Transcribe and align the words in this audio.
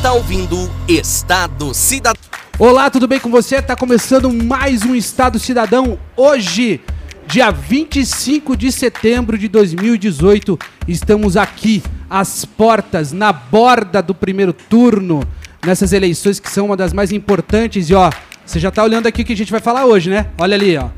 Está 0.00 0.14
ouvindo 0.14 0.56
Estado 0.88 1.74
Cidadão. 1.74 2.22
Olá, 2.58 2.88
tudo 2.88 3.06
bem 3.06 3.20
com 3.20 3.30
você? 3.30 3.60
Tá 3.60 3.76
começando 3.76 4.32
mais 4.32 4.82
um 4.82 4.94
Estado 4.94 5.38
Cidadão. 5.38 5.98
Hoje, 6.16 6.80
dia 7.26 7.50
25 7.50 8.56
de 8.56 8.72
setembro 8.72 9.36
de 9.36 9.46
2018, 9.46 10.58
estamos 10.88 11.36
aqui 11.36 11.82
às 12.08 12.46
portas, 12.46 13.12
na 13.12 13.30
borda 13.30 14.00
do 14.00 14.14
primeiro 14.14 14.54
turno, 14.54 15.22
nessas 15.66 15.92
eleições 15.92 16.40
que 16.40 16.48
são 16.48 16.64
uma 16.64 16.78
das 16.78 16.94
mais 16.94 17.12
importantes. 17.12 17.90
E 17.90 17.94
ó, 17.94 18.10
você 18.46 18.58
já 18.58 18.70
tá 18.70 18.82
olhando 18.82 19.06
aqui 19.06 19.20
o 19.20 19.24
que 19.26 19.34
a 19.34 19.36
gente 19.36 19.52
vai 19.52 19.60
falar 19.60 19.84
hoje, 19.84 20.08
né? 20.08 20.28
Olha 20.38 20.54
ali, 20.54 20.78
ó. 20.78 20.88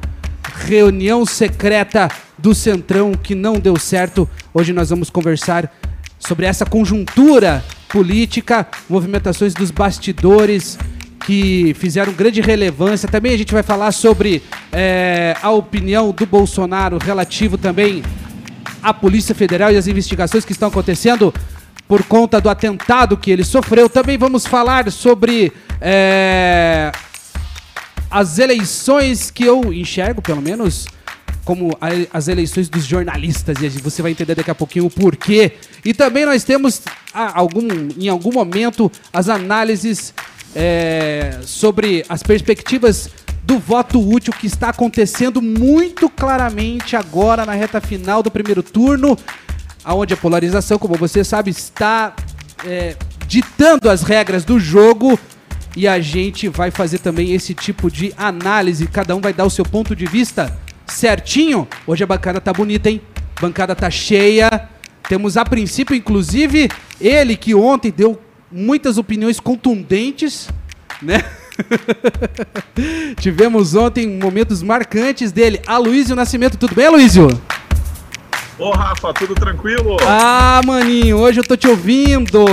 Reunião 0.64 1.26
secreta 1.26 2.08
do 2.38 2.54
Centrão 2.54 3.14
que 3.14 3.34
não 3.34 3.54
deu 3.54 3.76
certo. 3.76 4.30
Hoje 4.54 4.72
nós 4.72 4.90
vamos 4.90 5.10
conversar 5.10 5.68
sobre 6.20 6.46
essa 6.46 6.64
conjuntura 6.64 7.64
política, 7.92 8.66
movimentações 8.88 9.52
dos 9.52 9.70
bastidores 9.70 10.78
que 11.26 11.74
fizeram 11.74 12.12
grande 12.12 12.40
relevância. 12.40 13.08
Também 13.08 13.34
a 13.34 13.36
gente 13.36 13.52
vai 13.52 13.62
falar 13.62 13.92
sobre 13.92 14.42
é, 14.72 15.36
a 15.42 15.50
opinião 15.50 16.10
do 16.10 16.26
Bolsonaro 16.26 16.98
relativo 16.98 17.58
também 17.58 18.02
à 18.82 18.92
Polícia 18.92 19.34
Federal 19.34 19.70
e 19.70 19.76
as 19.76 19.86
investigações 19.86 20.44
que 20.44 20.52
estão 20.52 20.68
acontecendo 20.68 21.32
por 21.86 22.02
conta 22.04 22.40
do 22.40 22.48
atentado 22.48 23.16
que 23.16 23.30
ele 23.30 23.44
sofreu. 23.44 23.88
Também 23.88 24.16
vamos 24.16 24.46
falar 24.46 24.90
sobre 24.90 25.52
é, 25.80 26.90
as 28.10 28.38
eleições 28.38 29.30
que 29.30 29.44
eu 29.44 29.72
enxergo, 29.72 30.22
pelo 30.22 30.40
menos, 30.40 30.86
como 31.44 31.76
a, 31.80 31.88
as 32.12 32.28
eleições 32.28 32.68
dos 32.68 32.84
jornalistas, 32.84 33.58
e 33.60 33.68
você 33.68 34.02
vai 34.02 34.12
entender 34.12 34.34
daqui 34.34 34.50
a 34.50 34.54
pouquinho 34.54 34.86
o 34.86 34.90
porquê. 34.90 35.52
E 35.84 35.92
também 35.92 36.24
nós 36.24 36.44
temos 36.44 36.82
ah, 37.12 37.32
algum, 37.34 37.68
em 37.98 38.08
algum 38.08 38.32
momento 38.32 38.90
as 39.12 39.28
análises 39.28 40.14
é, 40.54 41.38
sobre 41.44 42.04
as 42.08 42.22
perspectivas 42.22 43.10
do 43.42 43.58
voto 43.58 44.00
útil 44.00 44.32
que 44.32 44.46
está 44.46 44.68
acontecendo 44.68 45.42
muito 45.42 46.08
claramente 46.08 46.94
agora 46.94 47.44
na 47.44 47.52
reta 47.52 47.80
final 47.80 48.22
do 48.22 48.30
primeiro 48.30 48.62
turno, 48.62 49.18
aonde 49.84 50.14
a 50.14 50.16
polarização, 50.16 50.78
como 50.78 50.94
você 50.94 51.24
sabe, 51.24 51.50
está 51.50 52.14
é, 52.64 52.96
ditando 53.26 53.90
as 53.90 54.02
regras 54.02 54.44
do 54.44 54.60
jogo 54.60 55.18
e 55.74 55.88
a 55.88 56.00
gente 56.00 56.48
vai 56.48 56.70
fazer 56.70 56.98
também 56.98 57.32
esse 57.32 57.52
tipo 57.52 57.90
de 57.90 58.12
análise. 58.16 58.86
Cada 58.86 59.16
um 59.16 59.20
vai 59.20 59.32
dar 59.32 59.44
o 59.44 59.50
seu 59.50 59.64
ponto 59.64 59.96
de 59.96 60.06
vista 60.06 60.56
certinho. 60.86 61.66
Hoje 61.86 62.04
a 62.04 62.06
bancada 62.06 62.40
tá 62.40 62.52
bonita, 62.52 62.90
hein? 62.90 63.00
Bancada 63.40 63.74
tá 63.74 63.90
cheia. 63.90 64.68
Temos 65.08 65.36
a 65.36 65.44
princípio, 65.44 65.96
inclusive, 65.96 66.68
ele 67.00 67.36
que 67.36 67.54
ontem 67.54 67.90
deu 67.90 68.20
muitas 68.50 68.98
opiniões 68.98 69.40
contundentes, 69.40 70.48
né? 71.00 71.24
Tivemos 73.18 73.74
ontem 73.74 74.08
momentos 74.08 74.62
marcantes 74.62 75.32
dele. 75.32 75.60
Aloysio 75.66 76.16
Nascimento, 76.16 76.56
tudo 76.56 76.74
bem, 76.74 76.86
Aloysio? 76.86 77.28
Ô, 78.58 78.70
Rafa, 78.70 79.12
tudo 79.14 79.34
tranquilo? 79.34 79.96
Ah, 80.02 80.60
maninho, 80.64 81.18
hoje 81.18 81.40
eu 81.40 81.44
tô 81.44 81.56
te 81.56 81.66
ouvindo. 81.66 82.44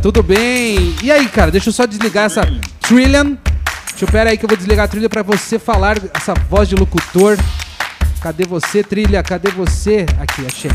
Tudo 0.00 0.22
bem? 0.22 0.94
E 1.02 1.10
aí, 1.10 1.28
cara, 1.28 1.50
deixa 1.50 1.68
eu 1.68 1.72
só 1.72 1.84
desligar 1.84 2.24
essa 2.24 2.42
Trillion. 2.80 3.36
Deixa 3.90 4.04
eu, 4.04 4.08
pera 4.08 4.30
aí 4.30 4.38
que 4.38 4.44
eu 4.44 4.48
vou 4.48 4.56
desligar 4.56 4.84
a 4.84 4.88
trilha 4.88 5.08
pra 5.08 5.22
você 5.22 5.58
falar 5.58 5.98
essa 6.14 6.32
voz 6.32 6.68
de 6.68 6.74
locutor. 6.76 7.36
Cadê 8.20 8.44
você, 8.44 8.82
trilha? 8.82 9.22
Cadê 9.22 9.50
você? 9.50 10.04
Aqui, 10.18 10.44
achei. 10.44 10.70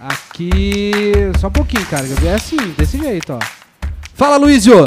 Aqui. 0.00 0.92
Só 1.40 1.46
um 1.46 1.52
pouquinho, 1.52 1.86
cara. 1.86 2.04
É 2.24 2.34
assim, 2.34 2.56
desse 2.76 2.98
jeito, 2.98 3.32
ó. 3.32 3.38
Fala, 4.14 4.36
Luizio! 4.36 4.84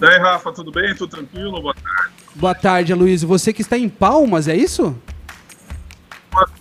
Daí, 0.00 0.18
Rafa, 0.18 0.52
tudo 0.52 0.72
bem? 0.72 0.94
Tudo 0.94 1.10
tranquilo? 1.10 1.62
Boa 1.62 1.74
tarde. 1.74 2.14
Boa 2.34 2.54
tarde, 2.54 2.94
Luizio. 2.94 3.28
Você 3.28 3.52
que 3.52 3.62
está 3.62 3.78
em 3.78 3.88
Palmas, 3.88 4.48
é 4.48 4.56
isso? 4.56 4.96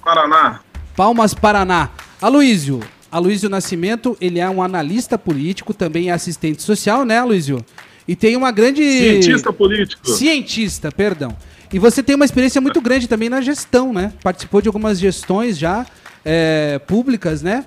Paraná. 0.03 0.59
Palmas, 0.95 1.33
Paraná. 1.33 1.89
Aloísio, 2.21 2.79
Aloísio 3.11 3.49
Nascimento, 3.49 4.15
ele 4.21 4.39
é 4.39 4.47
um 4.47 4.61
analista 4.61 5.17
político, 5.17 5.73
também 5.73 6.09
é 6.09 6.13
assistente 6.13 6.61
social, 6.61 7.03
né, 7.03 7.17
Aloísio? 7.17 7.65
E 8.07 8.15
tem 8.15 8.35
uma 8.35 8.51
grande... 8.51 8.83
Cientista 8.83 9.51
político. 9.51 10.07
Cientista, 10.07 10.91
perdão. 10.91 11.35
E 11.73 11.79
você 11.79 12.03
tem 12.03 12.15
uma 12.15 12.23
experiência 12.23 12.61
muito 12.61 12.79
grande 12.79 13.07
também 13.07 13.29
na 13.29 13.41
gestão, 13.41 13.91
né? 13.91 14.13
Participou 14.21 14.61
de 14.61 14.69
algumas 14.69 14.99
gestões 14.99 15.57
já 15.57 15.85
é, 16.23 16.77
públicas, 16.77 17.41
né? 17.41 17.65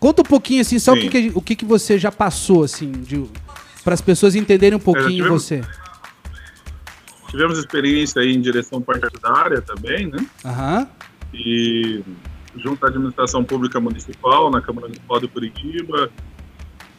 Conta 0.00 0.22
um 0.22 0.24
pouquinho, 0.24 0.62
assim, 0.62 0.78
só 0.78 0.94
o 0.94 0.96
que, 0.96 1.32
o 1.34 1.42
que, 1.42 1.54
que 1.54 1.64
você 1.64 1.98
já 1.98 2.10
passou, 2.10 2.64
assim, 2.64 2.90
para 3.84 3.92
as 3.92 4.00
pessoas 4.00 4.34
entenderem 4.34 4.76
um 4.76 4.80
pouquinho 4.80 5.24
tivemos, 5.24 5.42
você. 5.42 5.62
Tivemos 7.28 7.58
experiência 7.58 8.22
aí 8.22 8.34
em 8.34 8.40
direção 8.40 8.80
partidária 8.80 9.60
também, 9.60 10.06
né? 10.06 10.26
Aham. 10.42 10.88
E 11.34 12.02
junto 12.56 12.84
à 12.86 12.88
administração 12.88 13.44
pública 13.44 13.78
municipal, 13.78 14.50
na 14.50 14.62
Câmara 14.62 14.86
Municipal 14.86 15.20
de 15.20 15.28
Curitiba, 15.28 16.10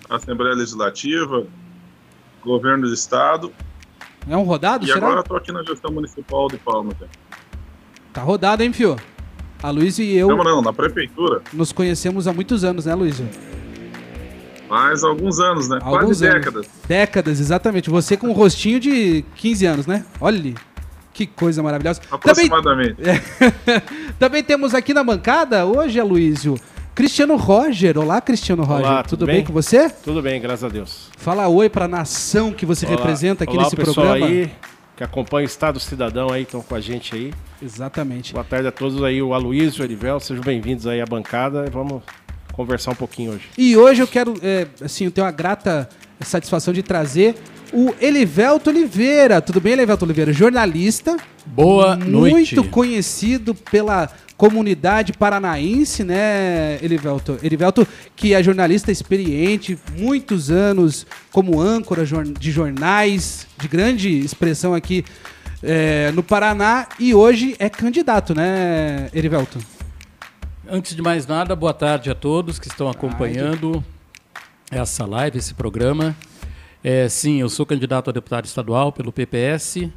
Assembleia 0.10 0.54
Legislativa, 0.54 1.48
Governo 2.44 2.88
do 2.88 2.94
Estado. 2.94 3.52
É 4.28 4.36
um 4.36 4.44
rodado, 4.44 4.86
e 4.86 4.88
será? 4.88 5.06
agora 5.06 5.20
estou 5.22 5.38
aqui 5.38 5.52
na 5.52 5.64
gestão 5.64 5.92
municipal 5.92 6.48
de 6.48 6.58
Palmas. 6.58 6.96
né? 7.00 7.08
Tá 8.12 8.22
rodado, 8.22 8.64
hein, 8.64 8.74
fio? 8.74 8.96
A 9.62 9.70
Luiz 9.70 9.98
e 10.00 10.16
eu 10.16 10.28
Não, 10.28 10.44
não, 10.44 10.62
na 10.62 10.74
prefeitura. 10.74 11.42
nos 11.54 11.72
conhecemos 11.72 12.28
há 12.28 12.34
muitos 12.34 12.64
anos, 12.64 12.86
né, 12.86 12.96
Luiz? 12.96 13.22
Faz 14.68 15.04
alguns 15.04 15.40
anos, 15.40 15.70
né? 15.70 15.80
Alguns 15.82 16.06
Quase 16.20 16.28
anos. 16.28 16.36
décadas. 16.44 16.68
Décadas, 16.88 17.40
exatamente. 17.40 17.90
Você 17.90 18.18
com 18.18 18.28
um 18.28 18.32
rostinho 18.32 18.80
de 18.80 19.24
15 19.36 19.66
anos, 19.66 19.86
né? 19.88 20.04
Olha 20.20 20.38
ali. 20.38 20.56
Que 21.14 21.26
coisa 21.28 21.62
maravilhosa. 21.64 22.02
Também, 22.02 22.16
Aproximadamente. 22.20 22.96
também 24.20 24.44
temos 24.44 24.74
aqui 24.74 24.94
na 24.94 25.04
bancada 25.04 25.66
hoje, 25.66 26.00
Aloysio, 26.00 26.56
Cristiano 26.96 27.36
Roger. 27.36 27.98
Olá, 27.98 28.22
Cristiano 28.22 28.64
Roger. 28.64 28.86
Olá, 28.86 29.04
tudo, 29.04 29.10
tudo 29.20 29.26
bem? 29.28 29.36
bem? 29.38 29.46
com 29.46 29.52
você? 29.52 29.90
Tudo 29.90 30.22
bem, 30.22 30.40
graças 30.40 30.64
a 30.64 30.70
Deus. 30.70 31.10
Fala 31.18 31.46
oi 31.50 31.70
pra 31.70 31.90
nação 31.90 32.54
que 32.54 32.66
você 32.66 32.86
Olá- 32.86 32.96
representa 32.96 33.44
aqui 33.44 33.54
olá, 33.54 33.64
nesse 33.64 33.76
pessoal 33.76 34.08
programa. 34.08 34.26
aí 34.28 34.52
que 34.96 35.04
acompanha 35.04 35.44
o 35.44 35.46
Estado 35.46 35.78
Cidadão 35.78 36.32
aí, 36.32 36.44
estão 36.44 36.62
com 36.62 36.74
a 36.74 36.80
gente 36.80 37.14
aí. 37.14 37.34
Exatamente. 37.62 38.32
Boa 38.32 38.46
tarde 38.46 38.70
a 38.70 38.72
todos 38.72 39.04
aí, 39.04 39.22
o 39.22 39.34
Aloysio, 39.34 39.82
o 39.82 39.86
Erivel, 39.86 40.22
sejam 40.22 40.42
bem-vindos 40.42 40.88
aí 40.88 41.02
à 41.02 41.06
bancada. 41.06 41.66
Vamos 41.70 42.02
conversar 42.54 42.92
um 42.92 42.96
pouquinho 42.96 43.34
hoje. 43.34 43.50
E 43.58 43.76
hoje 43.76 44.02
eu 44.02 44.08
quero, 44.08 44.34
é, 44.42 44.66
assim, 44.82 45.04
eu 45.04 45.12
tenho 45.12 45.28
a 45.28 45.32
grata 45.32 45.90
satisfação 46.22 46.74
de 46.74 46.82
trazer 46.82 47.36
o 47.74 47.94
Elivelto 48.00 48.70
Oliveira. 48.70 49.42
Tudo 49.42 49.60
bem, 49.60 49.74
Elivelto 49.74 50.06
Oliveira? 50.06 50.32
Jornalista. 50.32 51.18
Boa 51.46 51.96
muito 51.96 52.12
noite. 52.12 52.64
conhecido 52.70 53.54
pela 53.54 54.10
comunidade 54.38 55.14
paranaense, 55.14 56.04
né, 56.04 56.78
Elivelto? 56.82 57.38
Elivelto, 57.42 57.88
que 58.16 58.34
é 58.34 58.44
jornalista 58.44 58.92
experiente, 58.92 59.78
muitos 59.98 60.52
anos 60.52 61.06
como 61.32 61.62
âncora 61.62 62.06
de 62.06 62.52
jornais, 62.52 63.48
de 63.60 63.68
grande 63.68 64.10
expressão 64.10 64.74
aqui 64.74 65.06
é, 65.64 66.12
no 66.12 66.22
Paraná, 66.22 66.88
e 67.00 67.14
hoje 67.14 67.56
é 67.60 67.70
candidato, 67.70 68.36
né, 68.36 69.10
Erivelto? 69.14 69.60
Antes 70.70 70.96
de 70.96 71.02
mais 71.02 71.28
nada, 71.28 71.56
boa 71.56 71.74
tarde 71.74 72.10
a 72.10 72.16
todos 72.16 72.60
que 72.60 72.68
estão 72.68 72.90
acompanhando 72.90 73.84
essa 74.72 75.06
live, 75.06 75.38
esse 75.38 75.54
programa. 75.54 76.16
É, 76.84 77.08
sim, 77.10 77.40
eu 77.42 77.50
sou 77.50 77.66
candidato 77.66 78.10
a 78.10 78.14
deputado 78.14 78.46
estadual 78.46 78.92
pelo 78.92 79.12
PPS. 79.12 79.90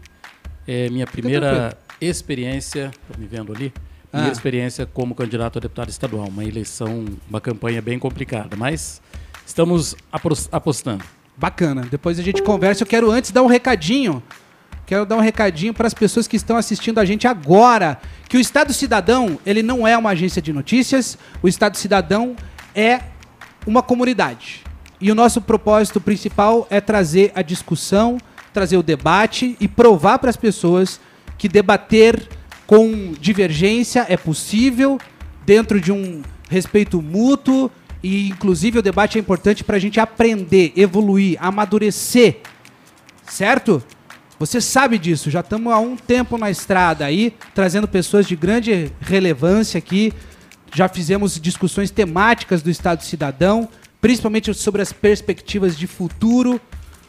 É 0.67 0.89
minha 0.91 1.07
primeira 1.07 1.77
experiência, 2.01 2.91
estou 3.03 3.19
me 3.19 3.27
vendo 3.27 3.53
ali, 3.53 3.73
primeira 4.11 4.31
Ah. 4.31 4.33
experiência 4.33 4.87
como 4.87 5.15
candidato 5.15 5.59
a 5.59 5.61
deputado 5.61 5.89
estadual. 5.89 6.29
Uma 6.29 6.45
eleição, 6.45 7.05
uma 7.29 7.41
campanha 7.41 7.83
bem 7.83 7.99
complicada, 7.99 8.57
mas 8.57 9.01
estamos 9.47 9.95
apos- 10.13 10.49
apostando. 10.53 11.05
Bacana. 11.37 11.83
Depois 11.91 12.19
a 12.19 12.23
gente 12.23 12.43
conversa. 12.43 12.83
Eu 12.83 12.87
quero 12.87 13.11
antes 13.11 13.31
dar 13.31 13.43
um 13.43 13.47
recadinho. 13.47 14.23
Quero 14.87 15.05
dar 15.07 15.17
um 15.17 15.21
recadinho 15.21 15.73
para 15.75 15.87
as 15.87 15.95
pessoas 15.95 16.27
que 16.27 16.35
estão 16.37 16.57
assistindo 16.57 16.99
a 16.99 17.05
gente 17.05 17.29
agora, 17.29 17.99
que 18.29 18.37
o 18.37 18.41
Estado 18.41 18.73
Cidadão, 18.73 19.39
ele 19.45 19.63
não 19.63 19.87
é 19.87 19.97
uma 19.97 20.11
agência 20.11 20.41
de 20.41 20.53
notícias, 20.53 21.17
o 21.43 21.47
Estado 21.49 21.77
Cidadão 21.77 22.35
é 22.75 23.01
uma 23.69 23.83
comunidade. 23.83 24.65
E 24.99 25.13
o 25.13 25.15
nosso 25.15 25.43
propósito 25.43 26.01
principal 26.01 26.67
é 26.71 26.81
trazer 26.81 27.31
a 27.35 27.43
discussão, 27.43 28.19
trazer 28.53 28.79
o 28.79 28.83
debate 28.83 29.57
e 29.61 29.69
provar 29.69 30.19
para 30.19 30.31
as 30.31 30.37
pessoas 30.37 30.99
que 31.37 31.49
debater 31.49 32.27
com 32.67 33.13
divergência 33.21 34.07
é 34.09 34.17
possível 34.17 34.99
dentro 35.45 35.81
de 35.81 35.93
um 35.93 36.23
respeito 36.49 37.03
mútuo 37.03 37.71
e 38.03 38.29
inclusive 38.29 38.79
o 38.79 38.83
debate 38.83 39.19
é 39.19 39.21
importante 39.21 39.63
para 39.63 39.77
a 39.77 39.79
gente 39.79 40.01
aprender, 40.01 40.73
evoluir, 40.75 41.37
amadurecer, 41.41 42.39
certo? 43.29 43.83
Você 44.39 44.61
sabe 44.61 44.99
disso, 44.99 45.31
já 45.31 45.41
estamos 45.41 45.73
há 45.73 45.79
um 45.79 45.97
tempo 45.97 46.39
na 46.39 46.51
estrada 46.51 47.05
aí, 47.05 47.35
trazendo 47.55 47.89
pessoas 47.89 48.27
de 48.27 48.37
grande 48.37 48.91
relevância 49.01 49.77
aqui. 49.79 50.13
Já 50.75 50.89
fizemos 50.89 51.41
discussões 51.41 51.91
temáticas 51.91 52.63
do 52.63 52.71
Estado 52.71 53.03
Cidadão, 53.03 53.69
principalmente 54.01 54.53
sobre 54.55 54.83
as 54.83 54.93
perspectivas 54.93 55.77
de 55.77 55.87
futuro. 55.87 56.61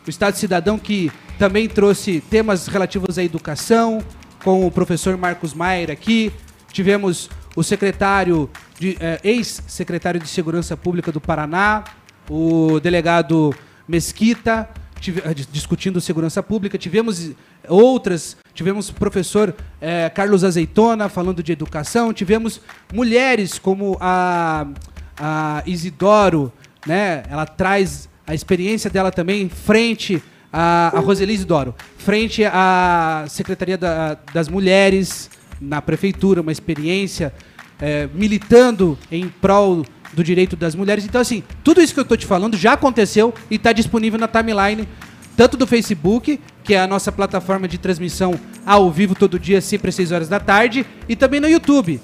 O 0.06 0.10
Estado 0.10 0.36
Cidadão 0.36 0.78
que 0.80 1.12
também 1.38 1.68
trouxe 1.68 2.22
temas 2.30 2.68
relativos 2.68 3.18
à 3.18 3.24
educação, 3.24 4.02
com 4.44 4.66
o 4.66 4.72
professor 4.72 5.16
Marcos 5.18 5.54
Maier 5.54 5.92
aqui. 5.92 6.32
Tivemos 6.72 7.30
o 7.56 7.64
secretário, 7.64 8.50
eh, 8.82 9.20
ex-secretário 9.24 10.20
de 10.20 10.28
Segurança 10.28 10.78
Pública 10.78 11.12
do 11.12 11.20
Paraná, 11.20 11.84
o 12.30 12.80
delegado 12.80 13.54
Mesquita, 13.88 14.70
tive- 15.02 15.22
eh, 15.26 15.34
dis- 15.34 15.48
discutindo 15.52 16.00
segurança 16.00 16.42
pública. 16.44 16.78
Tivemos 16.78 17.32
outras, 17.68 18.38
tivemos 18.60 18.90
o 18.90 18.94
professor 18.94 19.56
eh, 19.80 20.10
Carlos 20.10 20.44
Azeitona 20.44 21.08
falando 21.08 21.42
de 21.42 21.54
educação. 21.54 22.12
Tivemos 22.12 22.60
mulheres 22.94 23.58
como 23.58 23.96
a, 24.02 24.68
a 25.18 25.64
Isidoro, 25.66 26.52
né? 26.86 27.24
Ela 27.30 27.46
traz 27.46 28.10
a 28.28 28.34
experiência 28.36 28.90
dela 28.90 29.14
também 29.14 29.48
frente 29.48 30.22
a, 30.52 30.92
a 30.94 31.00
Roseli 31.00 31.34
Isidoro, 31.34 31.74
frente 31.98 32.44
à 32.44 33.24
Secretaria 33.30 33.78
da- 33.78 34.18
das 34.34 34.50
Mulheres 34.50 35.30
na 35.62 35.82
prefeitura, 35.82 36.42
uma 36.42 36.52
experiência 36.52 37.34
eh, 37.82 38.10
militando 38.14 39.00
em 39.10 39.30
prol 39.30 39.86
do 40.12 40.22
direito 40.22 40.58
das 40.58 40.76
mulheres. 40.76 41.06
Então, 41.06 41.22
assim, 41.22 41.44
tudo 41.64 41.82
isso 41.82 41.94
que 41.94 42.00
eu 42.02 42.04
estou 42.04 42.18
te 42.18 42.26
falando 42.26 42.58
já 42.58 42.74
aconteceu 42.74 43.34
e 43.50 43.56
está 43.56 43.72
disponível 43.72 44.20
na 44.20 44.28
timeline, 44.28 44.86
tanto 45.38 45.56
do 45.56 45.66
Facebook, 45.66 46.42
que 46.70 46.76
é 46.76 46.80
a 46.80 46.86
nossa 46.86 47.12
plataforma 47.12 47.68
de 47.68 47.80
transmissão 47.80 48.40
ao 48.64 48.92
vivo 48.92 49.16
todo 49.16 49.40
dia, 49.40 49.60
sempre 49.60 49.90
às 49.90 49.96
6 49.96 50.12
horas 50.12 50.30
da 50.30 50.40
tarde, 50.40 50.86
e 51.08 51.16
também 51.16 51.40
no 51.40 51.50
YouTube. 51.50 52.00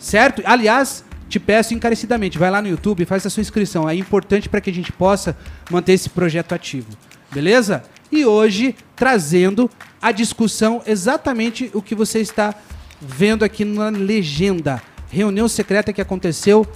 Certo? 0.00 0.42
Aliás, 0.44 1.04
te 1.28 1.38
peço 1.38 1.74
encarecidamente, 1.74 2.36
vai 2.36 2.50
lá 2.50 2.60
no 2.60 2.66
YouTube 2.66 3.04
e 3.04 3.06
faz 3.06 3.24
a 3.24 3.30
sua 3.30 3.40
inscrição. 3.40 3.88
É 3.88 3.94
importante 3.94 4.48
para 4.48 4.60
que 4.60 4.68
a 4.68 4.74
gente 4.74 4.90
possa 4.90 5.36
manter 5.70 5.92
esse 5.92 6.10
projeto 6.10 6.52
ativo. 6.52 6.88
Beleza? 7.30 7.84
E 8.10 8.24
hoje 8.24 8.74
trazendo 8.96 9.70
a 10.02 10.10
discussão 10.10 10.82
exatamente 10.84 11.70
o 11.72 11.80
que 11.80 11.94
você 11.94 12.18
está 12.18 12.52
vendo 13.00 13.44
aqui 13.44 13.64
na 13.64 13.90
legenda. 13.90 14.82
Reunião 15.08 15.46
secreta 15.46 15.92
que 15.92 16.00
aconteceu 16.00 16.66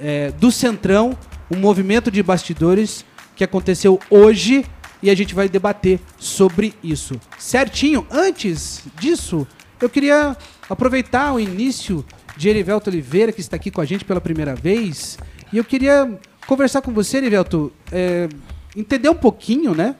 é, 0.00 0.30
do 0.30 0.50
Centrão, 0.50 1.18
um 1.50 1.58
movimento 1.58 2.10
de 2.10 2.22
bastidores 2.22 3.04
que 3.36 3.44
aconteceu 3.44 4.00
hoje 4.08 4.64
e 5.02 5.10
a 5.10 5.14
gente 5.14 5.34
vai 5.34 5.48
debater 5.48 6.00
sobre 6.18 6.74
isso. 6.82 7.20
Certinho? 7.38 8.06
Antes 8.10 8.82
disso, 8.98 9.46
eu 9.80 9.88
queria 9.88 10.36
aproveitar 10.68 11.32
o 11.32 11.40
início 11.40 12.04
de 12.36 12.48
Erivelto 12.48 12.88
Oliveira, 12.88 13.32
que 13.32 13.40
está 13.40 13.56
aqui 13.56 13.70
com 13.70 13.80
a 13.80 13.84
gente 13.84 14.04
pela 14.04 14.20
primeira 14.20 14.54
vez, 14.54 15.18
e 15.52 15.58
eu 15.58 15.64
queria 15.64 16.18
conversar 16.46 16.80
com 16.80 16.92
você, 16.92 17.18
Erivelto, 17.18 17.72
é, 17.90 18.28
entender 18.76 19.08
um 19.08 19.14
pouquinho, 19.14 19.74
né? 19.74 19.96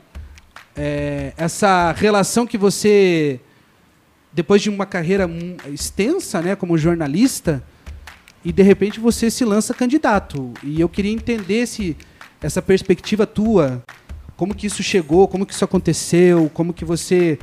é, 0.77 1.33
essa 1.37 1.93
relação 1.93 2.47
que 2.47 2.57
você, 2.57 3.41
depois 4.33 4.63
de 4.63 4.71
uma 4.71 4.87
carreira 4.87 5.29
extensa, 5.73 6.41
né, 6.41 6.57
como 6.57 6.79
jornalista, 6.79 7.63
e 8.45 8.53
de 8.53 8.63
repente 8.63 8.99
você 8.99 9.31
se 9.31 9.45
lança 9.45 9.73
candidato. 9.73 10.53
E 10.63 10.81
eu 10.81 10.89
queria 10.89 11.13
entender 11.13 11.67
se 11.67 11.97
essa 12.41 12.61
perspectiva 12.61 13.27
tua, 13.27 13.83
como 14.43 14.57
que 14.57 14.67
isso 14.67 14.83
chegou, 14.83 15.29
como 15.29 15.47
que 15.47 15.55
isso 15.55 15.65
aconteceu, 15.65 16.51
como 16.53 16.75
que 16.75 16.85
você, 16.85 17.39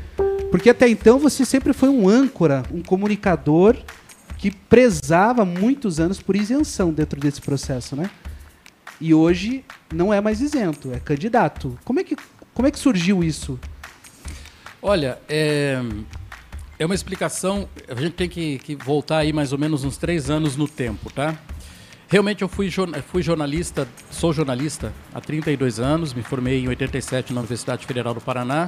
porque 0.51 0.69
até 0.69 0.85
então 0.89 1.17
você 1.17 1.45
sempre 1.45 1.71
foi 1.71 1.87
um 1.87 2.09
âncora, 2.09 2.61
um 2.73 2.81
comunicador 2.81 3.77
que 4.37 4.51
prezava 4.51 5.45
muitos 5.45 5.97
anos 5.97 6.21
por 6.21 6.35
isenção 6.35 6.91
dentro 6.91 7.17
desse 7.17 7.39
processo, 7.39 7.95
né? 7.95 8.09
E 8.99 9.13
hoje 9.13 9.63
não 9.93 10.13
é 10.13 10.19
mais 10.19 10.41
isento, 10.41 10.91
é 10.91 10.99
candidato. 10.99 11.79
Como 11.85 12.01
é 12.01 12.03
que 12.03 12.17
como 12.53 12.67
é 12.67 12.71
que 12.71 12.77
surgiu 12.77 13.23
isso? 13.23 13.57
Olha, 14.81 15.19
é, 15.29 15.81
é 16.77 16.85
uma 16.85 16.95
explicação. 16.95 17.69
A 17.87 17.95
gente 17.95 18.15
tem 18.15 18.27
que, 18.27 18.59
que 18.59 18.75
voltar 18.75 19.19
aí 19.19 19.31
mais 19.31 19.53
ou 19.53 19.57
menos 19.57 19.85
uns 19.85 19.95
três 19.95 20.29
anos 20.29 20.57
no 20.57 20.67
tempo, 20.67 21.09
tá? 21.09 21.39
Realmente 22.11 22.41
eu 22.41 22.49
fui, 22.49 22.71
fui 23.07 23.21
jornalista, 23.21 23.87
sou 24.09 24.33
jornalista 24.33 24.91
há 25.13 25.21
32 25.21 25.79
anos, 25.79 26.11
me 26.11 26.23
formei 26.23 26.63
em 26.63 26.67
87 26.67 27.31
na 27.31 27.41
Universidade 27.41 27.85
Federal 27.85 28.15
do 28.15 28.19
Paraná, 28.19 28.67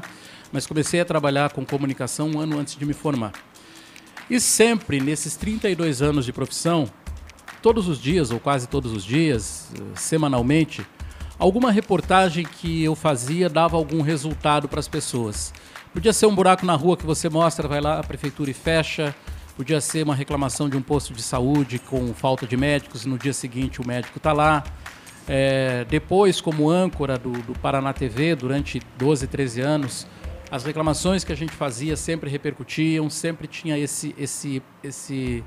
mas 0.52 0.68
comecei 0.68 1.00
a 1.00 1.06
trabalhar 1.06 1.52
com 1.52 1.66
comunicação 1.66 2.30
um 2.30 2.40
ano 2.40 2.60
antes 2.60 2.76
de 2.76 2.86
me 2.86 2.94
formar. 2.94 3.32
E 4.30 4.40
sempre, 4.40 5.02
nesses 5.02 5.36
32 5.38 6.04
anos 6.04 6.24
de 6.24 6.32
profissão, 6.32 6.88
todos 7.64 7.88
os 7.88 8.00
dias, 8.00 8.30
ou 8.30 8.40
quase 8.40 8.68
todos 8.68 8.92
os 8.92 9.04
dias, 9.04 9.72
eh, 9.76 9.82
semanalmente, 9.96 10.86
alguma 11.40 11.72
reportagem 11.72 12.46
que 12.46 12.84
eu 12.84 12.94
fazia 12.94 13.50
dava 13.50 13.76
algum 13.76 14.04
resultado 14.04 14.68
para 14.68 14.80
as 14.80 14.88
pessoas. 14.88 15.52
Podia 15.92 16.14
ser 16.14 16.28
um 16.28 16.36
buraco 16.36 16.64
na 16.64 16.76
rua 16.76 16.96
que 16.96 17.08
você 17.08 17.28
mostra, 17.28 17.68
vai 17.68 17.82
lá, 17.82 17.98
a 17.98 18.04
prefeitura 18.04 18.52
e 18.52 18.54
fecha. 18.54 19.16
Podia 19.62 19.80
ser 19.80 20.02
uma 20.02 20.16
reclamação 20.16 20.68
de 20.68 20.76
um 20.76 20.82
posto 20.82 21.14
de 21.14 21.22
saúde 21.22 21.78
com 21.78 22.16
falta 22.16 22.48
de 22.48 22.58
médicos 22.58 23.06
e 23.06 23.08
no 23.08 23.16
dia 23.16 23.32
seguinte 23.32 23.80
o 23.80 23.86
médico 23.86 24.18
está 24.18 24.34
lá. 24.34 24.64
É, 25.28 25.86
depois, 25.88 26.42
como 26.42 26.68
âncora 26.68 27.16
do, 27.16 27.32
do 27.32 27.54
Paraná 27.60 27.94
TV, 27.94 28.36
durante 28.36 28.82
12, 28.98 29.28
13 29.28 29.62
anos, 29.62 30.08
as 30.50 30.64
reclamações 30.64 31.24
que 31.24 31.32
a 31.32 31.36
gente 31.36 31.52
fazia 31.52 31.96
sempre 31.96 32.28
repercutiam, 32.28 33.08
sempre 33.08 33.46
tinha 33.46 33.78
esse, 33.78 34.16
esse, 34.18 34.64
esse, 34.84 35.44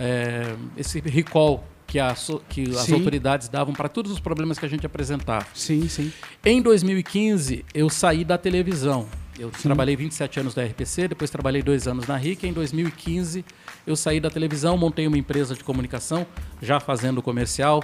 é, 0.00 0.56
esse 0.76 0.98
recall 0.98 1.62
que, 1.86 2.00
a 2.00 2.12
que 2.48 2.70
as 2.70 2.90
autoridades 2.90 3.48
davam 3.48 3.72
para 3.72 3.88
todos 3.88 4.10
os 4.10 4.18
problemas 4.18 4.58
que 4.58 4.66
a 4.66 4.68
gente 4.68 4.84
apresentava. 4.84 5.46
Sim, 5.54 5.88
sim. 5.88 6.12
Em 6.44 6.60
2015, 6.60 7.64
eu 7.72 7.88
saí 7.88 8.24
da 8.24 8.36
televisão. 8.36 9.06
Eu 9.38 9.50
trabalhei 9.50 9.96
27 9.96 10.40
anos 10.40 10.54
da 10.54 10.62
RPC, 10.64 11.08
depois 11.08 11.28
trabalhei 11.30 11.60
dois 11.62 11.88
anos 11.88 12.06
na 12.06 12.16
RIC. 12.16 12.44
Em 12.44 12.52
2015, 12.52 13.44
eu 13.86 13.96
saí 13.96 14.20
da 14.20 14.30
televisão, 14.30 14.76
montei 14.78 15.06
uma 15.08 15.18
empresa 15.18 15.54
de 15.54 15.64
comunicação, 15.64 16.24
já 16.62 16.78
fazendo 16.78 17.20
comercial, 17.20 17.82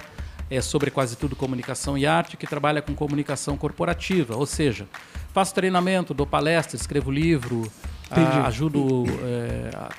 é 0.48 0.60
sobre 0.60 0.90
quase 0.92 1.16
tudo 1.16 1.34
comunicação 1.34 1.98
e 1.98 2.06
arte, 2.06 2.36
que 2.36 2.46
trabalha 2.46 2.80
com 2.80 2.94
comunicação 2.94 3.56
corporativa. 3.56 4.36
Ou 4.36 4.46
seja, 4.46 4.86
faço 5.34 5.52
treinamento, 5.54 6.14
dou 6.14 6.26
palestra, 6.26 6.76
escrevo 6.76 7.10
livro, 7.10 7.70
a- 8.08 8.46
ajudo 8.46 9.04
é, 9.22 9.70
a 9.76 9.90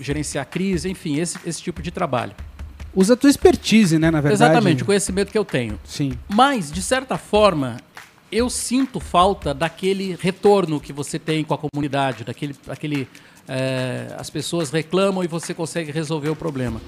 gerenciar 0.00 0.46
crise, 0.46 0.88
enfim, 0.88 1.18
esse, 1.18 1.38
esse 1.44 1.60
tipo 1.62 1.82
de 1.82 1.90
trabalho. 1.90 2.32
Usa 2.94 3.14
a 3.14 3.16
tua 3.16 3.28
expertise, 3.30 3.98
né, 3.98 4.10
na 4.10 4.20
verdade. 4.20 4.42
Exatamente, 4.52 4.82
o 4.82 4.86
conhecimento 4.86 5.30
que 5.30 5.36
eu 5.38 5.44
tenho. 5.44 5.78
Sim. 5.84 6.12
Mas, 6.28 6.70
de 6.72 6.80
certa 6.80 7.18
forma, 7.18 7.76
eu 8.30 8.50
sinto 8.50 9.00
falta 9.00 9.54
daquele 9.54 10.16
retorno 10.20 10.80
que 10.80 10.92
você 10.92 11.18
tem 11.18 11.44
com 11.44 11.54
a 11.54 11.58
comunidade, 11.58 12.24
daquele. 12.24 12.54
daquele 12.66 13.08
eh, 13.48 14.14
as 14.18 14.28
pessoas 14.28 14.70
reclamam 14.70 15.22
e 15.22 15.28
você 15.28 15.54
consegue 15.54 15.92
resolver 15.92 16.28
o 16.28 16.36
problema. 16.36 16.80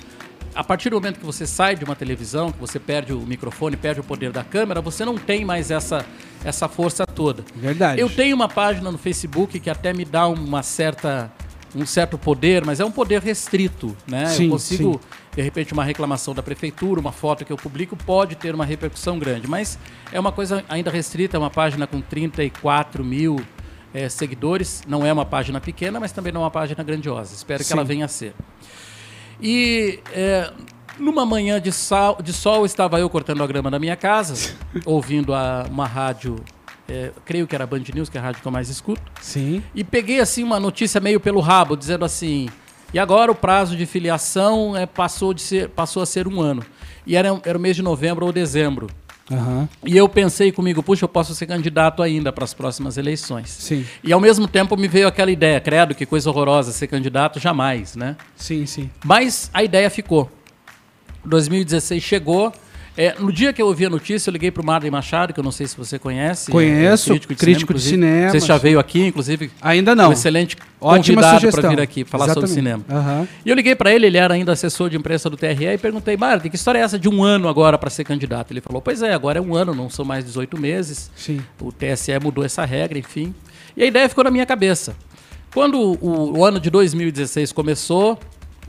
A 0.54 0.64
partir 0.64 0.90
do 0.90 0.96
momento 0.96 1.20
que 1.20 1.26
você 1.26 1.46
sai 1.46 1.76
de 1.76 1.84
uma 1.84 1.94
televisão, 1.94 2.50
que 2.50 2.58
você 2.58 2.80
perde 2.80 3.12
o 3.12 3.20
microfone, 3.20 3.76
perde 3.76 4.00
o 4.00 4.04
poder 4.04 4.32
da 4.32 4.42
câmera, 4.42 4.80
você 4.80 5.04
não 5.04 5.16
tem 5.16 5.44
mais 5.44 5.70
essa, 5.70 6.04
essa 6.44 6.68
força 6.68 7.06
toda. 7.06 7.44
Verdade. 7.54 8.00
Eu 8.00 8.10
tenho 8.10 8.34
uma 8.34 8.48
página 8.48 8.90
no 8.90 8.98
Facebook 8.98 9.60
que 9.60 9.70
até 9.70 9.92
me 9.92 10.04
dá 10.04 10.26
uma 10.26 10.62
certa, 10.62 11.30
um 11.74 11.84
certo 11.86 12.16
poder, 12.18 12.64
mas 12.64 12.80
é 12.80 12.84
um 12.84 12.90
poder 12.90 13.20
restrito, 13.20 13.96
né? 14.06 14.26
Sim, 14.26 14.44
eu 14.44 14.50
consigo, 14.50 14.92
sim. 14.94 15.00
de 15.36 15.42
repente, 15.42 15.72
uma 15.72 15.84
reclamação 15.84 16.34
da 16.34 16.42
prefeitura, 16.42 17.00
uma 17.00 17.12
foto 17.12 17.44
que 17.44 17.52
eu 17.52 17.56
publico 17.56 17.96
pode 17.96 18.34
ter 18.36 18.54
uma 18.54 18.64
repercussão 18.64 19.18
grande, 19.18 19.46
mas 19.46 19.78
é 20.12 20.18
uma 20.18 20.32
coisa 20.32 20.64
ainda 20.68 20.90
restrita, 20.90 21.36
é 21.36 21.40
uma 21.40 21.50
página 21.50 21.86
com 21.86 22.00
34 22.00 23.04
mil 23.04 23.40
eh, 23.94 24.08
seguidores, 24.08 24.82
não 24.88 25.04
é 25.06 25.12
uma 25.12 25.24
página 25.26 25.60
pequena, 25.60 25.98
mas 26.00 26.12
também 26.12 26.32
não 26.32 26.40
é 26.40 26.44
uma 26.44 26.50
página 26.50 26.82
grandiosa. 26.82 27.34
Espero 27.34 27.58
que 27.60 27.66
Sim. 27.68 27.74
ela 27.74 27.84
venha 27.84 28.04
a 28.06 28.08
ser. 28.08 28.34
E 29.40 30.00
é, 30.12 30.50
numa 30.98 31.24
manhã 31.24 31.60
de, 31.60 31.70
sal, 31.72 32.18
de 32.22 32.32
sol, 32.32 32.66
estava 32.66 32.98
eu 32.98 33.08
cortando 33.08 33.42
a 33.42 33.46
grama 33.46 33.70
da 33.70 33.78
minha 33.78 33.96
casa, 33.96 34.54
ouvindo 34.84 35.32
a- 35.34 35.66
uma 35.70 35.86
rádio, 35.86 36.36
é, 36.88 37.10
creio 37.24 37.46
que 37.46 37.54
era 37.54 37.66
Band 37.66 37.82
News, 37.94 38.08
que 38.08 38.16
é 38.16 38.20
a 38.20 38.24
rádio 38.24 38.40
que 38.40 38.48
eu 38.48 38.52
mais 38.52 38.68
escuto, 38.68 39.02
Sim. 39.20 39.62
e 39.74 39.84
peguei 39.84 40.20
assim 40.20 40.42
uma 40.42 40.58
notícia 40.58 41.00
meio 41.00 41.20
pelo 41.20 41.40
rabo, 41.40 41.76
dizendo 41.76 42.04
assim: 42.04 42.48
e 42.92 42.98
agora 42.98 43.30
o 43.30 43.34
prazo 43.34 43.76
de 43.76 43.84
filiação 43.84 44.74
é, 44.76 44.86
passou, 44.86 45.34
de 45.34 45.42
ser, 45.42 45.68
passou 45.68 46.02
a 46.02 46.06
ser 46.06 46.26
um 46.26 46.40
ano. 46.40 46.64
E 47.06 47.16
era, 47.16 47.40
era 47.44 47.58
o 47.58 47.60
mês 47.60 47.76
de 47.76 47.82
novembro 47.82 48.24
ou 48.24 48.32
dezembro. 48.32 48.88
Aham. 49.30 49.68
E 49.84 49.94
eu 49.94 50.08
pensei 50.08 50.50
comigo, 50.50 50.82
puxa, 50.82 51.04
eu 51.04 51.08
posso 51.08 51.34
ser 51.34 51.46
candidato 51.46 52.02
ainda 52.02 52.32
para 52.32 52.44
as 52.44 52.54
próximas 52.54 52.96
eleições. 52.96 53.50
Sim. 53.50 53.84
E 54.02 54.10
ao 54.10 54.20
mesmo 54.20 54.48
tempo 54.48 54.74
me 54.74 54.88
veio 54.88 55.06
aquela 55.06 55.30
ideia, 55.30 55.60
credo, 55.60 55.94
que 55.94 56.06
coisa 56.06 56.30
horrorosa 56.30 56.72
ser 56.72 56.86
candidato, 56.86 57.38
jamais, 57.38 57.94
né? 57.94 58.16
Sim, 58.34 58.64
sim. 58.64 58.90
Mas 59.04 59.50
a 59.52 59.62
ideia 59.62 59.90
ficou. 59.90 60.30
2016 61.26 62.02
chegou, 62.02 62.52
É, 62.98 63.14
no 63.16 63.32
dia 63.32 63.52
que 63.52 63.62
eu 63.62 63.66
ouvi 63.68 63.86
a 63.86 63.90
notícia, 63.90 64.28
eu 64.28 64.32
liguei 64.32 64.50
para 64.50 64.60
o 64.60 64.66
Marley 64.66 64.90
Machado, 64.90 65.32
que 65.32 65.38
eu 65.38 65.44
não 65.44 65.52
sei 65.52 65.68
se 65.68 65.76
você 65.76 66.00
conhece. 66.00 66.50
Conheço, 66.50 67.12
é 67.12 67.18
crítico 67.20 67.72
de 67.72 67.80
cinema, 67.80 68.16
inclusive. 68.16 68.40
Você 68.40 68.46
já 68.48 68.58
veio 68.58 68.80
aqui, 68.80 69.06
inclusive. 69.06 69.52
Ainda 69.62 69.94
não. 69.94 70.08
Um 70.08 70.12
excelente 70.12 70.56
Ótima 70.80 71.22
convidado 71.22 71.48
para 71.52 71.68
vir 71.68 71.80
aqui 71.80 72.04
falar 72.04 72.24
Exatamente. 72.24 72.50
sobre 72.50 72.60
cinema. 72.60 72.84
Aham. 72.90 73.28
E 73.46 73.50
eu 73.50 73.54
liguei 73.54 73.76
para 73.76 73.94
ele, 73.94 74.06
ele 74.08 74.18
era 74.18 74.34
ainda 74.34 74.50
assessor 74.50 74.90
de 74.90 74.96
imprensa 74.96 75.30
do 75.30 75.36
TRE, 75.36 75.64
e 75.64 75.78
perguntei, 75.78 76.16
Marley, 76.16 76.50
que 76.50 76.56
história 76.56 76.80
é 76.80 76.82
essa 76.82 76.98
de 76.98 77.08
um 77.08 77.22
ano 77.22 77.46
agora 77.46 77.78
para 77.78 77.88
ser 77.88 78.02
candidato? 78.02 78.50
Ele 78.50 78.60
falou, 78.60 78.82
pois 78.82 79.00
é, 79.00 79.14
agora 79.14 79.38
é 79.38 79.40
um 79.40 79.54
ano, 79.54 79.72
não 79.76 79.88
são 79.88 80.04
mais 80.04 80.24
18 80.24 80.58
meses. 80.58 81.08
Sim. 81.14 81.40
O 81.60 81.70
TSE 81.70 82.18
mudou 82.20 82.44
essa 82.44 82.64
regra, 82.64 82.98
enfim. 82.98 83.32
E 83.76 83.84
a 83.84 83.86
ideia 83.86 84.08
ficou 84.08 84.24
na 84.24 84.30
minha 84.32 84.44
cabeça. 84.44 84.96
Quando 85.54 85.78
o, 85.80 86.38
o 86.38 86.44
ano 86.44 86.58
de 86.58 86.68
2016 86.68 87.52
começou, 87.52 88.18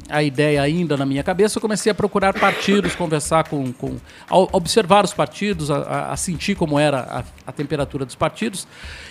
a 0.10 0.24
ideia 0.24 0.62
ainda 0.62 0.98
na 0.98 1.06
minha 1.06 1.24
cabeça, 1.24 1.58
eu 1.58 1.62
comecei 1.62 1.92
a 1.92 1.96
procurar 1.96 2.34
partidos, 2.34 2.96
conversar 2.96 3.48
com. 3.48 3.72
com 3.74 3.98
a 4.30 4.38
observar 4.58 5.06
os 5.06 5.13
partidos, 5.13 5.70
a, 5.72 6.12
a- 6.12 6.18
sentir 6.18 6.56
como 6.56 6.78
era 6.80 7.00
a, 7.00 7.24
a 7.48 7.51
temperatura 7.51 8.06
dos 8.06 8.16
partidos. 8.16 8.68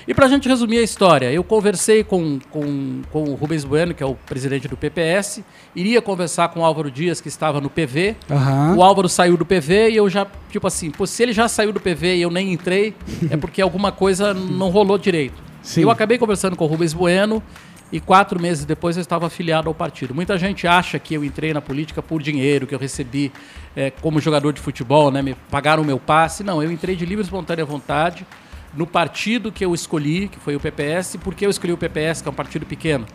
E 0.07 0.15
para 0.15 0.27
a 0.27 0.29
gente 0.29 0.49
resumir 0.49 0.79
a 0.79 0.83
história, 0.83 1.31
eu 1.33 1.45
conversei 1.45 2.03
com, 2.03 2.39
com, 2.51 3.03
com 3.11 3.25
o 3.25 3.35
Rubens 3.35 3.65
Bueno, 3.65 3.95
que 3.95 4.03
é 4.03 4.07
o 4.07 4.15
presidente 4.15 4.67
do 4.69 4.77
PPS, 4.77 5.43
iria 5.77 6.01
conversar 6.03 6.49
com 6.49 6.61
o 6.61 6.65
Álvaro 6.65 6.91
Dias, 6.91 7.21
que 7.21 7.29
estava 7.29 7.61
no 7.61 7.69
PV. 7.71 8.17
Aham. 8.31 8.77
O 8.77 8.83
Álvaro 8.83 9.09
saiu 9.09 9.37
do 9.37 9.45
PV 9.45 9.91
e 9.91 9.97
eu 9.97 10.09
já, 10.09 10.27
tipo 10.51 10.67
assim, 10.67 10.91
pô, 10.91 11.07
se 11.07 11.23
ele 11.23 11.33
já 11.33 11.47
saiu 11.49 11.73
do 11.73 11.81
PV 11.81 12.17
e 12.17 12.23
eu 12.23 12.31
nem 12.31 12.53
entrei, 12.53 12.95
é 13.31 13.37
porque 13.37 13.61
alguma 13.63 13.93
coisa 13.93 14.33
não 14.35 14.71
rolou 14.71 14.97
direito. 14.99 15.47
Sim. 15.63 15.83
Eu 15.83 15.91
acabei 15.91 16.17
conversando 16.17 16.57
com 16.57 16.65
o 16.65 16.69
Rubens 16.69 16.95
Bueno 16.95 17.43
e 17.91 18.01
quatro 18.01 18.41
meses 18.41 18.65
depois 18.65 18.97
eu 18.97 19.01
estava 19.01 19.27
afiliado 19.27 19.69
ao 19.69 19.75
partido. 19.75 20.15
Muita 20.15 20.37
gente 20.37 20.67
acha 20.67 20.99
que 20.99 21.15
eu 21.15 21.25
entrei 21.25 21.55
na 21.55 21.61
política 21.61 22.03
por 22.03 22.23
dinheiro, 22.23 22.67
que 22.67 22.75
eu 22.75 22.79
recebi 22.79 23.33
eh, 23.75 23.91
como 24.03 24.21
jogador 24.21 24.53
de 24.53 24.61
futebol, 24.61 25.11
né, 25.11 25.23
me 25.23 25.35
pagaram 25.51 25.83
o 25.83 25.87
meu 25.87 25.99
passe. 25.99 26.45
Não, 26.45 26.63
eu 26.63 26.71
entrei 26.71 26.95
de 26.95 27.07
livre 27.07 27.23
e 27.23 27.25
espontânea 27.25 27.65
vontade 27.65 28.27
no 28.75 28.87
partido 28.87 29.51
que 29.51 29.65
eu 29.65 29.75
escolhi, 29.75 30.29
que 30.29 30.39
foi 30.39 30.55
o 30.55 30.61
PPS. 30.61 31.17
Por 31.17 31.35
que 31.35 31.47
eu 31.47 31.51
escolhi 31.51 31.73
o 31.73 31.79
PPS, 31.79 32.23
que 32.23 32.29
é 32.29 32.31
um 32.31 32.35
partido 32.35 32.67
pequeno? 32.67 33.07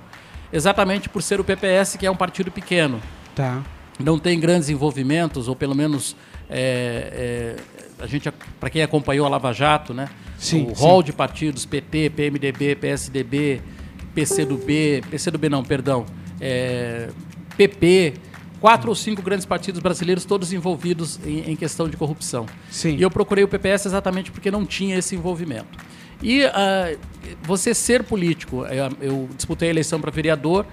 Exatamente 0.52 1.08
por 1.10 1.22
ser 1.22 1.40
o 1.40 1.44
PPS, 1.44 1.98
que 1.98 2.06
é 2.06 2.12
um 2.12 2.16
partido 2.16 2.52
pequeno 2.52 3.00
Tá. 3.36 3.64
não 4.00 4.20
tem 4.20 4.40
grandes 4.40 4.70
envolvimentos, 4.70 5.48
ou 5.48 5.56
pelo 5.56 5.74
menos 5.74 6.16
é, 6.50 7.56
é, 8.00 8.04
a 8.04 8.06
gente, 8.06 8.32
para 8.60 8.70
quem 8.70 8.84
acompanhou 8.84 9.26
a 9.26 9.30
Lava 9.30 9.52
Jato, 9.54 9.94
né? 9.94 10.10
Sim, 10.38 10.68
o 10.68 10.74
rol 10.74 11.02
de 11.02 11.14
partidos 11.14 11.66
PT, 11.66 12.12
PMDB, 12.12 12.76
PSDB, 12.76 13.62
PCdoB, 14.14 15.04
PCdoB 15.10 15.50
não, 15.50 15.64
perdão, 15.64 16.06
é, 16.40 17.10
PP, 17.58 18.14
quatro 18.60 18.90
ou 18.90 18.96
cinco 18.96 19.22
grandes 19.22 19.46
partidos 19.46 19.82
brasileiros, 19.82 20.26
todos 20.26 20.54
envolvidos 20.54 21.20
em, 21.26 21.52
em 21.52 21.56
questão 21.56 21.90
de 21.90 21.98
corrupção. 21.98 22.46
Sim. 22.70 22.96
E 22.96 23.02
eu 23.02 23.12
procurei 23.12 23.44
o 23.44 23.48
PPS 23.48 23.88
exatamente 23.88 24.32
porque 24.32 24.50
não 24.50 24.66
tinha 24.66 24.98
esse 24.98 25.16
envolvimento. 25.16 25.78
E 26.22 26.46
ah, 26.46 26.96
você 27.44 27.74
ser 27.74 28.04
político, 28.04 28.66
eh, 28.66 28.90
eu 29.02 29.28
disputei 29.36 29.68
a 29.68 29.72
eleição 29.72 30.00
para 30.00 30.10
vereador, 30.10 30.66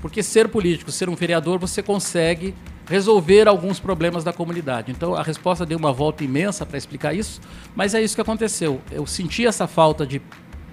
porque 0.00 0.22
ser 0.22 0.48
político, 0.48 0.90
ser 0.90 1.08
um 1.10 1.14
vereador, 1.14 1.58
você 1.58 1.82
consegue 1.82 2.54
resolver 2.86 3.48
alguns 3.48 3.78
problemas 3.78 4.24
da 4.24 4.32
comunidade. 4.32 4.90
Então 4.90 5.14
a 5.14 5.22
resposta 5.22 5.66
deu 5.66 5.78
uma 5.78 5.92
volta 5.92 6.24
imensa 6.24 6.64
para 6.64 6.78
explicar 6.78 7.14
isso, 7.14 7.40
mas 7.74 7.94
é 7.94 8.02
isso 8.02 8.14
que 8.14 8.20
aconteceu. 8.20 8.80
Eu 8.90 9.06
senti 9.06 9.46
essa 9.46 9.66
falta 9.66 10.06
de 10.06 10.20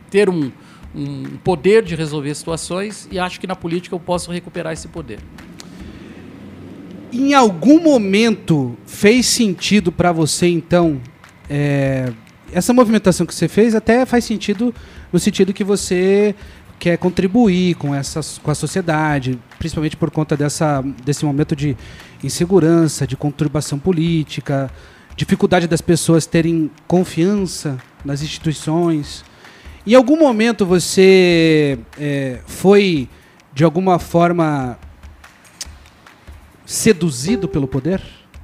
ter 0.10 0.30
um, 0.30 0.52
um 0.96 1.38
poder 1.44 1.84
de 1.84 1.96
resolver 1.96 2.34
situações 2.36 3.08
e 3.12 3.18
acho 3.18 3.40
que 3.40 3.48
na 3.48 3.56
política 3.56 3.96
eu 3.96 4.00
posso 4.00 4.32
recuperar 4.32 4.74
esse 4.74 4.88
poder. 4.88 5.20
Em 7.12 7.34
algum 7.34 7.82
momento 7.82 8.78
fez 8.86 9.26
sentido 9.26 9.92
para 9.92 10.12
você, 10.12 10.48
então, 10.48 11.02
é, 11.50 12.12
essa 12.52 12.74
movimentação 12.74 13.26
que 13.26 13.36
você 13.36 13.48
fez 13.48 13.76
até 13.76 14.06
faz 14.06 14.24
sentido 14.24 14.74
no 15.12 15.20
sentido 15.20 15.54
que 15.54 15.64
você 15.64 16.36
quer 16.80 16.98
contribuir 16.98 17.76
com, 17.76 17.94
essas, 17.94 18.40
com 18.40 18.50
a 18.50 18.56
sociedade, 18.56 19.38
principalmente 19.60 19.96
por 19.96 20.10
conta 20.10 20.36
dessa, 20.36 20.82
desse 21.06 21.24
momento 21.24 21.56
de 21.56 21.78
insegurança, 22.24 23.06
de 23.06 23.16
conturbação 23.16 23.78
política, 23.78 24.72
dificuldade 25.16 25.68
das 25.68 25.80
pessoas 25.80 26.26
terem 26.26 26.72
confiança 26.88 27.78
nas 28.04 28.24
instituições. 28.24 29.24
Em 29.86 29.96
algum 29.96 30.18
momento 30.18 30.66
você 30.66 31.80
é, 32.00 32.40
foi, 32.46 33.10
de 33.54 33.64
alguma 33.64 33.98
forma, 33.98 34.78
seduzido 36.66 37.48
pelo 37.48 37.68
poder? 37.68 38.02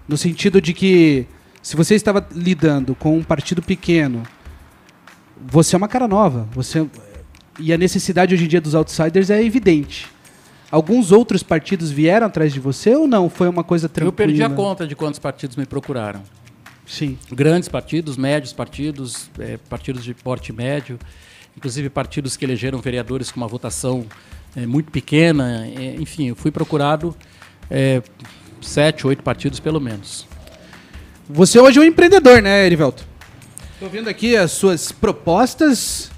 No 0.07 0.17
sentido 0.17 0.59
de 0.59 0.73
que, 0.73 1.27
se 1.61 1.75
você 1.75 1.93
estava 1.93 2.27
lidando 2.31 2.95
com 2.95 3.17
um 3.17 3.23
partido 3.23 3.61
pequeno, 3.61 4.23
você 5.39 5.75
é 5.75 5.77
uma 5.77 5.87
cara 5.87 6.07
nova. 6.07 6.47
Você 6.53 6.87
E 7.59 7.71
a 7.71 7.77
necessidade 7.77 8.33
hoje 8.33 8.45
em 8.45 8.47
dia 8.47 8.61
dos 8.61 8.73
outsiders 8.73 9.29
é 9.29 9.43
evidente. 9.43 10.07
Alguns 10.71 11.11
outros 11.11 11.43
partidos 11.43 11.91
vieram 11.91 12.27
atrás 12.27 12.51
de 12.51 12.59
você 12.59 12.95
ou 12.95 13.07
não? 13.07 13.29
Foi 13.29 13.47
uma 13.47 13.63
coisa 13.63 13.87
tranquila? 13.87 14.09
Eu 14.09 14.13
perdi 14.13 14.43
a 14.43 14.49
conta 14.49 14.87
de 14.87 14.95
quantos 14.95 15.19
partidos 15.19 15.55
me 15.55 15.65
procuraram. 15.65 16.21
Sim. 16.85 17.17
grandes 17.31 17.67
partidos, 17.67 18.15
médios 18.15 18.53
partidos, 18.53 19.29
eh, 19.37 19.59
partidos 19.69 20.05
de 20.05 20.13
porte 20.13 20.53
médio, 20.53 20.97
inclusive 21.57 21.89
partidos 21.89 22.37
que 22.37 22.45
elegeram 22.45 22.79
vereadores 22.79 23.31
com 23.31 23.39
uma 23.39 23.47
votação 23.47 24.05
eh, 24.55 24.65
muito 24.65 24.91
pequena. 24.91 25.67
eh, 25.67 25.95
enfim, 25.99 26.27
eu 26.27 26.35
fui 26.35 26.51
procurado 26.51 27.15
eh, 27.69 28.01
sete, 28.61 29.05
oito 29.07 29.23
partidos 29.23 29.59
pelo 29.59 29.81
menos. 29.81 30.27
Você 31.29 31.59
hoje 31.59 31.79
é 31.79 31.81
um 31.81 31.85
empreendedor, 31.85 32.41
né, 32.41 32.65
Erivelto? 32.65 33.05
Estou 33.73 33.89
vendo 33.89 34.07
aqui 34.07 34.37
as 34.37 34.51
suas 34.51 34.91
propostas. 34.91 36.09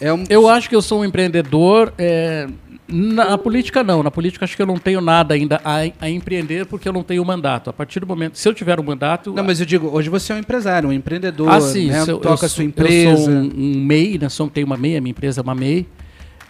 É 0.00 0.12
um... 0.12 0.24
Eu 0.28 0.48
acho 0.48 0.68
que 0.68 0.76
eu 0.76 0.82
sou 0.82 1.00
um 1.00 1.04
empreendedor. 1.04 1.92
eh, 1.98 2.48
na, 2.86 3.38
política 3.38 3.82
não, 3.82 4.02
na 4.02 4.10
política 4.10 4.44
acho 4.44 4.54
que 4.56 4.60
eu 4.62 4.66
não 4.66 4.76
tenho 4.78 5.00
nada 5.00 5.34
ainda 5.34 5.60
a, 5.64 5.78
a 6.00 6.10
empreender 6.10 6.66
porque 6.66 6.88
eu 6.88 6.92
não 6.92 7.02
tenho 7.02 7.24
mandato. 7.24 7.70
A 7.70 7.72
partir 7.72 8.00
do 8.00 8.06
momento, 8.06 8.38
se 8.38 8.48
eu 8.48 8.52
tiver 8.54 8.78
um 8.78 8.82
mandato, 8.82 9.32
Não, 9.32 9.42
mas 9.42 9.58
eu 9.60 9.66
digo, 9.66 9.88
hoje 9.88 10.08
você 10.10 10.32
é 10.32 10.36
um 10.36 10.38
empresário, 10.38 10.88
um 10.88 10.92
empreendedor, 10.92 11.48
Ah, 11.48 11.60
sim. 11.60 11.88
né? 11.90 12.02
eu- 12.06 12.18
toca 12.18 12.44
eu 12.44 12.46
a 12.46 12.48
sua 12.48 12.64
empresa. 12.64 13.10
Eu 13.10 13.16
sou 13.16 13.28
um, 13.30 13.52
um 13.56 13.80
MEI, 13.84 14.18
né? 14.18 14.28
Sou, 14.28 14.48
tenho 14.50 14.66
uma 14.66 14.76
MEI, 14.76 14.96
a 14.96 15.00
minha 15.00 15.10
empresa 15.12 15.40
é 15.40 15.42
uma 15.42 15.54
MEI. 15.54 15.86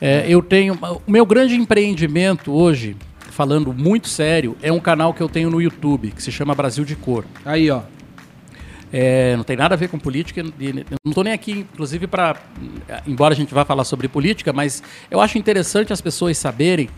É, 0.00 0.24
eu 0.28 0.42
tenho. 0.42 0.76
O 1.06 1.10
meu 1.10 1.24
grande 1.24 1.54
empreendimento 1.54 2.52
hoje, 2.52 2.96
falando 3.30 3.72
muito 3.72 4.08
sério, 4.08 4.56
é 4.60 4.72
um 4.72 4.80
canal 4.80 5.14
que 5.14 5.22
eu 5.22 5.28
tenho 5.28 5.48
no 5.50 5.62
YouTube, 5.62 6.10
que 6.10 6.22
se 6.22 6.32
chama 6.32 6.54
Brasil 6.54 6.84
de 6.84 6.96
Cor. 6.96 7.24
Aí, 7.44 7.70
ó. 7.70 7.80
É, 8.96 9.36
não 9.36 9.42
tem 9.42 9.56
nada 9.56 9.74
a 9.74 9.76
ver 9.76 9.88
com 9.88 9.98
política. 9.98 10.40
e 10.60 10.66
Eu 10.68 10.74
não 11.04 11.10
estou 11.10 11.24
nem 11.24 11.32
aqui, 11.32 11.66
inclusive, 11.72 12.06
para. 12.06 12.36
Embora 13.06 13.34
a 13.34 13.36
gente 13.36 13.52
vá 13.52 13.64
falar 13.64 13.82
sobre 13.84 14.06
política, 14.06 14.52
mas 14.52 14.82
eu 15.10 15.20
acho 15.20 15.36
interessante 15.36 15.92
as 15.92 16.00
pessoas 16.00 16.38
saberem 16.38 16.88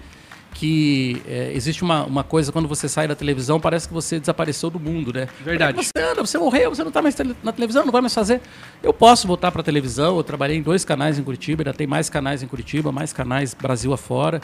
que 0.53 1.21
é, 1.29 1.53
existe 1.55 1.83
uma, 1.83 2.05
uma 2.05 2.25
coisa 2.25 2.51
quando 2.51 2.67
você 2.67 2.89
sai 2.89 3.07
da 3.07 3.15
televisão, 3.15 3.61
parece 3.61 3.87
que 3.89 3.93
você 3.93 4.19
desapareceu 4.19 4.71
do 4.71 4.81
mundo, 4.81 5.13
né? 5.13 5.29
Verdade. 5.45 5.77
Você 5.85 5.91
anda, 6.03 6.25
você 6.25 6.39
morreu, 6.39 6.75
você 6.75 6.83
não 6.83 6.89
está 6.89 7.03
mais 7.03 7.15
tele- 7.15 7.37
na 7.43 7.53
televisão, 7.53 7.85
não 7.85 7.93
vai 7.93 8.01
mais 8.01 8.15
fazer. 8.15 8.41
Eu 8.83 8.93
posso 8.93 9.27
voltar 9.27 9.51
para 9.53 9.61
a 9.61 9.65
televisão, 9.65 10.17
eu 10.17 10.23
trabalhei 10.25 10.57
em 10.57 10.63
dois 10.63 10.83
canais 10.83 11.19
em 11.19 11.23
Curitiba, 11.23 11.63
ainda 11.63 11.75
tem 11.75 11.87
mais 11.87 12.09
canais 12.09 12.43
em 12.43 12.47
Curitiba, 12.47 12.91
mais 12.91 13.13
canais 13.13 13.53
Brasil 13.53 13.93
afora. 13.93 14.41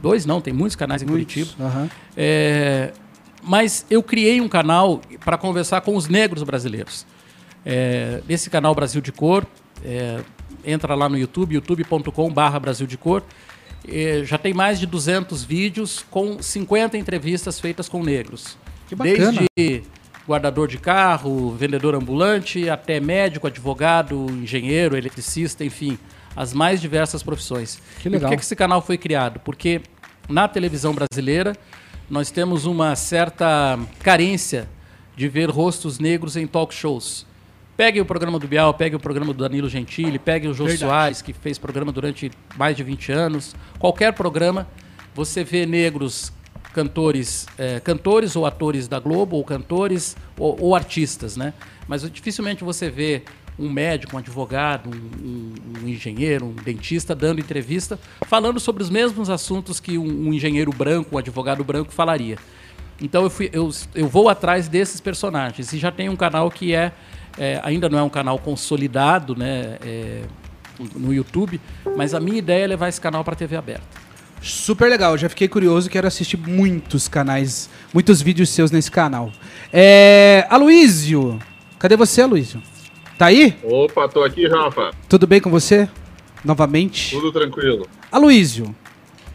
Dois 0.00 0.24
não, 0.24 0.40
tem 0.40 0.52
muitos 0.54 0.76
canais 0.76 1.02
em 1.02 1.06
Curitiba. 1.06 1.50
Aham. 1.60 1.90
É, 2.16 2.92
mas 3.42 3.84
eu 3.90 4.02
criei 4.02 4.40
um 4.40 4.48
canal 4.48 5.00
para 5.24 5.36
conversar 5.38 5.80
com 5.80 5.96
os 5.96 6.08
negros 6.08 6.42
brasileiros. 6.42 7.06
É, 7.64 8.22
esse 8.28 8.48
canal 8.50 8.74
Brasil 8.74 9.00
de 9.00 9.12
Cor, 9.12 9.46
é, 9.84 10.20
entra 10.64 10.94
lá 10.94 11.08
no 11.08 11.18
YouTube, 11.18 11.54
youtube.com.br 11.54 12.58
Brasil 12.60 12.86
de 12.86 12.96
Cor. 12.96 13.22
É, 13.88 14.22
já 14.24 14.36
tem 14.38 14.52
mais 14.52 14.78
de 14.78 14.86
200 14.86 15.42
vídeos 15.42 16.04
com 16.10 16.42
50 16.42 16.98
entrevistas 16.98 17.58
feitas 17.58 17.88
com 17.88 18.02
negros. 18.02 18.56
Que 18.88 18.94
bacana. 18.94 19.46
Desde 19.56 19.84
guardador 20.28 20.68
de 20.68 20.78
carro, 20.78 21.50
vendedor 21.56 21.94
ambulante, 21.94 22.68
até 22.68 23.00
médico, 23.00 23.46
advogado, 23.46 24.26
engenheiro, 24.30 24.96
eletricista, 24.96 25.64
enfim, 25.64 25.98
as 26.36 26.52
mais 26.52 26.80
diversas 26.80 27.22
profissões. 27.22 27.80
Que 28.00 28.08
E 28.08 28.10
legal. 28.12 28.28
por 28.28 28.34
que 28.34 28.36
que 28.40 28.44
esse 28.44 28.54
canal 28.54 28.80
foi 28.82 28.96
criado? 28.96 29.40
Porque 29.40 29.80
na 30.28 30.46
televisão 30.46 30.94
brasileira 30.94 31.56
nós 32.10 32.32
temos 32.32 32.66
uma 32.66 32.96
certa 32.96 33.78
carência 34.02 34.68
de 35.16 35.28
ver 35.28 35.48
rostos 35.48 36.00
negros 36.00 36.36
em 36.36 36.44
talk 36.44 36.74
shows. 36.74 37.24
Pegue 37.76 38.00
o 38.00 38.04
programa 38.04 38.38
do 38.38 38.48
Bial, 38.48 38.74
pegue 38.74 38.96
o 38.96 39.00
programa 39.00 39.32
do 39.32 39.38
Danilo 39.38 39.68
Gentili, 39.68 40.18
pegue 40.18 40.48
o 40.48 40.52
Jô 40.52 40.64
Verdade. 40.64 40.80
Soares, 40.80 41.22
que 41.22 41.32
fez 41.32 41.56
programa 41.56 41.92
durante 41.92 42.30
mais 42.58 42.76
de 42.76 42.82
20 42.82 43.12
anos. 43.12 43.54
Qualquer 43.78 44.12
programa, 44.12 44.66
você 45.14 45.44
vê 45.44 45.64
negros 45.64 46.32
cantores, 46.74 47.46
eh, 47.56 47.80
cantores 47.80 48.34
ou 48.34 48.44
atores 48.44 48.88
da 48.88 48.98
Globo, 48.98 49.36
ou 49.36 49.44
cantores 49.44 50.16
ou, 50.36 50.56
ou 50.60 50.74
artistas, 50.74 51.36
né? 51.36 51.54
Mas 51.86 52.02
dificilmente 52.10 52.64
você 52.64 52.90
vê 52.90 53.22
um 53.60 53.70
médico, 53.70 54.16
um 54.16 54.18
advogado, 54.18 54.88
um, 54.90 55.26
um- 55.26 55.84
um 55.84 55.88
engenheiro, 55.88 56.46
um 56.46 56.52
dentista 56.52 57.14
dando 57.14 57.40
entrevista 57.40 57.98
falando 58.26 58.58
sobre 58.58 58.82
os 58.82 58.90
mesmos 58.90 59.28
assuntos 59.30 59.78
que 59.80 59.96
um, 59.98 60.28
um 60.28 60.32
engenheiro 60.32 60.72
branco, 60.72 61.14
um 61.14 61.18
advogado 61.18 61.62
branco 61.64 61.92
falaria. 61.92 62.36
Então 63.00 63.22
eu, 63.22 63.30
fui, 63.30 63.48
eu, 63.52 63.70
eu 63.94 64.06
vou 64.08 64.28
atrás 64.28 64.68
desses 64.68 65.00
personagens. 65.00 65.72
E 65.72 65.78
já 65.78 65.90
tem 65.90 66.08
um 66.08 66.16
canal 66.16 66.50
que 66.50 66.74
é, 66.74 66.92
é 67.38 67.60
ainda 67.62 67.88
não 67.88 67.98
é 67.98 68.02
um 68.02 68.10
canal 68.10 68.38
consolidado, 68.38 69.34
né? 69.36 69.78
É, 69.84 70.22
no 70.96 71.12
YouTube, 71.12 71.60
mas 71.94 72.14
a 72.14 72.20
minha 72.20 72.38
ideia 72.38 72.64
é 72.64 72.66
levar 72.66 72.88
esse 72.88 72.98
canal 73.00 73.22
para 73.22 73.36
TV 73.36 73.54
aberta. 73.54 73.84
Super 74.40 74.88
legal, 74.88 75.18
já 75.18 75.28
fiquei 75.28 75.46
curioso, 75.46 75.90
quero 75.90 76.06
assistir 76.06 76.38
muitos 76.38 77.06
canais, 77.08 77.68
muitos 77.92 78.22
vídeos 78.22 78.48
seus 78.48 78.70
nesse 78.70 78.90
canal. 78.90 79.30
É, 79.70 80.46
Aloísio, 80.48 81.38
cadê 81.78 81.96
você, 81.96 82.22
Aloísio? 82.22 82.62
Tá 83.20 83.26
aí? 83.26 83.54
Opa, 83.62 84.08
tô 84.08 84.24
aqui, 84.24 84.48
Rafa. 84.48 84.92
Tudo 85.06 85.26
bem 85.26 85.42
com 85.42 85.50
você? 85.50 85.86
Novamente? 86.42 87.14
Tudo 87.14 87.30
tranquilo. 87.30 87.86
Aloísio, 88.10 88.74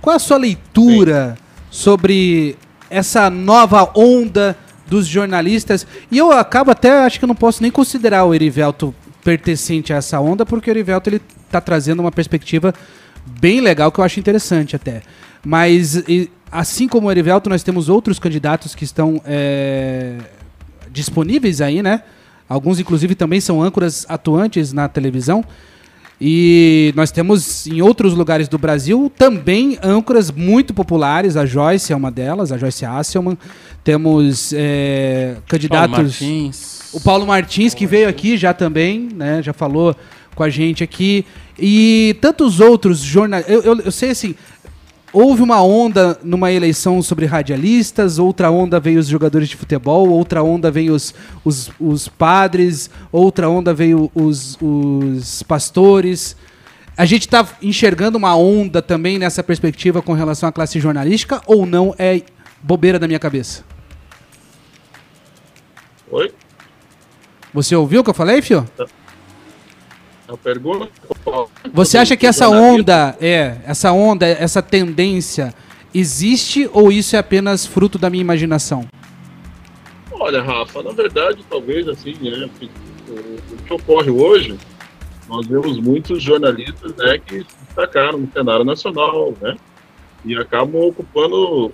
qual 0.02 0.14
é 0.14 0.16
a 0.16 0.20
sua 0.20 0.38
leitura 0.38 1.38
Sim. 1.38 1.44
sobre 1.70 2.56
essa 2.90 3.30
nova 3.30 3.92
onda 3.96 4.58
dos 4.88 5.06
jornalistas? 5.06 5.86
E 6.10 6.18
eu 6.18 6.32
acabo 6.32 6.72
até, 6.72 7.06
acho 7.06 7.20
que 7.20 7.26
eu 7.26 7.28
não 7.28 7.36
posso 7.36 7.62
nem 7.62 7.70
considerar 7.70 8.26
o 8.26 8.34
Erivelto 8.34 8.92
pertencente 9.24 9.94
a 9.94 9.98
essa 9.98 10.20
onda, 10.20 10.48
porque 10.48 10.72
o 10.72 10.74
Erivelto 10.74 11.12
ele 11.12 11.22
tá 11.52 11.62
trazendo 11.62 12.00
uma 12.00 12.12
perspectiva 12.12 12.74
bem 13.40 13.62
legal 13.62 13.92
que 13.92 14.00
eu 14.00 14.04
acho 14.04 14.20
interessante 14.20 14.76
até. 14.76 15.04
Mas 15.46 15.98
e, 16.10 16.32
assim 16.52 16.88
como 16.88 17.08
o 17.08 17.12
Erivelto, 17.12 17.52
nós 17.52 17.62
temos 17.62 17.88
outros 17.88 18.18
candidatos 18.18 18.74
que 18.74 18.84
estão 18.84 19.22
é, 19.24 20.18
disponíveis 20.90 21.62
aí, 21.62 21.84
né? 21.84 22.02
Alguns, 22.48 22.80
inclusive, 22.80 23.16
também 23.16 23.42
são 23.42 23.62
âncoras 23.62 24.06
atuantes 24.08 24.72
na 24.72 24.88
televisão. 24.88 25.44
E 26.20 26.94
nós 26.96 27.12
temos 27.12 27.68
em 27.68 27.82
outros 27.82 28.14
lugares 28.14 28.48
do 28.48 28.58
Brasil 28.58 29.12
também 29.18 29.78
âncoras 29.84 30.32
muito 30.32 30.74
populares. 30.74 31.36
A 31.36 31.46
Joyce 31.46 31.92
é 31.92 31.96
uma 31.96 32.10
delas, 32.10 32.52
a 32.52 32.58
Joyce 32.58 32.86
Hasselman. 32.86 33.38
Temos 33.84 34.54
é, 34.56 35.36
candidatos. 35.48 35.90
Paulo 35.90 36.04
Martins. 36.04 36.82
O 36.94 37.02
Paulo 37.02 37.28
Martins, 37.28 37.74
que 37.74 37.86
veio 37.86 38.08
aqui 38.08 38.38
já 38.38 38.54
também, 38.54 39.10
né? 39.14 39.44
Já 39.44 39.52
falou 39.52 39.96
com 40.34 40.44
a 40.44 40.50
gente 40.50 40.84
aqui. 40.84 41.26
E 41.60 42.16
tantos 42.22 42.60
outros 42.60 43.00
jornalistas. 43.00 43.54
Eu, 43.54 43.62
eu, 43.64 43.82
eu, 43.82 43.92
sei 43.92 44.12
assim. 44.12 44.36
Houve 45.18 45.42
uma 45.42 45.64
onda 45.64 46.20
numa 46.26 46.52
eleição 46.52 47.02
sobre 47.02 47.26
radialistas, 47.26 48.20
outra 48.20 48.52
onda 48.52 48.82
veio 48.82 49.00
os 49.00 49.08
jogadores 49.08 49.48
de 49.48 49.56
futebol, 49.56 50.10
outra 50.10 50.44
onda 50.44 50.70
veio 50.70 50.94
os, 50.94 51.16
os, 51.46 51.72
os 51.80 52.10
padres, 52.10 52.90
outra 53.14 53.50
onda 53.50 53.74
veio 53.74 54.12
os, 54.14 54.58
os 54.62 55.42
pastores. 55.44 56.36
A 56.98 57.06
gente 57.06 57.22
está 57.22 57.48
enxergando 57.62 58.18
uma 58.18 58.36
onda 58.36 58.82
também 58.82 59.18
nessa 59.18 59.42
perspectiva 59.42 60.02
com 60.02 60.12
relação 60.12 60.50
à 60.50 60.52
classe 60.52 60.82
jornalística 60.82 61.42
ou 61.48 61.66
não 61.66 61.96
é 61.98 62.22
bobeira 62.62 63.00
da 63.00 63.08
minha 63.08 63.18
cabeça? 63.18 63.64
Oi? 66.12 66.34
Você 67.54 67.74
ouviu 67.74 68.02
o 68.02 68.04
que 68.04 68.10
eu 68.10 68.14
falei, 68.14 68.42
Fio? 68.42 68.68
Tá. 68.76 68.86
A 70.28 70.36
pergunta. 70.36 70.90
Você 71.72 71.98
acha 71.98 72.18
que 72.18 72.26
essa 72.26 72.50
onda, 72.50 73.16
é, 73.22 73.58
essa 73.66 73.92
onda, 73.92 74.26
essa 74.26 74.62
tendência 74.62 75.54
existe 75.94 76.70
ou 76.74 76.92
isso 76.92 77.16
é 77.16 77.20
apenas 77.20 77.66
fruto 77.66 78.00
da 78.00 78.10
minha 78.10 78.22
imaginação? 78.22 78.88
Olha, 80.12 80.42
Rafa, 80.42 80.82
na 80.82 80.92
verdade, 80.92 81.46
talvez 81.50 81.88
assim, 81.88 82.16
né, 82.22 82.50
o, 83.08 83.64
que 83.64 83.74
ocorre 83.74 84.10
hoje, 84.10 84.58
nós 85.28 85.46
vemos 85.46 85.80
muitos 85.80 86.24
jornalistas, 86.24 86.96
né, 86.96 87.20
que 87.20 87.40
se 87.40 87.66
destacaram 87.68 88.18
no 88.18 88.32
cenário 88.32 88.66
nacional, 88.66 89.34
né, 89.40 89.56
e 90.24 90.36
acabam 90.36 90.82
ocupando 90.82 91.72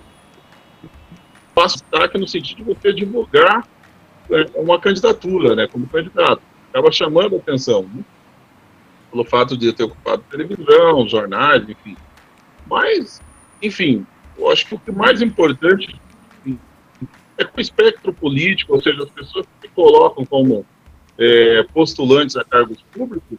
passo 1.54 1.78
destaque 1.78 2.18
no 2.18 2.26
sentido 2.26 2.58
de 2.58 2.74
você 2.74 2.92
divulgar 2.92 3.66
né, 4.28 4.46
uma 4.54 4.78
candidatura, 4.78 5.56
né, 5.56 5.66
como 5.66 5.86
candidato. 5.86 6.42
Acaba 6.70 6.90
chamando 6.92 7.36
a 7.36 7.38
atenção. 7.38 7.82
Né? 7.94 8.02
Pelo 9.12 9.24
fato 9.24 9.56
de 9.56 9.72
ter 9.72 9.84
ocupado 9.84 10.24
televisão, 10.30 11.06
jornais, 11.06 11.62
enfim. 11.68 11.96
Mas, 12.66 13.20
enfim, 13.62 14.06
eu 14.38 14.50
acho 14.50 14.66
que 14.66 14.74
o 14.74 14.78
que 14.78 14.90
mais 14.90 15.20
importante 15.20 16.00
é 17.36 17.44
que 17.44 17.58
o 17.58 17.60
espectro 17.60 18.12
político, 18.12 18.74
ou 18.74 18.82
seja, 18.82 19.02
as 19.02 19.10
pessoas 19.10 19.46
que 19.46 19.68
se 19.68 19.74
colocam 19.74 20.24
como 20.24 20.64
é, 21.18 21.62
postulantes 21.74 22.36
a 22.36 22.44
cargos 22.44 22.82
públicos, 22.92 23.38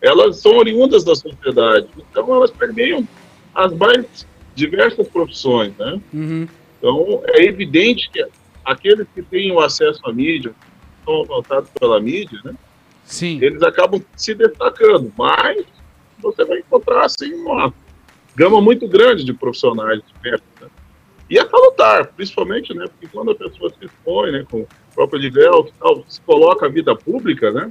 elas 0.00 0.38
são 0.38 0.56
oriundas 0.56 1.04
da 1.04 1.14
sociedade. 1.14 1.86
Então, 1.96 2.34
elas 2.34 2.50
permeiam 2.50 3.06
as 3.54 3.72
mais 3.72 4.26
diversas 4.54 5.06
profissões, 5.06 5.72
né? 5.78 6.00
Uhum. 6.12 6.48
Então, 6.78 7.22
é 7.28 7.44
evidente 7.44 8.10
que 8.10 8.26
aqueles 8.64 9.06
que 9.14 9.22
têm 9.22 9.52
o 9.52 9.60
acesso 9.60 10.00
à 10.04 10.12
mídia, 10.12 10.52
são 11.04 11.22
avançados 11.22 11.70
pela 11.78 12.00
mídia, 12.00 12.38
né? 12.44 12.54
Sim. 13.12 13.38
eles 13.42 13.62
acabam 13.62 14.02
se 14.16 14.34
destacando. 14.34 15.12
Mas 15.16 15.64
você 16.18 16.44
vai 16.44 16.58
encontrar 16.58 17.04
assim, 17.04 17.32
uma 17.34 17.72
gama 18.34 18.60
muito 18.60 18.88
grande 18.88 19.22
de 19.22 19.34
profissionais 19.34 20.00
de 20.00 20.14
perto, 20.20 20.44
né? 20.60 20.68
E 21.28 21.38
é 21.38 21.46
salutar, 21.46 22.08
principalmente, 22.08 22.74
né? 22.74 22.86
Porque 22.86 23.06
quando 23.06 23.30
a 23.30 23.34
pessoa 23.34 23.70
se 23.70 23.84
expõe, 23.84 24.32
né, 24.32 24.46
com 24.50 24.62
o 24.62 24.68
próprio 24.94 25.20
Livel, 25.20 25.70
tal, 25.78 26.04
se 26.08 26.20
coloca 26.22 26.66
a 26.66 26.68
vida 26.68 26.96
pública, 26.96 27.50
né? 27.52 27.70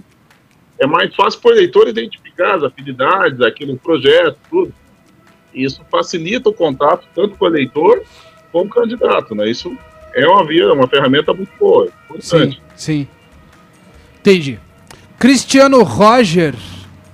É 0.79 0.85
mais 0.85 1.13
fácil 1.15 1.41
para 1.41 1.51
o 1.51 1.53
eleitor 1.53 1.87
identificar 1.87 2.55
as 2.55 2.63
afinidades, 2.63 3.41
aquele 3.41 3.75
projeto, 3.77 4.37
tudo. 4.49 4.73
E 5.53 5.63
isso 5.63 5.81
facilita 5.91 6.49
o 6.49 6.53
contato 6.53 7.07
tanto 7.13 7.35
com 7.35 7.45
o 7.45 7.47
eleitor 7.47 8.03
como 8.51 8.69
com 8.69 8.79
o 8.79 8.81
candidato, 8.81 9.33
né? 9.33 9.49
Isso 9.49 9.75
é 10.13 10.27
uma 10.27 10.45
via, 10.45 10.71
uma 10.71 10.87
ferramenta 10.87 11.33
muito 11.33 11.51
boa, 11.59 11.85
importante. 11.85 12.61
Sim, 12.75 13.05
sim. 13.05 13.07
Entendi. 14.19 14.59
Cristiano 15.21 15.83
Roger. 15.83 16.55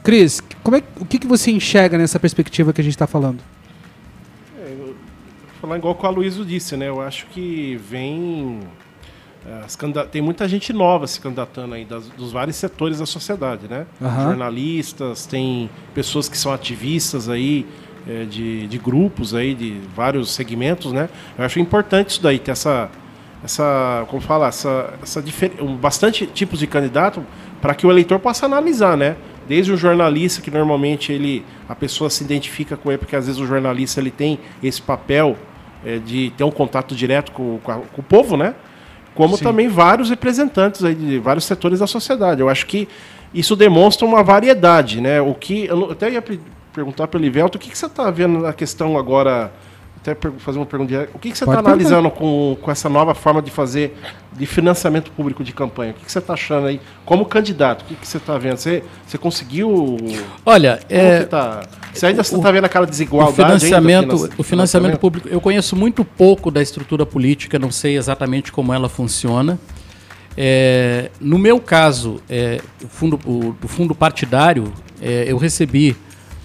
Cris, 0.02 0.42
como 0.64 0.78
é, 0.78 0.84
o 0.98 1.06
que, 1.06 1.20
que 1.20 1.28
você 1.28 1.52
enxerga 1.52 1.98
nessa 1.98 2.18
perspectiva 2.18 2.72
que 2.72 2.80
a 2.80 2.84
gente 2.84 2.94
está 2.94 3.06
falando? 3.06 3.40
É, 4.58 4.74
falar 5.60 5.78
igual 5.78 5.94
com 5.94 6.08
a 6.08 6.10
Luísa 6.10 6.46
disse, 6.46 6.78
né? 6.78 6.88
Eu 6.88 7.02
acho 7.02 7.26
que 7.26 7.78
vem. 7.90 8.62
É, 9.46 10.04
tem 10.06 10.22
muita 10.22 10.48
gente 10.48 10.72
nova 10.72 11.06
se 11.06 11.20
candidatando 11.20 11.76
aí 11.76 11.84
das, 11.84 12.08
dos 12.08 12.32
vários 12.32 12.56
setores 12.56 13.00
da 13.00 13.06
sociedade, 13.06 13.68
né? 13.68 13.86
Uhum. 14.00 14.24
Jornalistas, 14.24 15.26
tem 15.26 15.70
pessoas 15.94 16.30
que 16.30 16.38
são 16.38 16.54
ativistas 16.54 17.28
aí 17.28 17.66
é, 18.08 18.24
de, 18.24 18.68
de 18.68 18.78
grupos 18.78 19.36
aí, 19.36 19.54
de 19.54 19.82
vários 19.94 20.32
segmentos, 20.32 20.94
né? 20.94 21.10
Eu 21.38 21.44
acho 21.44 21.60
importante 21.60 22.12
isso 22.12 22.24
daí, 22.24 22.40
ter 22.40 22.52
essa, 22.52 22.90
essa 23.44 24.06
como 24.08 24.22
fala, 24.22 24.48
essa, 24.48 24.94
essa 25.04 25.22
bastante 25.78 26.26
tipos 26.26 26.60
de 26.60 26.68
candidato 26.68 27.22
para 27.62 27.74
que 27.74 27.86
o 27.86 27.92
eleitor 27.92 28.20
possa 28.20 28.46
analisar, 28.46 28.98
né? 28.98 29.16
Desde 29.48 29.72
o 29.72 29.78
jornalista 29.78 30.42
que 30.42 30.52
normalmente 30.52 31.12
ele 31.12 31.46
a 31.68 31.76
pessoa 31.76 32.10
se 32.10 32.24
identifica 32.24 32.76
com 32.76 32.92
ele 32.92 32.98
porque 32.98 33.16
às 33.16 33.26
vezes 33.28 33.40
o 33.40 33.46
jornalista 33.46 34.00
ele 34.00 34.12
tem 34.12 34.40
esse 34.62 34.82
papel 34.82 35.38
é, 35.86 35.98
de 36.00 36.32
ter 36.36 36.44
um 36.44 36.52
contato 36.52 36.96
direto 36.96 37.32
com, 37.32 37.60
com, 37.64 37.72
a, 37.72 37.76
com 37.76 38.02
o 38.02 38.04
povo, 38.04 38.36
né? 38.36 38.56
Como 39.16 39.38
Sim. 39.38 39.44
também 39.44 39.68
vários 39.68 40.10
representantes 40.10 40.84
aí 40.84 40.94
de 40.94 41.18
vários 41.18 41.46
setores 41.46 41.80
da 41.80 41.88
sociedade. 41.88 42.42
Eu 42.42 42.50
acho 42.50 42.68
que 42.68 42.88
isso 43.34 43.56
demonstra 43.56 44.06
uma 44.06 44.24
variedade, 44.24 45.02
né? 45.02 45.20
O 45.22 45.34
que 45.34 45.66
eu 45.66 45.92
até 45.92 46.12
ia 46.12 46.24
perguntar 46.74 47.08
para 47.08 47.18
o 47.18 47.22
Livelto, 47.22 47.58
o 47.58 47.62
que, 47.62 47.70
que 47.70 47.78
você 47.78 47.88
está 47.88 48.12
vendo 48.12 48.40
na 48.40 48.54
questão 48.54 48.98
agora 48.98 49.52
até 50.10 50.30
fazer 50.40 50.58
uma 50.58 50.66
pergunta. 50.66 51.10
O 51.14 51.20
que, 51.20 51.32
que 51.32 51.38
você 51.38 51.44
está 51.44 51.60
analisando 51.60 52.10
com, 52.10 52.58
com 52.62 52.72
essa 52.72 52.88
nova 52.88 53.14
forma 53.14 53.42
de 53.42 53.52
fazer 53.52 53.96
de 54.34 54.46
financiamento 54.46 55.12
público 55.12 55.44
de 55.44 55.52
campanha? 55.52 55.92
O 55.92 55.94
que, 55.96 56.06
que 56.06 56.12
você 56.12 56.20
está 56.20 56.34
achando 56.34 56.68
aí 56.68 56.80
como 57.06 57.26
candidato? 57.26 57.82
O 57.82 57.86
que, 57.86 57.96
que 57.96 58.08
você 58.08 58.18
está 58.18 58.38
vendo? 58.38 58.58
Você, 58.58 58.84
você 59.06 59.18
conseguiu. 59.18 59.98
Olha, 60.46 60.80
é, 60.90 61.24
tá? 61.24 61.68
você 61.94 62.06
ainda 62.06 62.22
está 62.22 62.52
vendo 62.52 62.66
aquela 62.66 62.86
desigualdade? 62.86 63.34
O 63.34 63.46
financiamento, 63.46 64.30
o 64.38 64.44
financiamento, 64.44 64.98
público. 64.98 65.28
Eu 65.28 65.42
conheço 65.42 65.76
muito 65.76 66.06
pouco 66.06 66.50
da 66.50 66.62
estrutura 66.62 67.06
política, 67.06 67.60
não 67.60 67.72
sei 67.72 67.98
exatamente 67.98 68.52
como 68.52 68.74
ela 68.74 68.88
funciona. 68.88 69.60
É, 70.40 71.10
no 71.20 71.40
meu 71.40 71.60
caso, 71.60 72.22
é, 72.30 72.62
o, 72.84 72.88
fundo, 72.88 73.20
o, 73.26 73.56
o 73.62 73.68
fundo 73.68 73.96
partidário, 73.96 74.72
é, 75.02 75.26
eu 75.28 75.38
recebi 75.38 75.98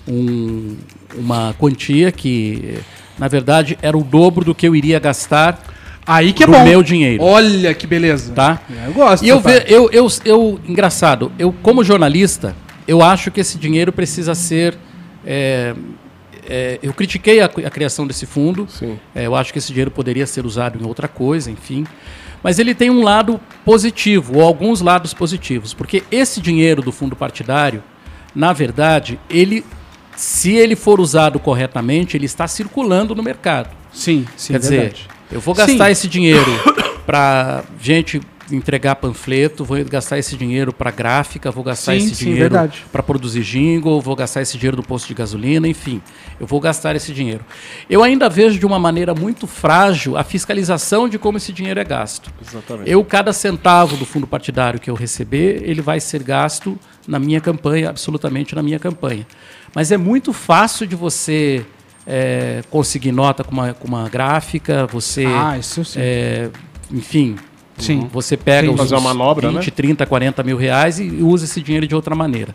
um, 0.09 0.77
uma 1.15 1.55
quantia 1.59 2.11
que 2.11 2.79
na 3.19 3.29
verdade, 3.29 3.79
era 3.83 3.97
o 3.97 4.03
dobro 4.03 4.45
do 4.45 4.55
que 4.55 4.67
eu 4.67 4.75
iria 4.75 4.99
gastar 4.99 5.63
Aí 6.07 6.33
que 6.33 6.43
é 6.43 6.47
do 6.47 6.53
bom. 6.53 6.65
meu 6.65 6.83
dinheiro. 6.83 7.23
Olha 7.23 7.73
que 7.75 7.87
beleza. 7.87 8.33
Tá? 8.33 8.61
É, 8.71 8.89
eu 8.89 8.93
gosto. 8.93 9.25
E 9.25 9.29
eu, 9.29 9.41
ve, 9.41 9.65
eu, 9.69 9.91
eu, 9.91 10.09
eu, 10.25 10.61
engraçado, 10.67 11.31
eu 11.39 11.53
como 11.63 11.85
jornalista, 11.85 12.55
eu 12.87 13.03
acho 13.03 13.31
que 13.31 13.41
esse 13.41 13.57
dinheiro 13.59 13.93
precisa 13.93 14.35
ser. 14.35 14.77
É, 15.25 15.75
é, 16.49 16.79
eu 16.83 16.93
critiquei 16.93 17.41
a, 17.41 17.45
a, 17.45 17.71
criação 17.71 18.07
desse 18.07 18.27
fundo. 18.27 18.67
É, 19.15 19.27
eu 19.27 19.37
acho 19.37 19.53
que 19.53 19.59
esse 19.59 19.69
dinheiro 19.69 19.91
poderia 19.91 20.27
ser 20.27 20.45
usado 20.45 20.83
em 20.83 20.85
outra 20.85 21.07
coisa, 21.07 21.51
enfim. 21.51 21.87
Mas 22.43 22.59
ele 22.59 22.75
tem 22.75 22.91
um 22.91 23.05
lado 23.05 23.41
positivo, 23.65 24.39
ou 24.39 24.43
alguns 24.43 24.81
lados 24.81 25.15
positivos, 25.15 25.73
porque 25.73 26.03
esse 26.11 26.41
dinheiro 26.41 26.83
do 26.83 26.91
fundo 26.91 27.15
partidário, 27.15 27.81
na 28.35 28.53
verdade, 28.53 29.21
ele 29.31 29.65
se 30.23 30.53
ele 30.53 30.77
for 30.77 31.01
usado 31.01 31.41
corretamente, 31.41 32.17
ele 32.17 32.27
está 32.27 32.47
circulando 32.47 33.13
no 33.13 33.25
mercado. 33.25 33.71
Sim, 33.93 34.25
sim, 34.37 34.53
Quer 34.53 34.57
é 34.57 34.61
dizer, 34.61 34.95
Eu 35.33 35.41
vou 35.41 35.53
gastar 35.53 35.87
Sim. 35.87 35.91
esse 35.91 36.07
dinheiro 36.07 36.49
para 37.05 37.65
gente 37.81 38.21
entregar 38.53 38.95
panfleto, 38.95 39.65
vou 39.65 39.85
gastar 39.85 40.19
esse 40.19 40.37
dinheiro 40.37 40.73
para 40.73 40.93
gráfica, 40.93 41.51
vou 41.51 41.65
gastar 41.65 41.99
sim, 41.99 42.07
esse 42.07 42.15
sim, 42.15 42.25
dinheiro 42.27 42.55
para 42.93 43.03
produzir 43.03 43.43
jingle, 43.43 44.01
vou 44.01 44.15
gastar 44.15 44.43
esse 44.43 44.57
dinheiro 44.57 44.77
do 44.77 44.83
posto 44.85 45.09
de 45.09 45.15
gasolina, 45.15 45.67
enfim, 45.67 46.01
eu 46.39 46.47
vou 46.47 46.61
gastar 46.61 46.95
esse 46.95 47.13
dinheiro. 47.13 47.45
Eu 47.91 48.05
ainda 48.05 48.29
vejo 48.29 48.61
de 48.61 48.67
uma 48.67 48.79
maneira 48.79 49.15
muito 49.15 49.49
frágil 49.49 50.17
a 50.17 50.23
fiscalização 50.23 51.09
de 51.09 51.19
como 51.19 51.39
esse 51.39 51.53
dinheiro 51.53 51.81
é 51.81 51.85
gasto. 51.85 52.33
Exatamente. 52.47 52.89
Eu, 52.89 53.05
cada 53.05 53.33
centavo 53.33 53.97
do 53.97 54.07
fundo 54.07 54.27
partidário 54.27 54.79
que 54.79 54.89
eu 54.89 54.95
receber, 54.95 55.63
ele 55.65 55.83
vai 55.83 55.99
ser 55.99 56.23
gasto 56.23 56.79
na 57.09 57.19
minha 57.19 57.41
campanha, 57.41 57.91
absolutamente 57.91 58.55
na 58.55 58.63
minha 58.63 58.79
campanha. 58.79 59.27
Mas 59.75 59.91
é 59.91 59.97
muito 59.97 60.33
fácil 60.33 60.87
de 60.87 60.95
você 60.95 61.65
é, 62.07 62.63
conseguir 62.71 63.13
nota 63.13 63.43
com 63.43 63.53
uma, 63.53 63.75
com 63.75 63.89
uma 63.89 64.09
gráfica, 64.09 64.87
você. 64.87 65.25
Ah, 65.27 65.57
isso 65.59 65.85
sim. 65.85 65.99
É, 66.01 66.51
enfim, 66.91 67.37
Sim. 67.79 68.09
Você 68.13 68.37
pega 68.37 68.69
Sim, 68.69 68.75
os 68.75 68.81
fazer 68.81 68.95
uma 68.95 69.15
manobra, 69.15 69.49
20, 69.51 69.67
né? 69.67 69.73
30, 69.75 70.07
40 70.07 70.43
mil 70.43 70.57
reais 70.57 70.99
e 70.99 71.09
usa 71.23 71.45
esse 71.45 71.61
dinheiro 71.61 71.87
de 71.87 71.95
outra 71.95 72.15
maneira. 72.15 72.53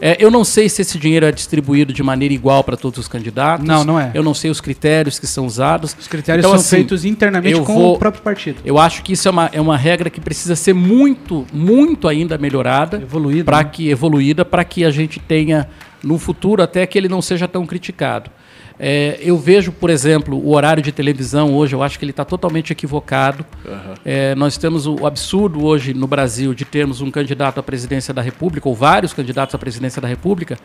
É, 0.00 0.16
eu 0.18 0.30
não 0.30 0.44
sei 0.44 0.68
se 0.68 0.82
esse 0.82 0.98
dinheiro 0.98 1.24
é 1.24 1.32
distribuído 1.32 1.92
de 1.92 2.02
maneira 2.02 2.34
igual 2.34 2.64
para 2.64 2.76
todos 2.76 2.98
os 2.98 3.08
candidatos. 3.08 3.66
Não, 3.66 3.84
não 3.84 4.00
é. 4.00 4.10
Eu 4.14 4.22
não 4.22 4.34
sei 4.34 4.50
os 4.50 4.60
critérios 4.60 5.18
que 5.18 5.26
são 5.26 5.46
usados. 5.46 5.96
Os 5.98 6.08
critérios 6.08 6.44
então, 6.44 6.58
são 6.58 6.60
assim, 6.60 6.76
feitos 6.76 7.04
internamente 7.04 7.60
com 7.60 7.74
vou, 7.74 7.94
o 7.94 7.98
próprio 7.98 8.22
partido. 8.22 8.58
Eu 8.64 8.78
acho 8.78 9.02
que 9.02 9.12
isso 9.12 9.28
é 9.28 9.30
uma, 9.30 9.50
é 9.52 9.60
uma 9.60 9.76
regra 9.76 10.10
que 10.10 10.20
precisa 10.20 10.56
ser 10.56 10.74
muito, 10.74 11.46
muito 11.52 12.08
ainda 12.08 12.36
melhorada. 12.36 12.96
Evoluída. 12.96 13.44
Para 13.44 13.58
né? 13.58 13.70
que, 13.72 13.88
evoluída, 13.88 14.44
para 14.44 14.64
que 14.64 14.84
a 14.84 14.90
gente 14.90 15.20
tenha 15.20 15.68
no 16.04 16.18
futuro 16.18 16.62
até 16.62 16.86
que 16.86 16.98
ele 16.98 17.08
não 17.08 17.22
seja 17.22 17.48
tão 17.48 17.66
criticado. 17.66 18.30
É, 18.78 19.18
eu 19.20 19.38
vejo, 19.38 19.70
por 19.70 19.88
exemplo, 19.88 20.36
o 20.36 20.52
horário 20.52 20.82
de 20.82 20.90
televisão 20.90 21.54
hoje, 21.54 21.74
eu 21.74 21.82
acho 21.82 21.98
que 21.98 22.04
ele 22.04 22.10
está 22.10 22.24
totalmente 22.24 22.72
equivocado. 22.72 23.44
Uhum. 23.64 23.94
É, 24.04 24.34
nós 24.34 24.56
temos 24.56 24.86
o 24.86 25.06
absurdo 25.06 25.64
hoje 25.64 25.94
no 25.94 26.08
Brasil 26.08 26.52
de 26.52 26.64
termos 26.64 27.00
um 27.00 27.10
candidato 27.10 27.60
à 27.60 27.62
presidência 27.62 28.12
da 28.12 28.20
República, 28.20 28.68
ou 28.68 28.74
vários 28.74 29.12
candidatos 29.12 29.54
à 29.54 29.58
presidência 29.58 30.02
da 30.02 30.08
República, 30.08 30.58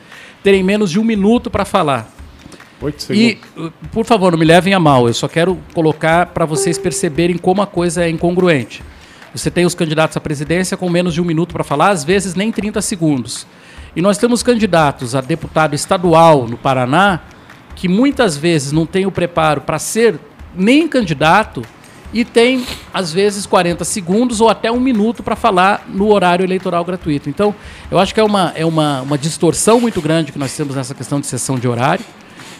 terem 0.43 0.63
menos 0.63 0.89
de 0.89 0.99
um 0.99 1.03
minuto 1.03 1.51
para 1.51 1.65
falar. 1.65 2.11
E, 3.13 3.37
por 3.91 4.05
favor, 4.05 4.31
não 4.31 4.39
me 4.39 4.45
levem 4.45 4.73
a 4.73 4.79
mal, 4.79 5.07
eu 5.07 5.13
só 5.13 5.27
quero 5.27 5.59
colocar 5.73 6.27
para 6.27 6.45
vocês 6.45 6.77
perceberem 6.77 7.37
como 7.37 7.61
a 7.61 7.67
coisa 7.67 8.05
é 8.05 8.09
incongruente. 8.09 8.81
Você 9.35 9.51
tem 9.51 9.65
os 9.65 9.75
candidatos 9.75 10.17
à 10.17 10.19
presidência 10.19 10.75
com 10.75 10.89
menos 10.89 11.13
de 11.13 11.21
um 11.21 11.25
minuto 11.25 11.53
para 11.53 11.63
falar, 11.63 11.91
às 11.91 12.03
vezes 12.03 12.33
nem 12.33 12.51
30 12.51 12.81
segundos. 12.81 13.45
E 13.95 14.01
nós 14.01 14.17
temos 14.17 14.43
candidatos 14.43 15.15
a 15.15 15.21
deputado 15.21 15.73
estadual 15.73 16.47
no 16.47 16.57
Paraná 16.57 17.21
que 17.75 17.87
muitas 17.87 18.37
vezes 18.37 18.71
não 18.71 18.85
tem 18.85 19.05
o 19.05 19.11
preparo 19.11 19.61
para 19.61 19.79
ser 19.79 20.19
nem 20.55 20.87
candidato 20.87 21.63
e 22.11 22.25
tem, 22.25 22.65
às 22.93 23.13
vezes, 23.13 23.45
40 23.45 23.85
segundos 23.85 24.41
ou 24.41 24.49
até 24.49 24.71
um 24.71 24.79
minuto 24.79 25.21
para 25.21 25.35
falar 25.35 25.85
no 25.87 26.11
horário 26.11 26.43
eleitoral 26.43 26.83
gratuito. 26.83 27.29
Então, 27.29 27.53
eu 27.89 27.99
acho 27.99 28.13
que 28.13 28.19
é 28.19 28.23
uma, 28.23 28.51
é 28.55 28.65
uma, 28.65 29.01
uma 29.01 29.17
distorção 29.17 29.79
muito 29.79 30.01
grande 30.01 30.31
que 30.31 30.39
nós 30.39 30.55
temos 30.55 30.75
nessa 30.75 30.95
questão 30.95 31.19
de 31.19 31.27
sessão 31.27 31.57
de 31.57 31.67
horário. 31.67 32.03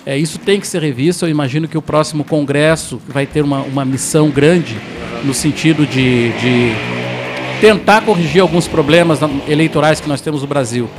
É, 0.06 0.18
isso 0.18 0.38
tem 0.39 0.60
que 0.60 0.68
ser 0.68 0.82
revisto. 0.82 1.26
Eu 1.26 1.30
imagino 1.30 1.68
que 1.68 1.78
o 1.78 1.82
próximo 1.82 2.24
Congresso 2.24 3.02
vai 3.08 3.26
ter 3.26 3.44
uma, 3.44 3.62
uma 3.62 3.84
missão 3.84 4.30
grande 4.30 4.78
no 5.24 5.34
sentido 5.34 5.86
de, 5.86 6.32
de 6.34 6.72
tentar 7.60 8.02
corrigir 8.02 8.42
alguns 8.42 8.68
problemas 8.68 9.20
eleitorais 9.48 10.00
que 10.00 10.08
nós 10.08 10.22
temos 10.22 10.42
no 10.42 10.48
Brasil. 10.48 10.89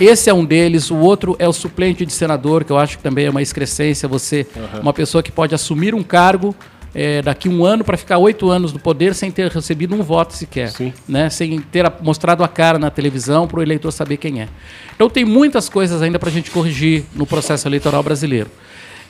Esse 0.00 0.30
é 0.30 0.34
um 0.34 0.44
deles. 0.44 0.90
O 0.90 0.96
outro 0.96 1.36
é 1.38 1.46
o 1.46 1.52
suplente 1.52 2.06
de 2.06 2.12
senador, 2.12 2.64
que 2.64 2.72
eu 2.72 2.78
acho 2.78 2.96
que 2.96 3.02
também 3.02 3.26
é 3.26 3.30
uma 3.30 3.42
excrescência. 3.42 4.08
Você, 4.08 4.46
uhum. 4.56 4.80
uma 4.80 4.92
pessoa 4.92 5.22
que 5.22 5.30
pode 5.30 5.54
assumir 5.54 5.94
um 5.94 6.02
cargo 6.02 6.54
é, 6.94 7.22
daqui 7.22 7.48
um 7.48 7.64
ano 7.64 7.84
para 7.84 7.96
ficar 7.96 8.18
oito 8.18 8.50
anos 8.50 8.72
no 8.72 8.78
poder 8.78 9.14
sem 9.14 9.30
ter 9.30 9.50
recebido 9.50 9.94
um 9.94 10.02
voto 10.02 10.34
sequer, 10.34 10.72
né? 11.08 11.30
sem 11.30 11.60
ter 11.60 11.90
mostrado 12.02 12.42
a 12.42 12.48
cara 12.48 12.78
na 12.78 12.90
televisão 12.90 13.46
para 13.46 13.60
o 13.60 13.62
eleitor 13.62 13.92
saber 13.92 14.16
quem 14.16 14.42
é. 14.42 14.48
Então 14.94 15.08
tem 15.08 15.24
muitas 15.24 15.68
coisas 15.68 16.02
ainda 16.02 16.18
para 16.18 16.28
a 16.28 16.32
gente 16.32 16.50
corrigir 16.50 17.04
no 17.14 17.26
processo 17.26 17.66
eleitoral 17.68 18.02
brasileiro. 18.02 18.50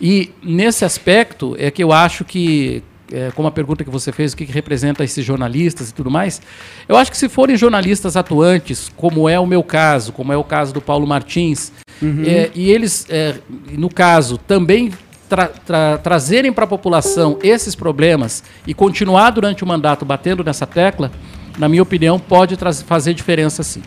E 0.01 0.31
nesse 0.43 0.85
aspecto 0.85 1.55
é 1.59 1.71
que 1.71 1.83
eu 1.83 1.93
acho 1.93 2.25
que 2.25 2.83
é, 3.13 3.31
como 3.35 3.49
a 3.49 3.51
pergunta 3.51 3.85
que 3.85 3.91
você 3.91 4.13
fez, 4.13 4.33
o 4.33 4.37
que, 4.37 4.47
que, 4.47 4.53
representa 4.53 5.05
esses 5.05 5.25
jornalistas 5.25 5.91
e 5.91 5.95
tudo 5.95 6.11
mais, 6.11 6.41
eu 6.89 6.97
acho 6.97 7.11
que 7.11 7.17
se 7.17 7.29
forem 7.29 7.57
jornalistas 7.57 8.17
atuantes, 8.17 8.91
como 8.97 9.29
é 9.29 9.39
o 9.39 9.47
meu 9.47 9.63
caso, 9.63 10.13
como 10.13 10.33
é 10.33 10.37
o 10.37 10.45
caso 10.45 10.73
do 10.73 10.81
Paulo 10.81 11.07
Martins, 11.07 11.73
uhum. 12.01 12.25
é, 12.27 12.51
e 12.55 12.71
eles, 12.71 13.07
é, 13.09 13.35
no 13.73 13.89
caso, 13.89 14.39
também 14.39 14.93
tra 15.29 15.47
tra 15.47 15.99
trazerem 15.99 16.53
para 16.53 16.65
a 16.65 16.69
população 16.69 17.39
esses 17.43 17.75
problemas 17.75 18.43
e 18.67 18.75
continuar 18.75 19.31
durante 19.31 19.63
o 19.63 19.67
mandato 19.67 20.05
batendo 20.05 20.43
nessa 20.43 20.67
tecla, 20.67 21.11
na 21.59 21.69
minha 21.69 21.83
opinião, 21.83 22.19
pode 22.19 22.57
fazer 22.85 23.15
diferença 23.15 23.63
sim. 23.63 23.83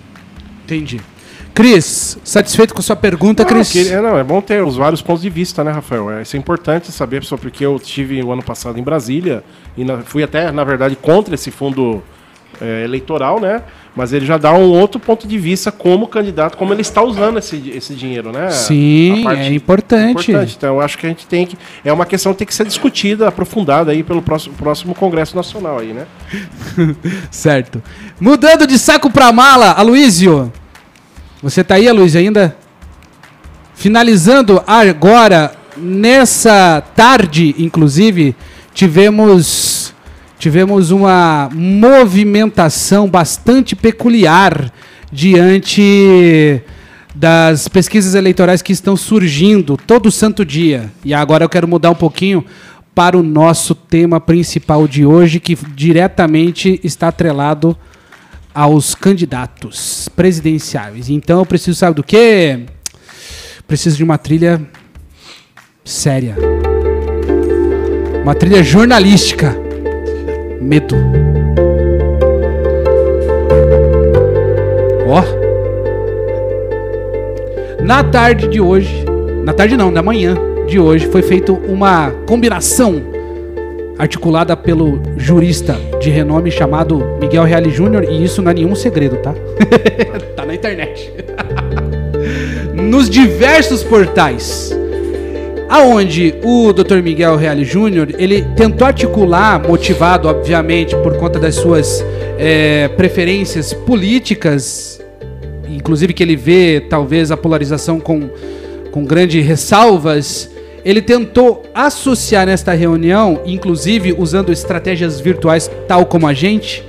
Entendi. 0.63 1.01
Cris, 1.53 2.17
satisfeito 2.23 2.73
com 2.73 2.79
a 2.79 2.83
sua 2.83 2.95
pergunta, 2.95 3.45
Cris? 3.45 3.75
É, 3.75 4.01
não, 4.01 4.17
é 4.17 4.23
bom 4.23 4.41
ter 4.41 4.63
os 4.63 4.75
vários 4.75 5.01
pontos 5.01 5.21
de 5.21 5.29
vista, 5.29 5.63
né, 5.63 5.71
Rafael? 5.71 6.09
É, 6.09 6.23
isso 6.23 6.35
é 6.35 6.39
importante 6.39 6.91
saber, 6.91 7.23
só 7.23 7.37
porque 7.37 7.63
eu 7.63 7.79
tive 7.79 8.21
o 8.23 8.31
ano 8.31 8.41
passado 8.41 8.79
em 8.79 8.83
Brasília 8.83 9.43
e 9.77 9.85
na, 9.85 9.99
fui 9.99 10.23
até, 10.23 10.51
na 10.51 10.63
verdade, 10.63 10.95
contra 10.95 11.35
esse 11.35 11.51
fundo 11.51 12.01
é, 12.59 12.83
eleitoral, 12.83 13.39
né? 13.39 13.61
Mas 13.95 14.11
ele 14.11 14.25
já 14.25 14.39
dá 14.39 14.51
um 14.51 14.71
outro 14.71 14.99
ponto 14.99 15.27
de 15.27 15.37
vista 15.37 15.71
como 15.71 16.07
candidato, 16.07 16.57
como 16.57 16.73
ele 16.73 16.81
está 16.81 17.03
usando 17.03 17.37
esse, 17.37 17.69
esse 17.69 17.93
dinheiro, 17.93 18.31
né? 18.31 18.49
Sim, 18.49 19.27
é 19.27 19.53
importante. 19.53 20.07
é 20.07 20.09
importante. 20.09 20.55
Então, 20.57 20.75
eu 20.75 20.81
acho 20.81 20.97
que 20.97 21.05
a 21.05 21.09
gente 21.09 21.27
tem 21.27 21.45
que. 21.45 21.55
É 21.85 21.93
uma 21.93 22.05
questão 22.05 22.31
que 22.31 22.39
tem 22.39 22.47
que 22.47 22.55
ser 22.55 22.65
discutida, 22.65 23.27
aprofundada 23.27 23.91
aí 23.91 24.01
pelo 24.01 24.23
próximo, 24.23 24.55
próximo 24.55 24.95
Congresso 24.95 25.35
Nacional 25.35 25.77
aí, 25.77 25.93
né? 25.93 26.07
certo. 27.29 27.83
Mudando 28.19 28.65
de 28.65 28.79
saco 28.79 29.11
para 29.11 29.31
mala, 29.31 29.73
Aloísio. 29.73 30.51
Você 31.43 31.61
tá 31.61 31.75
aí, 31.75 31.91
Luiz, 31.91 32.15
ainda? 32.15 32.55
Finalizando 33.75 34.63
agora, 34.65 35.53
nessa 35.75 36.81
tarde, 36.95 37.53
inclusive, 37.59 38.33
tivemos 38.73 39.93
tivemos 40.39 40.89
uma 40.89 41.49
movimentação 41.53 43.09
bastante 43.09 43.75
peculiar 43.75 44.71
diante 45.11 46.61
das 47.13 47.67
pesquisas 47.67 48.15
eleitorais 48.15 48.61
que 48.61 48.71
estão 48.71 48.95
surgindo 48.95 49.75
todo 49.75 50.09
santo 50.09 50.45
dia. 50.45 50.89
E 51.03 51.13
agora 51.13 51.43
eu 51.43 51.49
quero 51.49 51.67
mudar 51.67 51.91
um 51.91 51.95
pouquinho 51.95 52.45
para 52.95 53.17
o 53.17 53.23
nosso 53.23 53.75
tema 53.75 54.17
principal 54.21 54.87
de 54.87 55.05
hoje, 55.05 55.41
que 55.41 55.57
diretamente 55.75 56.79
está 56.85 57.09
atrelado 57.09 57.77
aos 58.53 58.93
candidatos 58.93 60.07
presidenciais. 60.15 61.09
Então 61.09 61.39
eu 61.39 61.45
preciso, 61.45 61.77
sabe 61.77 61.95
do 61.95 62.03
quê? 62.03 62.65
Preciso 63.67 63.97
de 63.97 64.03
uma 64.03 64.17
trilha 64.17 64.61
séria. 65.83 66.35
Uma 68.21 68.35
trilha 68.35 68.63
jornalística. 68.63 69.55
Medo. 70.61 70.95
Ó. 75.07 75.21
Oh. 75.21 75.43
Na 77.83 78.03
tarde 78.03 78.47
de 78.47 78.61
hoje, 78.61 79.03
na 79.43 79.51
tarde 79.53 79.75
não, 79.75 79.91
na 79.91 80.01
manhã 80.01 80.35
de 80.67 80.79
hoje, 80.79 81.07
foi 81.07 81.21
feita 81.21 81.51
uma 81.51 82.11
combinação 82.25 83.03
articulada 83.97 84.55
pelo 84.55 85.01
jurista 85.17 85.77
de 86.01 86.09
renome 86.09 86.51
chamado 86.51 87.03
Miguel 87.19 87.43
Reale 87.43 87.69
Júnior, 87.69 88.03
e 88.03 88.23
isso 88.23 88.41
não 88.41 88.51
é 88.51 88.53
nenhum 88.53 88.75
segredo, 88.75 89.17
tá? 89.17 89.33
tá 90.35 90.45
na 90.45 90.55
internet. 90.55 91.11
Nos 92.73 93.09
diversos 93.09 93.83
portais 93.83 94.75
aonde 95.73 96.35
o 96.43 96.71
Dr. 96.71 97.01
Miguel 97.01 97.35
Reale 97.35 97.65
Júnior 97.65 98.09
ele 98.19 98.43
tentou 98.55 98.85
articular, 98.85 99.59
motivado 99.67 100.27
obviamente 100.27 100.95
por 100.97 101.17
conta 101.17 101.39
das 101.39 101.55
suas 101.55 102.05
é, 102.37 102.87
preferências 102.89 103.73
políticas, 103.73 105.01
inclusive 105.67 106.13
que 106.13 106.21
ele 106.21 106.35
vê 106.35 106.79
talvez 106.79 107.31
a 107.31 107.37
polarização 107.37 107.99
com, 107.99 108.29
com 108.91 109.03
grandes 109.03 109.43
ressalvas, 109.43 110.47
ele 110.85 111.01
tentou 111.01 111.63
associar 111.73 112.45
nesta 112.45 112.73
reunião, 112.73 113.41
inclusive 113.45 114.13
usando 114.17 114.51
estratégias 114.51 115.19
virtuais 115.19 115.69
tal 115.87 116.05
como 116.05 116.27
a 116.27 116.33
gente, 116.33 116.83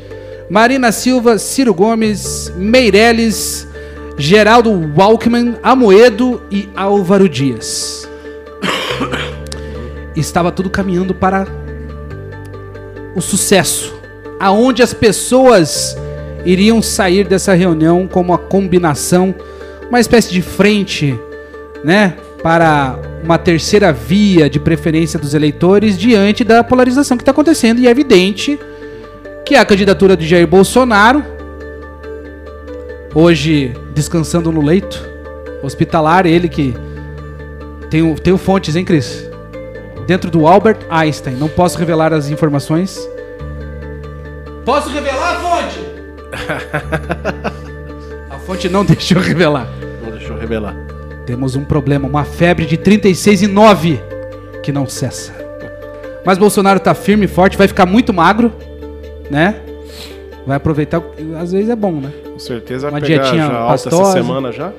Marina 0.50 0.90
Silva, 0.92 1.38
Ciro 1.38 1.72
Gomes, 1.72 2.52
Meirelles, 2.56 3.66
Geraldo 4.18 4.70
Walkman, 4.96 5.56
Amoedo 5.62 6.42
e 6.50 6.68
Álvaro 6.74 7.28
Dias. 7.28 8.08
Estava 10.14 10.52
tudo 10.52 10.68
caminhando 10.68 11.14
para 11.14 11.46
o 13.14 13.20
sucesso, 13.20 13.94
aonde 14.40 14.82
as 14.82 14.92
pessoas 14.92 15.96
iriam 16.44 16.82
sair 16.82 17.26
dessa 17.26 17.54
reunião 17.54 18.06
como 18.06 18.32
uma 18.32 18.38
combinação, 18.38 19.34
uma 19.88 20.00
espécie 20.00 20.30
de 20.32 20.42
frente, 20.42 21.18
né? 21.82 22.14
Para 22.44 22.98
uma 23.22 23.38
terceira 23.38 23.90
via 23.90 24.50
de 24.50 24.60
preferência 24.60 25.18
dos 25.18 25.32
eleitores 25.32 25.96
diante 25.96 26.44
da 26.44 26.62
polarização 26.62 27.16
que 27.16 27.22
está 27.22 27.32
acontecendo. 27.32 27.78
E 27.80 27.86
é 27.86 27.90
evidente 27.90 28.60
que 29.46 29.54
a 29.54 29.64
candidatura 29.64 30.14
de 30.14 30.28
Jair 30.28 30.46
Bolsonaro, 30.46 31.24
hoje 33.14 33.72
descansando 33.94 34.52
no 34.52 34.60
leito 34.60 35.08
hospitalar, 35.62 36.26
ele 36.26 36.46
que 36.46 36.74
tem, 37.88 38.14
tem 38.16 38.36
fontes, 38.36 38.76
hein, 38.76 38.84
Cris? 38.84 39.26
Dentro 40.06 40.30
do 40.30 40.46
Albert 40.46 40.80
Einstein. 40.90 41.36
Não 41.36 41.48
posso 41.48 41.78
revelar 41.78 42.12
as 42.12 42.28
informações. 42.28 43.00
Posso 44.66 44.90
revelar 44.90 45.36
a 45.36 45.40
fonte? 45.40 45.80
a 48.28 48.38
fonte 48.40 48.68
não 48.68 48.84
deixou 48.84 49.22
revelar. 49.22 49.66
Não 50.02 50.10
deixou 50.10 50.36
revelar. 50.36 50.76
Temos 51.26 51.56
um 51.56 51.64
problema, 51.64 52.06
uma 52.06 52.24
febre 52.24 52.66
de 52.66 52.76
36 52.76 53.42
e 53.42 53.46
9 53.46 54.00
que 54.62 54.72
não 54.72 54.86
cessa. 54.86 55.32
Mas 56.24 56.38
Bolsonaro 56.38 56.80
tá 56.80 56.94
firme 56.94 57.26
e 57.26 57.28
forte, 57.28 57.56
vai 57.56 57.68
ficar 57.68 57.86
muito 57.86 58.12
magro, 58.12 58.52
né? 59.30 59.56
Vai 60.46 60.56
aproveitar, 60.56 61.02
às 61.40 61.52
vezes 61.52 61.68
é 61.68 61.76
bom, 61.76 61.92
né? 61.92 62.10
Com 62.32 62.38
certeza 62.38 62.88
Uma 62.88 63.00
dietinha 63.00 63.46
já 63.46 63.58
alta 63.58 63.88
essa 63.88 64.04
semana 64.12 64.52
já. 64.52 64.72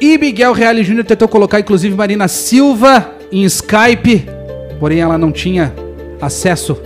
E 0.00 0.18
Miguel 0.18 0.52
Reale 0.52 0.82
Júnior 0.82 1.04
tentou 1.04 1.28
colocar 1.28 1.60
inclusive 1.60 1.94
Marina 1.94 2.28
Silva 2.28 3.12
em 3.30 3.44
Skype, 3.44 4.26
porém 4.78 5.00
ela 5.00 5.16
não 5.16 5.30
tinha 5.30 5.72
acesso. 6.20 6.76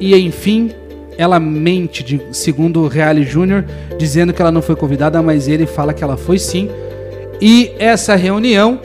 E 0.00 0.14
enfim, 0.16 0.72
ela 1.16 1.38
mente, 1.38 2.02
de, 2.02 2.20
segundo 2.32 2.80
o 2.82 2.88
Reale 2.88 3.22
Júnior, 3.22 3.64
dizendo 3.98 4.32
que 4.32 4.42
ela 4.42 4.50
não 4.50 4.60
foi 4.60 4.76
convidada, 4.76 5.22
mas 5.22 5.48
ele 5.48 5.66
fala 5.66 5.94
que 5.94 6.02
ela 6.02 6.16
foi 6.16 6.38
sim. 6.38 6.68
E 7.40 7.72
essa 7.78 8.14
reunião, 8.14 8.80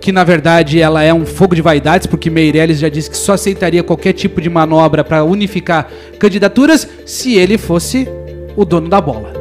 que 0.00 0.12
na 0.12 0.24
verdade 0.24 0.80
ela 0.80 1.02
é 1.02 1.12
um 1.12 1.24
fogo 1.24 1.54
de 1.54 1.62
vaidades, 1.62 2.06
porque 2.06 2.30
Meirelles 2.30 2.78
já 2.78 2.88
disse 2.88 3.10
que 3.10 3.16
só 3.16 3.34
aceitaria 3.34 3.82
qualquer 3.82 4.12
tipo 4.12 4.40
de 4.40 4.50
manobra 4.50 5.02
para 5.04 5.24
unificar 5.24 5.90
candidaturas 6.18 6.88
se 7.06 7.36
ele 7.36 7.56
fosse 7.56 8.08
o 8.56 8.64
dono 8.64 8.88
da 8.88 9.00
bola. 9.00 9.32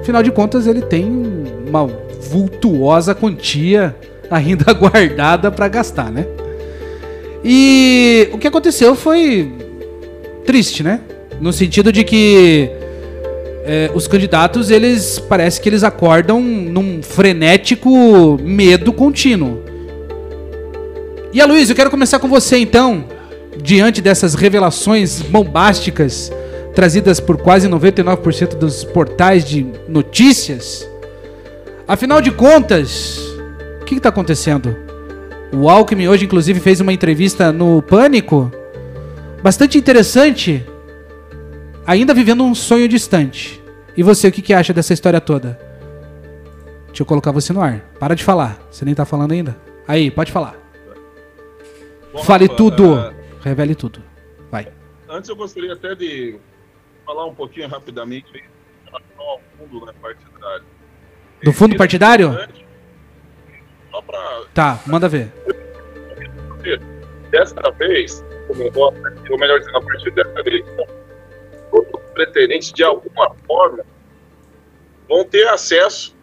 Afinal 0.00 0.22
de 0.22 0.30
contas, 0.30 0.66
ele 0.66 0.82
tem 0.82 1.04
uma 1.66 1.86
vultuosa 2.30 3.14
quantia 3.14 3.96
ainda 4.30 4.72
guardada 4.74 5.50
para 5.50 5.68
gastar, 5.68 6.10
né? 6.10 6.26
E 7.44 8.28
o 8.32 8.38
que 8.38 8.46
aconteceu 8.46 8.94
foi 8.94 9.52
triste, 10.44 10.82
né? 10.82 11.00
No 11.40 11.52
sentido 11.52 11.92
de 11.92 12.02
que 12.02 12.70
é, 13.66 13.90
os 13.92 14.06
candidatos, 14.06 14.70
eles 14.70 15.18
parece 15.18 15.60
que 15.60 15.68
eles 15.68 15.82
acordam 15.82 16.40
num 16.40 17.02
frenético 17.02 18.38
medo 18.40 18.92
contínuo. 18.92 19.60
E 21.32 21.40
a 21.40 21.46
Luiz, 21.46 21.68
eu 21.68 21.74
quero 21.74 21.90
começar 21.90 22.20
com 22.20 22.28
você 22.28 22.58
então, 22.58 23.04
diante 23.60 24.00
dessas 24.00 24.34
revelações 24.34 25.20
bombásticas 25.20 26.32
trazidas 26.74 27.18
por 27.18 27.38
quase 27.38 27.68
99% 27.68 28.54
dos 28.54 28.84
portais 28.84 29.44
de 29.44 29.66
notícias. 29.88 30.88
Afinal 31.88 32.20
de 32.20 32.30
contas, 32.30 33.18
o 33.80 33.84
que 33.84 33.96
está 33.96 34.10
acontecendo? 34.10 34.76
O 35.52 35.68
Alckmin 35.68 36.06
hoje, 36.06 36.24
inclusive, 36.24 36.60
fez 36.60 36.80
uma 36.80 36.92
entrevista 36.92 37.50
no 37.50 37.82
Pânico, 37.82 38.52
bastante 39.42 39.76
interessante, 39.76 40.64
ainda 41.86 42.12
vivendo 42.12 42.44
um 42.44 42.54
sonho 42.54 42.88
distante. 42.88 43.62
E 43.96 44.02
você, 44.02 44.28
o 44.28 44.32
que, 44.32 44.42
que 44.42 44.52
acha 44.52 44.74
dessa 44.74 44.92
história 44.92 45.20
toda? 45.20 45.58
Deixa 46.86 47.02
eu 47.02 47.06
colocar 47.06 47.30
você 47.30 47.52
no 47.52 47.60
ar. 47.62 47.80
Para 47.98 48.14
de 48.14 48.24
falar. 48.24 48.58
Você 48.70 48.84
nem 48.84 48.94
tá 48.94 49.04
falando 49.04 49.32
ainda. 49.32 49.56
Aí, 49.86 50.10
pode 50.10 50.32
falar. 50.32 50.56
Bom, 52.12 52.22
Fale 52.22 52.46
Rafa, 52.46 52.56
tudo. 52.56 52.94
Uh... 52.94 53.14
Revele 53.42 53.74
tudo. 53.74 54.02
Vai. 54.50 54.68
Antes 55.08 55.30
eu 55.30 55.36
gostaria 55.36 55.72
até 55.72 55.94
de 55.94 56.38
falar 57.04 57.26
um 57.26 57.34
pouquinho 57.34 57.68
rapidamente 57.68 58.26
em 58.34 58.42
relação 58.84 59.20
ao 59.20 59.40
fundo 59.56 59.86
né, 59.86 59.92
partidário. 60.02 60.64
Do 61.44 61.52
fundo 61.52 61.70
Esse 61.72 61.78
partidário? 61.78 62.32
Só 63.90 64.02
pra... 64.02 64.42
Tá, 64.52 64.80
manda 64.86 65.08
ver. 65.08 65.32
Dessa 67.30 67.70
vez, 67.78 68.24
ou 68.48 69.38
melhor 69.38 69.58
dizendo, 69.60 69.76
a 69.76 69.82
partir 69.82 70.10
dessa 70.10 70.42
vez, 71.82 72.04
pretendentes, 72.14 72.72
de 72.72 72.82
alguma 72.82 73.34
forma, 73.46 73.84
vão 75.08 75.24
ter 75.24 75.46
acesso 75.48 76.16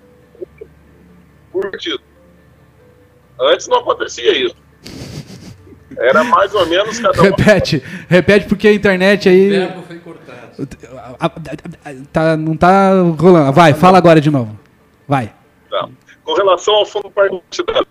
por 1.51 1.69
partido. 1.69 2.01
Antes 3.39 3.67
não 3.67 3.79
acontecia 3.79 4.37
isso. 4.37 4.55
Era 5.97 6.23
mais 6.23 6.53
ou 6.53 6.65
menos 6.65 6.99
cada 6.99 7.19
um. 7.19 7.23
Repete, 7.23 7.83
repete 8.09 8.47
porque 8.47 8.67
a 8.67 8.73
internet 8.73 9.29
aí. 9.29 9.47
O 9.47 9.51
verbo 9.51 9.81
foi 9.83 9.99
cortado. 9.99 10.67
Tá, 12.11 12.37
não 12.37 12.57
tá 12.57 12.91
rolando. 13.19 13.51
Vai, 13.53 13.73
fala 13.73 13.97
agora 13.97 14.19
de 14.19 14.29
novo. 14.29 14.57
Vai. 15.07 15.33
Tá. 15.69 15.89
Com 16.23 16.33
relação 16.33 16.75
ao 16.75 16.85
fundo 16.85 17.11
partidário. 17.11 17.87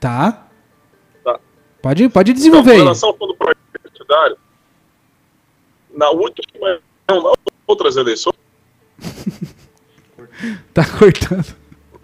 Tá. 0.00 0.46
tá. 1.24 1.40
Pode, 1.82 2.08
pode 2.08 2.32
desenvolver. 2.32 2.72
Então, 2.72 2.78
com 2.78 2.84
relação 2.84 3.08
ao 3.10 3.16
fundo 3.16 3.34
partidário, 3.36 4.36
na 5.98 6.10
última, 6.10 6.78
não, 7.08 7.22
nas 7.22 7.34
outras 7.66 7.96
eleições. 7.96 8.36
tá 10.72 10.84
cortando. 10.84 11.56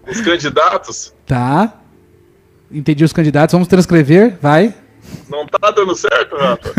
Os 0.07 0.20
candidatos. 0.20 1.14
Tá. 1.24 1.80
Entendi 2.70 3.04
os 3.04 3.12
candidatos. 3.12 3.52
Vamos 3.52 3.68
transcrever, 3.68 4.37
vai. 4.42 4.74
Não 5.28 5.46
tá 5.46 5.70
dando 5.70 5.94
certo, 5.94 6.35
Rafa? 6.37 6.74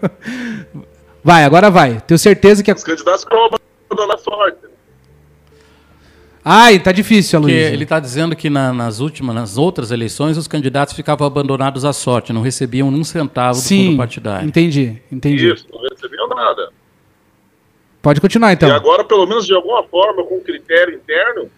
vai, 1.22 1.44
agora 1.44 1.70
vai. 1.70 2.00
Tenho 2.00 2.18
certeza 2.18 2.62
que. 2.62 2.72
Os 2.72 2.82
candidatos 2.82 3.24
ficam 3.24 3.44
abandonando 3.44 4.14
a 4.14 4.18
sorte. 4.18 4.58
Ai, 6.52 6.80
tá 6.80 6.90
difícil, 6.90 7.38
Luiz. 7.38 7.54
Ele 7.54 7.84
está 7.84 8.00
dizendo 8.00 8.34
que 8.34 8.50
na, 8.50 8.72
nas 8.72 8.98
últimas, 8.98 9.32
nas 9.32 9.56
outras 9.56 9.92
eleições, 9.92 10.36
os 10.36 10.48
candidatos 10.48 10.94
ficavam 10.94 11.24
abandonados 11.24 11.84
à 11.84 11.92
sorte, 11.92 12.32
não 12.32 12.42
recebiam 12.42 12.88
um 12.88 13.04
centavo 13.04 13.54
Sim, 13.54 13.76
do 13.76 13.84
fundo 13.90 13.98
partidário. 13.98 14.48
Entendi, 14.48 15.00
entendi. 15.12 15.48
Isso, 15.48 15.64
não 15.72 15.80
recebiam 15.82 16.26
nada. 16.26 16.70
Pode 18.02 18.20
continuar 18.20 18.52
então. 18.52 18.68
E 18.68 18.72
agora, 18.72 19.04
pelo 19.04 19.26
menos 19.26 19.46
de 19.46 19.54
alguma 19.54 19.84
forma, 19.84 20.24
com 20.24 20.40
critério 20.40 20.96
interno, 20.96 21.48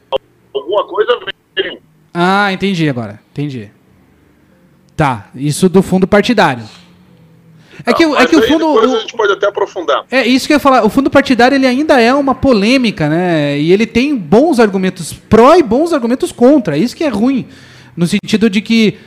alguma 0.55 0.87
coisa 0.87 1.19
vem. 1.57 1.79
Ah, 2.13 2.53
entendi 2.53 2.87
agora. 2.87 3.19
Entendi. 3.31 3.71
Tá, 4.95 5.31
isso 5.35 5.71
do 5.71 5.81
fundo 5.81 6.07
partidário. 6.07 6.65
É 7.85 7.93
que, 7.93 8.05
é 8.05 8.27
que 8.27 8.37
o 8.37 8.43
fundo. 8.43 8.75
Depois 8.75 8.95
a 8.95 8.99
gente 9.01 9.17
pode 9.17 9.33
até 9.33 9.47
aprofundar. 9.47 10.05
É 10.11 10.27
isso 10.27 10.47
que 10.47 10.53
eu 10.53 10.57
ia 10.57 10.61
falar. 10.61 10.85
O 10.85 10.89
fundo 10.89 11.11
partidário 11.11 11.55
ele 11.55 11.67
ainda 11.67 12.01
é 12.01 12.13
uma 12.15 12.35
polêmica, 12.35 13.09
né? 13.09 13.59
E 13.59 13.73
ele 13.73 13.87
tem 13.87 14.17
bons 14.17 14.61
argumentos 14.61 15.13
pró 15.13 15.57
e 15.57 15.63
bons 15.63 15.93
argumentos 15.93 16.33
contra. 16.33 16.77
Isso 16.77 16.95
que 16.95 17.05
é 17.05 17.09
ruim. 17.09 17.47
No 17.97 18.07
sentido 18.07 18.49
de 18.49 18.61
que 18.61 18.99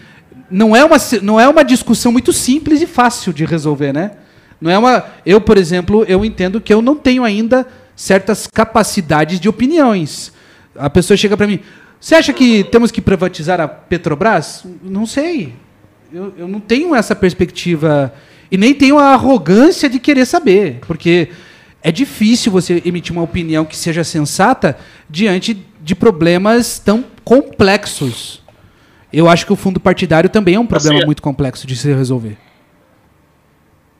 não 0.49 0.75
é 0.75 0.83
uma, 0.83 0.97
não 1.21 1.39
é 1.39 1.47
uma 1.47 1.63
discussão 1.63 2.11
muito 2.11 2.31
simples 2.31 2.81
e 2.81 2.85
fácil 2.85 3.33
de 3.33 3.45
resolver, 3.45 3.93
né? 3.93 4.11
Não 4.59 4.69
é 4.71 4.77
uma. 4.77 5.05
Eu, 5.25 5.41
por 5.41 5.57
exemplo, 5.57 6.03
eu 6.07 6.23
entendo 6.23 6.61
que 6.61 6.73
eu 6.73 6.81
não 6.81 6.95
tenho 6.95 7.23
ainda 7.23 7.67
certas 7.95 8.47
capacidades 8.47 9.39
de 9.39 9.47
opiniões. 9.47 10.31
A 10.75 10.89
pessoa 10.89 11.15
chega 11.15 11.37
para 11.37 11.47
mim. 11.47 11.59
Você 11.99 12.15
acha 12.15 12.33
que 12.33 12.63
temos 12.65 12.91
que 12.91 13.01
privatizar 13.01 13.59
a 13.59 13.67
Petrobras? 13.67 14.65
Não 14.83 15.05
sei. 15.05 15.53
Eu, 16.13 16.33
eu 16.37 16.47
não 16.47 16.59
tenho 16.59 16.93
essa 16.93 17.15
perspectiva 17.15 18.13
e 18.55 18.57
nem 18.57 18.73
tenho 18.73 18.97
a 18.97 19.07
arrogância 19.07 19.89
de 19.89 19.99
querer 19.99 20.25
saber, 20.25 20.79
porque 20.87 21.29
é 21.83 21.91
difícil 21.91 22.53
você 22.53 22.81
emitir 22.85 23.11
uma 23.11 23.21
opinião 23.21 23.65
que 23.65 23.75
seja 23.75 24.01
sensata 24.01 24.77
diante 25.09 25.53
de 25.53 25.93
problemas 25.93 26.79
tão 26.79 27.03
complexos. 27.25 28.41
Eu 29.11 29.27
acho 29.27 29.45
que 29.45 29.51
o 29.51 29.57
fundo 29.57 29.77
partidário 29.77 30.29
também 30.29 30.55
é 30.55 30.59
um 30.59 30.65
problema 30.65 30.95
assim, 30.95 31.03
é. 31.03 31.05
muito 31.05 31.21
complexo 31.21 31.67
de 31.67 31.75
se 31.75 31.93
resolver. 31.93 32.37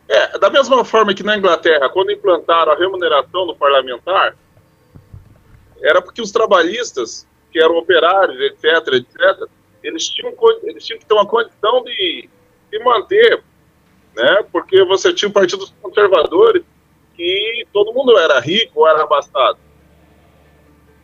É, 0.08 0.40
da 0.40 0.50
mesma 0.50 0.86
forma 0.86 1.14
que 1.14 1.22
na 1.22 1.38
Inglaterra, 1.38 1.90
quando 1.90 2.12
implantaram 2.12 2.72
a 2.72 2.78
remuneração 2.78 3.46
do 3.46 3.56
parlamentar, 3.58 4.38
era 5.82 6.02
porque 6.02 6.22
os 6.22 6.32
trabalhistas, 6.32 7.28
que 7.52 7.60
eram 7.60 7.76
operários, 7.76 8.40
etc., 8.40 8.94
etc., 8.94 9.50
eles 9.84 10.08
tinham, 10.08 10.34
eles 10.64 10.86
tinham 10.86 10.98
que 10.98 11.06
ter 11.06 11.14
uma 11.14 11.26
condição 11.26 11.84
de 11.84 12.30
se 12.70 12.80
manter 12.80 13.44
né? 14.16 14.46
Porque 14.52 14.84
você 14.86 15.14
tinha 15.14 15.30
partidos 15.30 15.74
conservadores 15.82 16.64
que 17.16 17.68
todo 17.72 17.94
mundo 17.94 18.18
era 18.18 18.40
rico 18.40 18.82
ou 18.82 18.88
era 18.88 19.04
abastado. 19.04 19.58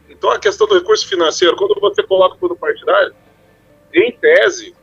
Então 0.09 0.29
a 0.29 0.39
questão 0.39 0.67
do 0.67 0.75
recurso 0.75 1.07
financeiro, 1.07 1.55
quando 1.55 1.79
você 1.79 2.03
coloca 2.03 2.37
tudo 2.39 2.55
partidário, 2.55 3.13
em 3.93 4.11
tese, 4.11 4.75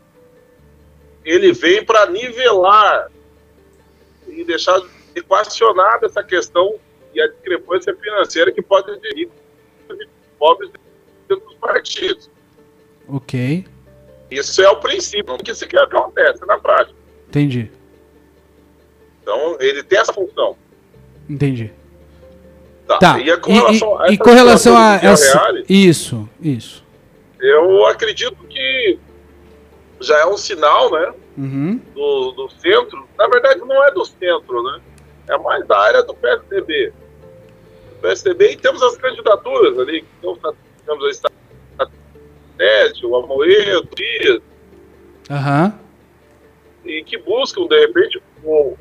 ele 1.24 1.52
vem 1.52 1.84
para 1.84 2.06
nivelar 2.06 3.10
e 4.26 4.44
deixar 4.44 4.80
equacionada 5.14 6.06
essa 6.06 6.22
questão 6.22 6.78
e 7.14 7.20
a 7.20 7.28
discrepância 7.28 7.94
financeira 7.94 8.52
que 8.52 8.62
pode 8.62 8.98
ter 9.00 9.28
pobres 10.38 10.70
dentro 11.28 11.44
dos 11.46 11.54
partidos. 11.56 12.30
Ok. 13.06 13.66
Isso 14.30 14.62
é 14.62 14.68
o 14.68 14.76
princípio, 14.76 15.34
o 15.34 15.38
que 15.38 15.50
isso 15.50 15.66
que 15.66 15.76
acontece 15.76 16.44
na 16.46 16.58
prática. 16.58 16.96
Entendi. 17.28 17.70
Então, 19.30 19.56
ele 19.60 19.82
tem 19.82 19.98
essa 19.98 20.10
função. 20.10 20.56
Entendi. 21.28 21.70
Tá. 22.86 22.96
Tá. 22.98 23.20
E, 23.20 23.36
com 23.36 23.52
relação, 23.52 24.06
e- 24.06 24.12
e 24.14 24.18
com 24.18 24.30
relação 24.30 24.74
a 24.74 24.96
do 24.96 25.06
essa. 25.06 25.32
Villarreal, 25.38 25.64
Isso, 25.68 26.28
isso. 26.40 26.82
eu 27.38 27.84
acredito 27.84 28.42
que 28.48 28.98
já 30.00 30.18
é 30.20 30.24
um 30.26 30.38
sinal, 30.38 30.90
né, 30.90 31.12
Uhum. 31.36 31.78
do, 31.94 32.30
do 32.32 32.48
centro. 32.48 33.06
Na 33.18 33.28
verdade, 33.28 33.60
não 33.60 33.84
é 33.84 33.90
do 33.90 34.02
centro, 34.06 34.62
né? 34.62 34.80
É 35.28 35.36
mais 35.36 35.66
da 35.66 35.78
área 35.78 36.02
do 36.02 36.14
PSDB. 36.14 36.90
O 37.98 38.00
PSDB 38.00 38.52
e 38.52 38.56
temos 38.56 38.82
as 38.82 38.96
candidaturas 38.96 39.78
ali. 39.78 40.06
Então, 40.18 40.38
temos 40.86 41.04
a 41.04 41.10
Estratégia, 41.10 43.06
o 43.06 43.14
Amoedo, 43.16 43.86
o 43.92 43.94
Dias, 43.94 44.40
Aham. 45.30 45.78
e 46.82 47.04
que 47.04 47.18
buscam, 47.18 47.66
de 47.66 47.78
repente, 47.78 48.22
o- 48.42 48.74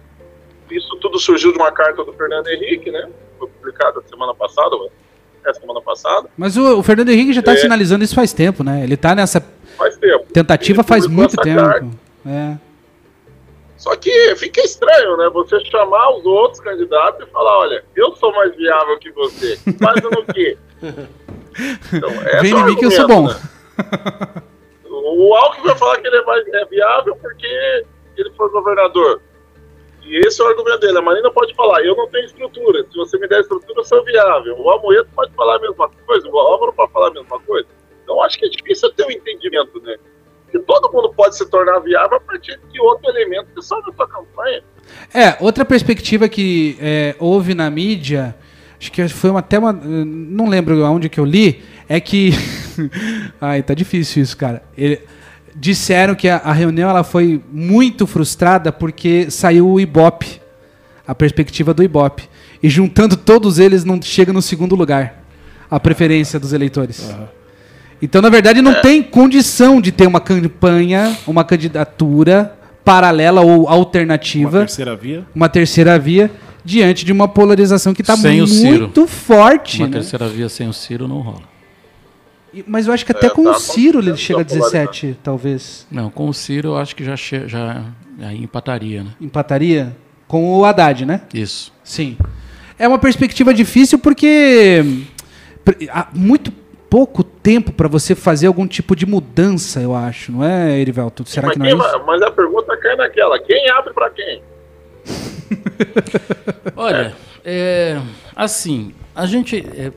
isso 0.72 0.96
tudo 0.98 1.20
surgiu 1.20 1.52
de 1.52 1.58
uma 1.58 1.72
carta 1.72 2.04
do 2.04 2.14
Fernando 2.14 2.48
Henrique, 2.48 2.92
né? 2.92 3.10
Foi 3.40 3.48
publicada 3.48 4.02
semana 4.10 4.34
passada, 4.36 4.76
é 5.46 5.54
semana 5.54 5.82
passada, 5.82 6.28
Mas 6.38 6.58
o, 6.58 6.80
o 6.80 6.84
Fernando 6.84 7.10
Henrique 7.10 7.34
já 7.34 7.42
tá 7.42 7.54
É. 7.54 7.58
sinalizando 7.58 8.04
isso 8.04 8.16
faz 8.16 8.34
tempo, 8.34 8.64
né? 8.64 8.84
Ele 8.84 8.98
tá 8.98 9.16
nessa 9.16 9.42
faz 9.78 9.96
tempo. 9.98 10.26
tentativa 10.34 10.82
Ele 10.82 10.88
faz 10.88 11.08
muito 11.08 11.36
tempo. 11.38 11.62
carta. 11.62 11.88
É. 12.26 12.58
Só 13.78 13.96
que 13.96 14.36
fica 14.36 14.60
estranho, 14.62 15.16
né? 15.18 15.30
Você 15.30 15.60
chamar 15.66 16.10
os 16.18 16.26
outros 16.26 16.60
candidatos 16.60 17.28
e 17.28 17.32
falar, 17.32 17.60
olha, 17.60 17.86
eu 17.96 18.16
sou 18.16 18.34
mais 18.34 18.56
viável 18.56 18.98
que 19.00 19.12
você. 19.12 19.58
Fazendo 19.80 20.20
o 20.20 20.34
quê? 20.34 20.58
Então, 21.92 22.10
Vem 22.42 22.52
é 22.52 22.56
o 22.56 22.60
em 22.60 22.66
mim 22.66 22.76
que 22.76 22.86
eu 22.86 22.92
sou 22.92 23.08
bom. 23.08 23.28
né? 23.28 23.36
O 24.92 25.34
Alckmin 25.36 25.66
vai 25.68 25.76
falar 25.76 25.98
que 26.00 26.08
ele 26.08 26.18
é, 26.18 26.24
mais, 26.24 26.48
é 26.48 26.66
viável 26.66 27.16
porque 27.16 27.84
ele 28.16 28.30
foi 28.38 28.50
governador. 28.52 29.22
E 30.08 30.18
esse 30.26 30.42
é 30.42 30.46
o 30.46 30.48
argumento 30.48 30.80
dele. 30.80 30.98
A 30.98 31.02
Marina 31.02 31.30
pode 31.32 31.54
falar, 31.56 31.84
eu 31.84 31.96
não 31.96 32.08
tenho 32.08 32.26
estrutura. 32.26 32.86
Se 32.90 32.96
você 32.98 33.18
me 33.18 33.28
der 33.28 33.42
estrutura, 33.42 33.80
eu 33.80 33.84
sou 33.84 34.04
viável. 34.06 34.56
O 34.58 34.70
Almoedo 34.70 35.08
pode 35.16 35.34
falar 35.34 35.58
a 35.58 35.60
mesma 35.60 35.90
coisa, 36.06 36.28
o 36.28 36.38
Álvaro 36.40 36.74
pode 36.74 36.92
falar 36.92 37.08
a 37.10 37.14
mesma 37.14 37.40
coisa. 37.42 37.68
Então 38.04 38.22
acho 38.24 38.40
que 38.40 38.46
é 38.46 38.50
difícil 38.50 38.90
ter 38.94 39.06
um 39.06 39.12
entendimento, 39.12 39.82
né? 39.82 39.98
Porque 40.44 40.60
todo 40.60 40.92
mundo 40.94 41.14
pode 41.14 41.36
se 41.38 41.50
tornar 41.50 41.80
viável 41.80 42.18
a 42.18 42.22
partir 42.22 42.58
de 42.72 42.80
outro 42.80 43.10
elemento 43.10 43.50
que 43.54 43.62
só 43.62 43.82
na 43.82 43.92
sua 43.94 44.08
campanha. 44.08 44.64
É, 45.14 45.36
outra 45.44 45.66
perspectiva 45.66 46.30
que 46.30 46.78
é, 46.80 47.16
houve 47.20 47.54
na 47.54 47.70
mídia, 47.70 48.34
acho 48.80 48.90
que 48.90 49.06
foi 49.10 49.30
uma, 49.30 49.40
até 49.40 49.60
uma. 49.60 49.74
Não 49.74 50.48
lembro 50.48 50.86
aonde 50.86 51.10
que 51.10 51.20
eu 51.20 51.26
li, 51.26 51.62
é 51.90 52.00
que. 52.00 52.32
Ai, 53.42 53.62
tá 53.62 53.74
difícil 53.74 54.24
isso, 54.24 54.38
cara. 54.38 54.64
Ele- 54.78 55.02
disseram 55.60 56.14
que 56.16 56.30
a, 56.30 56.38
a 56.38 56.54
reunião 56.54 56.90
ela 56.90 57.04
foi 57.04 57.42
muito 57.52 58.06
frustrada 58.06 58.72
porque 58.72 59.30
saiu 59.32 59.68
o 59.70 59.80
Ibope, 59.80 60.40
a 61.06 61.16
perspectiva 61.16 61.74
do 61.74 61.84
Ibope. 61.84 62.30
E 62.62 62.70
juntando 62.70 63.16
todos 63.18 63.60
eles, 63.60 63.84
não 63.84 64.02
chega 64.02 64.32
no 64.32 64.42
segundo 64.42 64.76
lugar 64.76 65.24
a 65.70 65.80
preferência 65.80 66.40
dos 66.40 66.54
eleitores. 66.54 67.14
Então, 68.02 68.22
na 68.22 68.30
verdade, 68.30 68.62
não 68.62 68.82
tem 68.82 69.02
condição 69.02 69.82
de 69.82 69.92
ter 69.92 70.08
uma 70.08 70.20
campanha, 70.22 71.18
uma 71.26 71.44
candidatura 71.44 72.54
paralela 72.86 73.42
ou 73.42 73.64
Uma 73.64 73.72
alternativa 73.72 74.60
terceira 74.60 74.96
via. 74.96 75.26
uma 75.36 75.50
terceira 75.50 76.00
via 76.00 76.32
diante 76.64 77.04
de 77.04 77.12
uma 77.12 77.28
polarização 77.28 77.94
que 77.94 78.02
está 78.02 78.16
muito 78.16 79.08
forte. 79.08 79.80
Uma 79.80 79.88
né? 79.88 79.94
terceira 79.94 80.28
via 80.30 80.48
sem 80.48 80.70
o 80.70 80.74
Ciro 80.74 81.08
não 81.08 81.20
rola. 81.20 81.57
Mas 82.66 82.88
eu 82.88 82.94
acho 82.94 83.06
que 83.06 83.12
até 83.12 83.28
É, 83.28 83.30
com 83.30 83.44
tá 83.44 83.52
o 83.52 83.60
Ciro 83.60 84.00
ele 84.00 84.16
chega 84.18 84.40
a 84.40 84.42
essa 84.42 84.56
polarização. 84.56 84.86
17, 84.86 85.18
talvez. 85.24 85.88
Não, 85.92 86.10
com 86.10 86.28
o 86.30 86.34
Ciro 86.34 86.70
eu 86.70 86.78
acho 86.78 86.96
que 86.96 87.04
já, 87.04 87.16
já 87.16 87.84
aí 88.22 88.42
empataria, 88.42 89.04
né? 89.04 89.12
Empataria 89.22 89.96
com 90.28 90.58
o 90.58 90.66
Haddad, 90.66 91.06
né? 91.06 91.22
Isso. 91.34 91.72
Sim. 91.84 92.18
É 92.80 92.88
uma 92.88 93.00
perspectiva 93.00 93.54
difícil 93.54 93.98
porque 94.00 94.84
há 95.90 96.08
muito 96.14 96.52
pouco 96.90 97.24
tempo 97.24 97.72
para 97.74 97.88
você 97.88 98.16
fazer 98.16 98.48
algum 98.48 98.66
tipo 98.68 98.96
de 98.96 99.06
mudança, 99.06 99.80
eu 99.82 99.94
acho, 99.96 100.32
não 100.32 100.44
é, 100.44 100.80
Erivelto? 100.80 101.26
Será 101.28 101.48
mas, 101.48 101.54
que 101.54 101.60
não 101.60 101.66
é 101.66 101.70
quem 101.70 101.78
isso? 101.80 101.92
vai- 101.92 102.06
mas 102.06 102.22
a 102.22 102.32
pergunta 102.32 102.78
cai 102.78 102.96
naquela: 102.96 103.40
quem 103.40 103.70
abre 103.72 103.94
para 103.94 104.10
quem? 104.12 104.42
Olha, 106.76 107.14
é, 107.44 108.00
assim, 108.36 108.94
a 109.16 109.26
gente 109.26 109.58
é, 109.58 109.92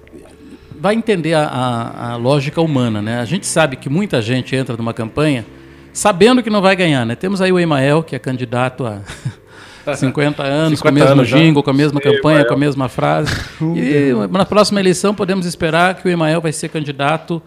vai 0.81 0.95
entender 0.95 1.35
a, 1.35 1.45
a- 1.45 2.13
a 2.13 2.17
lógica 2.17 2.61
humana, 2.61 3.03
né? 3.03 3.21
A 3.21 3.25
gente 3.25 3.47
sabe 3.47 3.77
que 3.77 3.89
muita 3.89 4.21
gente 4.23 4.57
entra 4.57 4.77
numa 4.77 4.95
campanha 4.95 5.45
sabendo 5.93 6.43
que 6.43 6.49
não 6.51 6.63
vai 6.63 6.75
ganhar, 6.75 7.05
né? 7.05 7.15
Temos 7.15 7.41
aí 7.41 7.53
o 7.53 7.59
Emael, 7.59 8.03
que 8.03 8.17
é 8.17 8.19
candidato 8.19 8.85
a 9.87 9.95
50 9.95 10.43
anos, 10.43 10.79
50 10.79 10.83
com 10.83 10.89
o 10.89 10.93
mesmo 10.93 11.13
anos 11.21 11.29
jingle, 11.29 11.63
com 11.63 11.71
a 11.71 11.75
mesma 11.75 12.01
Sim, 12.03 12.11
campanha, 12.11 12.37
Emael. 12.39 12.49
com 12.49 12.55
a 12.55 12.57
mesma 12.59 12.89
frase. 12.89 13.31
E 13.61 14.13
na 14.31 14.45
próxima 14.47 14.81
eleição 14.81 15.15
podemos 15.15 15.45
esperar 15.47 15.95
que 15.97 16.09
o 16.09 16.11
Emael 16.11 16.41
vai 16.41 16.53
ser 16.53 16.69
candidato 16.71 17.43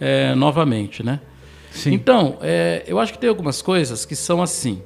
é, 0.00 0.34
novamente, 0.34 1.02
né? 1.02 1.20
Sim. 1.70 1.92
Então, 1.92 2.38
é, 2.42 2.84
eu 2.86 3.00
acho 3.00 3.12
que 3.12 3.18
tem 3.18 3.28
algumas 3.28 3.60
coisas 3.62 4.04
que 4.04 4.14
são 4.14 4.42
assim. 4.42 4.80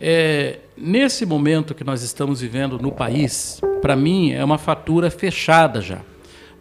É, 0.00 0.56
nesse 0.76 1.24
momento 1.24 1.74
que 1.74 1.84
nós 1.84 2.02
estamos 2.02 2.40
vivendo 2.40 2.78
no 2.78 2.90
país, 2.90 3.60
para 3.80 3.94
mim 3.94 4.32
é 4.32 4.44
uma 4.44 4.58
fatura 4.58 5.10
fechada 5.10 5.80
já. 5.80 5.98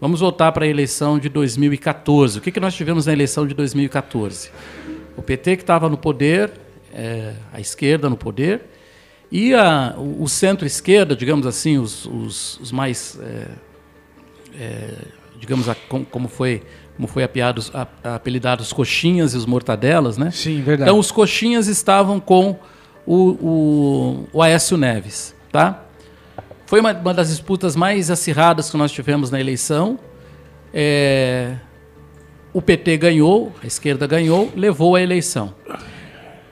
Vamos 0.02 0.20
voltar 0.20 0.52
para 0.52 0.66
a 0.66 0.68
eleição 0.68 1.20
de 1.20 1.30
2014. 1.30 2.40
O 2.40 2.42
que, 2.42 2.52
que 2.52 2.60
nós 2.60 2.74
tivemos 2.74 3.06
na 3.06 3.14
eleição 3.14 3.46
de 3.46 3.54
2014? 3.54 4.50
O 5.16 5.22
PT 5.22 5.58
que 5.58 5.62
estava 5.64 5.88
no 5.88 5.96
poder, 5.98 6.52
é, 6.92 7.34
a 7.54 7.60
esquerda 7.62 8.10
no 8.10 8.18
poder, 8.18 8.62
e 9.32 9.54
a- 9.54 9.94
o, 9.98 10.28
centro-esquerda, 10.28 11.16
digamos 11.16 11.46
assim, 11.46 11.78
os, 11.78 12.06
os- 12.08 12.60
os 12.60 12.72
mais 12.72 13.20
é, 13.22 13.48
é, 14.60 14.94
digamos, 15.40 15.70
a- 15.70 15.76
com- 15.88 16.04
como 16.04 16.28
foi, 16.28 16.64
como 16.96 17.08
foi 17.08 17.24
apiados, 17.24 17.72
a, 17.74 17.88
apelidado 18.16 18.62
os 18.64 18.74
coxinhas 18.74 19.36
e 19.36 19.38
os 19.38 19.46
mortadelas, 19.46 20.18
né? 20.18 20.32
Sim, 20.32 20.62
verdade. 20.64 20.90
Então 20.90 21.00
os 21.00 21.12
coxinhas 21.12 21.68
estavam 21.68 22.20
com 22.20 22.58
o, 23.06 23.16
o, 23.30 24.28
o 24.34 24.42
Aécio 24.42 24.78
Neves, 24.78 25.36
tá? 25.52 25.84
Foi 26.72 26.80
uma, 26.80 26.94
uma 26.94 27.14
das 27.14 27.28
disputas 27.28 27.76
mais 27.76 28.10
acirradas 28.10 28.70
que 28.70 28.78
nós 28.78 28.94
tivemos 28.94 29.30
na 29.30 29.42
eleição. 29.42 30.00
É, 30.74 31.58
o 32.54 32.62
PT 32.62 32.96
ganhou, 32.96 33.54
a 33.62 33.68
esquerda 33.68 34.08
ganhou, 34.08 34.50
levou 34.56 34.96
a 34.96 35.02
eleição. 35.02 35.54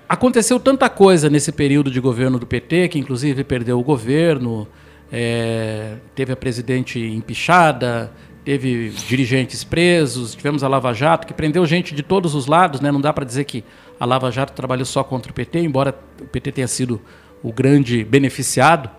Aconteceu 0.09 0.59
tanta 0.59 0.89
coisa 0.89 1.29
nesse 1.29 1.53
período 1.53 1.89
de 1.89 2.01
governo 2.01 2.37
do 2.37 2.45
PT, 2.45 2.89
que 2.89 2.99
inclusive 2.99 3.45
perdeu 3.45 3.79
o 3.79 3.81
governo, 3.81 4.67
é, 5.09 5.95
teve 6.13 6.33
a 6.33 6.35
presidente 6.35 6.99
empichada, 6.99 8.11
teve 8.43 8.89
dirigentes 8.89 9.63
presos, 9.63 10.35
tivemos 10.35 10.65
a 10.65 10.67
Lava 10.67 10.91
Jato, 10.91 11.27
que 11.27 11.33
prendeu 11.33 11.65
gente 11.65 11.95
de 11.95 12.03
todos 12.03 12.35
os 12.35 12.45
lados, 12.45 12.81
né? 12.81 12.91
não 12.91 12.99
dá 12.99 13.13
para 13.13 13.23
dizer 13.23 13.45
que 13.45 13.63
a 13.97 14.05
Lava 14.05 14.29
Jato 14.31 14.51
trabalhou 14.51 14.85
só 14.85 15.01
contra 15.01 15.31
o 15.31 15.33
PT, 15.33 15.59
embora 15.59 15.97
o 16.21 16.25
PT 16.25 16.51
tenha 16.51 16.67
sido 16.67 16.99
o 17.41 17.53
grande 17.53 18.03
beneficiado 18.03 18.89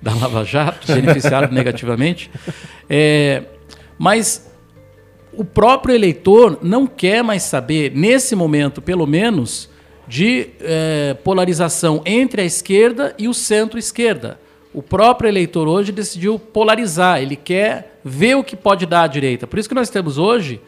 da 0.00 0.14
Lava 0.14 0.44
Jato, 0.44 0.86
beneficiado 0.92 1.50
negativamente. 1.54 2.30
É, 2.88 3.42
mas 3.98 4.50
o 5.32 5.44
próprio 5.44 5.94
eleitor 5.94 6.58
não 6.62 6.86
quer 6.86 7.22
mais 7.22 7.42
saber, 7.44 7.92
nesse 7.94 8.34
momento 8.34 8.82
pelo 8.82 9.06
menos, 9.06 9.70
de 10.10 10.48
eh, 10.60 11.16
polarização 11.22 12.02
entre 12.04 12.42
a 12.42 12.44
esquerda 12.44 13.14
e 13.16 13.28
o 13.28 13.34
centro-esquerda. 13.34 14.40
O 14.74 14.82
próprio 14.82 15.28
eleitor 15.28 15.68
hoje 15.68 15.92
decidiu 15.92 16.36
polarizar, 16.36 17.22
ele 17.22 17.36
quer 17.36 18.00
ver 18.04 18.34
o 18.34 18.42
que 18.42 18.56
pode 18.56 18.86
dar 18.86 19.02
à 19.02 19.06
direita. 19.06 19.46
Por 19.46 19.58
isso 19.58 19.68
que 19.68 19.74
nós 19.74 19.88
temos 19.88 20.18
hoje 20.18 20.60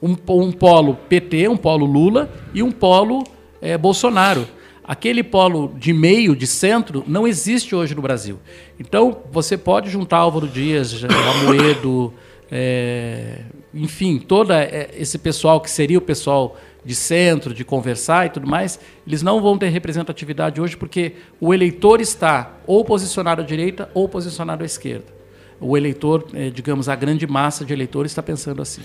um, 0.00 0.16
um 0.28 0.50
polo 0.50 0.94
PT, 1.08 1.46
um 1.46 1.58
polo 1.58 1.84
Lula 1.84 2.30
e 2.54 2.62
um 2.62 2.70
polo 2.70 3.22
eh, 3.60 3.76
Bolsonaro. 3.76 4.48
Aquele 4.86 5.22
polo 5.22 5.74
de 5.76 5.92
meio, 5.92 6.36
de 6.36 6.46
centro, 6.46 7.02
não 7.06 7.26
existe 7.26 7.74
hoje 7.74 7.94
no 7.94 8.02
Brasil. 8.02 8.38
Então, 8.78 9.22
você 9.32 9.56
pode 9.56 9.90
juntar 9.90 10.18
Álvaro 10.18 10.46
Dias, 10.46 11.02
Amoedo, 11.04 12.14
é, 12.50 13.40
enfim, 13.74 14.18
todo 14.18 14.52
esse 14.96 15.18
pessoal 15.18 15.60
que 15.60 15.70
seria 15.70 15.98
o 15.98 16.00
pessoal 16.00 16.56
de 16.84 16.94
centro, 16.94 17.52
de 17.52 17.64
conversar 17.64 18.26
e 18.26 18.30
tudo 18.30 18.46
mais, 18.46 18.78
eles 19.04 19.20
não 19.20 19.42
vão 19.42 19.58
ter 19.58 19.68
representatividade 19.70 20.60
hoje 20.60 20.76
porque 20.76 21.14
o 21.40 21.52
eleitor 21.52 22.00
está 22.00 22.58
ou 22.64 22.84
posicionado 22.84 23.42
à 23.42 23.44
direita 23.44 23.90
ou 23.92 24.08
posicionado 24.08 24.62
à 24.62 24.66
esquerda. 24.66 25.16
O 25.60 25.76
eleitor, 25.76 26.28
eh, 26.32 26.50
digamos, 26.50 26.88
a 26.88 26.94
grande 26.94 27.26
massa 27.26 27.64
de 27.64 27.72
eleitores 27.72 28.12
está 28.12 28.22
pensando 28.22 28.62
assim. 28.62 28.82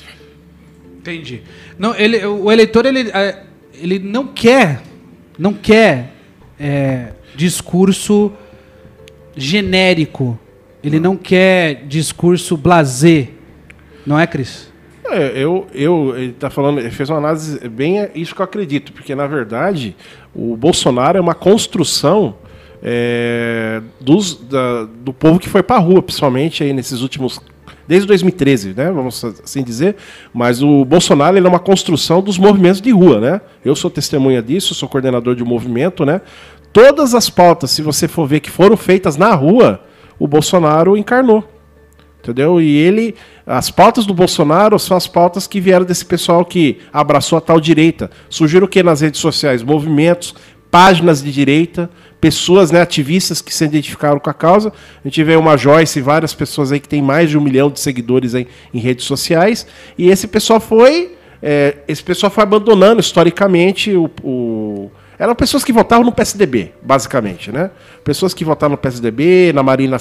Entendi. 0.97 1.43
Não, 1.77 1.93
ele, 1.95 2.25
o 2.25 2.51
eleitor 2.51 2.85
ele, 2.87 3.11
é, 3.11 3.43
ele 3.73 3.99
não 3.99 4.27
quer, 4.27 4.81
não 5.41 5.53
quer 5.53 6.13
é, 6.59 7.13
discurso 7.35 8.31
genérico. 9.35 10.37
Ele 10.83 10.99
não 10.99 11.17
quer 11.17 11.83
discurso 11.87 12.55
blasé. 12.55 13.29
Não 14.05 14.19
é, 14.19 14.27
Cris? 14.27 14.71
É, 15.09 15.31
eu, 15.35 15.65
eu, 15.73 16.15
ele 16.15 16.33
tá 16.33 16.51
falando, 16.51 16.79
ele 16.79 16.91
fez 16.91 17.09
uma 17.09 17.17
análise 17.17 17.67
bem 17.69 18.07
isso 18.13 18.35
que 18.35 18.41
eu 18.41 18.45
acredito, 18.45 18.93
porque 18.93 19.15
na 19.15 19.25
verdade 19.25 19.95
o 20.31 20.55
Bolsonaro 20.55 21.17
é 21.17 21.21
uma 21.21 21.33
construção 21.33 22.35
é, 22.83 23.81
dos, 23.99 24.35
da, 24.35 24.83
do 24.83 25.11
povo 25.11 25.39
que 25.39 25.49
foi 25.49 25.63
para 25.63 25.77
a 25.77 25.79
rua, 25.79 26.03
principalmente 26.03 26.63
aí 26.63 26.71
nesses 26.71 27.01
últimos 27.01 27.41
desde 27.87 28.07
2013, 28.07 28.73
né, 28.75 28.91
vamos 28.91 29.23
assim 29.23 29.63
dizer, 29.63 29.95
mas 30.33 30.61
o 30.61 30.85
Bolsonaro 30.85 31.37
ele 31.37 31.45
é 31.45 31.49
uma 31.49 31.59
construção 31.59 32.21
dos 32.21 32.37
movimentos 32.37 32.81
de 32.81 32.91
rua, 32.91 33.19
né? 33.19 33.41
Eu 33.63 33.75
sou 33.75 33.89
testemunha 33.89 34.41
disso, 34.41 34.73
sou 34.73 34.87
coordenador 34.87 35.35
de 35.35 35.43
um 35.43 35.47
movimento, 35.47 36.05
né? 36.05 36.21
Todas 36.73 37.13
as 37.13 37.29
pautas, 37.29 37.71
se 37.71 37.81
você 37.81 38.07
for 38.07 38.25
ver 38.27 38.39
que 38.39 38.49
foram 38.49 38.77
feitas 38.77 39.17
na 39.17 39.33
rua, 39.33 39.81
o 40.17 40.27
Bolsonaro 40.27 40.95
encarnou. 40.95 41.43
Entendeu? 42.21 42.61
E 42.61 42.77
ele. 42.77 43.15
As 43.47 43.71
pautas 43.71 44.05
do 44.05 44.13
Bolsonaro 44.13 44.77
são 44.77 44.95
as 44.95 45.07
pautas 45.07 45.47
que 45.47 45.59
vieram 45.59 45.83
desse 45.83 46.05
pessoal 46.05 46.45
que 46.45 46.77
abraçou 46.93 47.37
a 47.37 47.41
tal 47.41 47.59
direita. 47.59 48.11
Surgiram 48.29 48.67
o 48.67 48.69
que 48.69 48.83
nas 48.83 49.01
redes 49.01 49.19
sociais? 49.19 49.63
Movimentos, 49.63 50.35
páginas 50.69 51.23
de 51.23 51.31
direita, 51.31 51.89
pessoas, 52.21 52.69
né, 52.71 52.79
ativistas 52.79 53.41
que 53.41 53.51
se 53.53 53.65
identificaram 53.65 54.19
com 54.19 54.29
a 54.29 54.33
causa. 54.33 54.71
A 55.03 55.07
gente 55.07 55.23
vê 55.23 55.35
uma 55.35 55.57
Joyce 55.57 55.97
e 55.97 56.01
várias 56.01 56.33
pessoas 56.33 56.71
aí 56.71 56.79
que 56.79 56.87
tem 56.87 57.01
mais 57.01 57.31
de 57.31 57.37
um 57.37 57.41
milhão 57.41 57.69
de 57.71 57.79
seguidores 57.79 58.35
aí 58.35 58.47
em 58.71 58.79
redes 58.79 59.05
sociais. 59.05 59.65
E 59.97 60.09
esse 60.09 60.27
pessoal 60.27 60.59
foi. 60.59 61.17
É, 61.43 61.77
esse 61.87 62.03
pessoal 62.03 62.31
foi 62.31 62.43
abandonando 62.43 63.01
historicamente 63.01 63.95
o, 63.95 64.07
o 64.23 64.91
eram 65.17 65.35
pessoas 65.35 65.63
que 65.63 65.71
votavam 65.71 66.03
no 66.03 66.11
PSDB, 66.11 66.71
basicamente, 66.81 67.51
né? 67.51 67.69
Pessoas 68.03 68.33
que 68.33 68.43
votaram 68.43 68.71
no 68.71 68.77
PSDB, 68.77 69.51
na 69.53 69.61
Marina, 69.61 69.97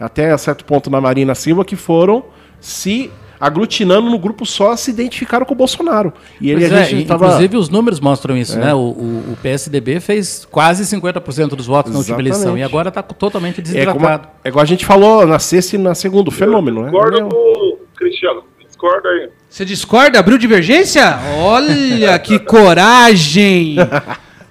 até 0.00 0.32
a 0.32 0.38
certo 0.38 0.64
ponto 0.64 0.90
na 0.90 1.00
Marina 1.00 1.32
Silva, 1.36 1.64
que 1.64 1.76
foram 1.76 2.24
se 2.60 3.08
aglutinando 3.44 4.08
no 4.08 4.18
grupo 4.18 4.46
só, 4.46 4.74
se 4.74 4.90
identificaram 4.90 5.44
com 5.44 5.52
o 5.52 5.56
Bolsonaro. 5.56 6.14
E 6.40 6.50
ele, 6.50 6.64
a 6.64 6.80
é, 6.80 6.84
gente 6.84 7.06
tava... 7.06 7.26
Inclusive, 7.26 7.58
os 7.58 7.68
números 7.68 8.00
mostram 8.00 8.34
isso, 8.34 8.56
é. 8.56 8.60
né? 8.60 8.74
O, 8.74 8.78
o, 8.78 9.32
o, 9.32 9.38
PSDB 9.42 10.00
fez 10.00 10.46
quase 10.46 10.82
50% 10.84 11.48
dos 11.50 11.66
votos 11.66 11.90
Exatamente. 11.90 11.92
na 11.92 11.98
última 11.98 12.20
eleição 12.20 12.56
e 12.56 12.62
agora 12.62 12.88
está 12.88 13.02
totalmente 13.02 13.60
desidratado. 13.60 14.28
É, 14.42 14.48
é 14.48 14.50
igual 14.50 14.62
a 14.62 14.66
gente 14.66 14.86
falou 14.86 15.26
na 15.26 15.38
sexta 15.38 15.76
e 15.76 15.78
na 15.78 15.94
segunda, 15.94 16.30
o 16.30 16.32
fenômeno, 16.32 16.84
né? 16.84 16.90
Discordo 16.90 17.28
do 17.28 17.78
Cristiano. 17.94 18.44
Discorda 18.66 19.08
aí. 19.10 19.28
Você 19.46 19.64
discorda? 19.66 20.18
Abriu 20.18 20.38
divergência? 20.38 21.18
Olha 21.38 22.18
que 22.20 22.38
coragem! 22.38 23.76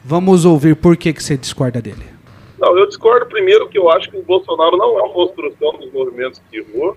Vamos 0.05 0.45
ouvir 0.45 0.75
por 0.75 0.95
que, 0.95 1.11
que 1.13 1.23
você 1.23 1.35
discorda 1.35 1.81
dele. 1.81 2.05
Não, 2.59 2.77
eu 2.77 2.87
discordo 2.87 3.25
primeiro 3.25 3.67
que 3.67 3.77
eu 3.79 3.89
acho 3.89 4.11
que 4.11 4.17
o 4.17 4.21
Bolsonaro 4.21 4.77
não 4.77 4.99
é 4.99 5.01
uma 5.01 5.13
construção 5.13 5.79
dos 5.79 5.91
movimentos 5.91 6.39
de 6.51 6.61
rua. 6.61 6.95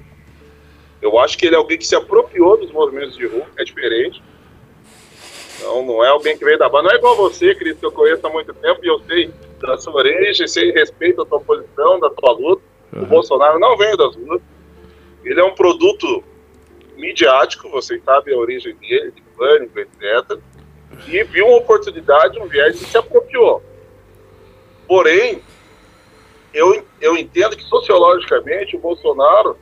Eu 1.06 1.18
acho 1.18 1.36
que 1.38 1.46
ele 1.46 1.54
é 1.54 1.58
alguém 1.58 1.78
que 1.78 1.86
se 1.86 1.94
apropriou 1.94 2.56
dos 2.56 2.70
movimentos 2.70 3.16
de 3.16 3.26
rua, 3.26 3.46
é 3.56 3.64
diferente. 3.64 4.22
Não, 5.62 5.84
não 5.84 6.04
é 6.04 6.08
alguém 6.08 6.36
que 6.36 6.44
veio 6.44 6.58
da 6.58 6.68
banda. 6.68 6.88
Não 6.88 6.94
é 6.94 6.96
igual 6.96 7.16
você, 7.16 7.54
Cris, 7.54 7.78
que 7.78 7.86
eu 7.86 7.92
conheço 7.92 8.26
há 8.26 8.30
muito 8.30 8.52
tempo 8.54 8.80
e 8.84 8.88
eu 8.88 9.00
sei 9.00 9.30
da 9.60 9.78
sua 9.78 9.94
origem, 9.94 10.46
sei 10.46 10.70
respeito 10.70 11.22
a 11.22 11.26
tua 11.26 11.40
posição, 11.40 11.98
da 11.98 12.10
tua 12.10 12.32
luta. 12.32 12.62
Uhum. 12.92 13.02
O 13.02 13.06
Bolsonaro 13.06 13.58
não 13.58 13.76
veio 13.76 13.96
das 13.96 14.14
ruas. 14.14 14.40
Ele 15.24 15.40
é 15.40 15.44
um 15.44 15.54
produto 15.54 16.22
midiático, 16.96 17.68
você 17.70 18.00
sabe 18.04 18.32
a 18.32 18.38
origem 18.38 18.74
dele, 18.76 19.12
de 19.12 19.22
pânico, 19.36 19.78
etc 19.78 20.38
e 21.06 21.22
viu 21.24 21.46
uma 21.46 21.58
oportunidade, 21.58 22.38
um 22.40 22.46
viés 22.46 22.80
e 22.80 22.84
se 22.84 22.96
apropriou. 22.96 23.62
Porém, 24.86 25.42
eu, 26.54 26.84
eu 27.00 27.16
entendo 27.16 27.56
que 27.56 27.64
sociologicamente 27.64 28.76
o 28.76 28.80
Bolsonaro 28.80 29.58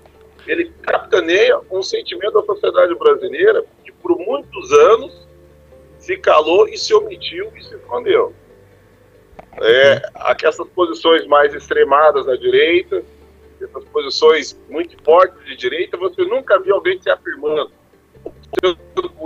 ele 0.47 0.73
capitaneia 0.83 1.61
um 1.71 1.83
sentimento 1.83 2.33
da 2.33 2.43
sociedade 2.43 2.95
brasileira 2.95 3.65
que 3.85 3.93
por 3.93 4.17
muitos 4.19 4.73
anos 4.73 5.27
se 5.99 6.17
calou 6.19 6.69
e 6.69 6.77
se 6.77 6.93
omitiu 6.93 7.51
e 7.57 7.63
se 7.63 7.75
escondeu. 7.75 8.35
É, 9.63 10.03
posições 10.69 11.27
mais 11.27 11.55
extremadas 11.55 12.27
da 12.27 12.37
direita, 12.37 13.03
essas 13.61 13.85
posições 13.85 14.61
muito 14.69 15.01
fortes 15.03 15.43
de 15.47 15.57
direita, 15.57 15.97
você 15.97 16.25
nunca 16.25 16.59
viu 16.61 16.75
alguém 16.75 17.01
se 17.01 17.09
afirmando, 17.09 17.71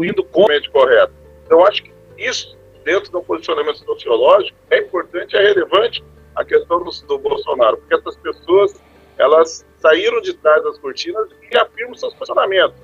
indo 0.03 0.23
completamente 0.25 0.71
correto. 0.71 1.13
Então, 1.45 1.65
acho 1.65 1.83
que 1.83 1.93
isso, 2.17 2.57
dentro 2.85 3.11
do 3.11 3.23
posicionamento 3.23 3.79
sociológico, 3.85 4.57
é 4.71 4.79
importante, 4.79 5.37
é 5.37 5.41
relevante 5.41 6.05
a 6.37 6.45
questão 6.45 6.85
do, 6.85 6.91
do 6.91 7.19
Bolsonaro, 7.19 7.79
porque 7.79 7.95
essas 7.95 8.17
pessoas 8.17 8.75
elas 9.19 9.67
saíram 9.79 10.21
de 10.21 10.35
trás 10.35 10.63
das 10.63 10.79
cortinas 10.79 11.29
e 11.51 11.57
afirmam 11.57 11.95
seus 11.95 12.15
posicionamentos. 12.15 12.77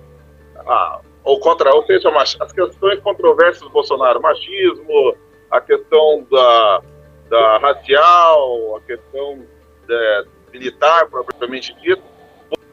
Ah, 0.67 1.01
ou 1.23 1.41
contra, 1.41 1.75
ou 1.75 1.85
seja, 1.87 2.11
as 2.41 2.53
questões 2.53 3.01
controversas 3.01 3.63
do 3.63 3.71
Bolsonaro, 3.71 4.21
machismo, 4.21 5.17
a 5.51 5.61
questão 5.61 6.27
da, 6.31 6.83
da 7.29 7.59
racial, 7.59 8.77
a 8.77 8.81
questão 8.83 9.45
da, 9.87 10.25
militar, 10.53 11.09
propriamente 11.09 11.75
dito, 11.81 12.03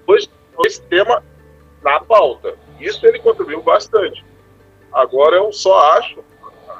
hoje 0.05 0.29
esse 0.65 0.81
tema 0.83 1.23
na 1.81 1.99
pauta. 2.01 2.55
Isso 2.79 3.05
ele 3.07 3.19
contribuiu 3.19 3.61
bastante. 3.61 4.23
Agora 4.91 5.37
eu 5.37 5.51
só 5.51 5.93
acho 5.93 6.23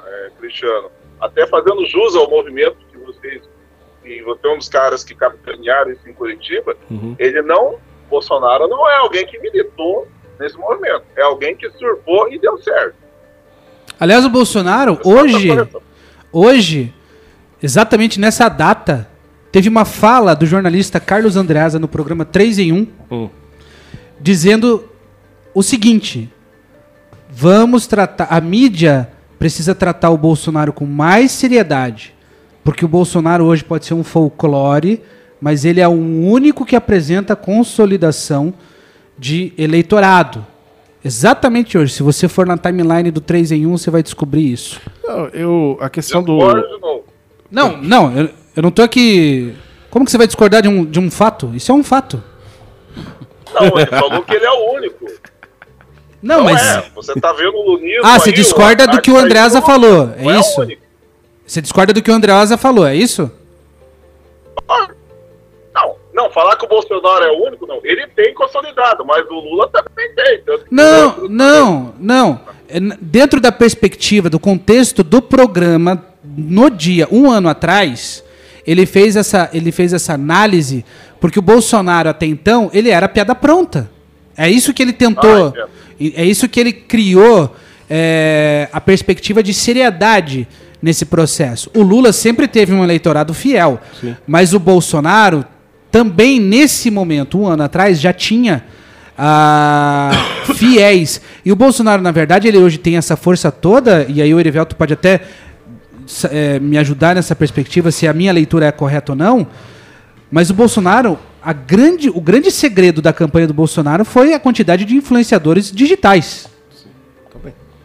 é, 0.06 0.30
Cristiano, 0.38 0.90
até 1.20 1.46
fazendo 1.46 1.84
jus 1.86 2.14
ao 2.14 2.28
movimento 2.28 2.76
que 2.90 2.98
vocês, 2.98 3.48
e 4.04 4.22
você 4.22 4.46
é 4.46 4.50
um 4.50 4.58
dos 4.58 4.68
caras 4.68 5.04
que 5.04 5.14
capitanearam 5.14 5.92
isso 5.92 6.08
em 6.08 6.12
Curitiba, 6.12 6.76
uhum. 6.90 7.14
ele 7.18 7.42
não, 7.42 7.76
Bolsonaro 8.08 8.68
não 8.68 8.88
é 8.88 8.96
alguém 8.96 9.26
que 9.26 9.38
militou 9.38 10.08
nesse 10.38 10.56
movimento, 10.56 11.04
é 11.16 11.22
alguém 11.22 11.56
que 11.56 11.70
surfou 11.70 12.32
e 12.32 12.38
deu 12.38 12.58
certo. 12.58 12.96
Aliás, 13.98 14.24
o 14.24 14.30
Bolsonaro, 14.30 14.98
hoje, 15.04 15.48
hoje, 16.32 16.94
exatamente 17.62 18.18
nessa 18.18 18.48
data, 18.48 19.08
teve 19.52 19.68
uma 19.68 19.84
fala 19.84 20.34
do 20.34 20.46
jornalista 20.46 20.98
Carlos 20.98 21.36
Andreasa 21.36 21.78
no 21.78 21.86
programa 21.86 22.24
3 22.24 22.58
em 22.58 22.72
1, 22.72 22.88
uhum. 23.10 23.30
dizendo 24.20 24.88
o 25.54 25.62
seguinte: 25.62 26.32
vamos 27.30 27.86
tratar. 27.86 28.26
A 28.30 28.40
mídia 28.40 29.08
precisa 29.38 29.74
tratar 29.74 30.10
o 30.10 30.18
Bolsonaro 30.18 30.72
com 30.72 30.86
mais 30.86 31.32
seriedade, 31.32 32.14
porque 32.64 32.84
o 32.84 32.88
Bolsonaro 32.88 33.44
hoje 33.44 33.64
pode 33.64 33.86
ser 33.86 33.94
um 33.94 34.04
folclore, 34.04 35.02
mas 35.40 35.64
ele 35.64 35.80
é 35.80 35.88
o 35.88 35.92
único 35.92 36.64
que 36.64 36.76
apresenta 36.76 37.34
consolidação 37.34 38.54
de 39.18 39.52
eleitorado. 39.58 40.46
Exatamente 41.04 41.76
hoje. 41.76 41.92
Se 41.92 42.02
você 42.02 42.28
for 42.28 42.46
na 42.46 42.56
timeline 42.56 43.10
do 43.10 43.20
3 43.20 43.52
em 43.52 43.66
1, 43.66 43.76
você 43.76 43.90
vai 43.90 44.02
descobrir 44.02 44.52
isso. 44.52 44.80
Não, 45.02 45.26
eu, 45.28 45.76
a 45.80 45.90
questão 45.90 46.22
do. 46.22 46.38
Não, 47.50 47.76
não, 47.76 48.16
eu, 48.16 48.30
eu 48.56 48.62
não 48.62 48.70
tô 48.70 48.82
aqui. 48.82 49.54
Como 49.90 50.04
que 50.04 50.10
você 50.10 50.16
vai 50.16 50.26
discordar 50.26 50.62
de 50.62 50.68
um, 50.68 50.84
de 50.84 51.00
um 51.00 51.10
fato? 51.10 51.50
Isso 51.54 51.72
é 51.72 51.74
um 51.74 51.82
fato. 51.82 52.22
Não, 53.52 53.78
ele 53.78 53.86
falou 53.86 54.22
que 54.22 54.34
ele 54.34 54.44
é 54.44 54.50
o 54.50 54.74
único. 54.74 55.04
Não, 56.22 56.38
não 56.38 56.44
mas. 56.44 56.62
É. 56.62 56.84
Você 56.94 57.14
tá 57.20 57.32
vendo 57.32 57.56
o 57.56 57.72
Lunismo. 57.72 58.06
Ah, 58.06 58.18
você 58.18 58.30
discorda 58.30 58.86
do 58.86 59.02
que 59.02 59.10
o 59.10 59.18
Andreasa 59.18 59.60
falou. 59.60 60.14
É, 60.16 60.26
é 60.26 60.40
isso? 60.40 60.66
Você 61.46 61.60
discorda 61.60 61.92
do 61.92 62.02
que 62.02 62.10
o 62.10 62.14
Andreasa 62.14 62.56
falou, 62.56 62.86
é 62.86 62.94
isso? 62.94 63.30
Não, 65.74 65.96
não, 66.14 66.30
falar 66.30 66.56
que 66.56 66.64
o 66.64 66.68
Bolsonaro 66.68 67.24
é 67.24 67.30
o 67.30 67.46
único, 67.46 67.66
não. 67.66 67.80
Ele 67.82 68.06
tem 68.08 68.34
consolidado, 68.34 69.04
mas 69.04 69.26
o 69.28 69.34
Lula 69.34 69.68
também 69.68 70.14
tem. 70.14 70.42
Não, 70.70 71.28
não, 71.28 71.94
não. 71.98 72.40
É, 72.68 72.78
dentro 73.00 73.40
da 73.40 73.50
perspectiva, 73.50 74.28
do 74.28 74.38
contexto 74.38 75.02
do 75.02 75.22
programa, 75.22 76.04
no 76.22 76.70
dia, 76.70 77.08
um 77.10 77.30
ano 77.30 77.48
atrás, 77.48 78.22
ele 78.66 78.86
fez 78.86 79.16
essa, 79.16 79.50
ele 79.52 79.72
fez 79.72 79.92
essa 79.92 80.14
análise, 80.14 80.84
porque 81.20 81.38
o 81.38 81.42
Bolsonaro, 81.42 82.08
até 82.08 82.26
então, 82.26 82.70
ele 82.72 82.90
era 82.90 83.08
piada 83.08 83.34
pronta. 83.34 83.90
É 84.36 84.48
isso 84.48 84.72
que 84.72 84.82
ele 84.82 84.92
tentou. 84.92 85.54
Ah, 85.56 85.68
é 85.98 86.24
isso 86.24 86.48
que 86.48 86.58
ele 86.58 86.72
criou 86.72 87.54
é, 87.88 88.68
a 88.72 88.80
perspectiva 88.80 89.42
de 89.42 89.52
seriedade 89.52 90.48
nesse 90.82 91.04
processo. 91.04 91.70
O 91.74 91.82
Lula 91.82 92.12
sempre 92.12 92.48
teve 92.48 92.74
um 92.74 92.82
eleitorado 92.82 93.32
fiel, 93.32 93.80
Sim. 94.00 94.16
mas 94.26 94.52
o 94.52 94.58
Bolsonaro 94.58 95.44
também 95.90 96.40
nesse 96.40 96.90
momento, 96.90 97.38
um 97.38 97.46
ano 97.46 97.62
atrás, 97.62 98.00
já 98.00 98.12
tinha 98.12 98.64
ah, 99.16 100.10
fiéis. 100.56 101.20
E 101.44 101.52
o 101.52 101.56
Bolsonaro, 101.56 102.02
na 102.02 102.10
verdade, 102.10 102.48
ele 102.48 102.58
hoje 102.58 102.78
tem 102.78 102.96
essa 102.96 103.16
força 103.16 103.52
toda, 103.52 104.06
e 104.08 104.20
aí 104.20 104.34
o 104.34 104.40
Erivelto 104.40 104.74
pode 104.74 104.94
até 104.94 105.20
é, 106.30 106.58
me 106.58 106.78
ajudar 106.78 107.14
nessa 107.14 107.36
perspectiva, 107.36 107.92
se 107.92 108.08
a 108.08 108.12
minha 108.12 108.32
leitura 108.32 108.66
é 108.66 108.72
correta 108.72 109.12
ou 109.12 109.16
não. 109.16 109.46
Mas 110.30 110.48
o 110.48 110.54
Bolsonaro, 110.54 111.18
a 111.42 111.52
grande, 111.52 112.08
o 112.08 112.20
grande 112.20 112.50
segredo 112.50 113.02
da 113.02 113.12
campanha 113.12 113.46
do 113.46 113.54
Bolsonaro 113.54 114.04
foi 114.04 114.32
a 114.32 114.40
quantidade 114.40 114.84
de 114.86 114.96
influenciadores 114.96 115.70
digitais. 115.70 116.48
Sim, 116.74 116.88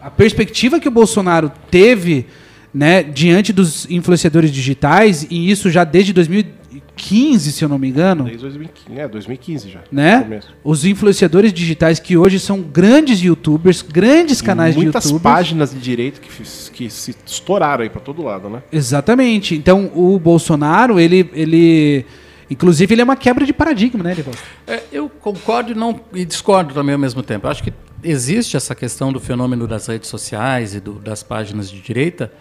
a 0.02 0.10
perspectiva 0.10 0.80
que 0.80 0.88
o 0.88 0.92
Bolsonaro 0.92 1.52
teve 1.70 2.26
né, 2.74 3.04
diante 3.04 3.52
dos 3.52 3.90
influenciadores 3.90 4.52
digitais, 4.52 5.26
e 5.30 5.50
isso 5.50 5.70
já 5.70 5.84
desde 5.84 6.14
2015, 6.14 6.58
2015, 6.98 7.52
se 7.52 7.64
eu 7.64 7.70
não 7.70 7.78
me 7.78 7.88
engano. 7.88 8.24
Desde 8.24 8.42
2015, 8.42 9.00
é, 9.00 9.08
2015 9.08 9.70
já. 9.70 9.80
Né? 9.92 10.40
Os 10.64 10.84
influenciadores 10.84 11.54
digitais 11.54 12.00
que 12.00 12.18
hoje 12.18 12.40
são 12.40 12.62
grandes 12.62 13.22
youtubers, 13.22 13.82
grandes 13.82 14.42
canais 14.42 14.76
de 14.76 14.82
youtubers. 14.82 15.12
Muitas 15.12 15.22
páginas 15.22 15.72
de 15.72 15.80
direito 15.80 16.20
que, 16.20 16.30
que 16.74 16.90
se 16.90 17.16
estouraram 17.26 17.84
aí 17.84 17.90
para 17.90 18.02
todo 18.02 18.24
lado, 18.24 18.50
né? 18.50 18.64
Exatamente. 18.72 19.56
Então 19.56 19.92
o 19.94 20.20
Bolsonaro, 20.20 21.00
ele, 21.00 21.30
ele 21.34 22.06
Inclusive, 22.50 22.94
ele 22.94 23.02
é 23.02 23.04
uma 23.04 23.16
quebra 23.16 23.46
de 23.46 23.52
paradigma, 23.52 24.04
né, 24.04 24.14
Edivaldo? 24.14 24.40
É, 24.66 24.82
eu 24.92 25.10
concordo 25.10 25.72
e, 25.72 25.76
não, 25.76 26.00
e 26.14 26.24
discordo 26.24 26.74
também 26.74 26.94
ao 26.94 27.00
mesmo 27.00 27.22
tempo. 27.22 27.46
Eu 27.46 27.52
acho 27.52 27.62
que 27.62 27.74
existe 28.02 28.56
essa 28.56 28.74
questão 28.74 29.12
do 29.12 29.20
fenômeno 29.20 29.68
das 29.68 29.88
redes 29.88 30.10
sociais 30.10 30.74
e 30.74 30.80
do, 30.80 30.94
das 30.94 31.24
páginas 31.24 31.70
de 31.70 31.82
direita, 31.82 32.32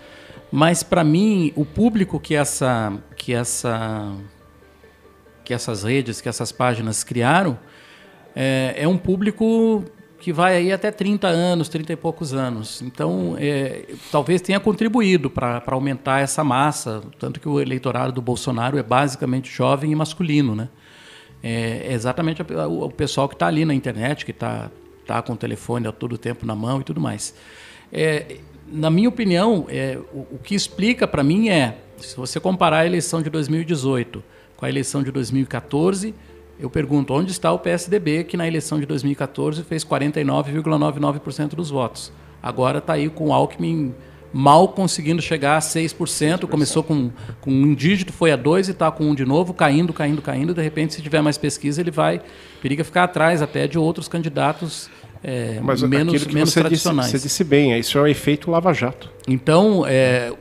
mas 0.51 0.83
para 0.83 1.03
mim, 1.03 1.53
o 1.57 1.65
público 1.65 2.21
que 2.21 2.35
essa, 2.35 2.93
que 3.17 3.33
essa 3.33 4.13
que 5.45 5.55
essas 5.55 5.85
redes, 5.85 6.21
que 6.21 6.29
essas 6.29 6.51
páginas 6.51 7.05
criaram, 7.05 7.57
é, 8.35 8.75
é 8.77 8.89
um 8.89 8.99
público 8.99 9.85
que 10.19 10.33
vai 10.33 10.57
aí 10.57 10.73
até 10.73 10.91
30 10.91 11.29
anos, 11.29 11.69
30 11.69 11.93
e 11.93 11.97
poucos 11.97 12.35
anos. 12.35 12.83
Então, 12.83 13.37
é, 13.39 13.85
talvez 14.11 14.43
tenha 14.43 14.59
contribuído 14.59 15.31
para 15.31 15.63
aumentar 15.67 16.21
essa 16.21 16.43
massa, 16.43 17.01
tanto 17.17 17.39
que 17.39 17.49
o 17.49 17.61
eleitorado 17.61 18.13
do 18.13 18.21
Bolsonaro 18.21 18.77
é 18.77 18.83
basicamente 18.83 19.49
jovem 19.49 19.93
e 19.93 19.95
masculino, 19.95 20.57
né? 20.57 20.69
É, 21.43 21.87
é 21.87 21.93
exatamente 21.93 22.43
o, 22.43 22.85
o 22.87 22.91
pessoal 22.91 23.29
que 23.29 23.37
está 23.37 23.47
ali 23.47 23.65
na 23.65 23.73
internet, 23.73 24.25
que 24.25 24.33
está 24.33 24.69
tá 25.07 25.23
com 25.23 25.35
o 25.35 25.37
telefone 25.37 25.87
a 25.87 25.93
todo 25.93 26.19
tempo 26.19 26.45
na 26.45 26.57
mão 26.57 26.81
e 26.81 26.85
tudo 26.85 27.01
mais. 27.01 27.33
É, 27.93 28.39
na 28.71 28.91
minha 28.91 29.09
opinião, 29.09 29.67
é, 29.69 29.99
o, 30.13 30.27
o 30.33 30.39
que 30.43 30.55
explica 30.55 31.07
para 31.07 31.23
mim 31.23 31.49
é, 31.49 31.79
se 31.99 32.17
você 32.17 32.41
comparar 32.41 32.79
a 32.79 32.87
eleição 32.87 33.23
de 33.23 33.31
2018 33.31 34.23
com 34.57 34.65
a 34.65 34.69
eleição 34.69 35.03
de 35.03 35.11
2014 35.11 36.15
eu 36.59 36.71
pergunto, 36.71 37.13
onde 37.13 37.33
está 37.33 37.53
o 37.53 37.59
PSDB, 37.59 38.25
que 38.25 38.37
na 38.37 38.47
eleição 38.47 38.81
de 38.81 38.87
2014 38.87 39.63
fez 39.63 39.85
49,99% 39.85 41.49
dos 41.51 41.69
votos? 41.69 42.11
Agora 42.43 42.79
está 42.79 42.95
aí 42.95 43.11
com 43.11 43.29
o 43.29 43.33
Alckmin 43.33 43.95
mal 44.33 44.69
conseguindo 44.69 45.21
chegar 45.21 45.57
a 45.57 45.61
6%, 45.61 46.47
começou 46.47 46.83
com, 46.83 47.11
com 47.41 47.51
um 47.51 47.75
dígito, 47.75 48.13
foi 48.13 48.33
a 48.33 48.37
2 48.37 48.69
e 48.69 48.71
está 48.71 48.91
com 48.91 49.05
um 49.05 49.15
de 49.15 49.25
novo, 49.25 49.53
caindo, 49.53 49.93
caindo, 49.93 50.23
caindo. 50.23 50.55
De 50.55 50.63
repente, 50.63 50.95
se 50.95 51.03
tiver 51.03 51.21
mais 51.21 51.37
pesquisa, 51.37 51.81
ele 51.81 51.91
vai, 51.91 52.23
periga 52.63 52.83
ficar 52.83 53.05
atrás 53.05 53.43
até 53.43 53.67
de 53.67 53.79
outros 53.79 54.09
candidatos 54.09 54.91
é, 55.23 55.61
Mas 55.63 55.83
menos, 55.83 56.25
que 56.25 56.35
menos 56.35 56.53
você 56.53 56.61
tradicionais. 56.61 57.11
Disse, 57.11 57.19
você 57.19 57.29
disse 57.29 57.45
bem, 57.45 57.79
isso 57.79 57.99
é 57.99 58.03
o 58.03 58.07
efeito 58.07 58.51
Lava 58.51 58.73
Jato. 58.73 59.11
Então, 59.27 59.85
é, 59.87 60.33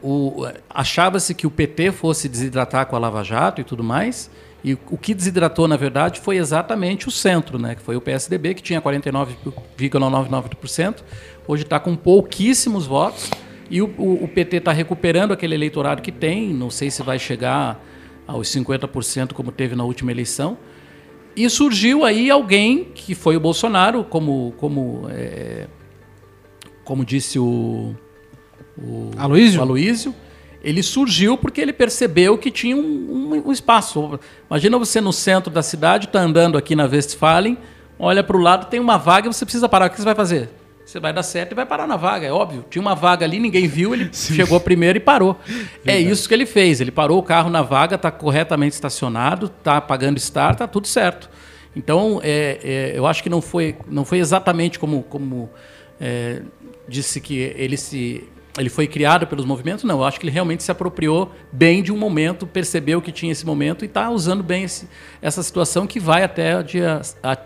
achava-se 0.70 1.34
que 1.34 1.48
o 1.48 1.52
PT 1.52 1.92
fosse 1.92 2.30
desidratar 2.30 2.86
com 2.86 2.96
a 2.96 3.00
Lava 3.00 3.24
Jato 3.24 3.62
e 3.62 3.64
tudo 3.64 3.84
mais, 3.84 4.30
e 4.64 4.74
o 4.74 4.98
que 4.98 5.14
desidratou, 5.14 5.68
na 5.68 5.78
verdade, 5.78 6.20
foi 6.20 6.38
exatamente 6.38 7.08
o 7.08 7.12
centro, 7.12 7.60
né? 7.60 7.76
que 7.76 7.82
foi 7.82 7.96
o 7.96 8.02
PSDB, 8.02 8.56
que 8.56 8.64
tinha 8.64 8.82
49,99%, 8.82 11.04
hoje 11.48 11.64
está 11.64 11.80
com 11.80 11.96
pouquíssimos 11.96 12.88
votos, 12.88 13.30
e 13.70 13.82
o, 13.82 13.94
o, 13.98 14.24
o 14.24 14.28
PT 14.28 14.58
está 14.58 14.72
recuperando 14.72 15.32
aquele 15.32 15.56
eleitorado 15.56 16.02
que 16.02 16.12
tem, 16.12 16.54
não 16.54 16.72
sei 16.72 16.90
se 16.90 17.04
vai 17.04 17.20
chegar 17.20 17.80
aos 18.28 18.48
50% 18.48 19.34
como 19.34 19.52
teve 19.52 19.76
na 19.76 19.84
última 19.84 20.12
eleição. 20.12 20.58
E 21.36 21.50
surgiu 21.50 22.06
aí 22.06 22.32
alguém 22.32 22.86
que 22.96 23.14
foi 23.14 23.36
o 23.36 23.40
Bolsonaro, 23.40 24.04
como, 24.06 24.54
como, 24.58 25.08
é, 25.10 25.68
como 26.84 27.04
disse 27.04 27.38
o, 27.38 27.94
o 28.78 29.12
Aloysio? 29.62 30.16
Ele 30.64 30.82
surgiu 30.82 31.38
porque 31.38 31.62
ele 31.62 31.74
percebeu 31.74 32.38
que 32.38 32.50
tinha 32.50 32.76
um, 32.76 32.80
um, 32.80 33.48
um 33.48 33.52
espaço. 33.52 34.20
Imagina 34.50 34.80
você 34.80 35.02
no 35.02 35.12
centro 35.12 35.52
da 35.52 35.62
cidade, 35.62 36.06
está 36.06 36.22
andando 36.22 36.58
aqui 36.58 36.76
na 36.76 36.86
Westfalen, 36.86 37.58
olha 38.00 38.24
para 38.24 38.38
o 38.38 38.40
lado, 38.40 38.68
tem 38.68 38.80
uma 38.80 38.98
vaga 38.98 39.28
e 39.28 39.34
você 39.34 39.46
precisa 39.46 39.68
parar. 39.68 39.88
O 39.88 39.90
que 39.90 39.98
você 39.98 40.06
vai 40.06 40.16
fazer? 40.16 40.50
Você 40.86 41.00
vai 41.00 41.12
dar 41.12 41.24
certo 41.24 41.54
e 41.54 41.56
vai 41.56 41.66
parar 41.66 41.88
na 41.88 41.98
vaga, 41.98 42.28
é 42.28 42.32
óbvio. 42.32 42.64
Tinha 42.70 42.80
uma 42.80 42.94
vaga 42.94 43.26
ali, 43.26 43.40
ninguém 43.40 43.68
viu, 43.68 43.94
ele 43.94 44.08
Sim. 44.12 44.36
chegou 44.36 44.60
primeiro 44.60 44.98
e 44.98 45.02
parou. 45.02 45.36
É 45.84 46.00
isso 46.00 46.28
que 46.28 46.34
ele 46.34 46.46
fez. 46.46 46.80
Ele 46.80 46.92
parou 46.92 47.18
o 47.18 47.24
carro 47.24 47.50
na 47.50 47.64
vaga, 47.64 47.96
está 47.96 48.12
corretamente 48.12 48.76
estacionado, 48.76 49.48
está 49.48 49.82
pagando 49.82 50.18
estar, 50.18 50.54
está 50.54 50.68
tudo 50.68 50.88
certo. 50.88 51.28
Então, 51.76 52.22
é, 52.24 52.60
é, 52.64 52.92
eu 52.96 53.08
acho 53.08 53.24
que 53.24 53.30
não 53.30 53.42
foi, 53.42 53.76
não 53.88 54.06
foi 54.06 54.20
exatamente 54.20 54.78
como, 54.78 55.02
como 55.04 55.50
é, 56.00 56.44
disse 56.88 57.20
que 57.20 57.36
ele 57.36 57.78
se 57.78 58.24
ele 58.58 58.70
foi 58.70 58.88
criado 58.88 59.28
pelos 59.28 59.44
movimentos? 59.44 59.84
Não, 59.84 59.98
eu 60.00 60.04
acho 60.06 60.18
que 60.20 60.26
ele 60.26 60.32
realmente 60.32 60.64
se 60.64 60.72
apropriou 60.72 61.32
bem 61.52 61.84
de 61.84 61.92
um 61.92 61.98
momento, 61.98 62.48
percebeu 62.48 63.02
que 63.02 63.12
tinha 63.12 63.32
esse 63.32 63.46
momento 63.46 63.84
e 63.84 63.88
está 63.88 64.10
usando 64.10 64.42
bem 64.42 64.64
esse, 64.64 64.88
essa 65.22 65.44
situação 65.44 65.86
que 65.86 66.00
vai 66.00 66.24
até 66.24 66.58
o 66.58 66.64
dia. 66.64 67.02
A, 67.22 67.38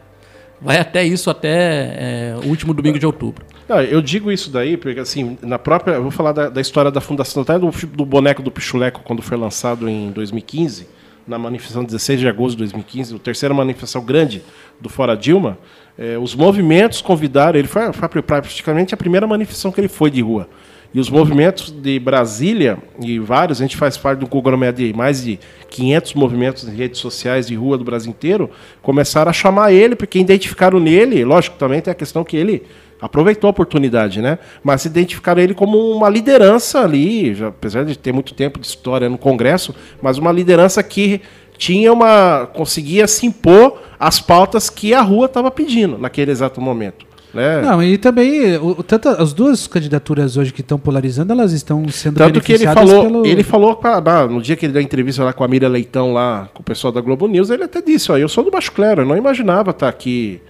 vai 0.62 0.78
até 0.78 1.04
isso 1.04 1.30
até 1.30 1.50
é, 1.50 2.36
o 2.44 2.48
último 2.48 2.74
domingo 2.74 3.00
de 3.00 3.06
outubro. 3.06 3.46
Não, 3.68 3.82
eu 3.82 4.02
digo 4.02 4.32
isso 4.32 4.50
daí 4.50 4.78
porque 4.78 5.00
assim 5.00 5.38
na 5.42 5.60
própria 5.60 5.94
eu 5.94 6.02
vou 6.02 6.12
falar 6.12 6.32
da, 6.32 6.50
da 6.50 6.60
história 6.60 6.90
da 6.90 7.00
fundação 7.00 7.44
até 7.44 7.58
do, 7.58 7.70
do 7.70 8.06
boneco 8.06 8.42
do 8.42 8.50
Pichuleco 8.50 9.02
quando 9.04 9.22
foi 9.22 9.38
lançado 9.38 9.88
em 9.88 10.12
2015 10.12 10.88
na 11.28 11.38
manifestação 11.38 11.84
16 11.84 12.20
de 12.20 12.28
agosto 12.28 12.52
de 12.54 12.64
2015 12.64 13.16
a 13.16 13.20
terceira 13.20 13.54
manifestação 13.54 14.04
grande 14.04 14.42
do 14.82 14.90
Fora 14.90 15.16
Dilma 15.16 15.56
é, 15.98 16.18
os 16.18 16.34
movimentos 16.34 17.00
convidaram 17.00 17.60
ele 17.60 17.68
foi, 17.68 17.94
foi 17.94 18.22
praticamente 18.24 18.94
a 18.96 18.98
primeira 18.98 19.28
manifestação 19.28 19.72
que 19.72 19.80
ele 19.80 19.88
foi 19.88 20.10
de 20.10 20.22
rua 20.22 20.50
e 20.94 21.00
os 21.00 21.10
movimentos 21.10 21.72
de 21.72 22.00
Brasília, 22.00 22.78
e 23.00 23.20
vários, 23.20 23.60
a 23.60 23.64
gente 23.64 23.78
faz 23.78 23.98
parte 23.98 24.20
do 24.20 24.28
conglomerado 24.28 24.78
de 24.78 24.92
mais 24.94 25.24
de 25.24 25.40
500 25.70 26.14
movimentos 26.16 26.68
em 26.68 26.76
redes 26.76 27.00
sociais 27.00 27.48
de 27.48 27.56
rua 27.56 27.78
do 27.78 27.84
Brasil 27.84 28.10
inteiro, 28.10 28.50
começaram 28.82 29.30
a 29.30 29.34
chamar 29.34 29.72
ele, 29.72 29.96
porque 29.96 30.18
identificaram 30.18 30.80
nele, 30.80 31.24
lógico, 31.24 31.58
também 31.58 31.80
tem 31.80 31.92
a 31.92 31.96
questão 31.96 32.24
que 32.24 32.36
ele 32.36 32.64
aproveitou 33.00 33.48
a 33.48 33.52
oportunidade, 33.52 34.22
né? 34.22 34.40
Mas 34.64 34.84
identificaram 34.84 35.42
ele 35.42 35.54
como 35.54 35.78
uma 35.78 36.10
liderança 36.10 36.82
ali, 36.82 37.34
já, 37.34 37.48
apesar 37.48 37.86
de 37.86 37.98
ter 37.98 38.12
muito 38.12 38.34
tempo 38.34 38.60
de 38.60 38.66
história 38.66 39.08
no 39.08 39.18
Congresso, 39.18 39.74
mas 40.02 40.18
uma 40.18 40.32
liderança 40.32 40.82
que 40.84 41.22
tinha 41.58 41.92
uma 41.92 42.50
conseguia 42.54 43.08
se 43.08 43.26
impor 43.26 43.82
às 44.00 44.20
pautas 44.20 44.70
que 44.70 44.94
a 44.94 45.02
rua 45.02 45.26
estava 45.26 45.52
pedindo 45.52 45.98
naquele 45.98 46.32
exato 46.32 46.60
momento. 46.60 47.09
Né? 47.34 47.62
Não, 47.62 47.82
e 47.84 47.98
também 47.98 48.58
o, 48.58 48.82
tanto 48.82 49.08
as 49.08 49.34
duas 49.34 49.68
candidaturas 49.68 50.36
hoje 50.36 50.52
que 50.52 50.62
estão 50.62 50.80
polarizando, 50.80 51.32
elas 51.32 51.52
estão 51.52 51.88
sendo 51.90 52.18
tanto 52.18 52.42
que 52.42 52.54
ele 52.54 52.66
falou, 52.66 53.04
pelo... 53.04 53.26
ele 53.26 53.44
falou 53.44 53.76
pra, 53.76 54.28
no 54.28 54.42
dia 54.42 54.56
que 54.56 54.66
ele 54.66 54.74
deu 54.74 54.80
a 54.80 54.84
entrevista 54.84 55.24
lá 55.24 55.32
com 55.32 55.44
a 55.44 55.48
Miriam 55.48 55.70
Leitão 55.70 56.12
lá 56.12 56.50
com 56.54 56.62
o 56.62 56.66
pessoal 56.66 56.92
da 56.92 57.02
Globo 57.02 57.28
News, 57.28 57.52
ele 57.52 57.64
até 57.64 57.82
disse, 57.82 58.12
ó, 58.12 58.18
eu 58.18 58.28
sou 58.28 58.44
do 58.44 58.50
Baixo 58.50 58.72
Clero, 58.72 59.04
eu 59.04 59.06
não 59.06 59.16
imaginava 59.16 59.70
estar 59.70 59.86
tá 59.86 59.90
aqui 59.90 60.42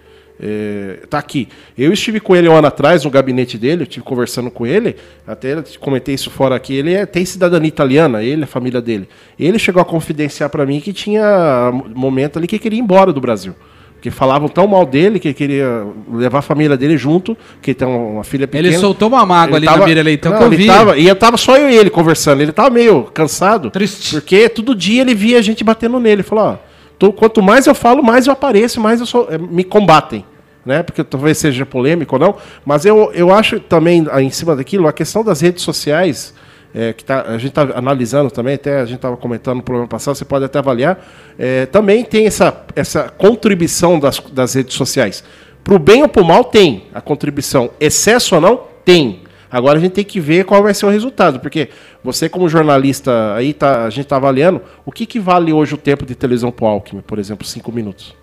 é, 0.41 1.01
tá 1.09 1.17
aqui. 1.17 1.49
Eu 1.77 1.91
estive 1.91 2.19
com 2.21 2.33
ele 2.33 2.47
um 2.47 2.55
ano 2.55 2.67
atrás 2.67 3.03
no 3.03 3.11
gabinete 3.11 3.57
dele, 3.57 3.81
eu 3.81 3.83
estive 3.83 4.05
conversando 4.05 4.49
com 4.49 4.65
ele, 4.65 4.95
até 5.27 5.61
comentei 5.79 6.15
isso 6.15 6.29
fora 6.29 6.55
aqui. 6.55 6.73
Ele 6.73 6.93
é, 6.93 7.05
tem 7.05 7.25
cidadania 7.25 7.67
italiana, 7.67 8.23
ele, 8.23 8.45
a 8.45 8.47
família 8.47 8.81
dele. 8.81 9.09
Ele 9.37 9.59
chegou 9.59 9.81
a 9.81 9.85
confidenciar 9.85 10.49
para 10.49 10.65
mim 10.65 10.79
que 10.79 10.93
tinha 10.93 11.71
momento 11.93 12.39
ali 12.39 12.47
que 12.47 12.57
queria 12.57 12.79
ir 12.79 12.81
embora 12.81 13.11
do 13.11 13.19
Brasil. 13.19 13.53
Porque 13.99 14.09
falavam 14.09 14.47
tão 14.47 14.65
mal 14.65 14.85
dele 14.85 15.19
que 15.19 15.33
queria 15.33 15.85
levar 16.09 16.39
a 16.39 16.41
família 16.41 16.77
dele 16.77 16.97
junto, 16.97 17.37
que 17.61 17.73
tem 17.73 17.85
uma 17.85 18.23
filha 18.23 18.47
pequena. 18.47 18.69
Ele 18.69 18.77
soltou 18.77 19.09
uma 19.09 19.25
mágoa 19.25 19.57
ali 19.57 19.65
tava, 19.65 19.79
na 19.79 19.85
Mira 19.85 20.01
Leitão 20.01 20.31
não, 20.31 20.39
que 20.39 20.45
eu 20.45 20.49
vi. 20.51 20.67
Tava, 20.67 20.97
e 20.97 21.05
eu 21.05 21.15
tava 21.17 21.35
só 21.35 21.57
eu 21.57 21.69
e 21.69 21.75
ele 21.75 21.89
conversando. 21.89 22.41
Ele 22.41 22.53
tava 22.53 22.69
meio 22.69 23.03
cansado. 23.03 23.69
Triste. 23.69 24.15
Porque 24.15 24.47
todo 24.47 24.73
dia 24.73 25.01
ele 25.01 25.13
via 25.13 25.37
a 25.37 25.41
gente 25.41 25.65
batendo 25.65 25.99
nele. 25.99 26.13
Ele 26.13 26.23
falou, 26.23 26.45
ó, 26.45 26.57
tô, 26.97 27.11
quanto 27.11 27.41
mais 27.41 27.67
eu 27.67 27.75
falo, 27.75 28.01
mais 28.01 28.25
eu 28.25 28.31
apareço, 28.31 28.79
mais 28.79 29.01
eu 29.01 29.05
sou, 29.05 29.27
é, 29.29 29.37
me 29.37 29.65
combatem. 29.65 30.23
Né? 30.65 30.81
Porque 30.81 31.03
talvez 31.03 31.37
seja 31.37 31.65
polêmico 31.65 32.15
ou 32.15 32.21
não. 32.21 32.35
Mas 32.65 32.85
eu, 32.85 33.11
eu 33.13 33.33
acho 33.33 33.59
também, 33.59 34.07
em 34.17 34.29
cima 34.29 34.55
daquilo, 34.55 34.87
a 34.87 34.93
questão 34.93 35.25
das 35.25 35.41
redes 35.41 35.61
sociais 35.61 36.33
é, 36.73 36.93
que 36.93 37.03
tá, 37.03 37.23
a 37.23 37.37
gente 37.37 37.49
está 37.49 37.63
analisando 37.75 38.29
também, 38.29 38.55
até 38.55 38.79
a 38.79 38.85
gente 38.85 38.97
estava 38.97 39.17
comentando 39.17 39.57
no 39.57 39.63
programa 39.63 39.87
passado, 39.87 40.15
você 40.15 40.25
pode 40.25 40.45
até 40.45 40.59
avaliar, 40.59 41.03
é, 41.37 41.65
também 41.65 42.03
tem 42.03 42.27
essa, 42.27 42.65
essa 42.75 43.09
contribuição 43.09 43.99
das, 43.99 44.19
das 44.19 44.53
redes 44.53 44.75
sociais. 44.75 45.23
Para 45.63 45.75
o 45.75 45.79
bem 45.79 46.01
ou 46.03 46.09
para 46.09 46.21
o 46.21 46.25
mal, 46.25 46.43
tem 46.43 46.85
a 46.93 47.01
contribuição. 47.01 47.71
Excesso 47.79 48.35
ou 48.35 48.41
não? 48.41 48.61
Tem. 48.85 49.23
Agora 49.51 49.79
a 49.79 49.81
gente 49.81 49.93
tem 49.93 50.03
que 50.03 50.19
ver 50.19 50.45
qual 50.45 50.61
vai 50.61 50.73
ser 50.73 50.85
o 50.85 50.89
resultado, 50.89 51.39
porque 51.39 51.69
você, 52.03 52.29
como 52.29 52.47
jornalista, 52.47 53.33
aí 53.33 53.51
tá, 53.51 53.85
a 53.85 53.89
gente 53.89 54.05
está 54.05 54.15
avaliando, 54.15 54.61
o 54.85 54.91
que, 54.91 55.07
que 55.07 55.19
vale 55.19 55.51
hoje 55.51 55.73
o 55.73 55.77
tempo 55.77 56.05
de 56.05 56.13
televisão 56.13 56.51
para 56.51 56.65
o 56.65 56.67
Alckmin, 56.67 57.01
por 57.01 57.17
exemplo, 57.17 57.45
cinco 57.47 57.71
minutos? 57.71 58.15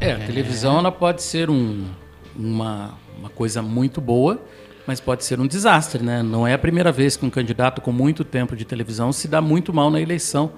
É, 0.00 0.12
a 0.12 0.18
televisão 0.18 0.78
ela 0.78 0.90
pode 0.90 1.22
ser 1.22 1.50
um, 1.50 1.84
uma, 2.34 2.94
uma 3.18 3.28
coisa 3.28 3.60
muito 3.60 4.00
boa, 4.00 4.40
mas 4.86 5.00
pode 5.00 5.24
ser 5.24 5.40
um 5.40 5.46
desastre, 5.46 6.02
né? 6.02 6.22
Não 6.22 6.46
é 6.46 6.54
a 6.54 6.58
primeira 6.58 6.92
vez 6.92 7.16
que 7.16 7.26
um 7.26 7.30
candidato 7.30 7.80
com 7.80 7.92
muito 7.92 8.24
tempo 8.24 8.54
de 8.54 8.64
televisão 8.64 9.12
se 9.12 9.26
dá 9.26 9.40
muito 9.40 9.72
mal 9.72 9.90
na 9.90 10.00
eleição. 10.00 10.52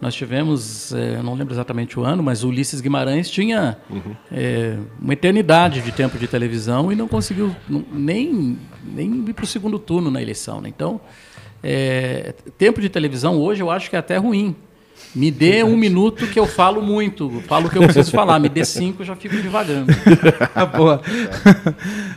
Nós 0.00 0.14
tivemos, 0.14 0.92
é, 0.92 1.22
não 1.22 1.34
lembro 1.34 1.54
exatamente 1.54 1.98
o 1.98 2.02
ano, 2.02 2.24
mas 2.24 2.42
o 2.42 2.48
Ulisses 2.48 2.80
Guimarães 2.80 3.30
tinha 3.30 3.78
uhum. 3.88 4.16
é, 4.32 4.76
uma 5.00 5.12
eternidade 5.12 5.80
de 5.80 5.92
tempo 5.92 6.18
de 6.18 6.26
televisão 6.26 6.90
e 6.90 6.96
não 6.96 7.06
conseguiu 7.06 7.54
nem, 7.68 8.58
nem 8.84 9.24
ir 9.28 9.32
para 9.32 9.44
o 9.44 9.46
segundo 9.46 9.78
turno 9.78 10.10
na 10.10 10.20
eleição. 10.20 10.60
Né? 10.60 10.68
Então, 10.68 11.00
é, 11.62 12.34
tempo 12.58 12.80
de 12.80 12.88
televisão 12.88 13.38
hoje 13.38 13.62
eu 13.62 13.70
acho 13.70 13.88
que 13.88 13.94
é 13.94 13.98
até 14.00 14.16
ruim. 14.16 14.56
Me 15.14 15.30
dê 15.30 15.62
um 15.62 15.76
minuto 15.76 16.26
que 16.26 16.38
eu 16.40 16.46
falo 16.46 16.80
muito, 16.80 17.42
falo 17.46 17.66
o 17.66 17.70
que 17.70 17.76
eu 17.76 17.82
preciso 17.82 18.10
falar. 18.10 18.38
Me 18.38 18.48
dê 18.48 18.64
cinco, 18.64 19.02
eu 19.02 19.06
já 19.06 19.14
fico 19.14 19.36
devagando. 19.36 19.92
Boa. 20.76 21.02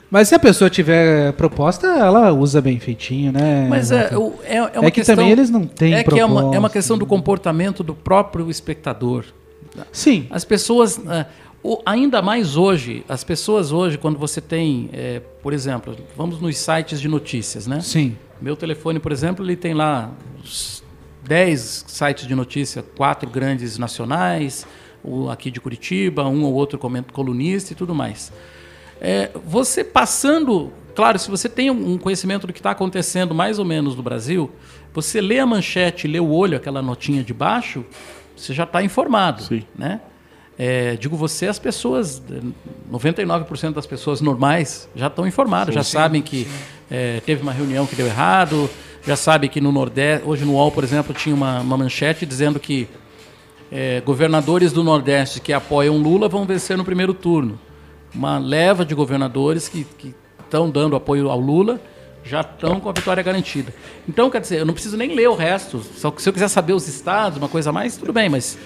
Mas 0.10 0.30
se 0.30 0.36
a 0.36 0.40
pessoa 0.40 0.70
tiver 0.70 1.34
proposta, 1.34 1.88
ela 1.88 2.32
usa 2.32 2.62
bem 2.62 2.80
feitinho, 2.80 3.32
né? 3.34 3.68
Mas 3.70 3.92
é, 3.92 4.12
é, 4.46 4.56
é 4.56 4.62
uma 4.80 4.88
É 4.88 4.92
que 4.92 4.92
questão, 4.92 5.16
também 5.16 5.32
eles 5.32 5.50
não 5.50 5.66
têm 5.68 5.94
é 5.94 6.04
que 6.04 6.20
é 6.20 6.24
uma, 6.26 6.36
é 6.40 6.42
proposta, 6.42 6.60
uma 6.60 6.70
questão 6.70 6.98
do 6.98 7.06
comportamento 7.06 7.84
do 7.84 7.94
próprio 7.94 8.50
espectador. 8.50 9.26
Sim. 9.92 10.28
As 10.30 10.46
pessoas, 10.46 10.98
o- 11.62 11.82
ainda 11.86 12.22
mais 12.22 12.56
hoje, 12.56 13.04
as 13.10 13.26
pessoas 13.26 13.74
hoje, 13.74 13.98
quando 13.98 14.18
você 14.18 14.40
tem, 14.40 14.90
eh, 14.94 15.22
por 15.44 15.52
exemplo, 15.52 15.98
vamos 16.16 16.40
nos 16.40 16.58
sites 16.58 17.02
de 17.02 17.10
notícias, 17.10 17.68
né? 17.68 17.82
Sim. 17.82 18.16
Meu 18.42 18.56
telefone, 18.56 19.00
por 19.00 19.12
exemplo, 19.12 19.44
ele 19.46 19.58
tem 19.58 19.74
lá 19.74 20.12
10 21.28 21.86
sites 21.88 22.28
de 22.28 22.36
notícia, 22.36 22.84
quatro 22.84 23.30
grandes 23.30 23.78
nacionais, 23.78 24.66
o 25.04 25.30
aqui 25.30 25.52
de 25.52 25.60
Curitiba, 25.60 26.26
um 26.26 26.44
ou 26.44 26.54
outro 26.54 26.80
colunista 27.12 27.74
e 27.74 27.76
tudo 27.76 27.94
mais. 27.94 28.32
É, 29.02 29.32
você 29.46 29.84
passando, 29.84 30.72
claro, 30.96 31.20
se 31.20 31.30
você 31.30 31.50
tem 31.50 31.70
um 31.70 31.98
conhecimento 31.98 32.48
do 32.48 32.54
que 32.54 32.60
está 32.60 32.72
acontecendo 32.72 33.34
mais 33.34 33.60
ou 33.60 33.66
menos 33.66 33.96
no 33.96 34.04
Brasil, 34.04 34.52
você 34.94 35.20
lê 35.20 35.40
a 35.40 35.46
manchete, 35.46 36.08
lê 36.08 36.20
o 36.20 36.30
olho, 36.30 36.58
aquela 36.58 36.82
notinha 36.82 37.24
de 37.24 37.34
baixo, 37.34 37.84
você 38.36 38.54
já 38.54 38.64
está 38.64 38.82
informado, 38.84 39.44
Sim. 39.44 39.64
né? 39.78 40.02
É, 40.58 40.96
digo 40.96 41.18
você, 41.18 41.48
as 41.48 41.60
pessoas, 41.60 42.24
eh, 42.32 42.40
99% 42.90 43.74
das 43.74 43.86
pessoas 43.86 44.22
normais 44.22 44.88
já 44.96 45.08
estão 45.08 45.28
informadas, 45.28 45.76
já 45.76 45.84
sabem 45.84 46.22
que 46.22 46.48
eh, 46.90 47.22
teve 47.26 47.42
uma 47.42 47.52
reunião 47.52 47.86
que 47.86 47.94
deu 47.94 48.08
errado, 48.08 48.70
já 49.06 49.16
sabem 49.16 49.50
que 49.50 49.62
no 49.62 49.72
Nordeste, 49.72 50.28
hoje 50.28 50.46
no 50.46 50.54
UOL, 50.54 50.72
por 50.72 50.84
exemplo, 50.84 51.14
tinha 51.14 51.36
uma, 51.36 51.60
uma 51.60 51.78
manchete 51.78 52.26
dizendo 52.26 52.60
que 52.60 52.88
eh, 53.72 54.02
governadores 54.06 54.72
do 54.72 54.84
Nordeste 54.84 55.40
que 55.40 55.54
apoiam 55.54 55.98
Lula 55.98 56.28
vão 56.28 56.46
vencer 56.46 56.78
no 56.78 56.84
primeiro 56.84 57.14
turno. 57.14 57.60
Uma 58.14 58.40
leva 58.40 58.86
de 58.86 58.96
governadores 58.96 59.68
que 59.68 59.86
estão 60.40 60.70
dando 60.70 60.96
apoio 60.96 61.30
ao 61.30 61.40
Lula 61.40 61.80
já 62.24 62.42
estão 62.42 62.80
com 62.80 62.90
a 62.90 62.92
vitória 62.92 63.22
garantida. 63.22 63.74
Então, 64.10 64.32
quer 64.32 64.42
dizer, 64.42 64.60
eu 64.60 64.66
não 64.66 64.74
preciso 64.74 64.98
nem 64.98 65.14
ler 65.14 65.28
o 65.30 65.36
resto. 65.36 65.84
Só 65.96 66.10
que 66.10 66.22
se 66.22 66.28
eu 66.28 66.34
quiser 66.34 66.48
saber 66.48 66.74
os 66.74 66.88
estados, 66.88 67.38
uma 67.38 67.48
coisa 67.48 67.70
a 67.70 67.74
mais, 67.74 67.98
tudo 67.98 68.12
bem, 68.12 68.30
mas 68.30 68.58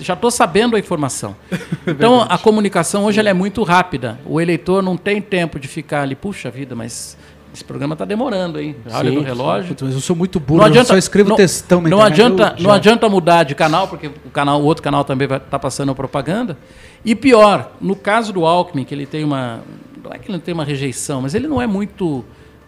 já 0.00 0.14
estou 0.14 0.30
sabendo 0.30 0.76
a 0.76 0.78
informação. 0.78 1.36
Então, 1.84 2.24
a 2.28 2.38
comunicação 2.38 3.04
hoje 3.04 3.20
é 3.20 3.32
muito 3.34 3.62
rápida. 3.64 4.18
O 4.24 4.40
eleitor 4.40 4.82
não 4.82 4.96
tem 4.96 5.20
tempo 5.20 5.58
de 5.58 5.66
ficar 5.66 6.02
ali, 6.02 6.14
puxa 6.14 6.48
vida, 6.48 6.76
mas 6.76 7.18
esse 7.54 7.62
programa 7.64 7.94
está 7.94 8.04
demorando, 8.04 8.58
hein? 8.58 8.74
Olha 8.90 9.10
Sim, 9.10 9.16
no 9.16 9.22
relógio. 9.22 9.68
Putz, 9.68 9.82
mas 9.82 9.94
eu 9.94 10.00
sou 10.00 10.16
muito 10.16 10.40
burro, 10.40 10.66
eu 10.66 10.84
só 10.84 10.96
escrevo 10.96 11.30
não, 11.30 11.36
textão 11.36 11.80
não 11.80 11.88
internet, 11.88 12.12
adianta, 12.12 12.56
não 12.62 12.70
adianta 12.70 13.08
mudar 13.08 13.42
de 13.44 13.54
canal, 13.54 13.88
porque 13.88 14.06
o, 14.06 14.30
canal, 14.32 14.60
o 14.60 14.64
outro 14.64 14.82
canal 14.82 15.04
também 15.04 15.28
vai 15.28 15.38
estar 15.38 15.58
passando 15.58 15.94
propaganda. 15.94 16.56
E 17.04 17.14
pior, 17.14 17.72
no 17.80 17.94
caso 17.94 18.32
do 18.32 18.46
Alckmin, 18.46 18.84
que 18.84 18.94
ele 18.94 19.06
tem 19.06 19.22
uma. 19.24 19.60
Não 20.02 20.12
é 20.12 20.18
que 20.18 20.26
ele 20.26 20.32
não 20.38 20.40
tem 20.40 20.54
uma 20.54 20.64
rejeição, 20.64 21.20
mas 21.22 21.34
ele 21.34 21.46
não 21.46 21.60
é 21.60 21.66
muito 21.66 22.24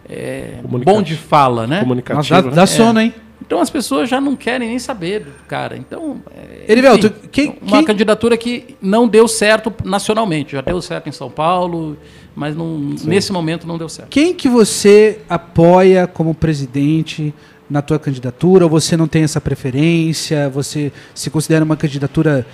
é, 0.07 0.59
bom 0.63 1.01
de 1.01 1.15
fala, 1.15 1.65
né? 1.65 1.77
Mas 1.77 1.83
Comunicativo. 1.83 2.41
dá, 2.41 2.49
né? 2.49 2.55
dá 2.55 2.65
sono, 2.67 2.99
hein? 2.99 3.13
Então 3.45 3.59
as 3.59 3.69
pessoas 3.69 4.09
já 4.09 4.19
não 4.21 4.35
querem 4.35 4.69
nem 4.69 4.79
saber 4.79 5.19
do 5.21 5.31
cara. 5.47 5.77
Então. 5.77 6.17
é, 6.35 6.71
Erivelto, 6.71 7.07
enfim, 7.07 7.27
quem- 7.31 7.57
uma 7.61 7.77
quem- 7.77 7.85
candidatura 7.85 8.37
que 8.37 8.75
não 8.81 9.07
deu 9.07 9.27
certo 9.27 9.73
nacionalmente. 9.83 10.53
Já 10.53 10.61
deu 10.61 10.81
certo 10.81 11.09
em 11.09 11.11
São 11.11 11.29
Paulo, 11.29 11.97
mas 12.35 12.55
não, 12.55 12.77
nesse 13.05 13.31
momento 13.31 13.65
não 13.65 13.77
deu 13.77 13.87
certo. 13.87 14.09
Quem 14.09 14.33
que 14.33 14.49
você 14.49 15.19
apoia 15.29 16.05
como 16.05 16.33
presidente 16.35 17.33
na 17.69 17.81
tua 17.81 17.97
candidatura? 17.97 18.65
Ou 18.65 18.69
você 18.69 18.97
não 18.97 19.07
tem 19.07 19.23
essa 19.23 19.39
preferência? 19.39 20.49
Você 20.49 20.91
se 21.13 21.29
considera 21.29 21.63
uma 21.63 21.77
candidatura... 21.77 22.45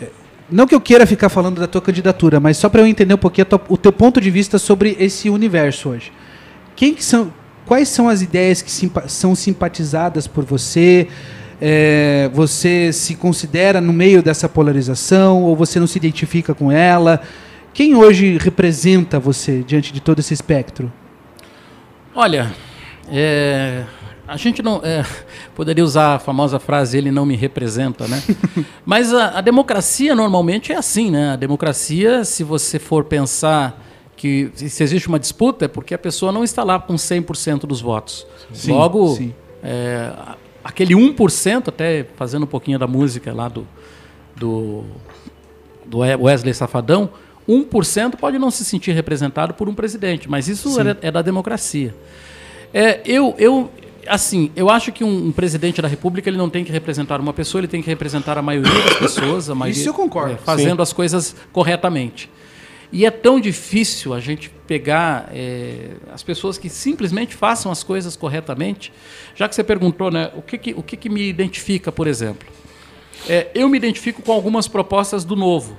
eh, 0.00 0.08
Não 0.50 0.66
que 0.66 0.74
eu 0.74 0.80
queira 0.80 1.06
ficar 1.06 1.28
falando 1.30 1.58
da 1.60 1.66
tua 1.66 1.80
candidatura, 1.80 2.38
mas 2.38 2.58
só 2.58 2.68
para 2.68 2.82
eu 2.82 2.86
entender 2.86 3.14
um 3.14 3.18
pouquinho 3.18 3.46
tua- 3.46 3.62
o 3.68 3.76
teu 3.76 3.92
ponto 3.92 4.20
de 4.20 4.30
vista 4.30 4.58
sobre 4.58 4.96
esse 5.00 5.30
universo 5.30 5.88
hoje. 5.88 6.12
Quem 6.76 6.94
que 6.94 7.02
são, 7.04 7.32
quais 7.64 7.88
são 7.88 8.08
as 8.08 8.20
ideias 8.22 8.60
que 8.60 8.70
simpa- 8.70 9.08
são 9.08 9.34
simpatizadas 9.34 10.26
por 10.26 10.44
você? 10.44 11.08
Eh, 11.60 12.28
você 12.34 12.92
se 12.92 13.14
considera 13.14 13.80
no 13.80 13.92
meio 13.92 14.22
dessa 14.22 14.48
polarização 14.48 15.42
ou 15.42 15.54
você 15.56 15.78
não 15.80 15.86
se 15.86 15.96
identifica 15.96 16.54
com 16.54 16.70
ela? 16.72 17.20
Quem 17.74 17.94
hoje 17.94 18.36
representa 18.38 19.18
você 19.18 19.62
diante 19.62 19.92
de 19.92 20.00
todo 20.00 20.18
esse 20.18 20.34
espectro? 20.34 20.92
Olha, 22.14 22.54
é, 23.08 23.84
a 24.28 24.36
gente 24.36 24.62
não 24.62 24.80
é, 24.84 25.04
poderia 25.54 25.82
usar 25.82 26.16
a 26.16 26.18
famosa 26.18 26.58
frase 26.58 26.98
"ele 26.98 27.10
não 27.10 27.24
me 27.24 27.34
representa", 27.34 28.06
né? 28.06 28.22
Mas 28.84 29.12
a, 29.14 29.38
a 29.38 29.40
democracia 29.40 30.14
normalmente 30.14 30.70
é 30.72 30.76
assim, 30.76 31.10
né? 31.10 31.30
A 31.30 31.36
democracia, 31.36 32.24
se 32.24 32.44
você 32.44 32.78
for 32.78 33.04
pensar 33.04 33.82
que 34.16 34.50
se 34.54 34.82
existe 34.82 35.08
uma 35.08 35.18
disputa, 35.18 35.64
é 35.64 35.68
porque 35.68 35.94
a 35.94 35.98
pessoa 35.98 36.30
não 36.30 36.44
está 36.44 36.62
lá 36.62 36.78
com 36.78 36.94
100% 36.94 37.60
dos 37.60 37.80
votos. 37.80 38.26
Sim, 38.52 38.72
Logo, 38.72 39.16
sim. 39.16 39.34
é, 39.62 40.12
aquele 40.62 40.94
1%, 40.94 41.68
até 41.68 42.06
fazendo 42.16 42.44
um 42.44 42.46
pouquinho 42.46 42.78
da 42.78 42.86
música 42.86 43.32
lá 43.32 43.48
do, 43.48 43.66
do, 44.36 44.84
do 45.86 45.98
Wesley 45.98 46.54
Safadão, 46.54 47.10
1% 47.48 48.16
pode 48.16 48.38
não 48.38 48.50
se 48.50 48.64
sentir 48.64 48.92
representado 48.92 49.54
por 49.54 49.68
um 49.68 49.74
presidente, 49.74 50.28
mas 50.28 50.48
isso 50.48 50.80
é, 50.80 50.96
é 51.08 51.10
da 51.10 51.22
democracia. 51.22 51.94
É, 52.72 53.00
eu, 53.04 53.34
eu, 53.38 53.70
assim, 54.06 54.50
eu 54.56 54.70
acho 54.70 54.92
que 54.92 55.04
um, 55.04 55.26
um 55.26 55.32
presidente 55.32 55.82
da 55.82 55.88
República 55.88 56.28
ele 56.28 56.38
não 56.38 56.48
tem 56.48 56.64
que 56.64 56.72
representar 56.72 57.20
uma 57.20 57.32
pessoa, 57.32 57.60
ele 57.60 57.68
tem 57.68 57.82
que 57.82 57.88
representar 57.88 58.38
a 58.38 58.42
maioria 58.42 58.82
das 58.82 58.96
pessoas, 58.96 59.50
a 59.50 59.54
maioria, 59.54 59.80
Isso 59.80 59.88
eu 59.88 59.94
concordo. 59.94 60.34
é, 60.34 60.36
fazendo 60.36 60.82
as 60.82 60.92
coisas 60.92 61.34
corretamente. 61.52 62.30
E 62.92 63.06
é 63.06 63.10
tão 63.10 63.40
difícil 63.40 64.12
a 64.12 64.20
gente 64.20 64.50
pegar 64.66 65.30
é, 65.32 65.92
as 66.12 66.22
pessoas 66.22 66.58
que 66.58 66.68
simplesmente 66.68 67.34
façam 67.34 67.72
as 67.72 67.82
coisas 67.82 68.16
corretamente. 68.16 68.92
Já 69.34 69.48
que 69.48 69.54
você 69.54 69.64
perguntou, 69.64 70.10
né, 70.10 70.30
o 70.36 70.42
que, 70.42 70.58
que, 70.58 70.74
o 70.74 70.82
que, 70.82 70.96
que 70.98 71.08
me 71.08 71.26
identifica, 71.26 71.90
por 71.90 72.06
exemplo? 72.06 72.46
É, 73.26 73.48
eu 73.54 73.66
me 73.68 73.78
identifico 73.78 74.20
com 74.20 74.30
algumas 74.30 74.68
propostas 74.68 75.24
do 75.24 75.34
novo. 75.34 75.78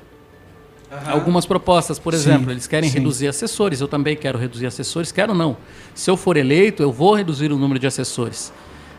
Algumas 1.07 1.45
propostas, 1.45 1.97
por 1.99 2.13
Sim, 2.13 2.19
exemplo, 2.19 2.51
eles 2.51 2.67
querem 2.67 2.89
sim. 2.89 2.97
reduzir 2.97 3.27
assessores, 3.27 3.81
eu 3.81 3.87
também 3.87 4.15
quero 4.15 4.37
reduzir 4.37 4.65
assessores, 4.65 5.11
quero 5.11 5.33
não. 5.33 5.57
Se 5.93 6.09
eu 6.09 6.17
for 6.17 6.37
eleito, 6.37 6.83
eu 6.83 6.91
vou 6.91 7.15
reduzir 7.15 7.51
o 7.51 7.57
número 7.57 7.79
de 7.79 7.87
assessores. 7.87 8.53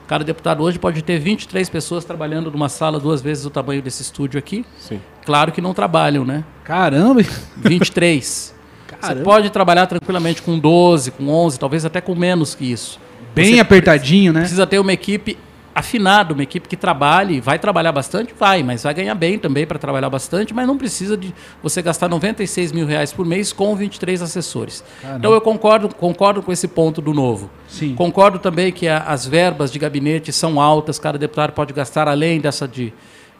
Cada 0.06 0.22
deputado 0.22 0.62
hoje 0.62 0.78
pode 0.78 1.02
ter 1.02 1.18
23 1.18 1.68
pessoas 1.70 2.04
trabalhando 2.04 2.50
numa 2.50 2.68
sala 2.68 3.00
duas 3.00 3.22
vezes 3.22 3.46
o 3.46 3.50
tamanho 3.50 3.80
desse 3.80 4.02
estúdio 4.02 4.38
aqui. 4.38 4.64
Sim. 4.78 5.00
Claro 5.24 5.50
que 5.50 5.60
não 5.60 5.72
trabalham, 5.72 6.24
né? 6.24 6.44
Caramba! 6.62 7.22
23. 7.56 8.54
Você 8.86 9.08
Caramba. 9.08 9.24
pode 9.24 9.50
trabalhar 9.50 9.86
tranquilamente 9.86 10.42
com 10.42 10.58
12, 10.58 11.10
com 11.12 11.28
11, 11.28 11.58
talvez 11.58 11.84
até 11.84 12.00
com 12.00 12.14
menos 12.14 12.54
que 12.54 12.70
isso. 12.70 13.00
Bem 13.34 13.54
Você 13.54 13.60
apertadinho, 13.60 14.32
né? 14.32 14.40
Precisa 14.40 14.66
ter 14.66 14.78
uma 14.78 14.92
equipe 14.92 15.36
afinada, 15.74 16.32
uma 16.32 16.42
equipe 16.42 16.68
que 16.68 16.76
trabalhe, 16.76 17.40
vai 17.40 17.58
trabalhar 17.58 17.90
bastante, 17.90 18.32
vai, 18.38 18.62
mas 18.62 18.84
vai 18.84 18.94
ganhar 18.94 19.14
bem 19.14 19.38
também 19.38 19.66
para 19.66 19.78
trabalhar 19.78 20.08
bastante, 20.08 20.54
mas 20.54 20.66
não 20.66 20.78
precisa 20.78 21.16
de 21.16 21.34
você 21.62 21.82
gastar 21.82 22.08
96 22.08 22.70
mil 22.70 22.86
reais 22.86 23.12
por 23.12 23.26
mês 23.26 23.52
com 23.52 23.74
23 23.74 24.22
assessores. 24.22 24.84
Então 25.16 25.32
eu 25.32 25.40
concordo, 25.40 25.88
concordo 25.94 26.42
com 26.42 26.52
esse 26.52 26.68
ponto 26.68 27.00
do 27.02 27.12
novo. 27.12 27.50
Sim. 27.66 27.94
Concordo 27.96 28.38
também 28.38 28.70
que 28.70 28.86
a- 28.86 28.98
as 28.98 29.26
verbas 29.26 29.72
de 29.72 29.78
gabinete 29.78 30.32
são 30.32 30.60
altas, 30.60 30.98
cada 30.98 31.18
deputado 31.18 31.52
pode 31.52 31.72
gastar 31.72 32.06
além 32.06 32.40
dessa 32.40 32.68
de, 32.68 32.92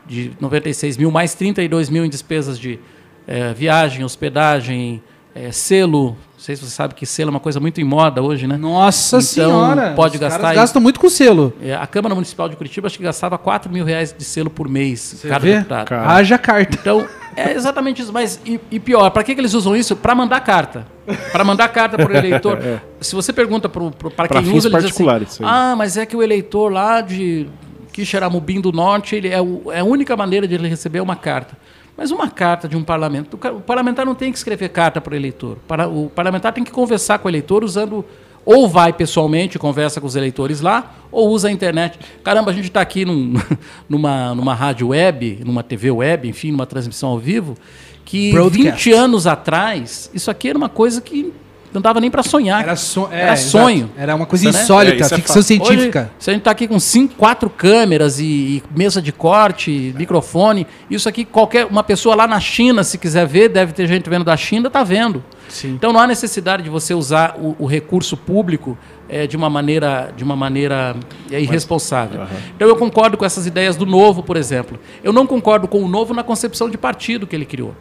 de 0.04 0.32
96 0.40 0.96
mil, 0.96 1.10
mais 1.12 1.34
32 1.34 1.88
mil 1.88 2.04
em 2.04 2.08
despesas 2.08 2.58
de 2.58 2.80
eh, 3.28 3.54
viagem, 3.54 4.04
hospedagem, 4.04 5.00
eh, 5.34 5.52
selo. 5.52 6.16
Não 6.44 6.46
sei 6.46 6.56
se 6.56 6.62
você 6.66 6.72
sabe 6.72 6.92
que 6.94 7.06
selo 7.06 7.30
é 7.30 7.32
uma 7.32 7.40
coisa 7.40 7.58
muito 7.58 7.80
em 7.80 7.84
moda 7.84 8.20
hoje, 8.20 8.46
né? 8.46 8.58
Nossa 8.58 9.16
Então, 9.16 9.22
senhora! 9.26 9.94
pode 9.96 10.16
os 10.16 10.20
gastar 10.20 10.48
aí- 10.48 10.54
gastam 10.54 10.82
muito 10.82 11.00
com 11.00 11.08
selo. 11.08 11.54
É, 11.58 11.74
a 11.74 11.86
Câmara 11.86 12.14
Municipal 12.14 12.50
de 12.50 12.54
Curitiba 12.56 12.86
acho 12.86 12.98
que 12.98 13.02
gastava 13.02 13.38
4 13.38 13.72
mil 13.72 13.82
reais 13.82 14.14
de 14.14 14.22
selo 14.22 14.50
por 14.50 14.68
mês, 14.68 15.20
cada 15.22 15.38
vê? 15.38 15.54
deputado. 15.56 15.86
Cara. 15.88 16.06
Haja 16.12 16.36
carta. 16.36 16.76
Então, 16.78 17.06
é 17.34 17.54
exatamente 17.54 18.02
isso. 18.02 18.12
Mas, 18.12 18.38
e, 18.44 18.60
e 18.70 18.78
pior, 18.78 19.08
para 19.08 19.24
que, 19.24 19.34
que 19.34 19.40
eles 19.40 19.54
usam 19.54 19.74
isso? 19.74 19.96
Para 19.96 20.14
mandar 20.14 20.38
carta. 20.40 20.86
Para 21.32 21.44
mandar 21.44 21.66
carta 21.68 21.96
para 21.96 22.12
o 22.12 22.14
eleitor. 22.18 22.58
Se 23.00 23.14
você 23.14 23.32
pergunta 23.32 23.66
para 23.70 24.28
quem 24.28 24.52
usa, 24.54 24.68
ele 24.68 24.76
diz 24.82 24.90
assim, 25.24 25.44
ah, 25.44 25.74
mas 25.78 25.96
é 25.96 26.04
que 26.04 26.14
o 26.14 26.22
eleitor 26.22 26.70
lá 26.70 27.00
de 27.00 27.46
Quixeramobim 27.90 28.60
do 28.60 28.70
Norte, 28.70 29.16
ele 29.16 29.28
é, 29.28 29.40
o- 29.40 29.72
é 29.72 29.80
a 29.80 29.84
única 29.84 30.14
maneira 30.14 30.46
de 30.46 30.54
ele 30.56 30.68
receber 30.68 31.00
uma 31.00 31.16
carta. 31.16 31.56
Mas 31.96 32.10
uma 32.10 32.28
carta 32.28 32.68
de 32.68 32.76
um 32.76 32.82
parlamento, 32.82 33.34
o 33.34 33.60
parlamentar 33.60 34.04
não 34.04 34.14
tem 34.14 34.32
que 34.32 34.38
escrever 34.38 34.68
carta 34.70 35.00
para 35.00 35.12
o 35.14 35.16
eleitor. 35.16 35.58
O 35.92 36.10
parlamentar 36.10 36.52
tem 36.52 36.64
que 36.64 36.72
conversar 36.72 37.18
com 37.18 37.28
o 37.28 37.30
eleitor 37.30 37.62
usando 37.62 38.04
ou 38.44 38.68
vai 38.68 38.92
pessoalmente 38.92 39.58
conversa 39.58 40.00
com 40.00 40.06
os 40.06 40.16
eleitores 40.16 40.60
lá, 40.60 40.94
ou 41.10 41.30
usa 41.30 41.48
a 41.48 41.50
internet. 41.50 41.98
Caramba, 42.22 42.50
a 42.50 42.54
gente 42.54 42.66
está 42.66 42.80
aqui 42.82 43.04
num- 43.04 43.34
numa, 43.88 44.34
numa 44.34 44.54
rádio 44.54 44.88
web, 44.88 45.40
numa 45.44 45.62
TV 45.62 45.90
web, 45.90 46.28
enfim, 46.28 46.50
numa 46.52 46.66
transmissão 46.66 47.08
ao 47.10 47.18
vivo, 47.18 47.56
que 48.04 48.32
Broadcast. 48.32 48.90
20 48.90 48.92
anos 48.92 49.26
atrás, 49.26 50.10
isso 50.12 50.30
aqui 50.30 50.50
era 50.50 50.58
uma 50.58 50.68
coisa 50.68 51.00
que 51.00 51.32
não 51.74 51.82
dava 51.82 52.00
nem 52.00 52.08
para 52.08 52.22
sonhar. 52.22 52.62
Era, 52.62 52.76
so 52.76 53.08
é, 53.10 53.22
era 53.22 53.36
sonho. 53.36 53.84
Exato. 53.86 53.92
Era 53.98 54.14
uma 54.14 54.26
coisa 54.26 54.44
Né? 54.50 54.50
insólita, 54.62 54.94
É, 54.94 55.00
isso 55.00 55.14
é 55.14 55.16
ficção 55.16 55.42
científica. 55.42 56.00
Hoje, 56.02 56.10
se 56.20 56.30
a 56.30 56.32
gente 56.32 56.40
está 56.40 56.52
aqui 56.52 56.68
com 56.68 56.78
cinco, 56.78 57.14
quatro 57.16 57.50
câmeras 57.50 58.20
e, 58.20 58.24
e 58.24 58.62
mesa 58.74 59.02
de 59.02 59.10
corte, 59.12 59.92
microfone, 59.98 60.66
isso 60.88 61.08
aqui 61.08 61.24
qualquer 61.24 61.66
uma 61.66 61.82
pessoa 61.82 62.14
lá 62.14 62.28
na 62.28 62.38
China, 62.38 62.84
se 62.84 62.96
quiser 62.96 63.26
ver, 63.26 63.48
deve 63.48 63.72
ter 63.72 63.88
gente 63.88 64.08
vendo 64.08 64.24
da 64.24 64.36
China, 64.36 64.68
está 64.68 64.84
vendo. 64.84 65.22
Sim. 65.48 65.72
Então 65.72 65.92
não 65.92 65.98
há 66.00 66.06
necessidade 66.06 66.62
de 66.62 66.70
você 66.70 66.94
usar 66.94 67.34
o, 67.38 67.56
o 67.58 67.66
recurso 67.66 68.16
público 68.16 68.78
eh, 69.08 69.26
de 69.26 69.36
uma 69.36 69.50
maneira, 69.50 70.12
de 70.16 70.22
uma 70.22 70.36
maneira 70.36 70.94
eh, 71.30 71.40
irresponsável. 71.40 72.22
Então 72.54 72.68
eu 72.68 72.76
concordo 72.76 73.16
com 73.16 73.24
essas 73.24 73.46
ideias 73.46 73.76
do 73.76 73.84
novo, 73.84 74.22
por 74.22 74.36
exemplo. 74.36 74.78
Eu 75.02 75.12
não 75.12 75.26
concordo 75.26 75.66
com 75.66 75.82
o 75.82 75.88
novo 75.88 76.14
na 76.14 76.22
concepção 76.22 76.70
de 76.70 76.78
partido 76.78 77.26
que 77.26 77.34
ele 77.34 77.44
criou. 77.44 77.74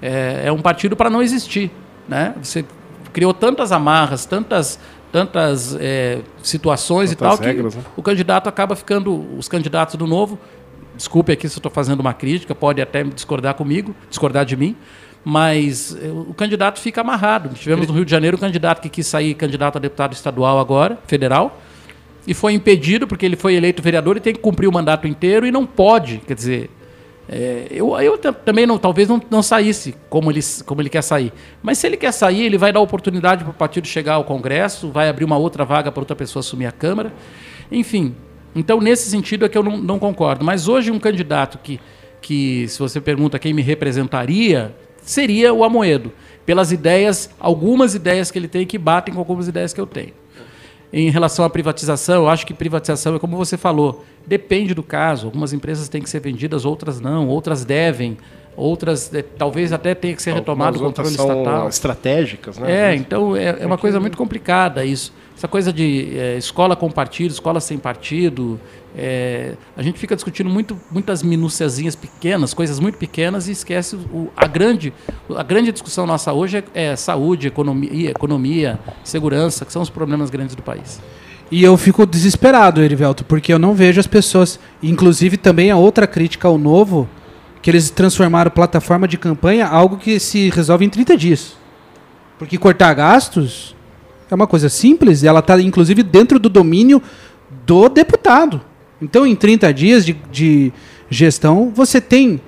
É, 0.00 0.44
é 0.46 0.52
um 0.52 0.60
partido 0.60 0.96
para 0.96 1.08
não 1.10 1.22
existir, 1.22 1.70
né? 2.08 2.34
Você 2.42 2.64
criou 3.14 3.32
tantas 3.32 3.72
amarras, 3.72 4.26
tantas 4.26 4.78
tantas 5.10 5.76
eh, 5.78 6.22
situações 6.42 7.12
e 7.12 7.14
Tantas 7.14 7.38
tal 7.38 7.46
regras, 7.46 7.72
que 7.72 7.78
né? 7.78 7.86
o 7.96 8.02
candidato 8.02 8.48
acaba 8.48 8.74
ficando 8.74 9.24
os 9.38 9.46
candidatos 9.46 9.94
do 9.94 10.08
novo 10.08 10.36
desculpe 10.96 11.30
aqui 11.30 11.48
se 11.48 11.54
eu 11.54 11.60
estou 11.60 11.70
fazendo 11.70 12.00
uma 12.00 12.12
crítica 12.12 12.52
pode 12.52 12.82
até 12.82 13.04
discordar 13.04 13.54
comigo 13.54 13.94
discordar 14.10 14.44
de 14.44 14.56
mim 14.56 14.76
mas 15.24 15.96
eh, 16.02 16.08
o 16.08 16.34
candidato 16.34 16.80
fica 16.80 17.02
amarrado 17.02 17.50
tivemos 17.50 17.86
no 17.86 17.94
Rio 17.94 18.04
de 18.04 18.10
Janeiro 18.10 18.36
um 18.36 18.40
candidato 18.40 18.82
que 18.82 18.88
quis 18.88 19.06
sair 19.06 19.34
candidato 19.34 19.76
a 19.76 19.80
deputado 19.80 20.14
estadual 20.14 20.58
agora 20.58 20.98
federal 21.06 21.60
e 22.26 22.34
foi 22.34 22.52
impedido 22.52 23.06
porque 23.06 23.24
ele 23.24 23.36
foi 23.36 23.54
eleito 23.54 23.80
vereador 23.80 24.16
e 24.16 24.20
tem 24.20 24.34
que 24.34 24.40
cumprir 24.40 24.66
o 24.66 24.72
mandato 24.72 25.06
inteiro 25.06 25.46
e 25.46 25.52
não 25.52 25.64
pode 25.64 26.18
quer 26.26 26.34
dizer 26.34 26.68
é, 27.28 27.68
eu, 27.70 27.98
eu 28.00 28.18
ta- 28.18 28.32
também 28.32 28.66
não, 28.66 28.76
talvez 28.78 29.08
não, 29.08 29.20
não 29.30 29.42
saísse 29.42 29.94
como 30.10 30.30
ele, 30.30 30.40
como 30.66 30.80
ele 30.82 30.90
quer 30.90 31.02
sair. 31.02 31.32
Mas 31.62 31.78
se 31.78 31.86
ele 31.86 31.96
quer 31.96 32.12
sair, 32.12 32.42
ele 32.44 32.58
vai 32.58 32.72
dar 32.72 32.80
oportunidade 32.80 33.44
para 33.44 33.50
o 33.50 33.54
partido 33.54 33.86
chegar 33.86 34.14
ao 34.14 34.24
Congresso, 34.24 34.90
vai 34.90 35.08
abrir 35.08 35.24
uma 35.24 35.36
outra 35.36 35.64
vaga 35.64 35.90
para 35.90 36.00
outra 36.00 36.16
pessoa 36.16 36.40
assumir 36.40 36.66
a 36.66 36.72
Câmara. 36.72 37.12
Enfim, 37.72 38.14
então 38.54 38.80
nesse 38.80 39.08
sentido 39.08 39.44
é 39.44 39.48
que 39.48 39.56
eu 39.56 39.62
não, 39.62 39.78
não 39.78 39.98
concordo. 39.98 40.44
Mas 40.44 40.68
hoje 40.68 40.90
um 40.90 40.98
candidato 40.98 41.58
que, 41.58 41.80
que, 42.20 42.68
se 42.68 42.78
você 42.78 43.00
pergunta 43.00 43.38
quem 43.38 43.54
me 43.54 43.62
representaria, 43.62 44.74
seria 45.00 45.52
o 45.52 45.64
Amoedo. 45.64 46.12
Pelas 46.44 46.72
ideias, 46.72 47.30
algumas 47.40 47.94
ideias 47.94 48.30
que 48.30 48.38
ele 48.38 48.48
tem 48.48 48.66
que 48.66 48.76
batem 48.76 49.14
com 49.14 49.20
algumas 49.20 49.48
ideias 49.48 49.72
que 49.72 49.80
eu 49.80 49.86
tenho. 49.86 50.12
Em 50.92 51.10
relação 51.10 51.44
à 51.44 51.50
privatização, 51.50 52.22
eu 52.22 52.28
acho 52.28 52.46
que 52.46 52.54
privatização 52.54 53.16
é 53.16 53.18
como 53.18 53.36
você 53.36 53.56
falou, 53.56 54.04
depende 54.26 54.74
do 54.74 54.82
caso. 54.82 55.26
Algumas 55.26 55.52
empresas 55.52 55.88
têm 55.88 56.00
que 56.00 56.08
ser 56.08 56.20
vendidas, 56.20 56.64
outras 56.64 57.00
não, 57.00 57.28
outras 57.28 57.64
devem, 57.64 58.16
outras 58.56 59.12
eh, 59.12 59.22
talvez 59.22 59.72
até 59.72 59.94
tenha 59.94 60.14
que 60.14 60.22
ser 60.22 60.34
retomado 60.34 60.78
o 60.78 60.80
controle 60.80 61.10
estatal. 61.10 61.68
estratégicas, 61.68 62.58
né? 62.58 62.92
É, 62.92 62.94
então 62.94 63.36
é, 63.36 63.56
é 63.60 63.66
uma 63.66 63.78
coisa 63.78 63.98
muito 63.98 64.16
complicada 64.16 64.84
isso. 64.84 65.12
Essa 65.36 65.48
coisa 65.48 65.72
de 65.72 66.16
eh, 66.16 66.36
escola 66.38 66.76
com 66.76 66.88
partido, 66.90 67.32
escola 67.32 67.58
sem 67.60 67.76
partido. 67.76 68.58
eh, 68.96 69.54
a 69.76 69.82
gente 69.82 69.98
fica 69.98 70.14
discutindo 70.14 70.48
muito, 70.48 70.78
muitas 70.92 71.24
minuciazinhas 71.24 71.96
pequenas, 71.96 72.54
coisas 72.54 72.78
muito 72.78 72.98
pequenas, 72.98 73.48
e 73.48 73.52
esquece 73.52 73.96
o, 73.96 74.30
a, 74.36 74.46
grande, 74.46 74.92
a 75.36 75.42
grande 75.42 75.72
discussão 75.72 76.06
nossa 76.06 76.32
hoje 76.32 76.58
é, 76.72 76.92
é 76.92 76.96
saúde, 76.96 77.48
economia, 77.48 78.10
economia, 78.10 78.78
segurança, 79.02 79.64
que 79.64 79.72
são 79.72 79.82
os 79.82 79.90
problemas 79.90 80.30
grandes 80.30 80.54
do 80.54 80.62
país. 80.62 81.00
E 81.50 81.62
eu 81.62 81.76
fico 81.76 82.06
desesperado, 82.06 82.80
Erivelto, 82.80 83.24
porque 83.24 83.52
eu 83.52 83.58
não 83.58 83.74
vejo 83.74 83.98
as 84.00 84.06
pessoas. 84.06 84.58
Inclusive, 84.82 85.36
também 85.36 85.70
a 85.70 85.76
outra 85.76 86.06
crítica 86.06 86.46
ao 86.46 86.56
novo, 86.56 87.08
que 87.60 87.70
eles 87.70 87.90
transformaram 87.90 88.50
plataforma 88.50 89.08
de 89.08 89.18
campanha 89.18 89.66
algo 89.66 89.96
que 89.96 90.20
se 90.20 90.48
resolve 90.50 90.84
em 90.84 90.88
30 90.88 91.16
dias. 91.16 91.56
Porque 92.38 92.56
cortar 92.56 92.94
gastos 92.94 93.74
é 94.30 94.34
uma 94.34 94.46
coisa 94.46 94.68
simples, 94.68 95.24
ela 95.24 95.40
está, 95.40 95.60
inclusive, 95.60 96.02
dentro 96.02 96.38
do 96.38 96.48
domínio 96.48 97.02
do 97.66 97.88
deputado. 97.88 98.60
Então, 99.00 99.26
em 99.26 99.34
30 99.34 99.72
dias 99.72 100.04
de, 100.04 100.16
de 100.30 100.72
gestão, 101.10 101.72
você 101.74 102.00
tem 102.00 102.40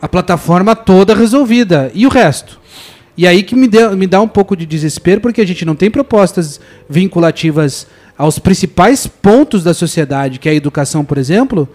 a 0.00 0.08
plataforma 0.08 0.74
toda 0.74 1.14
resolvida. 1.14 1.90
E 1.94 2.06
o 2.06 2.10
resto? 2.10 2.60
E 3.16 3.26
aí 3.26 3.42
que 3.42 3.54
me, 3.54 3.68
deu, 3.68 3.96
me 3.96 4.06
dá 4.06 4.20
um 4.20 4.28
pouco 4.28 4.56
de 4.56 4.66
desespero, 4.66 5.20
porque 5.20 5.40
a 5.40 5.46
gente 5.46 5.64
não 5.64 5.74
tem 5.74 5.90
propostas 5.90 6.60
vinculativas 6.88 7.86
aos 8.16 8.38
principais 8.38 9.06
pontos 9.06 9.62
da 9.62 9.74
sociedade, 9.74 10.38
que 10.38 10.48
é 10.48 10.52
a 10.52 10.54
educação, 10.54 11.04
por 11.04 11.18
exemplo, 11.18 11.68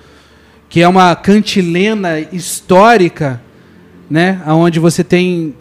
que 0.70 0.82
é 0.82 0.88
uma 0.88 1.16
cantilena 1.16 2.20
histórica, 2.20 3.42
né, 4.10 4.42
onde 4.48 4.80
você 4.80 5.04
tem 5.04 5.54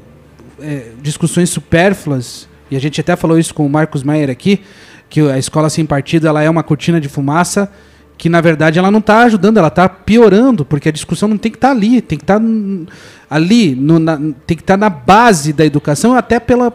é, 0.61 0.93
discussões 1.03 1.51
supérfluas, 1.51 2.49
e 2.71 2.77
a 2.77 2.81
gente 2.81 3.01
até 3.01 3.14
falou 3.17 3.39
isso 3.39 3.55
com 3.55 3.64
o 3.67 3.71
Marcos 3.71 4.03
Maier 4.03 4.31
aqui, 4.31 4.61
que 5.09 5.21
a 5.21 5.39
escola 5.39 5.71
sem 5.71 5.87
partido 5.87 6.27
ela 6.27 6.43
é 6.43 6.51
uma 6.51 6.62
cortina 6.62 7.01
de 7.01 7.09
fumaça 7.09 7.71
que 8.19 8.31
na 8.31 8.41
verdade 8.41 8.79
ela 8.79 8.91
não 8.91 8.99
está 9.01 9.25
ajudando, 9.25 9.59
ela 9.59 9.69
está 9.69 9.87
piorando, 9.89 10.64
porque 10.64 10.89
a 10.89 10.93
discussão 10.93 11.29
não 11.29 11.37
tem 11.37 11.53
que 11.53 11.59
estar 11.59 11.71
ali, 11.71 12.01
tem 12.01 12.17
que 12.17 12.25
estar 12.25 12.41
n- 12.41 12.87
ali, 13.29 13.75
no- 13.75 13.99
na- 13.99 14.17
tem 14.47 14.57
que 14.57 14.62
estar 14.62 14.79
na 14.79 14.89
base 14.89 15.53
da 15.53 15.67
educação, 15.67 16.14
até 16.14 16.41
pela 16.41 16.73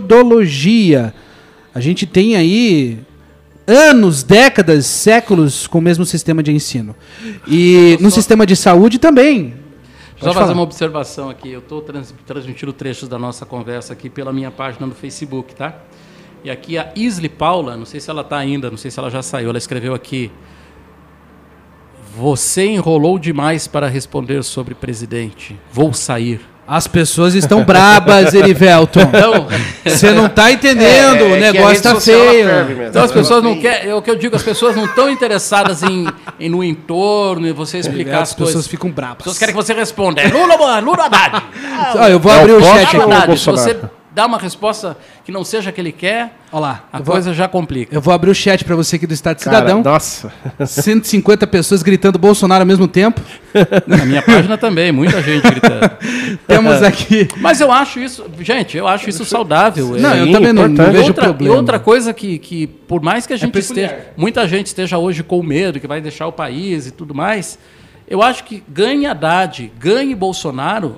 metodologia. 0.00 1.14
A 1.74 1.80
gente 1.80 2.06
tem 2.06 2.36
aí 2.36 2.98
anos, 3.66 4.22
décadas, 4.22 4.84
séculos 4.86 5.66
com 5.66 5.78
o 5.78 5.82
mesmo 5.82 6.04
sistema 6.04 6.42
de 6.42 6.52
ensino. 6.52 6.94
E 7.48 7.96
no 8.00 8.10
sistema 8.10 8.44
de 8.44 8.54
saúde 8.56 8.98
também. 8.98 9.54
Só 10.20 10.26
Pode 10.26 10.34
fazer 10.34 10.46
falar. 10.48 10.52
uma 10.52 10.62
observação 10.62 11.30
aqui. 11.30 11.50
Eu 11.50 11.60
estou 11.60 11.82
transmitindo 12.26 12.74
trechos 12.74 13.08
da 13.08 13.18
nossa 13.18 13.46
conversa 13.46 13.94
aqui 13.94 14.10
pela 14.10 14.30
minha 14.34 14.50
página 14.50 14.86
no 14.86 14.94
Facebook, 14.94 15.54
tá? 15.54 15.74
E 16.44 16.50
aqui 16.50 16.76
a 16.76 16.92
Isli 16.94 17.28
Paula, 17.28 17.74
não 17.74 17.86
sei 17.86 18.00
se 18.00 18.10
ela 18.10 18.20
está 18.20 18.36
ainda, 18.36 18.70
não 18.70 18.76
sei 18.76 18.90
se 18.90 18.98
ela 18.98 19.10
já 19.10 19.22
saiu, 19.22 19.48
ela 19.48 19.56
escreveu 19.56 19.94
aqui. 19.94 20.30
Você 22.14 22.66
enrolou 22.66 23.18
demais 23.18 23.66
para 23.66 23.88
responder 23.88 24.42
sobre 24.42 24.74
presidente. 24.74 25.58
Vou 25.72 25.94
sair. 25.94 26.49
As 26.72 26.86
pessoas 26.86 27.34
estão 27.34 27.64
brabas, 27.64 28.32
Erivelton. 28.34 29.00
Então, 29.00 29.48
Você 29.84 30.12
não 30.12 30.28
tá 30.28 30.52
entendendo, 30.52 31.24
É, 31.24 31.28
o 31.28 31.34
é 31.34 31.38
que 31.40 31.46
a 31.48 31.52
negócio 31.52 31.82
tá 31.82 31.94
social, 31.96 32.20
ela 32.20 32.64
feio. 32.64 32.86
então 32.88 33.02
as 33.02 33.10
pessoas 33.10 33.42
não 33.42 33.56
querem. 33.58 33.90
É 33.90 33.94
o 33.94 34.00
que 34.00 34.08
eu 34.08 34.14
digo, 34.14 34.36
as 34.36 34.42
pessoas 34.44 34.76
não 34.76 34.84
estão 34.84 35.10
interessadas 35.10 35.82
em, 35.82 36.06
em 36.38 36.48
no 36.48 36.62
entorno, 36.62 37.48
em 37.48 37.52
você 37.52 37.78
explicar 37.78 38.18
As 38.22 38.28
as 38.28 38.34
pessoas 38.34 38.52
coisas. 38.52 38.66
ficam 38.70 38.88
As 38.88 38.94
brabas. 38.94 39.16
pessoas 39.18 39.38
querem 39.38 39.52
que 39.52 39.60
você 39.60 39.74
responda. 39.74 40.20
É 40.20 40.28
Lula, 40.28 40.56
mano, 40.56 40.90
Lula 40.92 41.06
Haddad. 41.06 41.42
Ó, 41.96 42.06
eu 42.06 42.20
vou 42.20 42.30
É 42.32 42.36
o 42.36 42.38
abrir 42.40 42.52
o 42.52 42.60
poste 42.60 42.74
chat 42.86 42.94
É 42.94 42.98
ou 42.98 43.04
aqui. 43.12 43.12
o 43.12 43.20
se 43.20 43.26
Bolsonaro? 43.26 43.62
você 43.64 43.80
dá 44.12 44.26
uma 44.26 44.38
resposta 44.38 44.96
que 45.24 45.30
não 45.32 45.44
seja 45.44 45.70
a 45.70 45.72
que 45.72 45.80
ele 45.80 45.92
quer, 45.92 46.32
Olha 46.52 46.60
lá. 46.60 46.84
a 46.92 46.98
eu 46.98 47.04
vou- 47.04 47.14
coisa 47.14 47.32
já 47.32 47.46
complica. 47.48 47.94
Eu 47.94 48.00
vou 48.00 48.12
abrir 48.12 48.30
o 48.30 48.34
chat 48.34 48.64
pra 48.64 48.74
você 48.76 48.96
aqui 48.96 49.06
do 49.06 49.14
Estado 49.14 49.38
Cara, 49.42 49.56
Cidadão. 49.58 49.82
Nossa. 49.82 50.32
150 50.66 51.46
pessoas 51.46 51.82
gritando 51.82 52.18
Bolsonaro 52.18 52.62
ao 52.62 52.66
mesmo 52.66 52.88
tempo. 52.88 53.20
Na 53.86 54.04
minha 54.04 54.22
página 54.22 54.56
também, 54.58 54.90
muita 54.92 55.22
gente 55.22 55.42
gritando. 55.48 55.90
Temos 56.46 56.82
aqui. 56.82 57.28
Mas 57.38 57.60
eu 57.60 57.70
acho 57.70 58.00
isso, 58.00 58.24
gente, 58.40 58.76
eu 58.76 58.86
acho 58.88 59.08
isso 59.08 59.24
saudável. 59.24 59.96
Não, 59.98 60.12
É, 60.12 60.20
eu 60.20 60.26
Sim, 60.26 60.32
também 60.32 60.52
não, 60.52 60.68
não 60.68 60.84
e 60.88 60.90
vejo 60.90 61.08
outra, 61.08 61.24
e 61.24 61.28
problema. 61.28 61.54
outra 61.56 61.78
coisa 61.78 62.12
que, 62.12 62.38
que, 62.38 62.66
por 62.66 63.00
mais 63.02 63.26
que 63.26 63.32
a 63.32 63.36
gente 63.36 63.52
peculiar. 63.52 63.90
esteja, 63.90 64.08
muita 64.16 64.46
gente 64.48 64.66
esteja 64.66 64.98
hoje 64.98 65.22
com 65.22 65.42
medo 65.42 65.78
que 65.80 65.86
vai 65.86 66.00
deixar 66.00 66.26
o 66.26 66.32
país 66.32 66.86
e 66.86 66.90
tudo 66.90 67.14
mais, 67.14 67.58
eu 68.08 68.22
acho 68.22 68.44
que 68.44 68.62
ganhe 68.68 69.06
Haddad, 69.06 69.70
ganhe 69.78 70.14
Bolsonaro, 70.14 70.96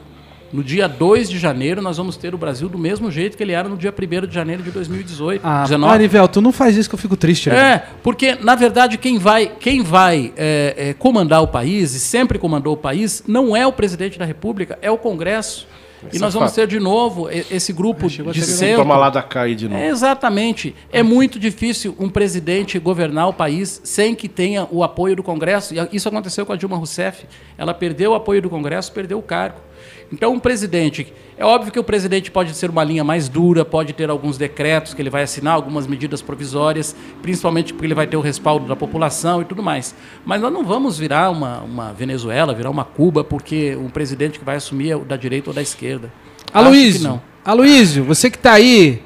no 0.52 0.62
dia 0.62 0.86
2 0.86 1.30
de 1.30 1.38
janeiro 1.38 1.80
nós 1.80 1.96
vamos 1.96 2.16
ter 2.16 2.34
o 2.34 2.38
Brasil 2.38 2.68
do 2.68 2.76
mesmo 2.78 3.10
jeito 3.10 3.36
que 3.36 3.42
ele 3.42 3.52
era 3.52 3.68
no 3.68 3.76
dia 3.76 3.92
1 3.92 4.26
de 4.26 4.34
janeiro 4.34 4.62
de 4.62 4.70
2018, 4.70 5.40
Ah, 5.42 5.62
19. 5.62 5.92
Arivel, 5.94 6.28
tu 6.28 6.40
não 6.40 6.52
faz 6.52 6.76
isso 6.76 6.88
que 6.88 6.94
eu 6.94 6.98
fico 6.98 7.16
triste. 7.16 7.48
Arivel. 7.48 7.66
É, 7.66 7.84
porque 8.02 8.34
na 8.34 8.54
verdade 8.54 8.98
quem 8.98 9.18
vai, 9.18 9.50
quem 9.58 9.82
vai 9.82 10.32
é, 10.36 10.74
é, 10.76 10.94
comandar 10.94 11.42
o 11.42 11.48
país 11.48 11.94
e 11.94 12.00
sempre 12.00 12.38
comandou 12.38 12.74
o 12.74 12.76
país 12.76 13.22
não 13.26 13.56
é 13.56 13.66
o 13.66 13.72
presidente 13.72 14.18
da 14.18 14.24
República, 14.24 14.78
é 14.82 14.90
o 14.90 14.98
Congresso. 14.98 15.66
e 16.04 16.16
Isso 16.16 16.20
nós 16.24 16.34
é 16.34 16.38
vamos 16.38 16.52
ter 16.52 16.66
de 16.66 16.78
novo 16.78 17.30
esse 17.30 17.72
grupo 17.72 18.08
de 18.08 18.42
centro. 18.42 18.82
Toma 18.82 18.96
lá 18.96 19.08
da 19.08 19.22
cá 19.22 19.46
de 19.48 19.68
novo. 19.68 19.80
É, 19.80 19.88
exatamente. 19.88 20.74
É 20.92 21.02
muito 21.02 21.38
difícil 21.38 21.96
um 21.98 22.10
presidente 22.10 22.78
governar 22.78 23.28
o 23.28 23.32
país 23.32 23.80
sem 23.84 24.14
que 24.14 24.28
tenha 24.28 24.66
o 24.70 24.84
apoio 24.84 25.16
do 25.16 25.22
Congresso. 25.22 25.74
E 25.74 25.96
isso 25.96 26.08
aconteceu 26.08 26.44
com 26.44 26.52
a 26.52 26.56
Dilma 26.56 26.76
Rousseff. 26.76 27.24
Ela 27.56 27.72
perdeu 27.72 28.10
o 28.10 28.14
apoio 28.14 28.42
do 28.42 28.50
Congresso, 28.50 28.92
perdeu 28.92 29.18
o 29.18 29.22
cargo. 29.22 29.71
Então, 30.12 30.32
um 30.34 30.38
presidente. 30.38 31.12
É 31.38 31.44
óbvio 31.44 31.72
que 31.72 31.78
o 31.78 31.84
presidente 31.84 32.30
pode 32.30 32.54
ser 32.54 32.70
uma 32.70 32.84
linha 32.84 33.02
mais 33.02 33.28
dura, 33.28 33.64
pode 33.64 33.92
ter 33.92 34.10
alguns 34.10 34.36
decretos 34.36 34.94
que 34.94 35.00
ele 35.02 35.08
vai 35.10 35.22
assinar, 35.22 35.54
algumas 35.54 35.86
medidas 35.86 36.20
provisórias, 36.20 36.94
principalmente 37.22 37.72
porque 37.72 37.86
ele 37.86 37.94
vai 37.94 38.06
ter 38.06 38.16
o 38.16 38.20
respaldo 38.20 38.66
da 38.66 38.76
população 38.76 39.40
e 39.40 39.44
tudo 39.44 39.62
mais. 39.62 39.94
Mas 40.24 40.40
nós 40.40 40.52
não 40.52 40.64
vamos 40.64 40.98
virar 40.98 41.30
uma, 41.30 41.60
uma 41.60 41.92
Venezuela, 41.92 42.54
virar 42.54 42.70
uma 42.70 42.84
Cuba, 42.84 43.24
porque 43.24 43.74
um 43.76 43.88
presidente 43.88 44.38
que 44.38 44.44
vai 44.44 44.56
assumir 44.56 44.90
é 44.90 44.96
o 44.96 45.04
da 45.04 45.16
direita 45.16 45.50
ou 45.50 45.54
da 45.54 45.62
esquerda. 45.62 46.12
Que 46.46 46.56
Aloísio, 46.56 47.08
não. 47.08 47.22
Aloísio, 47.44 48.04
você 48.04 48.30
que 48.30 48.38
tá 48.38 48.52
aí, 48.52 49.02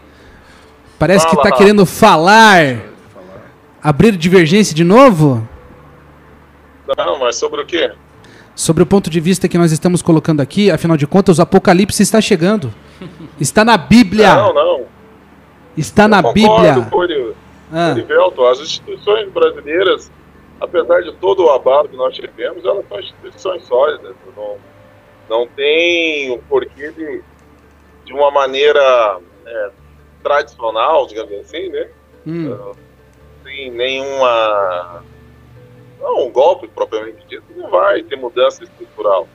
parece 0.98 1.24
que 1.24 1.30
Fala, 1.30 1.42
tá 1.44 1.48
Rafa. 1.50 1.62
querendo 1.62 1.86
falar, 1.86 2.82
abrir 3.82 4.16
divergência 4.16 4.74
de 4.74 4.84
novo 4.84 5.48
Não, 6.98 7.18
mas 7.20 7.36
sobre 7.36 7.62
o 7.62 7.66
quê? 7.66 7.92
Sobre 8.56 8.82
o 8.82 8.86
ponto 8.86 9.10
de 9.10 9.20
vista 9.20 9.48
que 9.48 9.58
nós 9.58 9.70
estamos 9.70 10.00
colocando 10.00 10.40
aqui. 10.40 10.70
Afinal 10.70 10.96
de 10.96 11.06
contas, 11.06 11.38
o 11.38 11.42
apocalipse 11.42 12.02
está 12.02 12.20
chegando. 12.20 12.72
Está 13.38 13.62
na 13.64 13.76
Bíblia. 13.76 14.34
Não, 14.34 14.54
não. 14.54 14.86
Está 15.76 16.08
na 16.08 16.22
Bíblia. 16.22 16.88
Ele, 17.04 17.34
ah. 17.70 17.94
As 18.50 18.60
instituições 18.60 19.30
brasileiras, 19.30 20.10
apesar 20.58 21.02
de 21.02 21.12
todo 21.16 21.44
o 21.44 21.50
abalo 21.50 21.88
que 21.88 21.96
nós 21.96 22.14
tivemos, 22.14 22.64
elas 22.64 22.88
são 22.88 22.98
instituições 22.98 23.64
sólidas. 23.64 24.16
Não, 24.34 24.56
não 25.28 25.46
tem 25.48 26.30
o 26.30 26.38
porquê 26.38 26.90
de, 26.92 27.22
de 28.06 28.12
uma 28.14 28.30
maneira 28.30 29.18
é, 29.44 29.70
tradicional, 30.22 31.06
digamos 31.06 31.32
assim, 31.40 31.68
né? 31.68 31.88
Hum. 32.26 32.72
Sem 33.44 33.70
nenhuma. 33.70 35.04
Não, 36.06 36.28
um 36.28 36.30
golpe 36.30 36.68
propriamente 36.68 37.18
dito, 37.28 37.42
não 37.56 37.68
vai 37.68 38.00
ter 38.04 38.14
mudança 38.14 38.62
estrutural. 38.62 39.26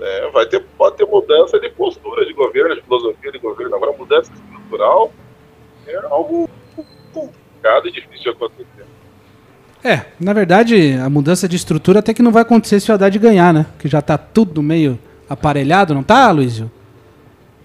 É, 0.00 0.30
vai 0.32 0.44
ter, 0.44 0.60
pode 0.76 0.96
ter 0.96 1.06
mudança 1.06 1.60
de 1.60 1.70
postura 1.70 2.26
de 2.26 2.32
governo, 2.32 2.74
de 2.74 2.82
filosofia 2.82 3.30
de 3.30 3.38
governo. 3.38 3.76
Agora, 3.76 3.92
mudança 3.92 4.32
estrutural 4.32 5.12
é 5.86 5.96
algo 6.06 6.50
complicado 7.12 7.86
e 7.86 7.92
difícil 7.92 8.24
de 8.24 8.28
acontecer. 8.30 8.84
É, 9.84 10.06
na 10.18 10.32
verdade, 10.32 10.94
a 10.94 11.08
mudança 11.08 11.48
de 11.48 11.54
estrutura 11.54 12.00
até 12.00 12.12
que 12.12 12.22
não 12.22 12.32
vai 12.32 12.42
acontecer 12.42 12.80
se 12.80 12.90
o 12.90 12.94
Haddad 12.94 13.16
ganhar, 13.20 13.54
né? 13.54 13.66
Que 13.78 13.86
já 13.86 14.02
tá 14.02 14.18
tudo 14.18 14.60
meio 14.64 14.98
aparelhado, 15.28 15.94
não 15.94 16.02
tá, 16.02 16.28
Luizio? 16.32 16.68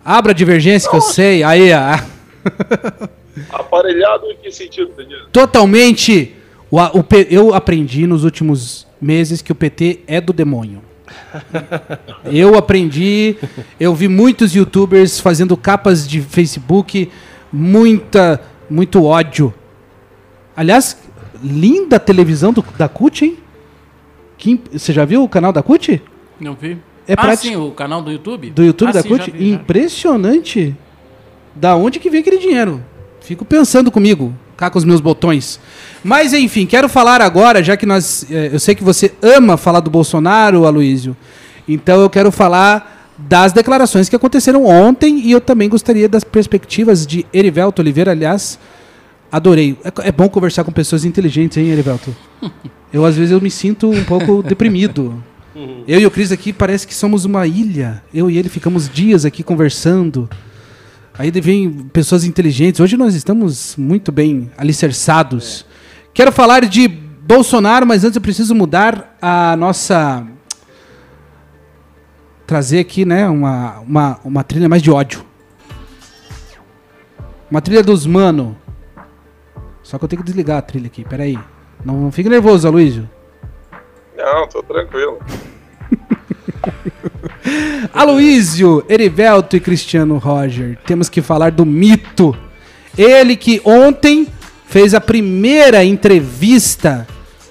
Abra 0.06 0.34
a 0.34 0.36
divergência 0.36 0.88
Nossa. 0.91 0.91
que 0.91 0.98
eu 0.98 1.14
sei. 1.14 1.43
Aí, 1.43 1.72
ó. 1.74 3.08
Aparelhado 3.52 4.32
em 4.32 4.38
que 4.38 4.52
sentido? 4.52 4.93
Totalmente. 5.32 6.36
O, 6.70 6.78
o, 6.80 7.05
eu 7.30 7.53
aprendi 7.53 8.05
nos 8.05 8.24
últimos 8.24 8.86
meses 9.01 9.41
que 9.41 9.51
o 9.51 9.55
PT 9.55 10.01
é 10.07 10.20
do 10.20 10.34
demônio. 10.34 10.82
Eu 12.26 12.57
aprendi, 12.57 13.38
eu 13.80 13.95
vi 13.95 14.09
muitos 14.09 14.53
youtubers 14.53 15.22
fazendo 15.22 15.55
capas 15.55 16.05
de 16.05 16.20
Facebook, 16.20 17.09
muita, 17.51 18.41
muito 18.70 19.05
ódio. 19.05 19.53
Aliás, 20.55 20.97
linda 21.41 21.97
televisão 21.97 22.51
do, 22.51 22.63
da 22.78 22.89
CUT, 22.89 23.24
hein? 23.24 23.38
Que, 24.38 24.59
você 24.74 24.91
já 24.91 25.05
viu 25.05 25.24
o 25.24 25.30
canal 25.30 25.53
da 25.53 25.63
CUT? 25.63 26.01
Não 26.39 26.53
vi. 26.53 26.78
É 27.07 27.13
ah, 27.15 27.36
sim, 27.38 27.55
o 27.55 27.72
canal 27.72 28.01
do 28.01 28.11
YouTube? 28.11 28.49
Do 28.49 28.63
YouTube 28.63 28.89
ah, 28.89 28.93
da 28.93 29.01
sim, 29.01 29.07
CUT? 29.07 29.32
Vi, 29.32 29.51
Impressionante. 29.51 30.76
Da 31.55 31.76
onde 31.76 31.99
que 31.99 32.09
vem 32.09 32.20
aquele 32.20 32.38
dinheiro? 32.38 32.84
Fico 33.28 33.43
pensando 33.43 33.91
comigo, 33.91 34.34
cá 34.55 34.69
com 34.69 34.78
os 34.78 34.86
meus 34.86 35.01
botões. 35.01 35.59
Mas 36.01 36.32
enfim, 36.32 36.65
quero 36.65 36.88
falar 36.88 37.19
agora, 37.19 37.61
já 37.61 37.75
que 37.75 37.86
nós. 37.86 38.25
Eh, 38.32 38.51
eu 38.53 38.59
sei 38.59 38.73
que 38.73 38.82
você 38.82 39.13
ama 39.21 39.57
falar 39.57 39.82
do 39.82 39.91
Bolsonaro, 39.91 40.65
Aloísio. 40.65 41.13
Então 41.67 41.99
eu 41.99 42.09
quero 42.09 42.32
falar 42.32 43.11
das 43.17 43.51
declarações 43.51 44.07
que 44.07 44.15
aconteceram 44.15 44.65
ontem 44.65 45.19
e 45.19 45.34
eu 45.34 45.41
também 45.41 45.67
gostaria 45.67 46.07
das 46.07 46.23
perspectivas 46.23 47.05
de 47.05 47.25
Erivelto 47.34 47.82
Oliveira, 47.82 48.11
aliás. 48.11 48.57
Adorei. 49.30 49.78
É, 49.84 50.07
é 50.07 50.11
bom 50.13 50.30
conversar 50.30 50.63
com 50.63 50.71
pessoas 50.71 51.03
inteligentes, 51.03 51.57
hein, 51.57 51.67
Erivelto? 51.67 52.15
Eu, 52.93 53.03
às 53.03 53.17
vezes, 53.17 53.34
eu 53.34 53.41
me 53.41 53.51
sinto 53.51 53.89
um 53.89 54.05
pouco 54.05 54.41
deprimido. 54.47 55.21
Eu 55.86 55.99
e 55.99 56.05
o 56.05 56.09
Cris 56.09 56.32
aqui 56.32 56.53
parece 56.53 56.88
que 56.88 56.95
somos 56.95 57.25
uma 57.25 57.45
ilha. 57.45 58.01
Eu 58.13 58.32
e 58.32 58.38
ele 58.38 58.47
ficamos 58.47 58.88
dias 58.88 59.25
aqui 59.25 59.43
conversando. 59.43 60.30
Aí 61.18 61.32
vem 61.32 61.72
pessoas 61.89 62.24
inteligentes. 62.24 62.80
Hoje 62.80 62.95
nós 62.95 63.15
estamos 63.15 63.76
muito 63.76 64.11
bem 64.11 64.51
alicerçados. 64.55 65.65
É. 65.68 66.07
Quero 66.13 66.32
falar 66.32 66.65
de 66.65 66.88
Bolsonaro, 66.88 67.88
mas 67.88 68.03
antes 68.03 68.15
eu 68.15 68.22
preciso 68.22 68.53
mudar 68.53 69.18
a 69.20 69.55
nossa. 69.55 70.26
Trazer 72.45 72.80
aqui, 72.80 73.03
né, 73.03 73.28
uma, 73.28 73.80
uma, 73.80 74.20
uma 74.24 74.43
trilha 74.43 74.70
mais 74.70 74.82
de 74.82 74.91
ódio. 74.91 75.26
Uma 77.49 77.61
trilha 77.61 77.82
dos 77.82 78.05
mano. 78.05 78.55
Só 79.82 79.97
que 79.97 80.05
eu 80.05 80.07
tenho 80.07 80.22
que 80.22 80.26
desligar 80.26 80.57
a 80.59 80.61
trilha 80.61 80.86
aqui, 80.86 81.03
peraí. 81.03 81.38
Não, 81.84 81.95
não 81.99 82.11
fique 82.11 82.30
nervoso, 82.30 82.68
Aloysio. 82.68 83.09
Não, 84.15 84.47
tô 84.47 84.61
tranquilo. 84.61 85.18
Aloísio, 87.93 88.84
Erivelto 88.89 89.55
e 89.55 89.59
Cristiano 89.59 90.18
Roger. 90.18 90.78
Temos 90.86 91.09
que 91.09 91.22
falar 91.22 91.51
do 91.51 91.65
mito. 91.65 92.36
Ele 92.97 93.36
que 93.36 93.61
ontem 93.63 94.28
fez 94.68 94.93
a 94.93 95.01
primeira 95.01 95.84
entrevista, 95.84 97.07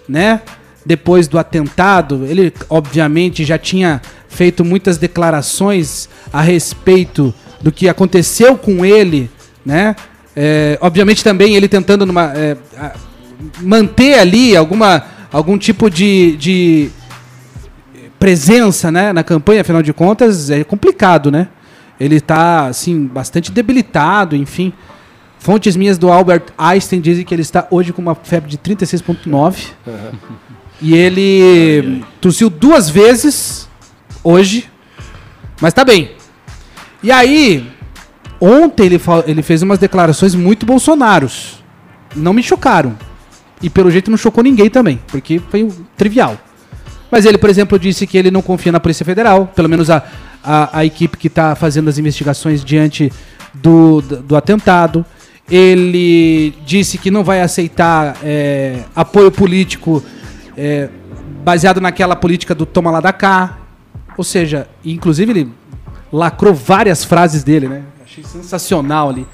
né? 0.09 0.43
Depois 0.85 1.29
do 1.29 1.39
atentado. 1.39 2.25
Ele, 2.27 2.53
obviamente, 2.69 3.45
já 3.45 3.59
tinha 3.59 4.01
feito 4.29 4.65
muitas 4.65 4.99
declarações 4.99 6.09
a 6.33 6.41
respeito 6.41 7.35
do 7.61 7.73
que 7.73 7.89
aconteceu 7.89 8.57
com 8.57 8.85
ele, 8.85 9.31
né? 9.65 9.97
É, 10.35 10.77
obviamente 10.83 11.25
também 11.25 11.57
ele 11.57 11.67
tentando 11.67 12.05
numa, 12.05 12.31
é, 12.37 12.57
manter 13.61 14.19
ali 14.19 14.55
alguma, 14.55 15.03
algum 15.33 15.57
tipo 15.57 15.91
de, 15.91 16.37
de 16.37 16.91
presença 18.19 18.91
né, 18.91 19.13
na 19.13 19.23
campanha, 19.23 19.61
afinal 19.61 19.83
de 19.83 19.93
contas, 19.93 20.51
é 20.51 20.65
complicado, 20.65 21.31
né? 21.31 21.49
Ele 21.99 22.17
está, 22.17 22.67
assim, 22.67 23.07
bastante 23.07 23.51
debilitado, 23.51 24.37
enfim. 24.37 24.73
Fontes 25.39 25.77
minhas 25.77 25.97
do 25.97 26.11
Albert 26.11 26.47
Einstein 26.59 27.01
dizem 27.01 27.25
que 27.25 27.35
ele 27.35 27.43
está 27.43 27.67
hoje 27.71 27.93
com 27.93 28.03
uma 28.03 28.15
febre 28.15 28.51
de 28.51 28.59
36,9. 28.59 29.71
e 30.81 30.95
ele 30.95 32.05
tossiu 32.21 32.51
duas 32.51 32.91
vezes 32.91 33.69
hoje, 34.23 34.69
mas 35.61 35.73
tá 35.73 35.85
bem. 35.85 36.11
E 37.03 37.11
aí, 37.11 37.71
ontem 38.41 38.87
ele, 38.87 39.01
ele 39.27 39.43
fez 39.43 39.63
umas 39.63 39.79
declarações 39.79 40.35
muito 40.35 40.67
bolsonaros. 40.67 41.63
Não 42.15 42.33
me 42.33 42.43
chocaram. 42.43 42.97
E 43.63 43.71
pelo 43.71 43.91
jeito 43.91 44.11
não 44.11 44.19
chocou 44.19 44.45
ninguém 44.45 44.69
também, 44.69 45.01
porque 45.07 45.41
foi 45.51 45.71
trivial. 45.97 46.37
Mas 47.11 47.25
ele, 47.25 47.39
por 47.39 47.49
exemplo, 47.49 47.79
disse 47.79 48.07
que 48.07 48.19
ele 48.19 48.31
não 48.31 48.43
confia 48.43 48.73
na 48.73 48.81
Polícia 48.81 49.05
Federal, 49.05 49.47
pelo 49.55 49.69
menos 49.69 49.91
a, 49.91 50.03
a, 50.43 50.79
a 50.79 50.85
equipe 50.85 51.17
que 51.17 51.29
está 51.29 51.55
fazendo 51.55 51.89
as 51.89 51.99
investigações 51.99 52.65
diante 52.65 53.13
do, 53.55 54.01
do, 54.01 54.17
do, 54.23 54.37
atentado. 54.37 55.05
Ele 55.49 56.55
disse 56.65 56.99
que 56.99 57.11
não 57.11 57.23
vai 57.23 57.41
aceitar 57.41 58.17
é, 58.23 58.81
apoio 58.95 59.31
político 59.31 60.03
é, 60.57 60.89
baseado 61.45 61.81
naquela 61.81 62.17
política 62.17 62.55
do 62.55 62.67
toma 62.67 62.91
lá 62.91 63.01
da 63.01 63.13
cá. 63.13 63.59
Ou 64.17 64.25
seja, 64.25 64.67
inclusive 64.85 65.31
ele 65.31 65.53
lacrou 66.13 66.55
várias 66.55 67.05
frases 67.05 67.45
dele, 67.45 67.69
né? 67.69 67.83
Achei 68.05 68.25
sensacional 68.25 69.11
ali. 69.11 69.27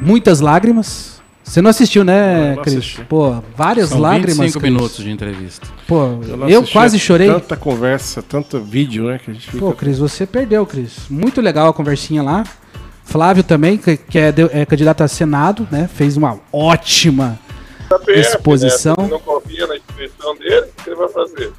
Muitas 0.00 0.40
lágrimas, 0.40 1.11
você 1.44 1.60
não 1.60 1.70
assistiu, 1.70 2.04
né, 2.04 2.56
Cris? 2.62 2.78
Assisti. 2.78 3.04
Pô, 3.04 3.42
várias 3.56 3.90
São 3.90 4.00
lágrimas. 4.00 4.38
25 4.38 4.60
Chris. 4.60 4.72
minutos 4.72 4.96
de 4.96 5.10
entrevista. 5.10 5.66
Pô, 5.86 6.18
eu, 6.26 6.48
eu 6.48 6.66
quase 6.66 6.98
chorei. 6.98 7.28
Tanta 7.28 7.56
conversa, 7.56 8.22
tanto 8.22 8.60
vídeo, 8.60 9.08
né? 9.08 9.20
Que 9.22 9.30
a 9.30 9.34
gente 9.34 9.46
fica... 9.46 9.58
Pô, 9.58 9.72
Cris, 9.72 9.98
você 9.98 10.26
perdeu, 10.26 10.64
Cris. 10.64 11.08
Muito 11.10 11.40
legal 11.40 11.68
a 11.68 11.72
conversinha 11.72 12.22
lá. 12.22 12.44
Flávio 13.04 13.42
também, 13.42 13.76
que, 13.76 13.96
que 13.96 14.18
é, 14.18 14.32
é, 14.52 14.64
candidato 14.64 15.02
a 15.02 15.08
Senado, 15.08 15.68
né? 15.70 15.88
Fez 15.92 16.16
uma 16.16 16.40
ótima 16.52 17.38
tá 17.88 17.98
PF, 17.98 18.20
exposição. 18.20 18.94
Né? 18.96 19.04
Se 19.04 19.10
não 19.10 19.20
confia 19.20 19.66
na 19.66 19.76
instituição 19.76 20.36
dele, 20.36 20.66
o 20.66 20.82
que 20.82 20.90
ele 20.90 20.96
vai 20.96 21.08
fazer? 21.08 21.52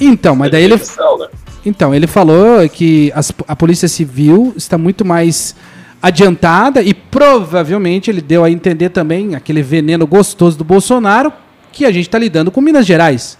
Então, 0.00 0.36
mas 0.36 0.50
daí 0.50 0.64
ele. 0.64 0.76
Né? 0.76 1.28
Então, 1.64 1.94
ele 1.94 2.06
falou 2.06 2.68
que 2.68 3.10
as, 3.14 3.32
a 3.48 3.56
Polícia 3.56 3.88
Civil 3.88 4.52
está 4.56 4.76
muito 4.76 5.04
mais 5.04 5.56
adiantada 6.04 6.82
e 6.82 6.92
provavelmente 6.92 8.10
ele 8.10 8.20
deu 8.20 8.44
a 8.44 8.50
entender 8.50 8.90
também 8.90 9.34
aquele 9.34 9.62
veneno 9.62 10.06
gostoso 10.06 10.58
do 10.58 10.62
Bolsonaro 10.62 11.32
que 11.72 11.86
a 11.86 11.90
gente 11.90 12.06
está 12.08 12.18
lidando 12.18 12.50
com 12.50 12.60
Minas 12.60 12.84
Gerais. 12.84 13.38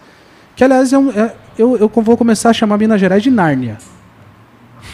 Que, 0.57 0.65
aliás, 0.65 0.91
é 0.91 0.97
um, 0.97 1.11
é, 1.11 1.35
eu, 1.59 1.77
eu 1.77 1.91
vou 1.95 2.17
começar 2.17 2.49
a 2.49 2.53
chamar 2.55 2.79
Minas 2.79 2.99
Gerais 2.99 3.23
de 3.23 3.31
Nárnia. 3.31 3.77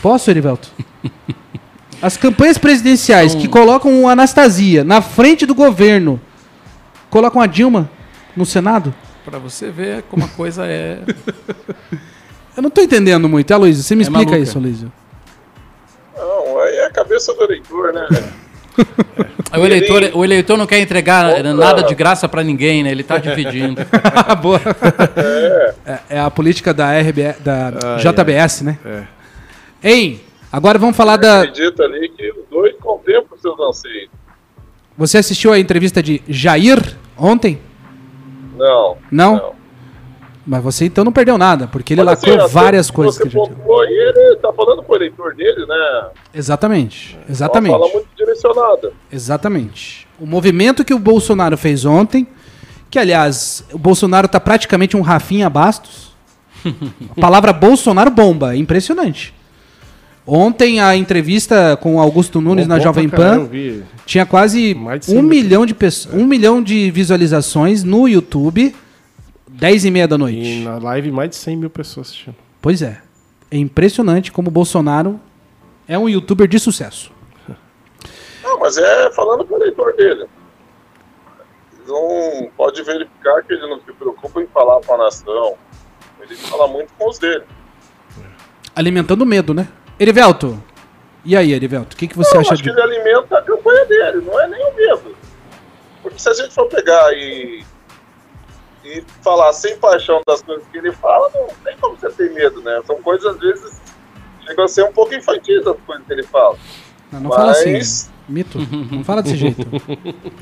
Posso, 0.03 0.29
Erivelto? 0.29 0.69
As 2.03 2.17
campanhas 2.17 2.59
presidenciais 2.59 3.37
que 3.37 3.47
colocam 3.47 4.03
o 4.03 4.09
Anastasia 4.09 4.83
na 4.83 5.01
frente 5.01 5.47
do 5.47 5.55
governo, 5.55 6.21
colocam 7.09 7.41
a 7.41 7.47
Dilma 7.47 7.89
no 8.37 8.45
Senado? 8.45 8.93
Para 9.25 9.39
você 9.39 9.71
ver 9.71 10.03
como 10.11 10.25
a 10.25 10.29
coisa 10.29 10.67
é. 10.67 10.99
eu 12.57 12.63
não 12.63 12.69
estou 12.69 12.83
entendendo 12.83 13.29
muito, 13.29 13.53
é, 13.53 13.57
Luiz? 13.57 13.77
Você 13.77 13.95
me 13.95 14.01
é 14.01 14.03
explica 14.03 14.33
maluca. 14.33 14.39
isso, 14.39 14.59
Luiz. 14.59 14.85
É 16.91 17.01
a 17.01 17.05
cabeça 17.05 17.33
do 17.35 17.45
eleitor, 17.45 17.93
né? 17.93 18.09
o, 19.57 19.65
eleitor, 19.65 20.11
o 20.15 20.25
eleitor 20.25 20.57
não 20.57 20.67
quer 20.67 20.81
entregar 20.81 21.43
nada 21.55 21.85
de 21.85 21.95
graça 21.95 22.29
para 22.29 22.43
ninguém, 22.43 22.83
né? 22.83 22.91
Ele 22.91 23.03
está 23.03 23.17
dividindo. 23.19 23.81
Boa. 24.43 24.61
É. 25.17 25.75
é. 25.87 26.01
é. 26.11 26.21
a 26.21 26.31
política 26.31 26.75
da, 26.75 26.99
RB, 26.99 27.35
da 27.41 27.69
ah, 27.69 27.97
JBS, 27.97 28.63
é. 28.63 28.65
né? 28.65 28.79
É. 28.85 29.05
Ei, 29.83 30.25
agora 30.51 30.79
vamos 30.79 30.97
falar 30.97 31.15
Eu 31.15 31.19
da. 31.19 31.41
Acredita 31.43 31.85
ali 31.85 32.09
que 32.09 32.31
os 32.33 32.49
dois 32.51 32.75
contemplam 32.81 33.39
seus 33.39 33.59
anseios. 33.61 34.11
Você 34.99 35.19
assistiu 35.19 35.53
a 35.53 35.59
entrevista 35.59 36.03
de 36.03 36.21
Jair 36.29 36.97
ontem? 37.17 37.61
Não. 38.57 38.99
Não? 39.11 39.37
não. 39.37 39.60
Mas 40.51 40.65
você 40.65 40.87
então 40.87 41.05
não 41.05 41.13
perdeu 41.13 41.39
nada, 41.39 41.69
porque 41.69 41.95
ele 41.95 42.03
Mas, 42.03 42.19
lacrou 42.19 42.45
assim, 42.45 42.53
várias 42.53 42.91
coisas. 42.91 43.15
Você 43.15 43.23
que 43.23 43.31
pontuou, 43.31 43.85
e 43.85 43.93
ele 43.93 44.37
tá 44.43 44.53
falando 44.53 44.83
com 44.83 44.93
o 44.93 44.97
eleitor 44.97 45.33
dele, 45.33 45.65
né? 45.65 46.09
Exatamente, 46.35 47.17
exatamente. 47.29 47.73
Ela 47.73 47.87
fala 47.87 47.93
muito 47.93 48.09
aconteceu 48.21 48.53
nada. 48.53 48.93
Exatamente. 49.13 50.09
O 50.19 50.27
movimento 50.27 50.85
que 50.85 50.93
o 50.93 50.99
Bolsonaro 50.99 51.57
fez 51.57 51.85
ontem, 51.85 52.27
que 52.91 52.99
aliás, 52.99 53.65
o 53.73 53.79
Bolsonaro 53.79 54.27
tá 54.27 54.41
praticamente 54.41 54.97
um 54.97 55.03
Rafinha 55.03 55.49
Bastos. 55.49 56.11
A 57.13 57.15
palavra 57.21 57.53
Bolsonaro 57.53 58.11
bomba, 58.11 58.57
é 58.57 58.57
impressionante. 58.57 59.33
Ontem 60.27 60.81
a 60.81 60.97
entrevista 60.97 61.79
com 61.81 61.95
o 61.95 62.01
Augusto 62.01 62.41
Nunes 62.41 62.67
Bom, 62.67 62.75
na 62.75 62.81
Jovem 62.81 63.09
Pan 63.09 63.37
eu 63.37 63.47
vi. 63.47 63.85
tinha 64.05 64.27
quase 64.27 64.75
Mais 64.75 64.99
de 64.99 65.07
100 65.07 65.17
um 65.17 65.23
mil 65.23 65.31
milhão 65.31 65.65
de 65.65 65.75
pessoas, 65.75 66.13
um 66.13 66.27
milhão 66.27 66.61
de 66.61 66.91
visualizações 66.91 67.85
no 67.85 68.09
YouTube, 68.09 68.75
10 69.61 69.85
e 69.85 69.91
meia 69.91 70.09
da 70.09 70.17
noite. 70.17 70.39
E 70.39 70.65
na 70.65 70.79
live 70.79 71.13
mais 71.13 71.31
de 71.31 71.37
100 71.37 71.57
mil 71.57 71.71
pessoas 71.71 72.09
assistindo. 72.09 72.35
Pois 72.63 72.81
é. 72.81 73.01
É 73.51 73.59
impressionante 73.59 74.33
como 74.33 74.49
o 74.49 74.51
Bolsonaro 74.51 75.21
é 75.87 75.99
um 75.99 76.09
youtuber 76.09 76.49
de 76.49 76.59
sucesso. 76.59 77.13
Não, 78.43 78.59
mas 78.59 78.79
é 78.79 79.11
falando 79.11 79.45
com 79.45 79.55
o 79.55 79.59
eleitor 79.59 79.95
dele. 79.95 80.27
Não 81.87 82.51
pode 82.57 82.83
verificar 82.83 83.43
que 83.43 83.53
ele 83.53 83.67
não 83.67 83.81
se 83.81 83.93
preocupa 83.93 84.41
em 84.41 84.47
falar 84.47 84.81
com 84.83 84.95
a 84.95 84.99
nação. 84.99 85.57
Ele 86.21 86.37
fala 86.37 86.69
muito 86.69 86.93
com 86.97 87.09
os 87.09 87.19
dele. 87.19 87.43
Alimentando 88.77 89.27
medo, 89.27 89.53
né? 89.53 89.67
Erivelto. 89.99 90.63
E 91.25 91.37
aí, 91.37 91.53
Erivelto? 91.53 91.97
O 91.97 91.99
que, 91.99 92.07
que 92.07 92.17
você 92.17 92.33
não, 92.35 92.43
acha 92.43 92.55
acho 92.55 92.63
de. 92.63 92.71
que 92.71 92.81
ele 92.81 92.81
alimenta 92.81 93.39
a 93.39 93.43
campanha 93.43 93.85
dele, 93.87 94.25
não 94.25 94.41
é 94.41 94.47
nem 94.47 94.65
o 94.65 94.75
medo. 94.75 95.17
Porque 96.01 96.19
se 96.19 96.29
a 96.29 96.35
gente 96.35 96.55
for 96.55 96.69
pegar 96.69 97.13
e, 97.13 97.65
e 98.91 99.05
falar 99.23 99.53
sem 99.53 99.77
paixão 99.79 100.21
das 100.27 100.43
coisas 100.43 100.67
que 100.73 100.79
ele 100.79 100.93
fala, 100.93 101.31
não 101.35 101.47
tem 101.65 101.77
como 101.79 101.97
você 101.97 102.11
ter 102.11 102.31
medo, 102.33 102.61
né? 102.63 102.81
São 102.87 103.01
coisas, 103.03 103.25
às 103.35 103.41
vezes, 103.41 103.81
chegam 104.47 104.65
a 104.65 104.69
ser 104.69 104.85
um 104.85 104.93
pouco 104.93 105.15
infantis 105.15 105.67
as 105.67 105.77
coisas 105.87 106.05
que 106.07 106.13
ele 106.13 106.23
fala. 106.25 106.57
Não, 107.13 107.21
não 107.21 107.31
fala 107.31 107.53
assim. 107.53 107.73
Mas- 107.75 108.11
Mito. 108.29 108.59
Não 108.93 109.03
fala 109.03 109.23
desse 109.23 109.37
jeito. 109.37 109.65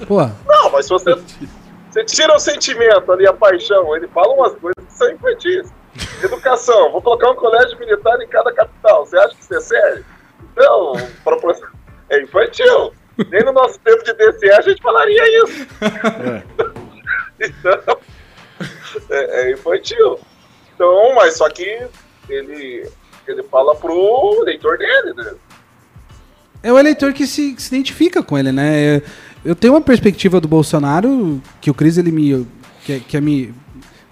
Pô, 0.06 0.20
Não, 0.46 0.70
mas 0.70 0.84
se 0.84 0.90
você, 0.90 1.14
você 1.90 2.04
tira 2.04 2.34
o 2.36 2.38
sentimento 2.38 3.10
ali, 3.10 3.26
a 3.26 3.32
paixão, 3.32 3.96
ele 3.96 4.06
fala 4.08 4.34
umas 4.34 4.52
coisas 4.56 4.84
que 4.86 4.92
são 4.92 5.10
infantis. 5.10 5.72
Educação, 6.22 6.92
vou 6.92 7.00
colocar 7.00 7.30
um 7.30 7.34
colégio 7.34 7.78
militar 7.78 8.20
em 8.20 8.28
cada 8.28 8.52
capital. 8.52 9.06
Você 9.06 9.16
acha 9.16 9.34
que 9.34 9.40
isso 9.42 9.54
é 9.54 9.60
sério? 9.60 10.04
Não, 10.54 10.92
é 12.10 12.22
infantil. 12.22 12.92
Nem 13.30 13.42
no 13.42 13.52
nosso 13.52 13.78
tempo 13.80 14.04
de 14.04 14.12
DCE 14.12 14.50
a 14.50 14.60
gente 14.60 14.82
falaria 14.82 15.44
isso. 15.44 15.66
Então, 17.40 17.98
é, 19.10 19.42
é 19.42 19.52
infantil. 19.52 20.18
Então, 20.74 21.14
mas 21.14 21.36
só 21.36 21.48
que 21.48 21.86
ele, 22.28 22.88
ele 23.26 23.42
fala 23.44 23.74
pro 23.74 24.42
leitor 24.44 24.78
dele, 24.78 25.14
né? 25.16 25.32
é 26.62 26.72
o 26.72 26.78
eleitor 26.78 27.12
que 27.12 27.26
se, 27.26 27.52
que 27.52 27.62
se 27.62 27.74
identifica 27.74 28.22
com 28.22 28.36
ele, 28.36 28.52
né? 28.52 29.00
Eu 29.44 29.54
tenho 29.54 29.74
uma 29.74 29.80
perspectiva 29.80 30.40
do 30.40 30.48
Bolsonaro 30.48 31.40
que 31.60 31.70
o 31.70 31.74
Cris 31.74 31.96
ele 31.98 32.10
me 32.10 32.46
quer, 32.84 33.00
quer 33.00 33.22
me 33.22 33.54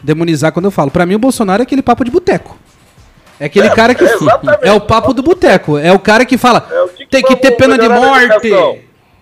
demonizar 0.03 0.53
quando 0.53 0.67
eu 0.67 0.71
falo. 0.71 0.91
Pra 0.91 1.05
mim 1.05 1.17
o 1.17 1.19
Bolsonaro 1.19 1.63
é 1.63 1.65
aquele 1.65 1.83
papo 1.83 2.05
de 2.05 2.11
boteco. 2.11 2.57
É 3.39 3.47
aquele 3.47 3.67
É, 3.67 3.75
cara 3.75 3.95
que 3.95 4.05
é 4.05 4.17
é 4.63 4.73
o 4.73 4.81
papo 4.81 5.13
do 5.13 5.23
boteco. 5.23 5.77
É 5.77 5.93
o 5.93 5.99
cara 5.99 6.25
que 6.25 6.39
fala 6.39 6.67
É, 6.71 6.89
que 6.89 7.05
que 7.05 7.07
tem 7.07 7.23
que 7.23 7.37
ter 7.37 7.53
pena 7.53 7.77
de 7.77 7.89
morte? 7.89 8.51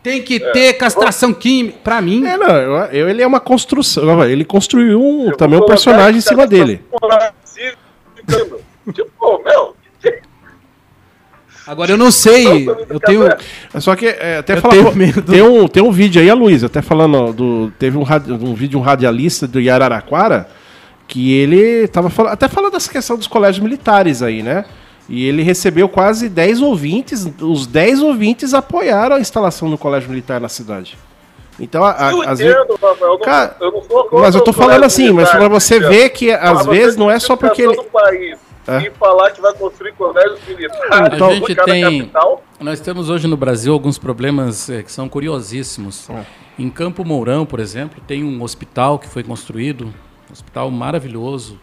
Tem 0.05 0.23
que 0.23 0.39
ter 0.39 0.75
castração 0.75 1.33
química. 1.35 1.79
Pra 1.83 2.01
mim, 2.01 2.25
É, 2.25 2.37
não, 2.37 2.55
eu, 2.57 2.73
eu- 2.93 3.09
ele 3.09 3.23
é 3.23 3.27
uma 3.27 3.41
construção. 3.41 4.23
Ele 4.25 4.45
construiu 4.45 5.01
um, 5.03 5.33
também 5.33 5.59
um 5.59 5.67
personagem 5.67 6.19
em 6.19 6.21
cima 6.21 6.47
dele. 6.47 6.81
ficando. 8.15 8.61
Tipo, 8.93 9.43
meu, 9.43 9.75
agora 11.67 11.91
eu 11.91 11.97
não 11.97 12.11
sei. 12.11 12.69
Eu 12.69 13.01
tenho. 13.01 13.27
É 13.27 13.81
Só 13.81 13.97
que 13.97 14.07
é, 14.07 14.37
até 14.39 14.55
Eu 14.57 14.61
falar, 14.61 14.75
pô. 14.75 15.23
Tem, 15.23 15.43
um, 15.43 15.67
tem 15.67 15.83
um 15.83 15.91
vídeo 15.91 16.21
aí, 16.21 16.29
a 16.29 16.35
Luísa, 16.35 16.67
até 16.67 16.83
falando 16.83 17.33
do. 17.33 17.73
Teve 17.79 17.97
um, 17.97 18.03
um 18.03 18.55
vídeo 18.55 18.69
de 18.73 18.77
um 18.77 18.81
radialista 18.83 19.47
do 19.47 19.59
Yararaquara 19.61 20.49
que 21.09 21.33
ele 21.33 21.89
tava 21.89 22.11
falando. 22.11 22.33
Até 22.33 22.47
falando 22.49 22.73
dessa 22.73 22.91
questão 22.93 23.17
dos 23.17 23.27
colégios 23.27 23.63
militares 23.63 24.23
aí, 24.23 24.43
né? 24.43 24.65
E 25.09 25.27
ele 25.27 25.43
recebeu 25.43 25.89
quase 25.89 26.29
10 26.29 26.63
ouvintes. 26.63 27.29
Os 27.41 27.67
10 27.67 28.01
ouvintes 28.03 28.55
apoiaram 28.55 29.17
a 29.17 29.21
instalação 29.21 29.69
do 29.71 29.77
colégio 29.77 30.09
militar 30.09 30.41
na 30.41 30.49
cidade. 30.49 30.97
Então, 31.61 31.85
a, 31.85 32.09
a- 32.09 32.11
eu 32.13 32.23
às 32.23 32.39
vezes. 32.39 32.55
entendo, 32.57 32.73
Rafael, 32.83 32.97
eu 33.01 33.09
não, 33.11 33.19
Cara, 33.21 33.57
eu 33.61 33.71
não 33.73 33.83
sou 33.83 34.09
Mas 34.13 34.35
eu 34.35 34.41
tô 34.43 34.53
falando 34.53 34.83
assim, 34.85 35.05
mas 35.13 35.15
militar, 35.29 35.39
pra 35.39 35.49
você 35.49 35.77
entendeu? 35.77 35.93
ver 35.93 36.09
que 36.11 36.33
às 36.33 36.55
Mas 36.55 36.67
vezes 36.67 36.95
você 36.95 36.99
não 37.01 37.11
é 37.11 37.19
só 37.21 37.37
porque 37.37 37.63
ele. 37.63 37.77
país 37.85 38.39
É. 38.67 38.79
e 38.79 38.91
falar 38.93 39.31
que 39.31 39.41
vai 39.41 39.53
construir 39.55 39.93
colégios 39.93 40.41
militares 40.49 41.13
Então, 41.15 41.29
a 41.29 41.35
gente 41.35 41.55
tem- 41.55 41.83
capital. 42.01 42.43
Nós 42.59 42.81
temos 42.81 43.09
hoje 43.11 43.29
no 43.29 43.37
Brasil 43.37 43.73
alguns 43.73 43.99
problemas 43.99 44.69
eh, 44.71 44.83
que 44.83 44.91
são 44.91 45.09
curiosíssimos. 45.09 46.09
É. 46.11 46.25
Em 46.59 46.71
Campo 46.71 47.05
Mourão, 47.05 47.45
por 47.45 47.61
exemplo, 47.61 48.01
tem 48.07 48.25
um 48.25 48.43
hospital 48.43 48.99
que 48.99 49.09
foi 49.09 49.23
construído, 49.23 49.87
um 50.29 50.33
hospital 50.33 50.71
maravilhoso, 50.71 51.61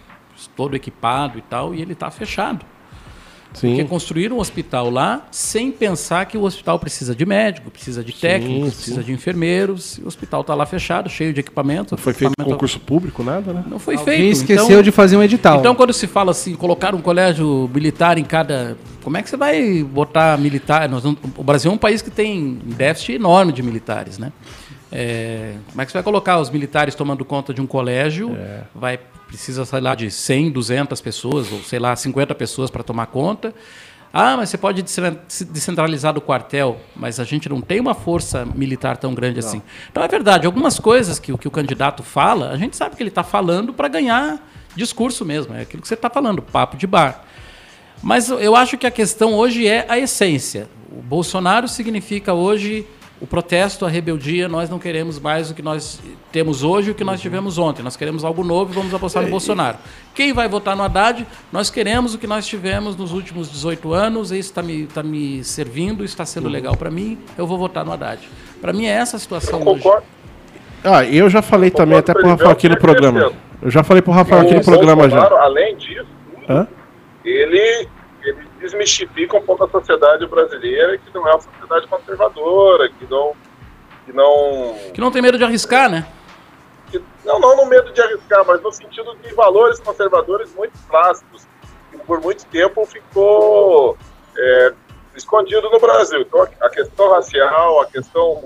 todo 0.55 0.75
equipado 0.75 1.37
e 1.37 1.41
tal, 1.41 1.73
e 1.73 1.81
ele 1.81 1.93
está 1.93 2.09
fechado. 2.11 2.65
Porque 3.53 3.75
Sim. 3.75 3.85
construíram 3.85 4.37
um 4.37 4.39
hospital 4.39 4.89
lá 4.89 5.27
sem 5.29 5.71
pensar 5.71 6.25
que 6.25 6.37
o 6.37 6.43
hospital 6.43 6.79
precisa 6.79 7.13
de 7.13 7.25
médico, 7.25 7.69
precisa 7.69 8.01
de 8.01 8.13
técnicos, 8.13 8.69
sim. 8.69 8.75
precisa 8.75 9.03
de 9.03 9.11
enfermeiros. 9.11 9.97
O 9.97 10.07
hospital 10.07 10.39
está 10.41 10.55
lá 10.55 10.65
fechado, 10.65 11.09
cheio 11.09 11.33
de 11.33 11.41
equipamento. 11.41 11.93
Não 11.93 11.97
foi 12.01 12.13
feito 12.13 12.31
equipamento- 12.31 12.55
concurso 12.55 12.79
público, 12.79 13.21
nada, 13.23 13.51
né? 13.51 13.63
Não 13.67 13.77
foi 13.77 13.95
Alguém 13.97 14.17
feito. 14.19 14.31
esqueceu 14.37 14.65
então- 14.65 14.81
de 14.81 14.91
fazer 14.91 15.17
um 15.17 15.23
edital. 15.23 15.59
então, 15.59 15.75
quando 15.75 15.91
se 15.91 16.07
fala 16.07 16.31
assim, 16.31 16.55
colocar 16.55 16.95
um 16.95 17.01
colégio 17.01 17.69
militar 17.73 18.17
em 18.17 18.23
cada. 18.23 18.77
Como 19.03 19.17
é 19.17 19.21
que 19.21 19.29
você 19.29 19.35
vai 19.35 19.83
botar 19.83 20.37
militar? 20.37 20.87
Nós 20.87 21.03
não- 21.03 21.17
o 21.35 21.43
Brasil 21.43 21.69
é 21.71 21.73
um 21.73 21.77
país 21.77 22.01
que 22.01 22.09
tem 22.09 22.39
um 22.65 22.69
déficit 22.73 23.13
enorme 23.13 23.51
de 23.51 23.61
militares, 23.61 24.17
né? 24.17 24.31
É, 24.91 25.55
como 25.69 25.81
é 25.81 25.85
que 25.85 25.91
você 25.91 25.97
vai 25.97 26.03
colocar 26.03 26.39
os 26.39 26.49
militares 26.49 26.93
tomando 26.95 27.23
conta 27.23 27.53
de 27.53 27.61
um 27.61 27.67
colégio? 27.67 28.35
Vai 28.75 28.99
precisa, 29.27 29.63
sei 29.63 29.79
lá, 29.79 29.95
de 29.95 30.11
100, 30.11 30.51
200 30.51 30.99
pessoas, 30.99 31.49
ou 31.51 31.59
sei 31.63 31.79
lá, 31.79 31.95
50 31.95 32.35
pessoas 32.35 32.69
para 32.69 32.83
tomar 32.83 33.05
conta. 33.05 33.53
Ah, 34.13 34.35
mas 34.35 34.49
você 34.49 34.57
pode 34.57 34.81
descentralizar 34.81 36.13
do 36.13 36.19
quartel, 36.19 36.77
mas 36.93 37.17
a 37.17 37.23
gente 37.23 37.47
não 37.47 37.61
tem 37.61 37.79
uma 37.79 37.93
força 37.93 38.45
militar 38.45 38.97
tão 38.97 39.13
grande 39.13 39.39
assim. 39.39 39.61
Então 39.89 40.03
é 40.03 40.07
verdade, 40.09 40.45
algumas 40.45 40.77
coisas 40.79 41.17
que, 41.17 41.31
o- 41.31 41.37
que 41.37 41.47
o 41.47 41.51
candidato 41.51 42.03
fala, 42.03 42.49
a 42.49 42.57
gente 42.57 42.75
sabe 42.75 42.97
que 42.97 43.01
ele 43.01 43.07
está 43.09 43.23
falando 43.23 43.73
para 43.73 43.87
ganhar 43.87 44.45
discurso 44.75 45.23
mesmo, 45.23 45.53
é 45.55 45.61
aquilo 45.61 45.81
que 45.81 45.87
você 45.87 45.93
está 45.93 46.09
falando, 46.09 46.41
papo 46.41 46.75
de 46.75 46.85
bar. 46.85 47.23
Mas 48.03 48.29
eu 48.29 48.53
acho 48.53 48.77
que 48.77 48.85
a 48.85 48.91
questão 48.91 49.33
hoje 49.33 49.65
é 49.65 49.85
a 49.87 49.97
essência. 49.97 50.67
O 50.91 51.01
Bolsonaro 51.01 51.69
significa 51.69 52.33
hoje 52.33 52.85
o 53.21 53.27
protesto, 53.27 53.85
a 53.85 53.89
rebeldia. 53.89 54.49
Nós 54.49 54.69
não 54.69 54.79
queremos 54.79 55.19
mais 55.19 55.51
o 55.51 55.53
que 55.53 55.61
nós 55.61 56.01
temos 56.31 56.63
hoje 56.63 56.89
e 56.89 56.91
o 56.91 56.95
que 56.95 57.03
nós 57.03 57.21
tivemos 57.21 57.57
ontem. 57.59 57.83
Nós 57.83 57.95
queremos 57.95 58.23
algo 58.25 58.43
novo 58.43 58.71
e 58.71 58.75
vamos 58.75 58.93
apostar 58.93 59.21
no 59.21 59.29
Bolsonaro. 59.29 59.77
Quem 60.15 60.33
vai 60.33 60.47
votar 60.49 60.75
no 60.75 60.81
Haddad? 60.83 61.25
Nós 61.51 61.69
queremos 61.69 62.15
o 62.15 62.17
que 62.17 62.25
nós 62.25 62.47
tivemos 62.47 62.95
nos 62.97 63.13
últimos 63.13 63.49
18 63.51 63.93
anos. 63.93 64.31
Isso 64.31 64.49
está 64.49 64.63
me, 64.63 64.87
tá 64.87 65.03
me 65.03 65.43
servindo, 65.43 66.03
está 66.03 66.25
sendo 66.25 66.49
legal 66.49 66.75
para 66.75 66.89
mim. 66.89 67.19
Eu 67.37 67.45
vou 67.45 67.57
votar 67.59 67.85
no 67.85 67.93
Haddad. 67.93 68.27
Para 68.59 68.73
mim 68.73 68.85
é 68.87 68.89
essa 68.91 69.17
a 69.17 69.19
situação 69.19 69.59
Eu 69.59 69.67
hoje. 69.67 69.83
concordo. 69.83 70.05
Ah, 70.83 71.05
eu 71.05 71.29
já 71.29 71.43
falei 71.43 71.69
também 71.69 71.99
até 71.99 72.11
pro 72.11 72.23
Concordo 72.23 72.39
com 72.39 72.47
Rafael 72.47 72.57
aqui 72.57 72.67
no 72.69 72.75
eu 72.75 72.79
programa. 72.79 73.31
Eu 73.61 73.69
já 73.69 73.83
falei 73.83 74.01
pro 74.01 74.11
Rafael 74.11 74.41
aqui 74.41 74.53
O 74.53 74.57
no 74.57 74.63
programa 74.63 75.07
já. 75.07 75.23
Além 75.43 75.77
disso, 75.77 76.07
Hã? 76.49 76.67
ele 77.23 77.87
desmistifica 78.61 79.35
um 79.37 79.41
pouco 79.41 79.65
a 79.65 79.69
sociedade 79.69 80.25
brasileira, 80.27 80.97
que 80.97 81.13
não 81.13 81.27
é 81.27 81.31
uma 81.33 81.41
sociedade 81.41 81.87
conservadora, 81.87 82.89
que 82.89 83.05
não. 83.09 83.33
Que 84.05 84.13
não 84.13 84.75
Que 84.93 85.01
não 85.01 85.11
tem 85.11 85.21
medo 85.21 85.37
de 85.37 85.43
arriscar, 85.43 85.89
né? 85.89 86.07
que- 86.89 87.01
não, 87.23 87.39
não 87.39 87.55
no 87.55 87.65
medo 87.65 87.91
de 87.93 88.01
arriscar, 88.01 88.45
mas 88.45 88.61
no 88.61 88.71
sentido 88.71 89.15
de 89.23 89.33
valores 89.33 89.79
conservadores 89.79 90.53
muito 90.55 90.73
clássicos, 90.89 91.47
que 91.89 91.97
por 91.99 92.19
muito 92.21 92.45
tempo 92.47 92.85
ficou 92.85 93.97
é, 94.37 94.73
escondido 95.15 95.69
no 95.69 95.79
Brasil. 95.79 96.21
Então, 96.21 96.47
a 96.61 96.69
questão 96.69 97.11
racial, 97.11 97.79
a 97.81 97.85
questão 97.87 98.43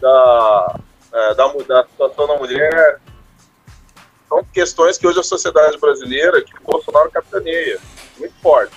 da, 0.00 0.80
é, 1.12 1.34
da, 1.34 1.46
da 1.66 1.84
situação 1.84 2.26
da 2.26 2.36
mulher, 2.36 3.00
são 4.28 4.44
questões 4.52 4.98
que 4.98 5.06
hoje 5.06 5.20
a 5.20 5.22
sociedade 5.22 5.78
brasileira, 5.78 6.42
que 6.42 6.52
o 6.56 6.62
Bolsonaro 6.72 7.10
capitaneia, 7.10 7.78
muito 8.18 8.34
forte. 8.42 8.74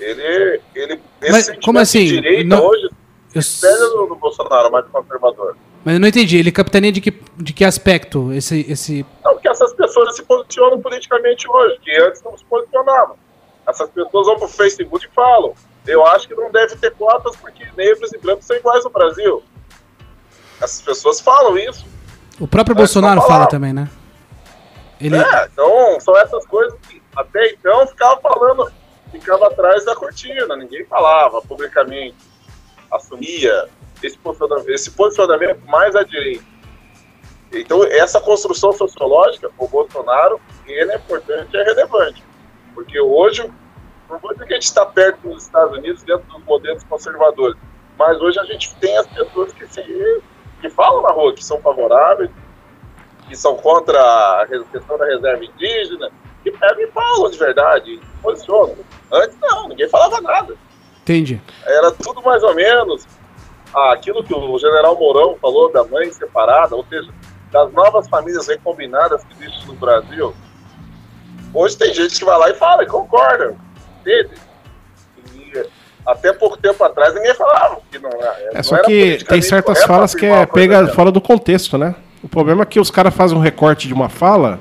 Ele, 0.00 0.60
ele 0.74 1.00
Mas 1.20 1.44
sentimento 1.44 1.64
como 1.64 1.78
assim? 1.78 2.04
de 2.04 2.12
direita 2.20 2.44
Não- 2.56 2.64
hoje 2.66 2.88
Eu 3.34 3.42
pega 3.60 3.88
no, 3.88 4.08
no 4.08 4.16
Bolsonaro, 4.16 4.72
mais 4.72 4.86
conservador. 4.86 5.56
Mas 5.84 5.94
eu 5.94 6.00
não 6.00 6.08
entendi. 6.08 6.36
Ele 6.38 6.50
capitaneia 6.50 6.92
de 6.92 7.00
que, 7.00 7.20
de 7.36 7.52
que 7.52 7.64
aspecto? 7.64 8.32
Esse, 8.32 8.60
esse... 8.68 9.06
Não, 9.24 9.32
porque 9.34 9.48
essas 9.48 9.72
pessoas 9.74 10.16
se 10.16 10.22
posicionam 10.24 10.80
politicamente 10.80 11.48
hoje, 11.48 11.78
que 11.82 11.90
antes 12.00 12.22
não 12.22 12.36
se 12.36 12.44
posicionavam. 12.44 13.16
Essas 13.68 13.88
pessoas 13.90 14.26
vão 14.26 14.38
pro 14.38 14.48
Facebook 14.48 15.06
e 15.06 15.14
falam. 15.14 15.54
Eu 15.86 16.04
acho 16.06 16.26
que 16.28 16.34
não 16.34 16.50
deve 16.50 16.76
ter 16.76 16.90
cotas 16.92 17.36
porque 17.36 17.64
negros 17.76 18.12
e 18.12 18.18
brancos 18.18 18.46
são 18.46 18.56
iguais 18.56 18.84
no 18.84 18.90
Brasil. 18.90 19.42
Essas 20.60 20.82
pessoas 20.82 21.20
falam 21.20 21.56
isso. 21.56 21.86
O 22.38 22.46
próprio 22.48 22.74
É, 22.74 22.76
Bolsonaro 22.76 23.20
fala 23.22 23.46
também, 23.46 23.72
né? 23.72 23.88
Ele... 25.00 25.16
É, 25.16 25.48
então 25.50 25.98
são 26.00 26.16
essas 26.18 26.44
coisas 26.46 26.78
que 26.88 27.00
até 27.16 27.52
então 27.52 27.86
ficava 27.86 28.20
falando, 28.20 28.70
ficava 29.10 29.46
atrás 29.46 29.84
da 29.84 29.94
cortina, 29.94 30.56
ninguém 30.56 30.84
falava 30.84 31.40
publicamente, 31.42 32.16
assumia 32.90 33.68
esse 34.02 34.18
posicionamento, 34.18 34.68
esse 34.70 34.90
posicionamento 34.90 35.60
mais 35.66 35.94
à 35.94 36.02
direita. 36.02 36.44
Então, 37.52 37.82
essa 37.84 38.20
construção 38.20 38.72
sociológica, 38.72 39.50
o 39.58 39.66
Bolsonaro, 39.66 40.40
ele 40.66 40.92
é 40.92 40.96
importante 40.96 41.48
e 41.52 41.56
é 41.56 41.64
relevante. 41.64 42.22
Porque 42.74 43.00
hoje, 43.00 43.50
vou 44.08 44.32
dizer 44.32 44.46
que 44.46 44.52
a 44.52 44.56
gente 44.56 44.66
está 44.66 44.86
perto 44.86 45.28
dos 45.28 45.44
Estados 45.44 45.76
Unidos 45.76 46.02
dentro 46.04 46.26
dos 46.28 46.44
modelos 46.44 46.84
conservadores, 46.84 47.56
mas 47.98 48.20
hoje 48.20 48.38
a 48.38 48.44
gente 48.44 48.74
tem 48.76 48.96
as 48.96 49.06
pessoas 49.08 49.52
que, 49.52 49.66
se, 49.66 50.22
que 50.60 50.70
falam 50.70 51.02
na 51.02 51.10
rua 51.10 51.34
que 51.34 51.44
são 51.44 51.60
favoráveis, 51.60 52.30
que 53.28 53.36
são 53.36 53.56
contra 53.56 54.00
a 54.42 54.46
questão 54.46 54.96
da 54.96 55.04
reserva 55.06 55.44
indígena, 55.44 56.10
que 56.42 56.50
pegam 56.50 56.82
e 56.82 56.86
falam 56.88 57.30
de 57.30 57.38
verdade, 57.38 58.00
posicionam. 58.22 58.76
Antes 59.12 59.36
não, 59.40 59.68
ninguém 59.68 59.88
falava 59.88 60.20
nada. 60.20 60.54
Entendi. 61.02 61.40
Era 61.64 61.90
tudo 61.90 62.22
mais 62.22 62.42
ou 62.42 62.54
menos 62.54 63.06
aquilo 63.92 64.22
que 64.24 64.34
o 64.34 64.58
general 64.58 64.96
Mourão 64.98 65.36
falou 65.40 65.72
da 65.72 65.84
mãe 65.84 66.10
separada, 66.12 66.74
ou 66.74 66.84
seja, 66.88 67.10
das 67.50 67.72
novas 67.72 68.08
famílias 68.08 68.46
recombinadas 68.48 69.22
que 69.24 69.44
existem 69.44 69.66
no 69.66 69.74
Brasil. 69.74 70.34
Hoje 71.52 71.76
tem 71.76 71.92
gente 71.92 72.18
que 72.18 72.24
vai 72.24 72.38
lá 72.38 72.50
e 72.50 72.54
fala, 72.54 72.84
e 72.84 72.86
concorda. 72.86 73.56
Entende? 74.00 74.34
E 75.34 75.66
até 76.06 76.32
pouco 76.32 76.56
tempo 76.56 76.82
atrás 76.82 77.14
ninguém 77.14 77.34
falava 77.34 77.80
que 77.90 77.98
não, 77.98 78.10
é. 78.10 78.50
É 78.54 78.62
só 78.62 78.78
que 78.78 79.22
tem 79.24 79.42
certas 79.42 79.82
falas 79.84 80.14
que 80.14 80.26
é 80.26 80.46
pega 80.46 80.86
fora 80.88 81.10
do 81.10 81.20
contexto, 81.20 81.76
né? 81.76 81.94
O 82.22 82.28
problema 82.28 82.62
é 82.62 82.66
que 82.66 82.78
os 82.78 82.90
caras 82.90 83.14
fazem 83.14 83.36
um 83.36 83.40
recorte 83.40 83.88
de 83.88 83.94
uma 83.94 84.08
fala 84.08 84.60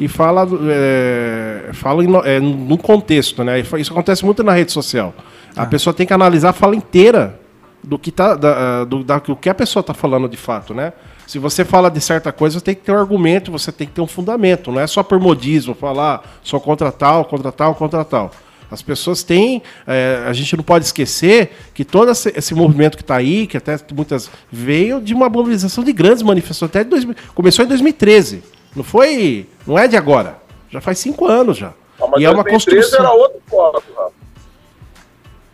e 0.00 0.08
fala, 0.08 0.48
é, 0.70 1.68
fala 1.74 2.02
é, 2.26 2.40
no 2.40 2.78
contexto, 2.78 3.44
né? 3.44 3.60
Isso 3.60 3.92
acontece 3.92 4.24
muito 4.24 4.42
na 4.42 4.52
rede 4.52 4.72
social. 4.72 5.12
A 5.54 5.64
ah. 5.64 5.66
pessoa 5.66 5.92
tem 5.92 6.06
que 6.06 6.12
analisar 6.14 6.48
a 6.48 6.52
fala 6.54 6.74
inteira 6.74 7.38
do 7.84 7.98
que, 7.98 8.10
tá, 8.10 8.34
da, 8.34 8.84
do, 8.84 9.04
da, 9.04 9.18
do 9.18 9.36
que 9.36 9.50
a 9.50 9.54
pessoa 9.54 9.82
está 9.82 9.92
falando 9.92 10.26
de 10.26 10.38
fato, 10.38 10.72
né? 10.72 10.94
Se 11.26 11.38
você 11.38 11.66
fala 11.66 11.90
de 11.90 12.00
certa 12.00 12.32
coisa, 12.32 12.58
você 12.58 12.64
tem 12.64 12.74
que 12.74 12.80
ter 12.80 12.92
um 12.92 12.96
argumento, 12.96 13.52
você 13.52 13.70
tem 13.70 13.86
que 13.86 13.92
ter 13.92 14.00
um 14.00 14.06
fundamento. 14.06 14.72
Não 14.72 14.80
é 14.80 14.86
só 14.86 15.02
por 15.02 15.20
modismo, 15.20 15.74
falar 15.74 16.24
só 16.42 16.58
contra 16.58 16.90
tal, 16.90 17.26
contra 17.26 17.52
tal, 17.52 17.74
contra 17.74 18.02
tal. 18.02 18.30
As 18.70 18.80
pessoas 18.80 19.22
têm. 19.22 19.62
É, 19.86 20.24
a 20.26 20.32
gente 20.32 20.56
não 20.56 20.64
pode 20.64 20.86
esquecer 20.86 21.50
que 21.74 21.84
todo 21.84 22.10
esse, 22.10 22.32
esse 22.34 22.54
movimento 22.54 22.96
que 22.96 23.02
está 23.02 23.16
aí, 23.16 23.46
que 23.46 23.58
até 23.58 23.78
muitas 23.94 24.30
veio 24.50 24.98
de 24.98 25.12
uma 25.12 25.28
mobilização 25.28 25.84
de 25.84 25.92
grandes 25.92 26.22
manifestações. 26.22 26.70
Até 26.74 26.86
começou 27.34 27.66
em 27.66 27.68
2013. 27.68 28.59
Não 28.74 28.84
foi. 28.84 29.46
Não 29.66 29.78
é 29.78 29.88
de 29.88 29.96
agora. 29.96 30.38
Já 30.68 30.80
faz 30.80 30.98
cinco 30.98 31.26
anos 31.26 31.56
já. 31.56 31.72
Ah, 32.00 32.06
e 32.18 32.24
é 32.24 32.30
uma 32.30 32.44
construção. 32.44 33.00
era 33.00 33.12
outro 33.12 33.40
foco, 33.48 33.82
Rafa. 33.96 34.12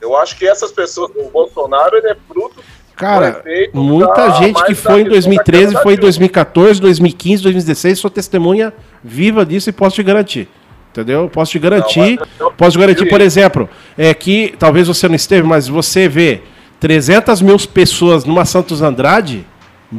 Eu 0.00 0.16
acho 0.16 0.36
que 0.36 0.46
essas 0.46 0.70
pessoas, 0.70 1.10
o 1.16 1.30
Bolsonaro, 1.30 1.96
ele 1.96 2.08
é 2.08 2.16
fruto 2.28 2.62
Cara, 2.96 3.44
muita 3.74 4.30
gente 4.38 4.64
que 4.64 4.74
foi 4.74 5.02
em 5.02 5.04
2013, 5.04 5.76
foi 5.82 5.94
em 5.94 5.98
2014, 5.98 6.80
2015, 6.80 7.42
2016, 7.42 7.98
sou 7.98 8.10
testemunha 8.10 8.72
viva 9.04 9.44
disso 9.44 9.68
e 9.68 9.72
posso 9.72 9.96
te 9.96 10.02
garantir. 10.02 10.48
Entendeu? 10.90 11.28
Posso 11.28 11.52
te 11.52 11.58
garantir. 11.58 12.18
Não, 12.40 12.50
posso 12.52 12.72
te 12.72 12.80
garantir, 12.80 13.06
por 13.06 13.20
exemplo, 13.20 13.68
é 13.98 14.14
que 14.14 14.54
talvez 14.58 14.88
você 14.88 15.06
não 15.08 15.14
esteve, 15.14 15.46
mas 15.46 15.68
você 15.68 16.08
vê 16.08 16.40
300 16.80 17.42
mil 17.42 17.58
pessoas 17.68 18.24
numa 18.24 18.46
Santos 18.46 18.80
Andrade, 18.80 19.44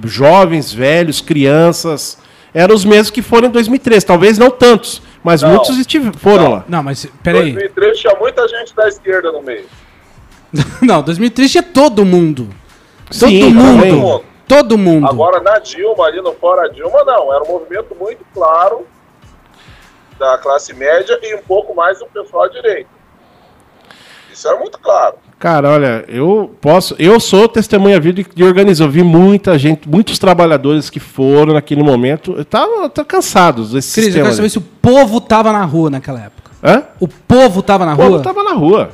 jovens, 0.05 0.73
velhos, 0.73 1.21
crianças, 1.21 2.17
eram 2.53 2.73
os 2.73 2.85
mesmos 2.85 3.09
que 3.09 3.21
foram 3.21 3.47
em 3.47 3.51
2013. 3.51 4.05
Talvez 4.05 4.37
não 4.37 4.49
tantos, 4.49 5.01
mas 5.23 5.41
não, 5.41 5.49
muitos 5.49 5.75
foram 6.17 6.43
não. 6.43 6.51
lá. 6.51 6.65
Não, 6.67 6.83
mas 6.83 7.05
peraí. 7.23 7.49
Em 7.49 7.53
2013 7.53 7.99
tinha 7.99 8.15
muita 8.15 8.47
gente 8.47 8.75
da 8.75 8.87
esquerda 8.87 9.31
no 9.31 9.41
meio. 9.41 9.65
não, 10.81 11.01
2013 11.01 11.51
tinha 11.51 11.63
todo 11.63 12.05
mundo. 12.05 12.49
Todo 13.07 13.29
Sim, 13.29 13.53
mundo. 13.53 14.23
Todo 14.47 14.77
mundo. 14.77 15.07
Agora 15.07 15.41
na 15.41 15.59
Dilma, 15.59 16.05
ali 16.05 16.21
no 16.21 16.33
Fora 16.33 16.69
Dilma, 16.69 17.03
não. 17.03 17.33
Era 17.33 17.43
um 17.43 17.47
movimento 17.47 17.95
muito 17.95 18.25
claro 18.33 18.87
da 20.17 20.37
classe 20.37 20.73
média 20.73 21.19
e 21.21 21.35
um 21.35 21.41
pouco 21.41 21.75
mais 21.75 21.99
do 21.99 22.05
pessoal 22.07 22.43
à 22.43 22.47
direita. 22.47 22.96
Isso 24.37 24.47
era 24.47 24.59
muito 24.59 24.77
claro. 24.77 25.15
Cara, 25.39 25.71
olha, 25.71 26.05
eu 26.07 26.55
posso. 26.61 26.95
Eu 26.99 27.19
sou 27.19 27.47
testemunha 27.47 27.99
vida 27.99 28.23
de 28.35 28.43
organizar. 28.43 28.85
Eu 28.85 28.89
vi 28.89 29.01
muita 29.01 29.57
gente, 29.57 29.89
muitos 29.89 30.19
trabalhadores 30.19 30.91
que 30.91 30.99
foram 30.99 31.53
naquele 31.53 31.81
momento. 31.81 32.39
Estavam 32.39 32.87
tá 32.87 33.03
cansados 33.03 33.71
desse 33.71 33.95
Cris, 33.95 34.05
sistema. 34.05 34.21
Eu 34.21 34.25
quero 34.25 34.35
saber 34.35 34.49
se 34.49 34.59
o 34.59 34.61
povo 34.61 35.19
tava 35.19 35.51
na 35.51 35.65
rua 35.65 35.89
naquela 35.89 36.19
época. 36.19 36.51
Hã? 36.63 36.83
O 36.99 37.07
povo 37.07 37.63
tava 37.63 37.83
na 37.83 37.93
o 37.93 37.95
rua? 37.95 38.05
O 38.05 38.11
povo 38.11 38.23
tava 38.23 38.43
na 38.43 38.53
rua. 38.53 38.91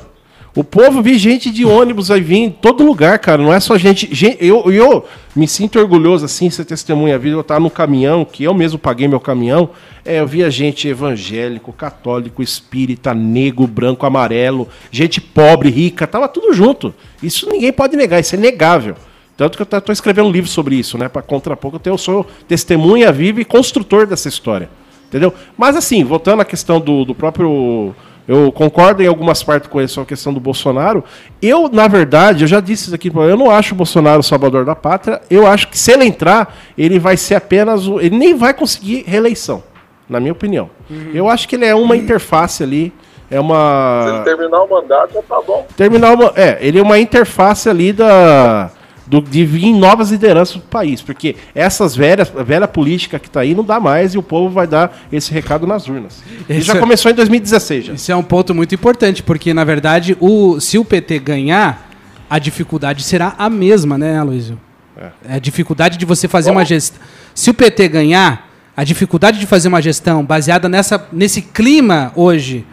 O 0.56 0.62
povo 0.62 1.02
vi 1.02 1.18
gente 1.18 1.50
de 1.50 1.64
ônibus 1.64 2.12
aí 2.12 2.20
vir 2.20 2.36
em 2.36 2.50
todo 2.50 2.86
lugar, 2.86 3.18
cara. 3.18 3.42
Não 3.42 3.52
é 3.52 3.58
só 3.58 3.76
gente. 3.76 4.14
gente 4.14 4.36
eu, 4.40 4.70
eu 4.70 5.04
me 5.34 5.48
sinto 5.48 5.80
orgulhoso, 5.80 6.24
assim, 6.24 6.48
ser 6.48 6.64
testemunha 6.64 7.18
vida. 7.18 7.34
Eu 7.34 7.40
estar 7.40 7.58
no 7.58 7.68
caminhão, 7.68 8.24
que 8.24 8.44
eu 8.44 8.54
mesmo 8.54 8.78
paguei 8.78 9.08
meu 9.08 9.18
caminhão. 9.18 9.70
É, 10.04 10.20
eu 10.20 10.26
via 10.28 10.48
gente 10.52 10.86
evangélico, 10.86 11.72
católico, 11.72 12.40
espírita, 12.40 13.12
negro, 13.12 13.66
branco, 13.66 14.06
amarelo, 14.06 14.68
gente 14.92 15.20
pobre, 15.20 15.70
rica, 15.70 16.06
tava 16.06 16.28
tudo 16.28 16.52
junto. 16.52 16.94
Isso 17.20 17.48
ninguém 17.50 17.72
pode 17.72 17.96
negar, 17.96 18.20
isso 18.20 18.36
é 18.36 18.38
negável. 18.38 18.94
Tanto 19.36 19.56
que 19.56 19.62
eu 19.62 19.78
estou 19.78 19.92
escrevendo 19.92 20.28
um 20.28 20.32
livro 20.32 20.48
sobre 20.48 20.76
isso, 20.76 20.96
né? 20.96 21.08
Para 21.08 21.22
contrapor, 21.22 21.80
eu 21.84 21.98
sou 21.98 22.24
testemunha 22.46 23.10
viva 23.10 23.40
e 23.40 23.44
construtor 23.44 24.06
dessa 24.06 24.28
história. 24.28 24.70
Entendeu? 25.08 25.34
Mas 25.58 25.74
assim, 25.74 26.04
voltando 26.04 26.42
à 26.42 26.44
questão 26.44 26.80
do, 26.80 27.04
do 27.04 27.14
próprio 27.14 27.94
eu 28.26 28.50
concordo 28.50 29.02
em 29.02 29.06
algumas 29.06 29.42
partes 29.42 29.68
com 29.68 29.80
essa 29.80 30.04
questão 30.04 30.32
do 30.32 30.40
Bolsonaro. 30.40 31.04
Eu, 31.42 31.68
na 31.68 31.86
verdade, 31.86 32.44
eu 32.44 32.48
já 32.48 32.58
disse 32.58 32.84
isso 32.84 32.94
aqui, 32.94 33.12
eu 33.14 33.36
não 33.36 33.50
acho 33.50 33.74
o 33.74 33.76
Bolsonaro 33.76 34.20
o 34.20 34.22
salvador 34.22 34.64
da 34.64 34.74
pátria. 34.74 35.20
Eu 35.30 35.46
acho 35.46 35.68
que 35.68 35.78
se 35.78 35.92
ele 35.92 36.04
entrar, 36.04 36.54
ele 36.76 36.98
vai 36.98 37.16
ser 37.16 37.34
apenas 37.34 37.86
o. 37.86 38.00
Ele 38.00 38.16
nem 38.16 38.34
vai 38.34 38.54
conseguir 38.54 39.04
reeleição, 39.06 39.62
na 40.08 40.18
minha 40.20 40.32
opinião. 40.32 40.70
Uhum. 40.88 41.10
Eu 41.12 41.28
acho 41.28 41.46
que 41.46 41.56
ele 41.56 41.66
é 41.66 41.74
uma 41.74 41.96
interface 41.96 42.62
ali. 42.62 42.92
É 43.30 43.38
uma. 43.38 44.02
Se 44.04 44.14
ele 44.14 44.36
terminar 44.36 44.62
o 44.62 44.70
mandato, 44.70 45.14
já 45.14 45.22
tá 45.22 45.40
bom. 45.46 45.66
Terminar 45.76 46.18
o... 46.18 46.32
É, 46.34 46.58
ele 46.60 46.78
é 46.78 46.82
uma 46.82 46.98
interface 46.98 47.68
ali 47.68 47.92
da 47.92 48.70
do, 49.06 49.20
de 49.20 49.44
vir 49.44 49.72
novas 49.72 50.10
lideranças 50.10 50.56
para 50.56 50.64
o 50.64 50.68
país, 50.68 51.02
porque 51.02 51.36
essas 51.54 51.94
velhas, 51.94 52.32
velha 52.44 52.66
política 52.66 53.18
que 53.18 53.26
está 53.26 53.40
aí 53.40 53.54
não 53.54 53.64
dá 53.64 53.78
mais 53.78 54.14
e 54.14 54.18
o 54.18 54.22
povo 54.22 54.52
vai 54.52 54.66
dar 54.66 54.96
esse 55.12 55.32
recado 55.32 55.66
nas 55.66 55.88
urnas. 55.88 56.22
Ele 56.48 56.60
já 56.60 56.74
é, 56.74 56.78
começou 56.78 57.10
em 57.10 57.14
2016. 57.14 57.84
Já. 57.84 57.92
Isso 57.94 58.12
é 58.12 58.16
um 58.16 58.22
ponto 58.22 58.54
muito 58.54 58.74
importante, 58.74 59.22
porque 59.22 59.52
na 59.52 59.64
verdade, 59.64 60.16
o, 60.20 60.58
se 60.60 60.78
o 60.78 60.84
PT 60.84 61.18
ganhar, 61.18 61.90
a 62.28 62.38
dificuldade 62.38 63.02
será 63.02 63.34
a 63.36 63.50
mesma, 63.50 63.98
né, 63.98 64.18
Aloysio? 64.18 64.58
É. 64.96 65.36
A 65.36 65.38
dificuldade 65.38 65.98
de 65.98 66.06
você 66.06 66.26
fazer 66.26 66.50
Bom. 66.50 66.56
uma 66.56 66.64
gestão. 66.64 67.00
Se 67.34 67.50
o 67.50 67.54
PT 67.54 67.88
ganhar, 67.88 68.48
a 68.76 68.84
dificuldade 68.84 69.38
de 69.38 69.46
fazer 69.46 69.68
uma 69.68 69.82
gestão 69.82 70.24
baseada 70.24 70.68
nessa, 70.68 71.06
nesse 71.12 71.42
clima 71.42 72.12
hoje 72.16 72.64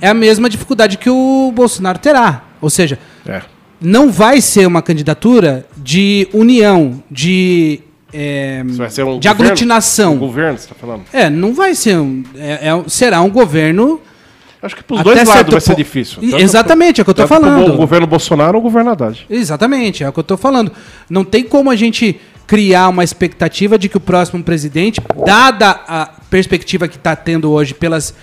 é 0.00 0.08
a 0.08 0.14
mesma 0.14 0.48
dificuldade 0.48 0.98
que 0.98 1.10
o 1.10 1.52
Bolsonaro 1.54 1.98
terá. 1.98 2.44
Ou 2.60 2.70
seja, 2.70 2.98
é 3.26 3.42
não 3.80 4.10
vai 4.10 4.40
ser 4.40 4.66
uma 4.66 4.82
candidatura 4.82 5.66
de 5.76 6.28
união, 6.32 7.02
de 7.10 7.80
é, 8.12 8.62
um 8.64 8.70
de 8.70 8.76
governo, 8.76 9.28
aglutinação. 9.28 10.14
Um 10.14 10.18
governo, 10.18 10.58
você 10.58 10.64
está 10.64 10.74
falando? 10.74 11.02
É, 11.12 11.28
não 11.28 11.52
vai 11.52 11.74
ser 11.74 11.98
um. 11.98 12.22
É, 12.36 12.68
é, 12.68 12.88
será 12.88 13.20
um 13.22 13.30
governo. 13.30 14.00
Acho 14.62 14.76
que 14.76 14.82
para 14.82 14.96
os 14.96 15.02
dois 15.02 15.28
lados 15.28 15.52
vai 15.52 15.60
ser 15.60 15.74
difícil. 15.74 16.22
Exatamente, 16.22 17.00
é 17.00 17.02
o 17.02 17.04
que 17.04 17.10
eu 17.10 17.12
estou 17.12 17.26
falando. 17.26 17.74
O 17.74 17.76
governo 17.76 18.06
Bolsonaro 18.06 18.56
ou 18.56 18.60
o 18.60 18.62
governo 18.62 18.90
Haddad. 18.90 19.26
Exatamente, 19.28 20.02
é 20.02 20.08
o 20.08 20.12
que 20.12 20.18
eu 20.18 20.22
estou 20.22 20.38
falando. 20.38 20.72
Não 21.10 21.24
tem 21.24 21.42
como 21.42 21.70
a 21.70 21.76
gente 21.76 22.18
criar 22.46 22.88
uma 22.88 23.04
expectativa 23.04 23.78
de 23.78 23.88
que 23.88 23.96
o 23.96 24.00
próximo 24.00 24.42
presidente, 24.42 25.02
dada 25.26 25.70
a 25.86 26.06
perspectiva 26.30 26.86
que 26.88 26.96
está 26.96 27.16
tendo 27.16 27.50
hoje 27.50 27.74
pelas 27.74 28.14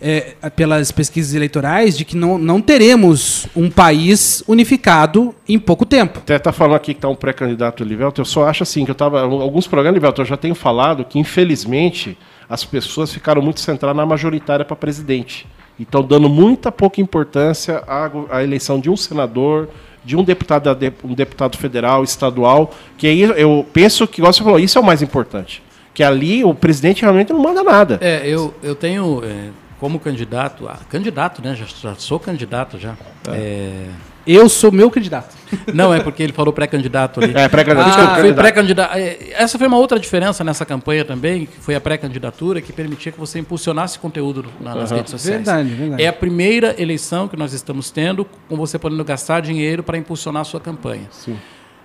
é, 0.00 0.34
pelas 0.56 0.90
pesquisas 0.90 1.34
eleitorais 1.34 1.96
de 1.96 2.04
que 2.04 2.16
não, 2.16 2.38
não 2.38 2.60
teremos 2.60 3.46
um 3.54 3.70
país 3.70 4.42
unificado 4.48 5.34
em 5.46 5.58
pouco 5.58 5.84
tempo. 5.84 6.20
Até 6.20 6.36
está 6.36 6.52
falando 6.52 6.76
aqui 6.76 6.94
que 6.94 6.98
está 6.98 7.08
um 7.08 7.14
pré-candidato 7.14 7.84
Livelto, 7.84 8.20
eu 8.20 8.24
só 8.24 8.48
acho 8.48 8.62
assim, 8.62 8.84
que 8.84 8.90
eu 8.90 8.94
estava. 8.94 9.20
Alguns 9.20 9.66
programas, 9.66 9.94
Livelto, 9.94 10.22
eu 10.22 10.26
já 10.26 10.36
tenho 10.36 10.54
falado 10.54 11.04
que, 11.04 11.18
infelizmente, 11.18 12.16
as 12.48 12.64
pessoas 12.64 13.12
ficaram 13.12 13.42
muito 13.42 13.60
centradas 13.60 13.96
na 13.96 14.06
majoritária 14.06 14.64
para 14.64 14.74
presidente. 14.74 15.46
E 15.78 15.82
estão 15.82 16.02
dando 16.02 16.28
muita 16.28 16.72
pouca 16.72 17.00
importância 17.00 17.82
à, 17.86 18.10
à 18.30 18.42
eleição 18.42 18.80
de 18.80 18.90
um 18.90 18.96
senador, 18.96 19.68
de 20.04 20.16
um 20.16 20.24
deputado, 20.24 20.70
um 21.04 21.14
deputado 21.14 21.56
federal, 21.58 22.02
estadual, 22.02 22.72
que 22.96 23.06
aí 23.06 23.20
eu 23.20 23.66
penso 23.72 24.06
que, 24.06 24.20
igual 24.20 24.32
você 24.32 24.42
falou, 24.42 24.58
isso 24.58 24.78
é 24.78 24.80
o 24.80 24.84
mais 24.84 25.02
importante. 25.02 25.62
Que 25.92 26.02
ali 26.02 26.44
o 26.44 26.54
presidente 26.54 27.02
realmente 27.02 27.32
não 27.32 27.40
manda 27.40 27.62
nada. 27.62 27.98
É, 28.00 28.22
eu, 28.24 28.54
eu 28.62 28.74
tenho. 28.74 29.22
É 29.24 29.48
como 29.80 29.98
candidato, 29.98 30.68
ah, 30.68 30.78
candidato, 30.90 31.42
né? 31.42 31.56
Já, 31.56 31.64
já, 31.64 31.94
sou 31.94 32.20
candidato 32.20 32.78
já. 32.78 32.94
É. 33.26 33.32
É... 33.32 33.86
Eu 34.26 34.46
sou 34.50 34.70
meu 34.70 34.90
candidato. 34.90 35.34
Não, 35.72 35.92
é 35.92 36.00
porque 36.00 36.22
ele 36.22 36.34
falou 36.34 36.52
pré-candidato 36.52 37.24
ali. 37.24 37.32
É, 37.34 37.48
pré-candidato. 37.48 37.98
Ah, 37.98 38.34
pré-candidato. 38.34 38.94
É, 38.94 39.32
essa 39.32 39.58
foi 39.58 39.66
uma 39.66 39.78
outra 39.78 39.98
diferença 39.98 40.44
nessa 40.44 40.66
campanha 40.66 41.06
também, 41.06 41.46
que 41.46 41.58
foi 41.58 41.74
a 41.74 41.80
pré-candidatura, 41.80 42.60
que 42.60 42.70
permitia 42.70 43.10
que 43.10 43.18
você 43.18 43.38
impulsionasse 43.38 43.98
conteúdo 43.98 44.44
nas 44.60 44.90
uhum. 44.90 44.96
redes 44.98 45.10
sociais. 45.12 45.42
Verdade, 45.42 45.70
verdade. 45.70 46.02
É 46.02 46.06
a 46.06 46.12
primeira 46.12 46.80
eleição 46.80 47.26
que 47.26 47.36
nós 47.36 47.54
estamos 47.54 47.90
tendo 47.90 48.26
com 48.46 48.56
você 48.56 48.78
podendo 48.78 49.02
gastar 49.02 49.40
dinheiro 49.40 49.82
para 49.82 49.96
impulsionar 49.96 50.42
a 50.42 50.44
sua 50.44 50.60
campanha. 50.60 51.08
Sim. 51.10 51.38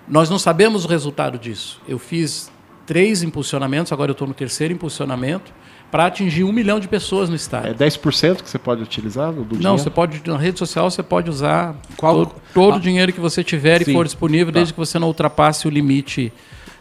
Nós 0.05 0.29
não 0.29 0.37
sabemos 0.37 0.83
o 0.83 0.87
resultado 0.89 1.39
disso. 1.39 1.81
Eu 1.87 1.97
fiz 1.97 2.51
três 2.85 3.23
impulsionamentos, 3.23 3.93
agora 3.93 4.11
eu 4.11 4.13
estou 4.13 4.27
no 4.27 4.33
terceiro 4.33 4.73
impulsionamento, 4.73 5.53
para 5.91 6.07
atingir 6.07 6.43
um 6.43 6.51
milhão 6.51 6.79
de 6.79 6.87
pessoas 6.87 7.29
no 7.29 7.35
estado. 7.35 7.67
É 7.67 7.73
10% 7.73 8.41
que 8.43 8.49
você 8.49 8.57
pode 8.59 8.83
utilizar 8.83 9.31
do 9.31 9.41
Não, 9.41 9.45
dinheiro? 9.47 9.77
você 9.77 9.89
pode, 9.89 10.21
na 10.25 10.37
rede 10.37 10.59
social, 10.59 10.89
você 10.91 11.01
pode 11.03 11.29
usar 11.29 11.75
Qual- 11.95 12.25
todo, 12.25 12.35
todo 12.53 12.75
o 12.77 12.79
dinheiro 12.79 13.13
que 13.13 13.19
você 13.19 13.43
tiver 13.43 13.83
Sim. 13.83 13.91
e 13.91 13.93
for 13.93 14.05
disponível, 14.05 14.51
desde 14.51 14.73
que 14.73 14.79
você 14.79 14.99
não 14.99 15.07
ultrapasse 15.07 15.67
o 15.67 15.71
limite. 15.71 16.33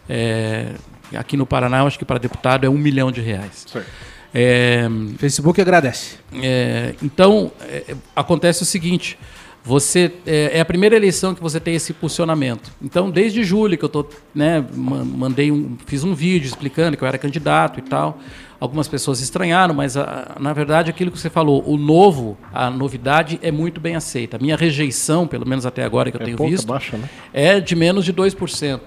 é, 0.09 0.73
aqui 1.17 1.37
no 1.37 1.47
Paraná, 1.47 1.79
eu 1.81 1.87
acho 1.87 1.99
que 1.99 2.05
para 2.05 2.19
deputado 2.19 2.65
é 2.65 2.69
um 2.69 2.77
milhão 2.79 3.13
de 3.13 3.21
reais. 3.21 3.65
Certo. 3.67 3.87
É, 4.35 4.89
Facebook 5.17 5.61
agradece. 5.61 6.17
é, 6.43 6.95
então, 7.03 7.53
é, 7.69 7.95
acontece 8.17 8.63
o 8.63 8.67
seguinte: 8.67 9.17
você 9.63 10.11
é, 10.27 10.59
é 10.59 10.61
a 10.61 10.65
primeira 10.65 10.97
eleição 10.97 11.35
que 11.35 11.41
você 11.41 11.61
tem 11.61 11.75
esse 11.77 11.93
posicionamento. 11.93 12.71
Então, 12.83 13.11
desde 13.11 13.45
julho 13.45 13.79
que 13.79 13.85
eu 13.85 13.89
tô, 13.89 14.05
né, 14.35 14.65
ma- 14.75 15.05
mandei 15.05 15.53
um, 15.53 15.77
fiz 15.87 16.03
um 16.03 16.15
vídeo 16.15 16.49
explicando 16.49 16.97
que 16.97 17.05
eu 17.05 17.09
era 17.09 17.17
candidato 17.17 17.79
e 17.79 17.83
tal. 17.83 18.19
Algumas 18.65 18.89
pessoas 18.89 19.21
estranharam, 19.21 19.75
mas 19.75 19.95
a- 19.95 20.37
na 20.41 20.55
verdade 20.55 20.89
aquilo 20.89 21.11
que 21.11 21.19
você 21.19 21.29
falou, 21.29 21.63
o 21.67 21.77
novo, 21.77 22.35
a 22.51 22.71
novidade 22.71 23.39
é 23.43 23.53
muito 23.53 23.79
bem 23.79 23.95
aceita. 23.95 24.39
A 24.39 24.41
minha 24.41 24.57
rejeição, 24.57 25.27
pelo 25.27 25.47
menos 25.47 25.67
até 25.67 25.85
agora 25.85 26.11
que 26.11 26.17
eu 26.17 26.21
É 26.23 26.25
tenho 26.25 26.37
pouca, 26.39 26.51
visto, 26.51 26.67
baixa, 26.67 26.97
né? 26.97 27.07
é 27.35 27.61
de 27.61 27.77
menos 27.77 28.07
de 28.07 28.13
2%. 28.15 28.81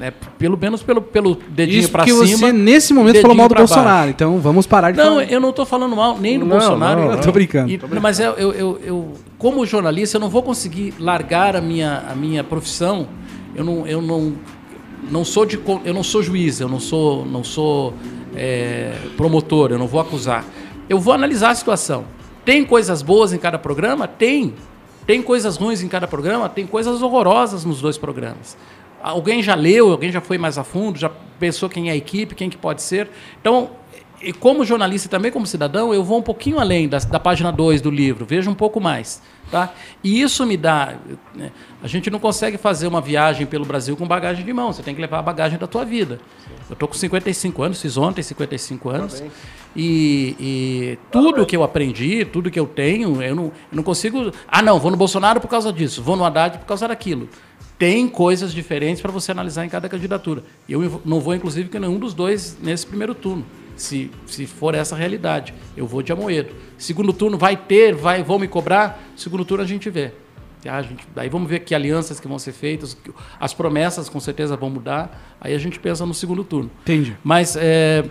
Né? 0.00 0.12
Pelo 0.36 0.56
menos 0.58 0.82
pelo, 0.82 1.00
pelo 1.00 1.38
dedinho 1.48 1.78
Isso 1.80 1.90
para 1.92 2.04
porque 2.04 2.26
cima. 2.26 2.38
você, 2.48 2.52
nesse 2.52 2.92
momento, 2.92 3.20
falou 3.20 3.36
mal 3.36 3.46
do 3.46 3.54
pra 3.54 3.60
baixo. 3.62 3.74
Bolsonaro. 3.74 4.10
Então 4.10 4.38
vamos 4.40 4.66
parar 4.66 4.90
de 4.90 4.96
Não, 4.96 5.04
falar. 5.16 5.24
eu 5.30 5.38
não 5.40 5.50
estou 5.50 5.64
falando 5.64 5.94
mal 5.94 6.18
nem 6.18 6.36
do 6.38 6.44
Não, 6.46 6.56
Bolsonaro. 6.58 7.00
não, 7.04 7.12
Eu 7.12 7.20
tô 7.20 7.30
brincando. 7.30 7.70
E- 7.70 7.78
não, 7.88 8.00
mas 8.00 8.18
eu, 8.18 8.32
eu, 8.32 8.52
eu, 8.52 8.80
eu- 8.82 9.12
como 9.38 9.64
jornalista, 9.64 10.16
eu 10.16 10.20
não 10.20 10.28
vou 10.28 10.42
conseguir 10.42 10.94
largar 10.98 11.54
a 11.54 11.60
minha, 11.60 12.02
a 12.10 12.14
minha 12.16 12.42
profissão. 12.42 13.06
Eu 13.54 13.62
não, 13.62 13.86
eu 13.86 14.00
não, 14.02 14.32
não 15.10 15.24
sou 15.24 15.44
de, 15.46 15.60
eu 15.84 15.92
não 15.94 16.02
sou 16.02 16.22
juiz, 16.22 16.60
eu 16.60 16.68
não 16.68 16.80
sou, 16.80 17.24
não 17.26 17.44
sou 17.44 17.92
é, 18.34 18.94
promotor, 19.16 19.70
eu 19.72 19.78
não 19.78 19.86
vou 19.86 20.00
acusar. 20.00 20.44
Eu 20.88 20.98
vou 20.98 21.14
analisar 21.14 21.50
a 21.50 21.54
situação. 21.54 22.04
Tem 22.44 22.64
coisas 22.64 23.02
boas 23.02 23.32
em 23.32 23.38
cada 23.38 23.58
programa? 23.58 24.08
Tem. 24.08 24.54
Tem 25.06 25.22
coisas 25.22 25.56
ruins 25.56 25.82
em 25.82 25.88
cada 25.88 26.06
programa? 26.06 26.48
Tem 26.48 26.66
coisas 26.66 27.02
horrorosas 27.02 27.64
nos 27.64 27.80
dois 27.80 27.98
programas. 27.98 28.56
Alguém 29.02 29.42
já 29.42 29.54
leu, 29.54 29.90
alguém 29.90 30.12
já 30.12 30.20
foi 30.20 30.36
mais 30.36 30.58
a 30.58 30.64
fundo, 30.64 30.98
já 30.98 31.10
pensou 31.38 31.68
quem 31.68 31.88
é 31.88 31.92
a 31.92 31.96
equipe, 31.96 32.34
quem 32.34 32.50
que 32.50 32.56
pode 32.56 32.82
ser. 32.82 33.08
Então, 33.40 33.70
e 34.22 34.32
como 34.32 34.64
jornalista 34.64 35.08
e 35.08 35.10
também 35.10 35.32
como 35.32 35.46
cidadão, 35.46 35.94
eu 35.94 36.04
vou 36.04 36.18
um 36.18 36.22
pouquinho 36.22 36.58
além 36.58 36.88
da, 36.88 36.98
da 36.98 37.18
página 37.18 37.50
2 37.50 37.80
do 37.80 37.90
livro, 37.90 38.26
vejo 38.26 38.50
um 38.50 38.54
pouco 38.54 38.80
mais. 38.80 39.22
Tá? 39.50 39.72
E 40.04 40.20
isso 40.20 40.46
me 40.46 40.56
dá. 40.56 40.94
né, 41.34 41.50
a 41.82 41.88
gente 41.88 42.08
não 42.10 42.20
consegue 42.20 42.56
fazer 42.56 42.86
uma 42.86 43.00
viagem 43.00 43.46
pelo 43.46 43.64
Brasil 43.64 43.96
com 43.96 44.06
bagagem 44.06 44.44
de 44.44 44.52
mão, 44.52 44.72
você 44.72 44.82
tem 44.82 44.94
que 44.94 45.00
levar 45.00 45.18
a 45.18 45.22
bagagem 45.22 45.58
da 45.58 45.66
tua 45.66 45.84
vida. 45.84 46.20
Eu 46.68 46.74
estou 46.74 46.86
com 46.86 46.94
55 46.94 47.62
anos, 47.62 47.80
fiz 47.80 47.96
ontem 47.96 48.22
55 48.22 48.88
anos. 48.90 49.24
E, 49.74 50.36
e 50.38 50.98
tudo 51.10 51.44
que 51.46 51.56
eu 51.56 51.64
aprendi, 51.64 52.24
tudo 52.24 52.50
que 52.50 52.60
eu 52.60 52.66
tenho, 52.66 53.22
eu 53.22 53.34
não, 53.34 53.44
eu 53.44 53.52
não 53.72 53.82
consigo. 53.82 54.30
Ah, 54.46 54.62
não, 54.62 54.78
vou 54.78 54.90
no 54.90 54.96
Bolsonaro 54.96 55.40
por 55.40 55.48
causa 55.48 55.72
disso, 55.72 56.02
vou 56.02 56.16
no 56.16 56.24
Haddad 56.24 56.58
por 56.58 56.66
causa 56.66 56.86
daquilo. 56.86 57.28
Tem 57.76 58.06
coisas 58.06 58.52
diferentes 58.52 59.00
para 59.00 59.10
você 59.10 59.32
analisar 59.32 59.64
em 59.64 59.68
cada 59.68 59.88
candidatura. 59.88 60.44
Eu 60.68 61.00
não 61.04 61.18
vou, 61.18 61.34
inclusive, 61.34 61.70
com 61.70 61.78
nenhum 61.78 61.98
dos 61.98 62.12
dois 62.12 62.58
nesse 62.60 62.86
primeiro 62.86 63.14
turno 63.14 63.44
se, 63.80 64.10
se 64.26 64.46
for 64.46 64.74
essa 64.74 64.94
a 64.94 64.98
realidade. 64.98 65.54
Eu 65.76 65.86
vou 65.86 66.02
de 66.02 66.12
Amoedo. 66.12 66.50
Segundo 66.76 67.12
turno 67.12 67.38
vai 67.38 67.56
ter, 67.56 67.94
vai, 67.94 68.22
vão 68.22 68.38
me 68.38 68.46
cobrar. 68.46 69.02
Segundo 69.16 69.44
turno 69.44 69.64
a 69.64 69.66
gente 69.66 69.88
vê. 69.88 70.12
Ah, 70.66 70.76
a 70.76 70.82
gente, 70.82 71.06
daí 71.14 71.28
vamos 71.30 71.48
ver 71.48 71.60
que 71.60 71.74
alianças 71.74 72.20
que 72.20 72.28
vão 72.28 72.38
ser 72.38 72.52
feitas, 72.52 72.94
as 73.40 73.54
promessas 73.54 74.10
com 74.10 74.20
certeza 74.20 74.56
vão 74.56 74.68
mudar. 74.68 75.18
Aí 75.40 75.54
a 75.54 75.58
gente 75.58 75.78
pensa 75.80 76.04
no 76.04 76.12
segundo 76.12 76.44
turno. 76.44 76.70
Entendi. 76.82 77.16
Mas 77.24 77.56
é, 77.58 78.04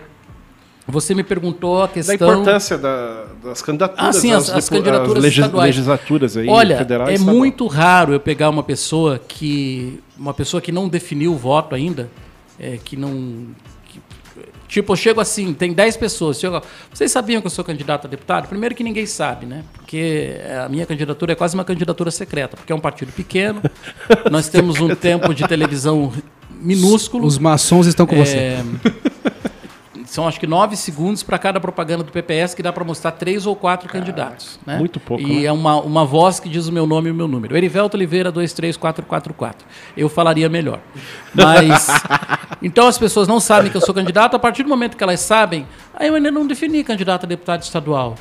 você 0.86 1.14
me 1.14 1.22
perguntou 1.22 1.78
a 1.80 1.86
Da 1.86 1.92
questão. 1.92 2.16
importância 2.32 2.76
da- 2.76 3.26
das 3.44 3.62
candidaturas, 3.62 4.04
Ah, 4.04 4.12
sim, 4.12 4.32
as- 4.32 4.50
as 4.50 4.68
candidaturas 4.68 5.22
legis- 5.22 5.38
estaduais. 5.38 5.66
legislaturas 5.68 6.36
aí, 6.36 6.48
Olha, 6.48 6.78
federais 6.78 7.20
é 7.20 7.24
muito 7.24 7.68
raro 7.68 8.12
eu 8.12 8.18
pegar 8.18 8.50
uma 8.50 8.64
pessoa 8.64 9.16
que 9.20 10.00
uma 10.18 10.34
pessoa 10.34 10.60
que 10.60 10.72
não 10.72 10.88
definiu 10.88 11.32
o 11.32 11.36
voto 11.36 11.76
ainda, 11.76 12.10
é, 12.58 12.76
que 12.82 12.96
não 12.96 13.46
tipo, 14.70 14.92
eu 14.92 14.96
chego 14.96 15.20
assim, 15.20 15.52
tem 15.52 15.72
10 15.72 15.96
pessoas, 15.96 16.38
chego, 16.38 16.62
vocês 16.92 17.10
sabiam 17.10 17.40
que 17.40 17.46
eu 17.46 17.50
sou 17.50 17.64
candidato 17.64 18.06
a 18.06 18.10
deputado? 18.10 18.48
Primeiro 18.48 18.74
que 18.74 18.84
ninguém 18.84 19.04
sabe, 19.04 19.44
né? 19.44 19.64
Porque 19.74 20.36
a 20.64 20.68
minha 20.68 20.86
candidatura 20.86 21.32
é 21.32 21.34
quase 21.34 21.54
uma 21.54 21.64
candidatura 21.64 22.10
secreta, 22.10 22.56
porque 22.56 22.72
é 22.72 22.76
um 22.76 22.80
partido 22.80 23.12
pequeno. 23.12 23.60
nós 24.30 24.48
temos 24.48 24.80
um 24.80 24.94
tempo 24.96 25.34
de 25.34 25.46
televisão 25.46 26.12
minúsculo. 26.48 27.26
Os 27.26 27.38
maçons 27.38 27.86
estão 27.86 28.06
com 28.06 28.16
você. 28.16 28.58
São 30.10 30.26
acho 30.26 30.40
que 30.40 30.46
nove 30.46 30.74
segundos 30.76 31.22
para 31.22 31.38
cada 31.38 31.60
propaganda 31.60 32.02
do 32.02 32.10
PPS 32.10 32.52
que 32.52 32.64
dá 32.64 32.72
para 32.72 32.82
mostrar 32.82 33.12
três 33.12 33.46
ou 33.46 33.54
quatro 33.54 33.88
candidatos. 33.88 34.58
Né? 34.66 34.76
muito 34.76 34.98
pouco, 34.98 35.22
E 35.22 35.42
né? 35.42 35.44
é 35.44 35.52
uma, 35.52 35.80
uma 35.80 36.04
voz 36.04 36.40
que 36.40 36.48
diz 36.48 36.66
o 36.66 36.72
meu 36.72 36.84
nome 36.84 37.10
e 37.10 37.12
o 37.12 37.14
meu 37.14 37.28
número. 37.28 37.56
Erivelto 37.56 37.96
Oliveira 37.96 38.32
23444. 38.32 39.64
Eu 39.96 40.08
falaria 40.08 40.48
melhor. 40.48 40.80
Mas. 41.32 41.86
então 42.60 42.88
as 42.88 42.98
pessoas 42.98 43.28
não 43.28 43.38
sabem 43.38 43.70
que 43.70 43.76
eu 43.76 43.80
sou 43.80 43.94
candidato. 43.94 44.34
A 44.34 44.38
partir 44.40 44.64
do 44.64 44.68
momento 44.68 44.96
que 44.96 45.04
elas 45.04 45.20
sabem, 45.20 45.64
aí 45.94 46.08
eu 46.08 46.16
ainda 46.16 46.32
não 46.32 46.44
defini 46.44 46.82
candidato 46.82 47.22
a 47.22 47.28
deputado 47.28 47.62
estadual. 47.62 48.16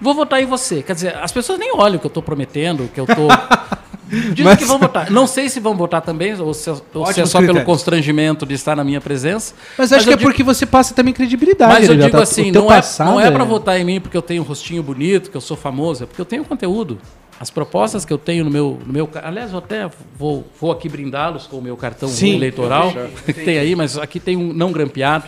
Vou 0.00 0.14
votar 0.14 0.42
em 0.42 0.46
você. 0.46 0.82
Quer 0.82 0.94
dizer, 0.94 1.14
as 1.18 1.30
pessoas 1.30 1.58
nem 1.58 1.76
olham 1.76 1.96
o 1.96 2.00
que 2.00 2.06
eu 2.06 2.08
estou 2.08 2.22
prometendo, 2.22 2.84
o 2.84 2.88
que 2.88 2.98
eu 2.98 3.04
estou. 3.04 3.28
Dizem 4.08 4.44
Mas- 4.44 4.58
que 4.58 4.64
vão 4.64 4.78
votar. 4.78 5.10
Não 5.12 5.26
sei 5.26 5.48
se 5.48 5.58
vão 5.60 5.74
votar 5.74 6.02
também, 6.02 6.38
ou 6.40 6.52
se, 6.54 6.70
ou 6.92 7.06
se 7.12 7.20
é 7.20 7.26
só 7.26 7.40
pelo 7.40 7.62
constrangimento 7.64 8.44
de 8.46 8.54
estar 8.54 8.76
na 8.76 8.84
minha 8.84 9.00
presença. 9.00 9.54
Mas 9.78 9.92
acho 9.92 10.04
que 10.04 10.10
eu 10.10 10.14
é 10.14 10.16
digo- 10.16 10.28
porque 10.30 10.42
você 10.42 10.66
passa 10.66 10.94
também 10.94 11.12
credibilidade. 11.14 11.72
mas 11.72 11.88
eu 11.88 11.96
digo 11.96 12.16
O 12.16 12.20
assim, 12.20 12.50
não 12.50 12.70
é, 12.72 12.80
não 12.98 13.20
é 13.20 13.30
para 13.30 13.44
votar 13.44 13.80
em 13.80 13.84
mim 13.84 14.00
porque 14.00 14.16
eu 14.16 14.22
tenho 14.22 14.42
um 14.42 14.46
rostinho 14.46 14.82
bonito, 14.82 15.30
que 15.30 15.36
eu 15.36 15.40
sou 15.40 15.56
famoso, 15.56 16.04
é 16.04 16.06
porque 16.06 16.20
eu 16.20 16.24
tenho 16.26 16.44
conteúdo. 16.44 16.98
As 17.40 17.50
propostas 17.50 18.04
que 18.04 18.12
eu 18.12 18.18
tenho 18.18 18.44
no 18.44 18.50
meu. 18.50 18.78
No 18.86 18.92
meu 18.92 19.10
aliás, 19.22 19.50
eu 19.52 19.58
até 19.58 19.90
vou, 20.16 20.44
vou 20.60 20.70
aqui 20.70 20.88
brindá-los 20.88 21.48
com 21.48 21.56
o 21.58 21.62
meu 21.62 21.76
cartão 21.76 22.08
Sim. 22.08 22.36
eleitoral, 22.36 22.92
que 23.26 23.32
tem 23.32 23.58
aí, 23.58 23.74
mas 23.74 23.98
aqui 23.98 24.20
tem 24.20 24.36
um 24.36 24.52
não 24.52 24.70
grampeado. 24.70 25.24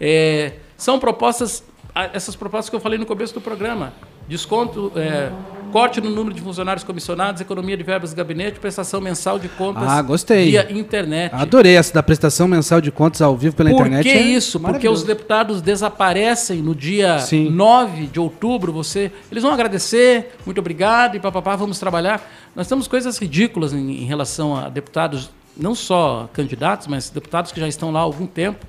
É, 0.00 0.54
são 0.76 0.98
propostas, 0.98 1.62
essas 2.12 2.34
propostas 2.34 2.68
que 2.70 2.74
eu 2.76 2.80
falei 2.80 2.98
no 2.98 3.06
começo 3.06 3.32
do 3.34 3.40
programa. 3.40 3.92
Desconto, 4.28 4.90
é, 4.96 5.30
corte 5.70 6.00
no 6.00 6.10
número 6.10 6.34
de 6.34 6.40
funcionários 6.42 6.84
comissionados, 6.84 7.40
economia 7.40 7.76
de 7.76 7.82
verbas 7.82 8.10
de 8.10 8.16
gabinete, 8.16 8.58
prestação 8.60 9.00
mensal 9.00 9.38
de 9.38 9.48
contas 9.48 9.84
Ah, 9.86 10.02
gostei. 10.02 10.50
via 10.50 10.70
internet. 10.72 11.34
Adorei 11.34 11.76
essa 11.76 11.94
da 11.94 12.02
prestação 12.02 12.46
mensal 12.48 12.80
de 12.80 12.90
contas 12.90 13.22
ao 13.22 13.36
vivo 13.36 13.56
pela 13.56 13.70
Por 13.70 13.80
internet. 13.86 14.02
que 14.02 14.10
é 14.10 14.20
isso? 14.20 14.58
Porque 14.60 14.88
os 14.88 15.02
deputados 15.02 15.62
desaparecem 15.62 16.60
no 16.62 16.74
dia 16.74 17.18
Sim. 17.20 17.48
9 17.50 18.06
de 18.06 18.20
outubro. 18.20 18.72
Você, 18.72 19.10
eles 19.30 19.42
vão 19.42 19.52
agradecer, 19.52 20.34
muito 20.44 20.58
obrigado, 20.58 21.16
e 21.16 21.20
papapá, 21.20 21.56
vamos 21.56 21.78
trabalhar. 21.78 22.20
Nós 22.54 22.66
temos 22.68 22.86
coisas 22.88 23.16
ridículas 23.18 23.72
em, 23.72 24.02
em 24.02 24.04
relação 24.04 24.56
a 24.56 24.68
deputados, 24.68 25.30
não 25.56 25.74
só 25.74 26.28
candidatos, 26.32 26.86
mas 26.86 27.10
deputados 27.10 27.52
que 27.52 27.60
já 27.60 27.68
estão 27.68 27.90
lá 27.92 28.00
há 28.00 28.02
algum 28.02 28.26
tempo, 28.26 28.66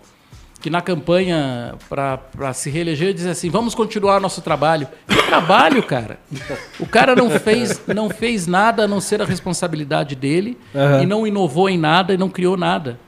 que 0.61 0.69
na 0.69 0.79
campanha 0.81 1.73
para 1.89 2.53
se 2.53 2.69
reeleger 2.69 3.13
dizem 3.13 3.31
assim: 3.31 3.49
vamos 3.49 3.73
continuar 3.75 4.19
nosso 4.21 4.41
trabalho. 4.41 4.87
Que 5.07 5.21
trabalho, 5.23 5.81
cara? 5.83 6.19
O 6.79 6.85
cara 6.85 7.15
não 7.15 7.29
fez, 7.29 7.81
não 7.87 8.09
fez 8.09 8.47
nada 8.47 8.83
a 8.83 8.87
não 8.87 9.01
ser 9.01 9.21
a 9.21 9.25
responsabilidade 9.25 10.15
dele 10.15 10.57
Aham. 10.75 11.01
e 11.03 11.05
não 11.05 11.25
inovou 11.25 11.67
em 11.69 11.77
nada 11.77 12.13
e 12.13 12.17
não 12.17 12.29
criou 12.29 12.55
nada. 12.55 12.99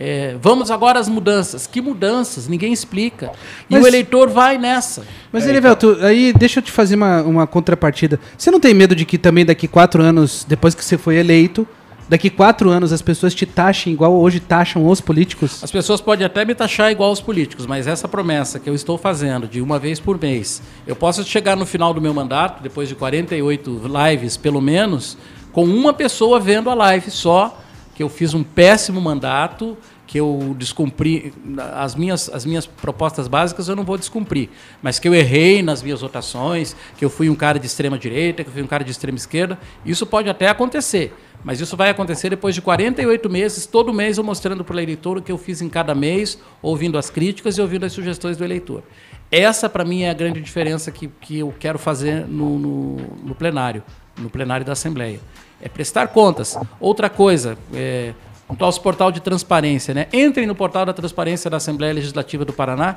É, 0.00 0.36
vamos 0.40 0.70
agora 0.70 1.00
às 1.00 1.08
mudanças. 1.08 1.66
Que 1.66 1.80
mudanças? 1.80 2.46
Ninguém 2.46 2.72
explica. 2.72 3.32
E 3.68 3.74
Mas- 3.74 3.82
o 3.82 3.86
eleitor 3.86 4.28
vai 4.28 4.56
nessa. 4.56 5.04
Mas, 5.32 5.44
Elivelto, 5.46 5.98
aí 6.02 6.32
deixa 6.32 6.60
eu 6.60 6.62
te 6.62 6.70
fazer 6.70 6.94
uma, 6.94 7.22
uma 7.22 7.46
contrapartida. 7.48 8.20
Você 8.36 8.48
não 8.50 8.60
tem 8.60 8.72
medo 8.72 8.94
de 8.94 9.04
que 9.04 9.18
também 9.18 9.44
daqui 9.44 9.66
quatro 9.66 10.00
anos, 10.00 10.44
depois 10.48 10.72
que 10.74 10.84
você 10.84 10.96
foi 10.96 11.16
eleito, 11.16 11.66
daqui 12.08 12.30
quatro 12.30 12.70
anos 12.70 12.92
as 12.92 13.02
pessoas 13.02 13.34
te 13.34 13.44
taxem 13.44 13.92
igual 13.92 14.14
hoje 14.14 14.40
taxam 14.40 14.86
os 14.86 15.00
políticos? 15.00 15.62
As 15.62 15.70
pessoas 15.70 16.00
podem 16.00 16.24
até 16.24 16.44
me 16.44 16.54
taxar 16.54 16.90
igual 16.90 17.10
aos 17.10 17.20
políticos, 17.20 17.66
mas 17.66 17.86
essa 17.86 18.08
promessa 18.08 18.58
que 18.58 18.68
eu 18.68 18.74
estou 18.74 18.96
fazendo 18.96 19.46
de 19.46 19.60
uma 19.60 19.78
vez 19.78 20.00
por 20.00 20.20
mês, 20.20 20.62
eu 20.86 20.96
posso 20.96 21.24
chegar 21.24 21.56
no 21.56 21.66
final 21.66 21.92
do 21.92 22.00
meu 22.00 22.14
mandato, 22.14 22.62
depois 22.62 22.88
de 22.88 22.94
48 22.94 23.82
lives 23.86 24.36
pelo 24.36 24.60
menos, 24.60 25.18
com 25.52 25.64
uma 25.64 25.92
pessoa 25.92 26.40
vendo 26.40 26.70
a 26.70 26.74
live 26.74 27.10
só, 27.10 27.58
que 27.94 28.02
eu 28.02 28.08
fiz 28.08 28.32
um 28.32 28.44
péssimo 28.44 29.00
mandato, 29.00 29.76
que 30.08 30.18
eu 30.18 30.56
descumpri 30.58 31.34
as 31.74 31.94
minhas, 31.94 32.30
as 32.30 32.46
minhas 32.46 32.64
propostas 32.66 33.28
básicas 33.28 33.68
eu 33.68 33.76
não 33.76 33.84
vou 33.84 33.98
descumprir, 33.98 34.48
mas 34.82 34.98
que 34.98 35.06
eu 35.06 35.14
errei 35.14 35.62
nas 35.62 35.82
minhas 35.82 36.00
votações, 36.00 36.74
que 36.96 37.04
eu 37.04 37.10
fui 37.10 37.28
um 37.28 37.34
cara 37.34 37.58
de 37.58 37.66
extrema 37.66 37.98
direita, 37.98 38.42
que 38.42 38.48
eu 38.48 38.52
fui 38.54 38.62
um 38.62 38.66
cara 38.66 38.82
de 38.82 38.90
extrema 38.90 39.18
esquerda, 39.18 39.58
isso 39.84 40.06
pode 40.06 40.30
até 40.30 40.48
acontecer. 40.48 41.14
Mas 41.44 41.60
isso 41.60 41.76
vai 41.76 41.90
acontecer 41.90 42.30
depois 42.30 42.54
de 42.54 42.62
48 42.62 43.28
meses, 43.28 43.66
todo 43.66 43.92
mês 43.92 44.16
eu 44.16 44.24
mostrando 44.24 44.64
para 44.64 44.74
o 44.74 44.80
eleitor 44.80 45.18
o 45.18 45.22
que 45.22 45.30
eu 45.30 45.36
fiz 45.36 45.60
em 45.60 45.68
cada 45.68 45.94
mês, 45.94 46.38
ouvindo 46.62 46.96
as 46.96 47.10
críticas 47.10 47.58
e 47.58 47.60
ouvindo 47.60 47.84
as 47.84 47.92
sugestões 47.92 48.38
do 48.38 48.44
eleitor. 48.44 48.82
Essa, 49.30 49.68
para 49.68 49.84
mim, 49.84 50.02
é 50.02 50.10
a 50.10 50.14
grande 50.14 50.40
diferença 50.40 50.90
que, 50.90 51.06
que 51.20 51.38
eu 51.38 51.54
quero 51.60 51.78
fazer 51.78 52.26
no, 52.26 52.58
no, 52.58 52.96
no 53.24 53.34
plenário, 53.34 53.82
no 54.16 54.30
plenário 54.30 54.64
da 54.64 54.72
Assembleia. 54.72 55.20
É 55.60 55.68
prestar 55.68 56.08
contas. 56.08 56.56
Outra 56.80 57.10
coisa, 57.10 57.58
é, 57.74 58.14
nosso 58.58 58.80
portal 58.80 59.10
de 59.12 59.20
transparência, 59.20 59.92
né? 59.92 60.06
Entrem 60.12 60.46
no 60.46 60.54
portal 60.54 60.86
da 60.86 60.92
transparência 60.92 61.50
da 61.50 61.58
Assembleia 61.58 61.92
Legislativa 61.92 62.44
do 62.44 62.52
Paraná 62.52 62.96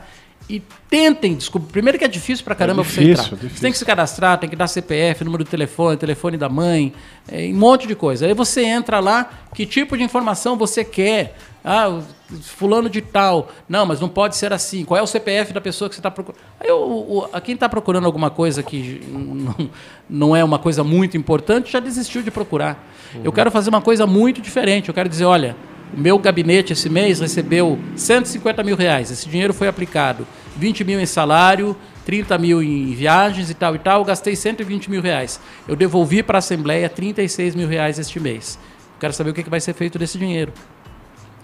e 0.50 0.62
tentem 0.90 1.36
descobrir. 1.36 1.72
Primeiro 1.72 1.98
que 2.00 2.06
é 2.06 2.08
difícil 2.08 2.44
pra 2.46 2.56
caramba 2.56 2.82
É 2.82 2.86
você 2.86 3.02
difícil, 3.04 3.34
entrar. 3.34 3.46
é. 3.46 3.50
Você 3.50 3.62
tem 3.62 3.72
que 3.72 3.78
se 3.78 3.86
cadastrar, 3.86 4.38
tem 4.38 4.50
que 4.50 4.56
dar 4.56 4.68
CPF, 4.68 5.24
número 5.24 5.44
de 5.44 5.50
telefone, 5.50 5.98
telefone 5.98 6.38
da 6.38 6.48
mãe, 6.50 6.94
é, 7.30 7.48
um 7.48 7.54
monte 7.56 7.86
de 7.88 7.96
coisa. 7.96 8.26
Aí 8.26 8.34
você 8.34 8.64
entra 8.64 9.00
lá, 9.00 9.30
que 9.54 9.66
tipo 9.66 9.98
de 9.98 10.04
informação 10.04 10.56
você 10.58 10.84
quer? 10.84 11.36
Ah, 11.64 12.02
fulano 12.42 12.90
de 12.90 13.02
tal. 13.02 13.52
Não, 13.70 13.86
mas 13.86 14.00
não 14.00 14.10
pode 14.10 14.36
ser 14.36 14.52
assim. 14.52 14.84
Qual 14.84 14.98
é 14.98 15.02
o 15.02 15.08
CPF 15.08 15.54
da 15.54 15.62
pessoa 15.62 15.88
que 15.90 15.96
você 15.96 16.00
está 16.00 16.10
procurando? 16.10 16.42
Aí 16.60 16.72
o, 16.72 16.76
o- 16.78 17.30
a 17.32 17.40
quem 17.40 17.54
está 17.56 17.70
procurando 17.70 18.06
alguma 18.06 18.30
coisa 18.32 18.64
que 18.64 19.02
não, 19.10 19.70
não 20.10 20.36
é 20.36 20.44
uma 20.44 20.58
coisa 20.58 20.84
muito 20.84 21.16
importante, 21.18 21.72
já 21.72 21.80
desistiu 21.80 22.22
de 22.24 22.32
procurar. 22.32 22.84
Eu 23.24 23.32
quero 23.32 23.52
fazer 23.52 23.70
uma 23.70 23.82
coisa 23.82 24.08
muito 24.08 24.42
diferente. 24.42 24.88
Eu 24.90 24.94
quero 24.96 25.08
dizer, 25.10 25.26
olha, 25.26 25.56
o 25.94 26.00
meu 26.00 26.18
gabinete 26.18 26.74
esse 26.74 26.90
mês 26.90 27.20
recebeu 27.20 27.78
150 27.96 28.64
mil 28.64 28.76
reais. 28.76 29.12
Esse 29.12 29.30
dinheiro 29.30 29.54
foi 29.54 29.68
aplicado. 29.68 30.26
20 30.58 30.84
mil 30.84 31.00
em 31.00 31.06
salário, 31.06 31.76
30 32.06 32.38
mil 32.40 32.64
em 32.64 32.94
viagens 32.96 33.50
e 33.50 33.54
tal 33.54 33.76
e 33.76 33.80
tal. 33.80 34.00
Eu 34.00 34.06
gastei 34.06 34.36
120 34.36 34.90
mil 34.90 35.02
reais. 35.02 35.40
Eu 35.68 35.76
devolvi 35.76 36.24
para 36.24 36.38
a 36.38 36.40
Assembleia 36.40 36.90
36 36.90 37.54
mil 37.54 37.68
reais 37.68 38.00
este 38.00 38.20
mês. 38.20 38.58
Eu 38.96 39.00
quero 39.02 39.14
saber 39.14 39.30
o 39.30 39.34
que 39.34 39.44
que 39.44 39.50
vai 39.50 39.60
ser 39.60 39.74
feito 39.74 40.00
desse 40.00 40.18
dinheiro. 40.18 40.54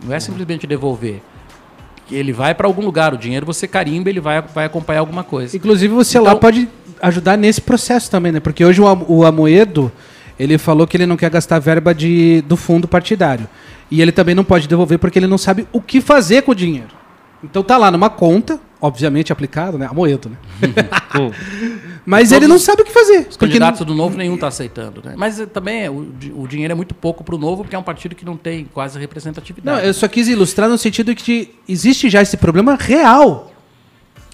Não 0.04 0.14
é 0.16 0.20
simplesmente 0.20 0.66
devolver. 0.68 1.22
Ele 2.12 2.32
vai 2.32 2.56
para 2.56 2.68
algum 2.68 2.84
lugar, 2.86 3.14
o 3.14 3.18
dinheiro 3.18 3.46
você 3.46 3.68
carimba, 3.68 4.10
ele 4.10 4.20
vai, 4.22 4.42
vai 4.42 4.66
acompanhar 4.66 5.02
alguma 5.02 5.24
coisa. 5.24 5.58
Inclusive, 5.58 5.94
você 5.94 6.20
lá 6.20 6.30
Então- 6.30 6.40
pode 6.40 6.70
ajudar 7.02 7.38
nesse 7.38 7.60
processo 7.62 8.10
também, 8.10 8.32
né? 8.32 8.40
Porque 8.40 8.64
hoje 8.64 8.82
o 8.82 9.26
Amoedo, 9.26 9.92
ele 10.40 10.58
falou 10.58 10.88
que 10.88 10.96
ele 10.96 11.06
não 11.06 11.18
quer 11.18 11.30
gastar 11.30 11.60
verba 11.60 11.94
de, 11.94 12.42
do 12.48 12.56
fundo 12.56 12.88
partidário. 12.88 13.48
E 13.92 14.02
ele 14.02 14.12
também 14.12 14.34
não 14.36 14.44
pode 14.44 14.68
devolver 14.68 14.98
porque 15.00 15.20
ele 15.20 15.28
não 15.28 15.38
sabe 15.38 15.68
o 15.72 15.82
que 15.82 16.00
fazer 16.02 16.44
com 16.44 16.52
o 16.52 16.56
dinheiro. 16.56 16.90
Então 17.44 17.62
tá 17.62 17.78
lá 17.78 17.92
numa 17.92 18.10
conta, 18.10 18.60
obviamente 18.82 19.32
aplicado, 19.32 19.78
né? 19.78 19.88
Amoedo, 19.90 20.30
né? 20.30 20.38
Mas 22.06 22.32
ele 22.32 22.48
não 22.48 22.58
sabe 22.58 22.84
o 22.84 22.86
que 22.86 22.92
fazer. 22.92 23.28
Os 23.30 23.36
candidatos 23.36 23.86
do 23.86 23.94
Novo 23.94 24.18
nenhum 24.18 24.36
está 24.36 24.48
aceitando. 24.48 25.02
Né? 25.04 25.14
Mas 25.18 25.40
eh, 25.40 25.46
também 25.46 25.84
é, 25.84 25.90
o, 25.90 26.08
o 26.36 26.48
dinheiro 26.48 26.72
é 26.72 26.76
muito 26.76 26.96
pouco 26.96 27.24
para 27.24 27.36
o 27.36 27.38
Novo, 27.38 27.64
porque 27.64 27.76
é 27.76 27.80
um 27.80 27.84
partido 27.84 28.16
que 28.16 28.24
não 28.24 28.38
tem 28.38 28.66
quase 28.66 28.96
Não, 28.96 29.02
representatividade. 29.02 29.86
eu 29.86 29.94
só 29.94 30.08
quis 30.08 30.28
ilustrar 30.30 30.70
no 30.70 30.78
sentido 30.78 31.14
de 31.14 31.22
que 31.22 31.56
existe 31.68 32.10
já 32.10 32.22
esse 32.22 32.38
problema 32.38 32.76
real. 32.76 33.52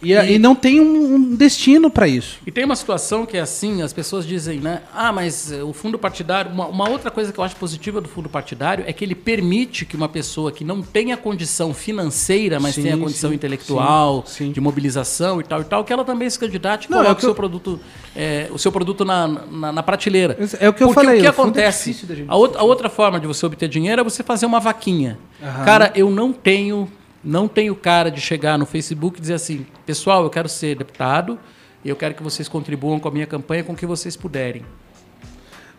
E, 0.03 0.11
E- 0.13 0.33
e 0.35 0.39
não 0.39 0.53
tem 0.55 0.79
um, 0.81 1.15
um 1.15 1.35
destino 1.35 1.89
para 1.89 2.07
isso. 2.07 2.39
E 2.45 2.51
tem 2.51 2.65
uma 2.65 2.75
situação 2.75 3.25
que 3.25 3.37
é 3.37 3.39
assim, 3.39 3.81
as 3.81 3.93
pessoas 3.93 4.25
dizem, 4.27 4.59
né? 4.59 4.81
Ah, 4.93 5.11
mas 5.11 5.51
eh, 5.51 5.63
o 5.63 5.71
fundo 5.73 5.97
partidário. 5.97 6.51
Uma, 6.51 6.67
uma 6.67 6.89
outra 6.89 7.09
coisa 7.09 7.31
que 7.31 7.39
eu 7.39 7.43
acho 7.43 7.55
positiva 7.55 8.01
do 8.01 8.09
fundo 8.09 8.27
partidário 8.29 8.83
é 8.87 8.91
que 8.93 9.03
ele 9.05 9.15
permite 9.15 9.85
que 9.85 9.95
uma 9.95 10.09
pessoa 10.09 10.51
que 10.51 10.63
não 10.63 10.81
tenha 10.81 11.15
condição 11.15 11.73
financeira, 11.73 12.59
mas 12.59 12.75
Sim, 12.75 12.83
tenha 12.83 12.97
condição 12.97 13.29
sim, 13.29 13.35
intelectual, 13.35 14.23
sim, 14.27 14.51
de 14.51 14.59
mobilização 14.59 15.39
e 15.39 15.43
tal 15.43 15.61
e 15.61 15.65
tal, 15.65 15.83
que 15.83 15.93
ela 15.93 16.03
também 16.03 16.29
se 16.29 16.37
candidate 16.37 16.87
e 16.87 16.91
Não, 16.91 16.99
é 16.99 17.03
coloque 17.03 17.13
o 17.13 17.15
que 17.15 17.19
o 17.19 17.27
seu 17.27 17.29
eu- 17.31 17.35
produto, 17.35 17.79
eh, 18.15 18.47
o 18.51 18.57
seu 18.59 18.71
produto 18.71 19.05
na, 19.05 19.27
na, 19.27 19.71
na 19.71 19.83
prateleira. 19.83 20.37
É 20.59 20.67
o 20.69 20.73
que 20.73 20.83
eu 20.83 20.87
Porque 20.87 20.93
falei, 21.05 21.17
o 21.19 21.21
que 21.21 21.25
o 21.25 21.27
é 21.27 21.29
acontece? 21.29 21.93
gente 21.93 22.25
a, 22.27 22.35
outra, 22.35 22.59
a 22.59 22.63
outra 22.63 22.89
forma 22.89 23.19
de 23.19 23.27
você 23.27 23.45
obter 23.45 23.69
dinheiro 23.69 24.01
é 24.01 24.03
você 24.03 24.21
fazer 24.23 24.45
uma 24.45 24.59
vaquinha. 24.59 25.17
Cara, 25.65 25.91
eu 25.95 26.09
não 26.09 26.31
tenho, 26.33 26.89
não 27.23 27.47
tenho 27.47 27.75
cara 27.75 28.09
de 28.11 28.19
chegar 28.19 28.57
no 28.57 28.65
Facebook 28.65 29.17
e 29.17 29.21
dizer 29.21 29.35
assim, 29.35 29.65
pessoal, 29.85 30.23
eu 30.23 30.29
quero 30.29 30.49
ser 30.49 30.75
deputado 30.75 31.39
e 31.83 31.89
eu 31.89 31.95
quero 31.95 32.13
que 32.13 32.23
vocês 32.23 32.47
contribuam 32.47 32.99
com 32.99 33.07
a 33.07 33.11
minha 33.11 33.25
campanha 33.25 33.63
com 33.63 33.73
o 33.73 33.75
que 33.75 33.85
vocês 33.85 34.15
puderem. 34.15 34.63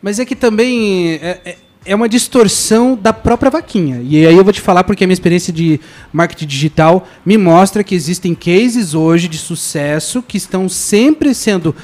Mas 0.00 0.18
é 0.18 0.24
que 0.24 0.36
também 0.36 1.14
é, 1.14 1.40
é- 1.44 1.56
é 1.86 1.94
uma 1.94 2.08
distorção 2.08 2.94
da 2.96 3.12
própria 3.12 3.50
vaquinha. 3.50 4.00
E 4.02 4.26
aí 4.26 4.34
eu 4.34 4.42
vou 4.44 4.52
te 4.52 4.60
falar 4.60 4.84
porque 4.84 5.04
a 5.04 5.06
minha 5.06 5.14
experiência 5.14 5.52
de 5.52 5.80
marketing 6.12 6.46
digital 6.46 7.06
me 7.24 7.36
mostra 7.36 7.84
que 7.84 7.94
existem 7.94 8.34
cases 8.34 8.94
hoje 8.94 9.28
de 9.28 9.36
sucesso 9.38 10.22
que 10.22 10.36
estão 10.38 10.68
sempre 10.68 11.34
sendo 11.34 11.74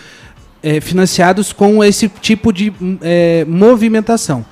é, 0.63 0.81
financiados 0.81 1.53
com 1.53 1.83
esse 1.85 2.09
tipo 2.09 2.53
de 2.53 2.73
é, 3.03 3.45
movimentação. 3.47 4.45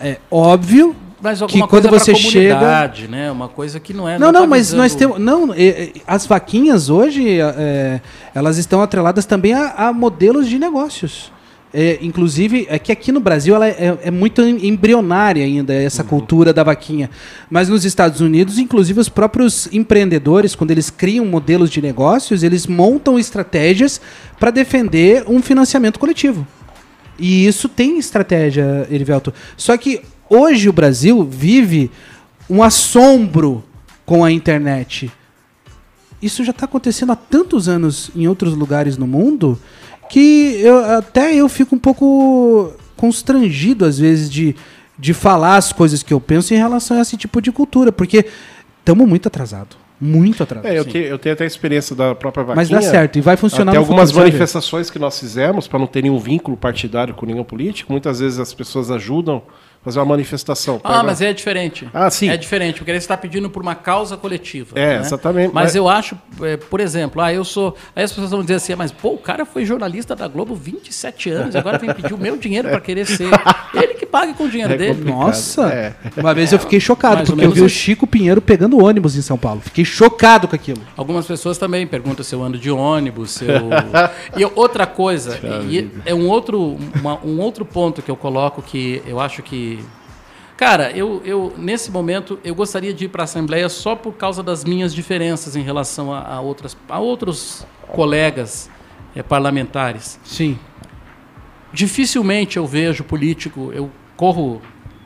É 0.00 0.18
óbvio 0.30 0.96
Mas 1.22 1.38
que 1.38 1.44
alguma 1.44 1.68
quando 1.68 1.88
coisa 1.88 2.04
você 2.04 2.14
chega 2.14 2.88
né? 3.08 3.30
Uma 3.30 3.48
coisa 3.48 3.78
que 3.78 3.92
não 3.92 4.08
é. 4.08 4.18
Não, 4.18 4.32
não, 4.32 4.42
tá 4.42 4.46
mas 4.46 4.72
nós 4.72 4.94
temos. 4.94 5.18
Não, 5.18 5.50
as 6.06 6.26
vaquinhas 6.26 6.88
hoje, 6.88 7.38
é, 7.40 8.00
elas 8.34 8.56
estão 8.56 8.80
atreladas 8.80 9.26
também 9.26 9.52
a, 9.52 9.88
a 9.88 9.92
modelos 9.92 10.48
de 10.48 10.58
negócios. 10.58 11.30
É, 11.72 11.98
inclusive, 12.02 12.66
é 12.68 12.80
que 12.80 12.90
aqui 12.90 13.12
no 13.12 13.20
Brasil 13.20 13.54
ela 13.54 13.68
é, 13.68 13.96
é 14.02 14.10
muito 14.10 14.42
em- 14.42 14.66
embrionária 14.66 15.44
ainda, 15.44 15.72
essa 15.72 16.02
cultura 16.02 16.52
da 16.52 16.64
vaquinha. 16.64 17.08
Mas 17.48 17.68
nos 17.68 17.84
Estados 17.84 18.20
Unidos, 18.20 18.58
inclusive, 18.58 18.98
os 18.98 19.08
próprios 19.08 19.68
empreendedores, 19.72 20.56
quando 20.56 20.72
eles 20.72 20.90
criam 20.90 21.24
modelos 21.24 21.70
de 21.70 21.80
negócios, 21.80 22.42
eles 22.42 22.66
montam 22.66 23.18
estratégias 23.20 24.00
para 24.38 24.50
defender 24.50 25.24
um 25.28 25.40
financiamento 25.40 26.00
coletivo. 26.00 26.44
E 27.16 27.46
isso 27.46 27.68
tem 27.68 27.98
estratégia, 27.98 28.88
Erivelto. 28.90 29.32
Só 29.56 29.76
que 29.76 30.00
hoje 30.30 30.68
o 30.68 30.72
Brasil 30.72 31.22
vive 31.24 31.90
um 32.48 32.62
assombro 32.62 33.62
com 34.06 34.24
a 34.24 34.30
internet. 34.32 35.10
Isso 36.22 36.42
já 36.44 36.50
está 36.52 36.64
acontecendo 36.64 37.12
há 37.12 37.16
tantos 37.16 37.68
anos 37.68 38.10
em 38.14 38.26
outros 38.28 38.54
lugares 38.54 38.96
no 38.96 39.06
mundo 39.06 39.58
que 40.10 40.56
eu, 40.62 40.84
até 40.96 41.34
eu 41.34 41.48
fico 41.48 41.74
um 41.74 41.78
pouco 41.78 42.72
constrangido, 42.96 43.84
às 43.84 43.98
vezes, 43.98 44.28
de, 44.30 44.54
de 44.98 45.14
falar 45.14 45.56
as 45.56 45.72
coisas 45.72 46.02
que 46.02 46.12
eu 46.12 46.20
penso 46.20 46.52
em 46.52 46.56
relação 46.56 46.98
a 46.98 47.00
esse 47.00 47.16
tipo 47.16 47.40
de 47.40 47.50
cultura, 47.52 47.90
porque 47.92 48.26
estamos 48.80 49.08
muito 49.08 49.26
atrasados. 49.28 49.78
Muito 50.00 50.42
atrasados. 50.42 50.74
É, 50.74 50.78
eu, 50.78 50.84
te- 50.84 50.98
eu 50.98 51.18
tenho 51.18 51.34
até 51.34 51.44
a 51.44 51.46
experiência 51.46 51.94
da 51.94 52.14
própria 52.14 52.42
vaquinha. 52.42 52.56
Mas 52.56 52.68
dá 52.68 52.80
certo, 52.82 53.16
e 53.18 53.20
vai 53.20 53.36
funcionar 53.36 53.72
no 53.72 53.78
algumas 53.78 54.10
manifestações 54.12 54.90
que 54.90 54.98
nós 54.98 55.18
fizemos 55.18 55.68
para 55.68 55.78
não 55.78 55.86
ter 55.86 56.02
nenhum 56.02 56.18
vínculo 56.18 56.56
partidário 56.56 57.14
com 57.14 57.24
nenhum 57.24 57.44
político, 57.44 57.92
muitas 57.92 58.18
vezes 58.18 58.38
as 58.38 58.52
pessoas 58.52 58.90
ajudam 58.90 59.42
fazer 59.82 59.98
uma 59.98 60.04
manifestação. 60.04 60.80
Ah, 60.84 60.88
Pega- 60.90 61.02
mas 61.04 61.20
é 61.22 61.32
diferente. 61.32 61.88
Ah, 61.94 62.10
sim. 62.10 62.28
É 62.28 62.36
diferente, 62.36 62.76
porque 62.78 62.90
ele 62.90 62.98
está 62.98 63.16
pedindo 63.16 63.48
por 63.48 63.62
uma 63.62 63.74
causa 63.74 64.16
coletiva. 64.16 64.78
É, 64.78 64.94
né? 64.96 65.00
exatamente. 65.00 65.54
Mas 65.54 65.64
Mas- 65.64 65.74
eu 65.76 65.88
acho, 65.88 66.18
é, 66.42 66.56
por 66.56 66.80
exemplo, 66.80 67.20
ah, 67.22 67.32
eu 67.32 67.44
sou. 67.44 67.74
Aí 67.96 68.04
as 68.04 68.10
pessoas 68.12 68.30
vão 68.30 68.42
dizer 68.42 68.54
assim, 68.54 68.74
mas 68.74 68.92
pô, 68.92 69.10
o 69.14 69.18
cara 69.18 69.44
foi 69.46 69.64
jornalista 69.64 70.14
da 70.14 70.28
Globo 70.28 70.54
27 70.54 71.30
anos, 71.30 71.56
agora 71.56 71.78
vem 71.78 71.92
pedir 71.94 72.12
o 72.12 72.18
meu 72.18 72.36
dinheiro 72.36 72.68
para 72.68 72.80
querer 72.80 73.06
ser. 73.06 73.28
Ele 73.74 73.94
que 73.94 74.04
pague 74.06 74.34
com 74.34 74.44
o 74.44 74.48
dinheiro 74.50 74.72
É 74.74 74.76
dele. 74.76 74.94
complicado. 74.96 75.18
Nossa! 75.20 75.68
É. 75.72 75.94
Uma 76.16 76.34
vez 76.34 76.52
eu 76.52 76.58
fiquei 76.58 76.80
chocado, 76.80 77.24
porque 77.24 77.44
eu 77.44 77.50
vi 77.52 77.60
o 77.62 77.66
isso. 77.66 77.76
Chico 77.76 78.06
Pinheiro 78.06 78.40
pegando 78.42 78.82
ônibus 78.84 79.16
em 79.16 79.22
São 79.22 79.38
Paulo. 79.38 79.60
Fiquei 79.60 79.84
chocado 79.84 80.46
com 80.48 80.54
aquilo. 80.56 80.80
Algumas 80.96 81.26
pessoas 81.26 81.56
também 81.58 81.86
perguntam 81.86 82.24
se 82.24 82.34
eu 82.34 82.42
ando 82.42 82.58
de 82.58 82.70
ônibus, 82.70 83.30
se 83.32 83.44
eu... 83.44 83.70
E 84.36 84.44
outra 84.56 84.86
coisa, 84.86 85.38
e 85.68 85.88
é 86.04 86.14
um 86.14 86.28
outro, 86.28 86.76
uma- 87.00 87.18
um 87.24 87.38
outro 87.40 87.64
ponto 87.64 88.02
que 88.02 88.10
eu 88.10 88.16
coloco 88.16 88.60
que 88.62 89.02
eu 89.06 89.18
acho 89.20 89.42
que... 89.42 89.69
Cara, 90.60 90.90
eu, 90.90 91.22
eu 91.24 91.54
nesse 91.56 91.90
momento, 91.90 92.38
eu 92.44 92.54
gostaria 92.54 92.92
de 92.92 93.06
ir 93.06 93.08
para 93.08 93.22
a 93.22 93.24
Assembleia 93.24 93.66
só 93.70 93.96
por 93.96 94.12
causa 94.12 94.42
das 94.42 94.62
minhas 94.62 94.92
diferenças 94.94 95.56
em 95.56 95.62
relação 95.62 96.12
a, 96.12 96.34
a 96.34 96.40
outras, 96.42 96.76
a 96.86 96.98
outros 96.98 97.66
colegas 97.88 98.68
eh, 99.16 99.22
parlamentares. 99.22 100.20
Sim. 100.22 100.58
Dificilmente 101.72 102.58
eu 102.58 102.66
vejo 102.66 103.02
político, 103.02 103.72
eu 103.72 103.90
corro 104.18 104.60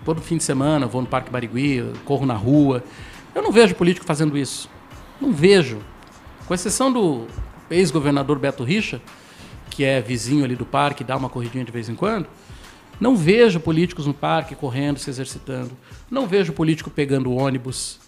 todo 0.05 0.21
fim 0.21 0.39
de 0.39 0.43
semana, 0.43 0.89
vou 0.89 1.01
no 1.01 1.07
Parque 1.07 1.31
Barigui, 1.31 1.85
corro 2.05 2.27
na 2.27 2.35
rua. 2.35 2.83
Eu 3.33 3.41
não 3.41 3.53
vejo 3.53 3.77
político 3.77 4.05
fazendo 4.05 4.37
isso. 4.37 4.69
Não 5.21 5.31
vejo. 5.31 5.79
Com 6.49 6.55
exceção 6.55 6.93
do 6.93 7.29
ex-governador 7.71 8.41
Beto 8.41 8.65
Richa, 8.65 9.01
que 9.71 9.85
é 9.85 10.01
vizinho 10.01 10.45
ali 10.45 10.57
do 10.57 10.67
parque, 10.67 11.05
dá 11.05 11.17
uma 11.17 11.29
corridinha 11.29 11.65
de 11.65 11.71
vez 11.71 11.89
em 11.89 11.95
quando. 11.95 12.27
Não 13.01 13.17
vejo 13.17 13.61
políticos 13.61 14.07
no 14.07 14.15
parque 14.15 14.55
correndo, 14.55 14.99
se 14.99 15.11
exercitando. 15.11 15.71
Não 16.11 16.27
vejo 16.27 16.53
político 16.53 16.91
pegando 16.91 17.33
ônibus. 17.33 17.99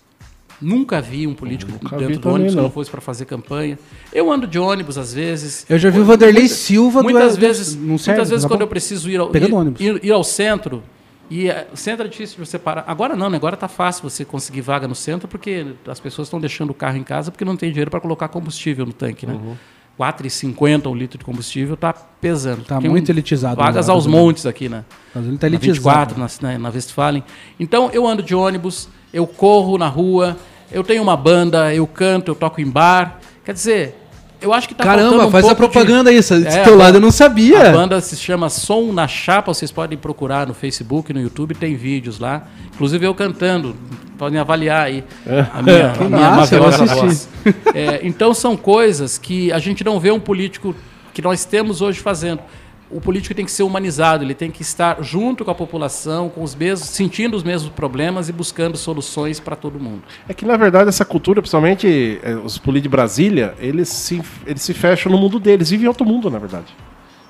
Nunca 0.60 1.02
vi 1.02 1.26
um 1.26 1.34
político 1.34 1.70
Nunca 1.72 1.96
dentro 1.98 2.18
do 2.18 2.28
ônibus 2.30 2.54
não. 2.54 2.62
não 2.64 2.70
fosse 2.70 2.90
para 2.90 3.00
fazer 3.00 3.26
campanha. 3.26 3.78
Eu 4.12 4.32
ando 4.32 4.46
de 4.46 4.58
ônibus 4.58 4.96
às 4.96 5.12
vezes. 5.12 5.66
Eu 5.68 5.78
já 5.78 5.90
vi 5.90 6.00
o 6.00 6.04
Vanderlei 6.04 6.48
Silva 6.48 7.00
do- 7.02 7.10
muitas 7.10 7.36
do- 7.36 7.40
vezes, 7.40 7.74
não 7.76 7.98
serve, 7.98 8.12
muitas 8.18 8.30
vezes 8.30 8.44
no 8.44 8.48
quando 8.48 8.62
eu 8.62 8.66
preciso 8.68 9.10
ir 9.10 9.18
ao, 9.20 9.30
ir, 9.36 9.74
ir- 9.78 10.00
ir 10.06 10.12
ao 10.12 10.24
centro, 10.24 10.82
e 11.28 11.50
eh, 11.50 11.66
o 11.72 11.76
centro 11.76 12.06
é 12.06 12.08
difícil 12.08 12.36
de 12.42 12.48
você 12.48 12.58
parar. 12.58 12.84
Agora 12.86 13.14
não, 13.14 13.28
né? 13.28 13.36
agora 13.36 13.54
tá 13.56 13.68
fácil 13.68 14.02
você 14.08 14.24
conseguir 14.24 14.62
vaga 14.62 14.88
no 14.88 14.94
centro, 14.94 15.28
porque 15.28 15.66
as 15.86 16.00
pessoas 16.00 16.28
estão 16.28 16.40
deixando 16.40 16.70
o 16.70 16.74
carro 16.74 16.96
em 16.96 17.02
casa 17.04 17.30
porque 17.30 17.44
não 17.44 17.56
tem 17.56 17.68
dinheiro 17.70 17.90
para 17.90 18.00
colocar 18.00 18.28
combustível 18.28 18.86
no 18.86 18.92
tanque, 18.94 19.26
né? 19.26 19.34
Uhum. 19.34 19.56
4,50 19.98 20.90
um 20.90 20.94
litro 20.94 21.18
de 21.18 21.24
combustível 21.24 21.76
tá 21.76 21.92
pesando. 21.92 22.62
Tá 22.64 22.78
Tem 22.80 22.90
muito 22.90 23.08
elitizado, 23.10 23.56
Vagas 23.56 23.86
né, 23.86 23.92
aos 23.92 24.04
gasolina. 24.04 24.22
montes 24.22 24.46
aqui, 24.46 24.68
né? 24.68 24.84
Mas 25.14 25.24
ele 25.26 25.38
tá 25.38 25.48
na 25.48 25.54
elitizado. 25.56 26.14
24, 26.14 26.18
na, 26.18 26.52
na, 26.52 26.58
na 26.58 26.68
Westfalen. 26.70 27.24
Então, 27.58 27.90
eu 27.92 28.06
ando 28.06 28.22
de 28.22 28.34
ônibus, 28.34 28.88
eu 29.12 29.26
corro 29.26 29.78
na 29.78 29.88
rua, 29.88 30.36
eu 30.70 30.84
tenho 30.84 31.02
uma 31.02 31.16
banda, 31.16 31.72
eu 31.74 31.86
canto, 31.86 32.30
eu 32.30 32.34
toco 32.34 32.60
em 32.60 32.68
bar. 32.68 33.20
Quer 33.44 33.52
dizer, 33.54 33.94
Eu 34.38 34.52
acho 34.52 34.68
que 34.68 34.74
tá 34.74 34.84
Caramba, 34.84 35.26
um 35.28 35.30
faz 35.30 35.46
a 35.46 35.54
pouco 35.54 35.62
de- 35.66 35.72
propaganda 35.72 36.10
aí. 36.10 36.16
Esse 36.16 36.46
É, 36.46 36.62
teu 36.62 36.76
lado 36.76 36.98
eu 36.98 37.00
não 37.00 37.10
sabia. 37.10 37.70
A 37.70 37.72
banda 37.72 37.98
se 38.02 38.16
chama 38.16 38.50
Som 38.50 38.92
na 38.92 39.08
Chapa, 39.08 39.54
vocês 39.54 39.72
podem 39.72 39.96
procurar 39.96 40.46
no 40.46 40.52
Facebook, 40.52 41.10
no 41.10 41.20
YouTube, 41.22 41.54
tem 41.54 41.74
vídeos 41.74 42.18
lá. 42.18 42.46
Inclusive 42.74 43.06
eu 43.06 43.14
cantando, 43.14 43.74
podem 44.16 44.38
avaliar 44.38 44.86
aí 44.86 45.04
a 45.52 45.62
minha, 45.62 45.92
a 45.98 46.04
minha 46.04 46.28
assistir. 46.42 46.94
voz. 46.94 47.28
É, 47.74 48.00
então 48.02 48.32
são 48.34 48.56
coisas 48.56 49.18
que 49.18 49.52
a 49.52 49.58
gente 49.58 49.84
não 49.84 50.00
vê 50.00 50.10
um 50.10 50.20
político 50.20 50.74
que 51.12 51.22
nós 51.22 51.44
temos 51.44 51.80
hoje 51.80 52.00
fazendo. 52.00 52.40
O 52.88 53.00
político 53.00 53.34
tem 53.34 53.44
que 53.44 53.50
ser 53.50 53.64
humanizado, 53.64 54.22
ele 54.22 54.34
tem 54.34 54.48
que 54.48 54.62
estar 54.62 55.02
junto 55.02 55.44
com 55.44 55.50
a 55.50 55.54
população, 55.54 56.28
com 56.28 56.42
os 56.42 56.54
mesmos, 56.54 56.88
sentindo 56.88 57.36
os 57.36 57.42
mesmos 57.42 57.72
problemas 57.72 58.28
e 58.28 58.32
buscando 58.32 58.76
soluções 58.76 59.40
para 59.40 59.56
todo 59.56 59.80
mundo. 59.80 60.02
É 60.28 60.32
que, 60.34 60.44
na 60.44 60.56
verdade, 60.56 60.88
essa 60.88 61.04
cultura, 61.04 61.42
principalmente 61.42 62.20
eh, 62.22 62.36
os 62.36 62.58
políticos 62.58 62.82
de 62.82 62.88
Brasília, 62.88 63.54
eles 63.58 63.88
se, 63.88 64.22
eles 64.46 64.62
se 64.62 64.72
fecham 64.72 65.10
no 65.10 65.18
mundo 65.18 65.40
deles, 65.40 65.68
vivem 65.70 65.86
em 65.86 65.88
outro 65.88 66.06
mundo, 66.06 66.30
na 66.30 66.38
verdade. 66.38 66.66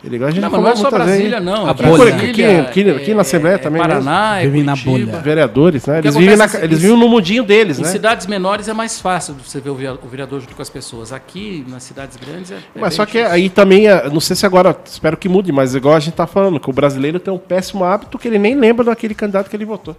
Ele, 0.05 0.23
a 0.23 0.31
gente 0.31 0.41
Não, 0.41 0.51
mas 0.51 0.61
não 0.61 0.69
é 0.69 0.77
só 0.77 0.83
muitas 0.83 1.07
vezes, 1.07 1.31
Brasília, 1.31 1.41
não. 1.41 1.67
A 1.67 1.71
Aqui, 1.71 1.83
bolha. 1.83 2.05
Brasília, 2.13 2.61
Aqui- 2.61 2.81
aqui- 2.83 2.91
aqui 2.91 3.15
na 3.15 3.23
Assembleia 3.23 3.59
também 3.59 3.81
Paraná, 3.83 4.39
é 4.41 4.45
Vivem 4.45 4.63
na 4.63 4.77
bolha. 4.77 5.19
Vereadores, 5.21 5.87
né? 5.87 6.01
Que 6.01 6.07
Eles 6.09 6.17
vivem, 6.17 6.37
na, 6.37 6.45
eles 6.45 6.79
em- 6.79 6.83
vivem 6.83 6.97
no 6.99 7.09
mundinho 7.09 7.43
deles, 7.43 7.79
Em 7.79 7.83
né? 7.83 7.89
cidades 7.89 8.27
menores 8.27 8.69
é 8.69 8.73
mais 8.75 9.01
fácil 9.01 9.35
de 9.35 9.49
você 9.49 9.59
ver 9.59 9.71
o 9.71 9.75
vereador 10.09 10.41
junto 10.41 10.55
com 10.55 10.63
as 10.63 10.71
pessoas. 10.71 11.13
Aqui, 11.13 11.65
nas 11.69 11.83
cidades 11.83 12.17
grandes, 12.19 12.51
é. 12.53 12.57
é 12.57 12.59
Mas 12.75 12.91
bem 12.91 12.97
só 12.97 13.07
que 13.07 13.13
difícil. 13.13 13.33
aí 13.33 13.49
também, 13.49 13.87
não 14.13 14.21
sei 14.21 14.37
se 14.37 14.47
agora, 14.47 14.77
espero 14.85 15.17
que 15.17 15.29
mude, 15.29 15.51
mas 15.51 15.75
igual 15.75 15.95
a 15.97 16.01
gente 16.01 16.15
tá 16.15 16.27
falando, 16.27 16.61
que 16.61 16.71
o 16.71 16.73
brasileiro 16.73 17.19
tem 17.19 17.33
um 17.35 17.39
péssimo 17.39 17.83
hábito 17.85 18.19
que 18.19 18.29
ele 18.29 18.39
nem 18.39 18.55
lembra 18.55 18.85
daquele 18.85 19.15
candidato 19.15 19.49
que 19.51 19.57
ele 19.57 19.65
votou. 19.65 19.97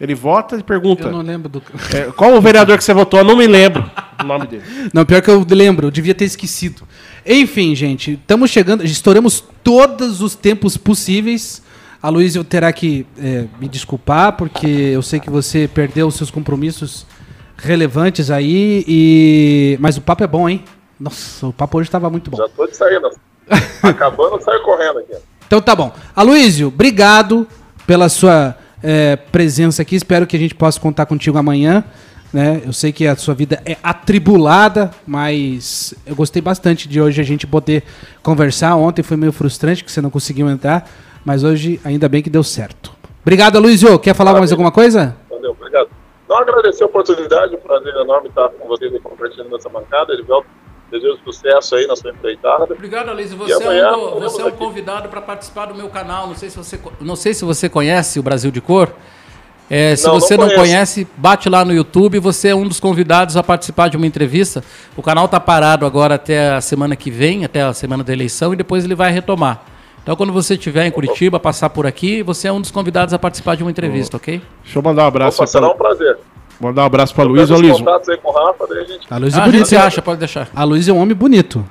Ele 0.00 0.14
vota 0.14 0.56
e 0.56 0.62
pergunta, 0.62 1.08
Eu 1.08 1.12
não 1.12 1.20
lembro 1.20 1.48
do. 1.48 1.62
eh, 1.92 2.10
qual 2.16 2.32
o 2.34 2.40
vereador 2.40 2.78
que 2.78 2.82
você 2.84 2.94
votou? 2.94 3.20
Eu 3.20 3.24
não 3.24 3.36
me 3.36 3.46
lembro 3.46 3.88
o 4.18 4.24
nome 4.24 4.46
dele. 4.46 4.62
Não, 4.94 5.04
pior 5.04 5.20
que 5.20 5.28
eu 5.28 5.44
lembro, 5.50 5.88
eu 5.88 5.90
devia 5.90 6.14
ter 6.14 6.24
esquecido. 6.24 6.82
Enfim, 7.26 7.74
gente, 7.74 8.12
estamos 8.12 8.50
chegando, 8.50 8.82
estouramos 8.82 9.44
todos 9.62 10.22
os 10.22 10.34
tempos 10.34 10.78
possíveis. 10.78 11.62
A 12.02 12.08
Luísa 12.08 12.42
terá 12.42 12.72
que 12.72 13.06
é, 13.18 13.44
me 13.60 13.68
desculpar, 13.68 14.32
porque 14.38 14.66
eu 14.66 15.02
sei 15.02 15.20
que 15.20 15.28
você 15.28 15.68
perdeu 15.68 16.06
os 16.06 16.14
seus 16.14 16.30
compromissos 16.30 17.06
relevantes 17.58 18.30
aí. 18.30 18.82
E... 18.88 19.76
Mas 19.80 19.98
o 19.98 20.00
papo 20.00 20.24
é 20.24 20.26
bom, 20.26 20.48
hein? 20.48 20.64
Nossa, 20.98 21.46
o 21.46 21.52
papo 21.52 21.76
hoje 21.76 21.88
estava 21.88 22.08
muito 22.08 22.30
bom. 22.30 22.38
Já 22.38 22.48
tô 22.48 22.66
de 22.66 22.74
saída. 22.74 23.10
Acabando, 23.82 24.42
saio 24.42 24.62
correndo 24.62 25.00
aqui. 25.00 25.12
Então 25.46 25.60
tá 25.60 25.76
bom. 25.76 25.92
Aloysio, 26.16 26.68
obrigado 26.68 27.46
pela 27.86 28.08
sua 28.08 28.56
é, 28.82 29.16
presença 29.16 29.82
aqui. 29.82 29.96
Espero 29.96 30.26
que 30.26 30.36
a 30.36 30.38
gente 30.38 30.54
possa 30.54 30.80
contar 30.80 31.06
contigo 31.06 31.36
amanhã. 31.38 31.84
Né? 32.32 32.62
Eu 32.64 32.72
sei 32.72 32.92
que 32.92 33.06
a 33.06 33.16
sua 33.16 33.34
vida 33.34 33.60
é 33.64 33.76
atribulada, 33.82 34.90
mas 35.06 35.94
eu 36.06 36.14
gostei 36.14 36.40
bastante 36.40 36.88
de 36.88 37.00
hoje 37.00 37.20
a 37.20 37.24
gente 37.24 37.46
poder 37.46 37.82
conversar. 38.22 38.76
Ontem 38.76 39.02
foi 39.02 39.16
meio 39.16 39.32
frustrante 39.32 39.82
que 39.82 39.90
você 39.90 40.00
não 40.00 40.10
conseguiu 40.10 40.48
entrar, 40.48 40.88
mas 41.24 41.42
hoje 41.42 41.80
ainda 41.84 42.08
bem 42.08 42.22
que 42.22 42.30
deu 42.30 42.44
certo. 42.44 42.92
Obrigado, 43.22 43.56
Aloysio. 43.56 43.98
Quer 43.98 44.14
falar 44.14 44.32
mais 44.34 44.52
alguma 44.52 44.70
coisa? 44.70 45.16
Valeu, 45.28 45.50
obrigado. 45.50 45.88
Não 46.28 46.38
agradecer 46.38 46.84
a 46.84 46.86
oportunidade, 46.86 47.56
um 47.56 47.58
prazer 47.58 47.92
enorme 47.96 48.28
estar 48.28 48.48
com 48.50 48.68
vocês 48.68 48.94
e 48.94 49.00
compartilhando 49.00 49.56
essa 49.56 49.68
bancada. 49.68 50.12
Elivelto, 50.12 50.46
desejo 50.90 51.18
sucesso 51.24 51.74
aí 51.76 51.86
na 51.86 51.96
sua 51.96 52.10
empreitada. 52.10 52.64
Obrigado, 52.74 53.10
Alice. 53.10 53.32
E 53.32 53.36
Você, 53.36 53.52
amanhã 53.54 53.86
é, 53.88 53.96
um, 53.96 54.20
você 54.20 54.40
é 54.42 54.44
um 54.44 54.48
aqui. 54.48 54.58
convidado 54.58 55.08
para 55.08 55.20
participar 55.20 55.66
do 55.66 55.74
meu 55.74 55.88
canal. 55.88 56.26
Não 56.26 56.34
sei 56.34 56.50
se 56.50 56.56
você, 56.56 56.78
não 57.00 57.16
sei 57.16 57.34
se 57.34 57.44
você 57.44 57.68
conhece 57.68 58.18
o 58.18 58.22
Brasil 58.22 58.50
de 58.50 58.60
Cor. 58.60 58.90
É, 59.72 59.94
se 59.94 60.04
Não, 60.04 60.14
não 60.14 60.20
você 60.20 60.36
não, 60.36 60.44
conheço. 60.46 60.60
conhece, 60.60 61.08
bate 61.16 61.48
lá 61.48 61.64
no 61.64 61.72
YouTube. 61.72 62.18
Você 62.18 62.48
é 62.48 62.54
um 62.54 62.66
dos 62.66 62.80
convidados 62.80 63.36
a 63.36 63.42
participar 63.42 63.88
de 63.88 63.96
uma 63.96 64.04
entrevista. 64.06 64.64
O 64.96 65.02
canal 65.02 65.26
está 65.26 65.38
parado 65.38 65.86
agora 65.86 66.16
até 66.16 66.50
a 66.54 66.60
semana 66.60 66.96
que 66.96 67.08
vem, 67.10 67.44
até 67.44 67.62
a 67.62 67.72
semana 67.72 68.02
da 68.02 68.12
eleição, 68.12 68.52
e 68.52 68.56
depois 68.56 68.84
ele 68.84 68.96
vai 68.96 69.12
retomar. 69.12 69.62
Então, 70.02 70.16
quando 70.16 70.32
você 70.32 70.54
estiver 70.54 70.86
em 70.86 70.90
Curitiba, 70.90 71.38
passar 71.38 71.70
por 71.70 71.86
aqui, 71.86 72.22
você 72.22 72.48
é 72.48 72.52
um 72.52 72.60
dos 72.60 72.70
convidados 72.72 73.14
a 73.14 73.18
participar 73.18 73.54
de 73.54 73.62
uma 73.62 73.70
entrevista, 73.70 74.16
ok? 74.16 74.42
Deixa 74.64 74.78
eu 74.78 74.82
mandar 74.82 75.04
um 75.04 75.06
abraço 75.06 75.36
Opa, 75.36 75.46
será 75.46 75.68
um 75.70 75.76
prazer. 75.76 76.18
Mandar 76.60 76.82
um 76.82 76.86
abraço 76.86 77.14
para 77.14 77.24
Eu 77.24 77.28
Luiz. 77.28 77.50
Ô, 77.50 77.56
Luiz, 77.56 77.78
contatos 77.78 78.08
aí 78.08 78.16
com 78.18 78.30
o 78.30 78.32
Rafa, 78.32 78.66
daí 78.68 78.78
a 78.78 78.84
gente... 78.84 79.06
Aloysio 79.10 79.38
Ah, 79.38 79.42
a 79.42 79.46
bonito. 79.46 79.58
gente 79.60 79.68
se 79.68 79.76
acha, 79.76 80.02
pode 80.02 80.18
deixar. 80.20 80.48
Aloysio 80.54 80.92
é 80.92 80.94
um 80.94 81.00
homem 81.00 81.14
bonito. 81.16 81.64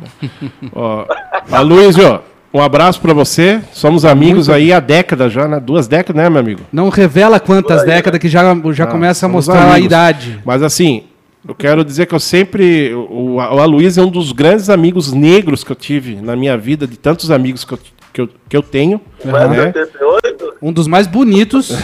ó, 0.74 1.06
Aloysio, 1.52 2.20
um 2.53 2.61
abraço 2.61 2.99
para 3.02 3.14
você. 3.14 3.61
Somos 3.72 4.06
amigos 4.06 4.49
aí 4.49 4.74
há 4.74 4.80
décadas 4.80 5.32
já, 5.32 5.48
né? 5.48 5.60
Duas 5.60 5.88
décadas, 5.88 6.22
né, 6.24 6.30
meu 6.30 6.40
amigo? 6.40 6.61
Não 6.72 6.90
revela 6.90 7.40
quantas 7.40 7.82
aí, 7.82 7.88
né? 7.88 7.95
décadas 7.95 8.20
que 8.20 8.28
já, 8.28 8.41
já 8.74 8.84
Ah, 8.86 8.88
começa 8.88 9.26
a 9.26 9.30
mostrar 9.30 9.60
a 9.61 9.64
amigos. 9.72 9.86
idade. 9.86 10.41
Mas 10.45 10.64
assim, 10.64 11.03
eu 11.48 11.53
quero 11.56 11.84
dizer 11.86 12.06
que 12.06 12.16
eu 12.16 12.20
sempre. 12.20 12.94
O, 12.94 13.36
o 13.36 13.40
Aloysio 13.40 14.02
é 14.02 14.06
um 14.06 14.10
dos 14.10 14.32
grandes 14.32 14.70
amigos 14.70 15.14
negros 15.14 15.64
que 15.64 15.72
eu 15.72 15.76
tive 15.76 16.16
na 16.16 16.36
minha 16.36 16.57
vida, 16.57 16.88
de 16.88 16.98
tantos 16.98 17.30
amigos 17.32 17.64
que 17.64 17.74
eu, 17.74 17.80
que 18.14 18.22
eu, 18.22 18.30
que 18.50 18.58
eu 18.58 18.64
tenho. 18.64 19.00
Né? 19.24 19.66
78, 19.74 20.56
Um 20.62 20.72
dos 20.72 20.88
mais 20.88 21.06
bonitos. 21.06 21.78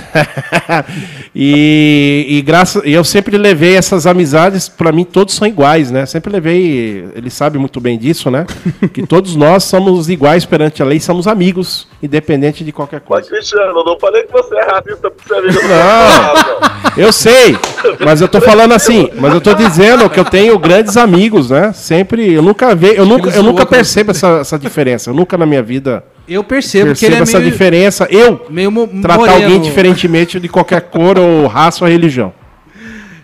e, 1.35 2.25
e, 2.29 2.41
graças, 2.41 2.81
e 2.85 2.93
eu 2.93 3.03
sempre 3.03 3.37
levei 3.37 3.75
essas 3.75 4.07
amizades, 4.07 4.67
para 4.69 4.91
mim 4.91 5.03
todos 5.03 5.35
são 5.35 5.47
iguais, 5.47 5.91
né? 5.91 6.05
Sempre 6.05 6.31
levei, 6.31 7.07
ele 7.13 7.29
sabe 7.29 7.59
muito 7.59 7.79
bem 7.79 7.97
disso, 7.97 8.31
né? 8.31 8.45
Que 8.93 9.05
todos 9.05 9.35
nós 9.35 9.65
somos 9.65 10.09
iguais 10.09 10.45
perante 10.45 10.81
a 10.81 10.85
lei, 10.85 10.99
somos 10.99 11.27
amigos, 11.27 11.87
independente 12.01 12.63
de 12.63 12.71
qualquer 12.71 13.01
Mas, 13.01 13.07
coisa. 13.07 13.29
Cristiano, 13.29 13.79
eu 13.79 13.83
não 13.83 13.99
falei 13.99 14.23
que 14.23 14.31
você 14.31 14.55
é 14.55 14.63
racista 14.63 15.11
porque 15.11 15.27
você 15.27 15.35
é 15.35 15.39
amigo 15.39 15.59
Não. 15.67 16.75
Eu 16.97 17.11
sei, 17.11 17.57
mas 18.05 18.21
eu 18.21 18.27
tô 18.27 18.39
falando 18.39 18.71
assim, 18.71 19.09
mas 19.15 19.33
eu 19.33 19.41
tô 19.41 19.53
dizendo 19.53 20.09
que 20.09 20.17
eu 20.17 20.23
tenho 20.23 20.57
grandes 20.57 20.95
amigos, 20.95 21.49
né? 21.49 21.73
Sempre, 21.73 22.31
eu 22.31 22.41
nunca 22.41 22.73
vejo, 22.73 22.93
eu 22.93 23.05
nunca, 23.05 23.29
eu 23.31 23.43
nunca 23.43 23.65
percebo 23.65 24.11
essa, 24.11 24.39
essa 24.39 24.57
diferença. 24.57 25.09
Eu 25.09 25.13
nunca 25.13 25.37
na 25.37 25.45
minha 25.45 25.61
vida 25.61 26.05
Eu 26.25 26.43
percebo, 26.61 26.93
que 26.95 27.05
ele 27.05 27.15
é 27.15 27.19
essa 27.19 27.39
meio, 27.39 27.51
diferença. 27.51 28.07
Eu 28.09 28.45
meio 28.49 28.71
mo- 28.71 28.87
tratar 29.01 29.19
moreno. 29.19 29.43
alguém 29.43 29.61
diferentemente 29.61 30.39
de 30.39 30.47
qualquer 30.49 30.81
cor 30.81 31.17
ou 31.19 31.45
raça 31.47 31.83
ou 31.85 31.89
religião. 31.91 32.33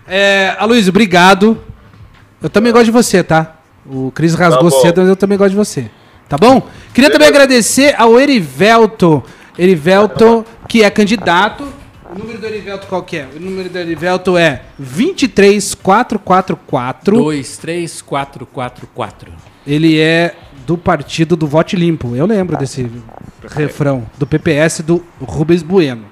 É, 0.07 0.55
Aloysio, 0.59 0.89
obrigado. 0.89 1.57
Eu 2.41 2.49
também 2.49 2.71
gosto 2.71 2.85
de 2.85 2.91
você, 2.91 3.23
tá? 3.23 3.55
O 3.85 4.11
Cris 4.11 4.33
rasgou 4.33 4.69
bom. 4.69 4.81
cedo, 4.81 5.01
mas 5.01 5.09
eu 5.09 5.15
também 5.15 5.37
gosto 5.37 5.51
de 5.51 5.55
você. 5.57 5.89
Tá 6.27 6.37
bom? 6.37 6.67
Queria 6.93 7.09
também 7.09 7.27
agradecer 7.27 7.95
ao 7.97 8.19
Erivelto. 8.19 9.23
Erivelto, 9.57 10.45
que 10.67 10.83
é 10.83 10.89
candidato. 10.89 11.67
O 12.13 12.17
número 12.19 12.39
do 12.39 12.45
Erivelto 12.45 12.87
qual 12.87 13.03
que 13.03 13.17
é? 13.17 13.27
O 13.35 13.39
número 13.39 13.69
do 13.69 13.77
Erivelto 13.77 14.37
é 14.37 14.61
23444. 14.79 17.17
23444. 17.17 19.31
Ele 19.65 19.99
é 19.99 20.35
do 20.71 20.77
partido 20.77 21.35
do 21.35 21.45
Vote 21.45 21.75
Limpo. 21.75 22.15
Eu 22.15 22.25
lembro 22.25 22.55
desse 22.55 22.89
refrão 23.49 24.05
do 24.17 24.25
PPS 24.25 24.81
do 24.81 25.03
Rubens 25.19 25.61
Bueno. 25.61 26.05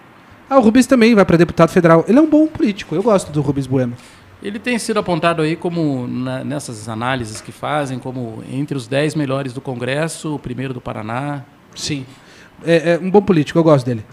Ah, 0.50 0.58
o 0.58 0.62
Rubens 0.62 0.86
também 0.86 1.16
vai 1.16 1.24
para 1.24 1.38
deputado 1.38 1.70
federal. 1.70 2.04
Ele 2.08 2.20
é 2.20 2.22
um 2.22 2.30
bom 2.30 2.46
político. 2.46 2.94
Eu 2.94 3.02
gosto 3.02 3.32
do 3.32 3.40
Rubens 3.42 3.68
Bueno. 3.68 3.94
Ele 4.44 4.60
tem 4.60 4.78
sido 4.78 5.00
apontado 5.00 5.42
aí 5.42 5.56
como, 5.56 6.08
na- 6.08 6.44
nessas 6.44 6.90
análises 6.90 7.40
que 7.40 7.52
fazem, 7.54 8.00
como 8.00 8.44
entre 8.52 8.76
os 8.76 8.86
10 8.88 9.16
melhores 9.16 9.54
do 9.54 9.62
Congresso, 9.62 10.36
o 10.36 10.40
primeiro 10.40 10.74
do 10.74 10.82
Paraná. 10.82 11.44
Sim. 11.74 12.06
É, 12.66 12.94
é 12.96 13.00
um 13.02 13.10
bom 13.10 13.22
político, 13.22 13.58
eu 13.60 13.64
gosto 13.64 13.86
dele. 13.86 14.04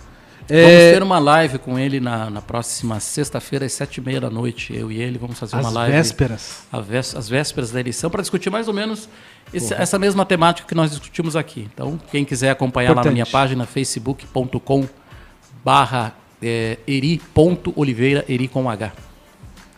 Vamos 0.48 0.62
É, 0.64 0.92
ter 0.92 1.02
uma 1.02 1.18
live 1.18 1.58
com 1.58 1.76
ele 1.78 1.98
na, 1.98 2.30
na 2.30 2.40
próxima 2.40 3.00
sexta-feira, 3.00 3.66
às 3.66 3.72
sete 3.72 3.96
e 3.96 4.00
meia 4.00 4.20
da 4.20 4.30
noite. 4.30 4.72
Eu 4.74 4.92
e 4.92 5.00
ele 5.02 5.18
vamos 5.18 5.38
fazer 5.38 5.56
uma 5.56 5.68
Às 5.68 5.74
live. 5.74 5.92
vésperas. 5.96 6.58
a 6.72 6.80
vés- 6.80 7.16
Às 7.16 7.28
vésperas 7.28 7.70
da 7.72 7.80
eleição, 7.80 8.08
para 8.08 8.20
discutir 8.22 8.48
mais 8.48 8.68
ou 8.68 8.74
menos 8.74 9.08
esse- 9.52 9.74
essa 9.74 9.98
mesma 9.98 10.24
temática 10.24 10.68
que 10.68 10.74
nós 10.74 10.90
discutimos 10.90 11.34
aqui. 11.34 11.68
Então, 11.74 11.98
quem 12.12 12.24
quiser 12.24 12.50
acompanhar 12.50 12.90
lá 12.90 12.94
na 12.96 13.00
Importante. 13.00 13.14
minha 13.14 13.26
página, 13.26 13.66
facebook.com 13.66 14.86
barra 15.64 16.14
é, 16.42 16.78
eri.oliveira, 16.86 18.24
eri 18.28 18.46
com 18.46 18.68
H. 18.70 18.92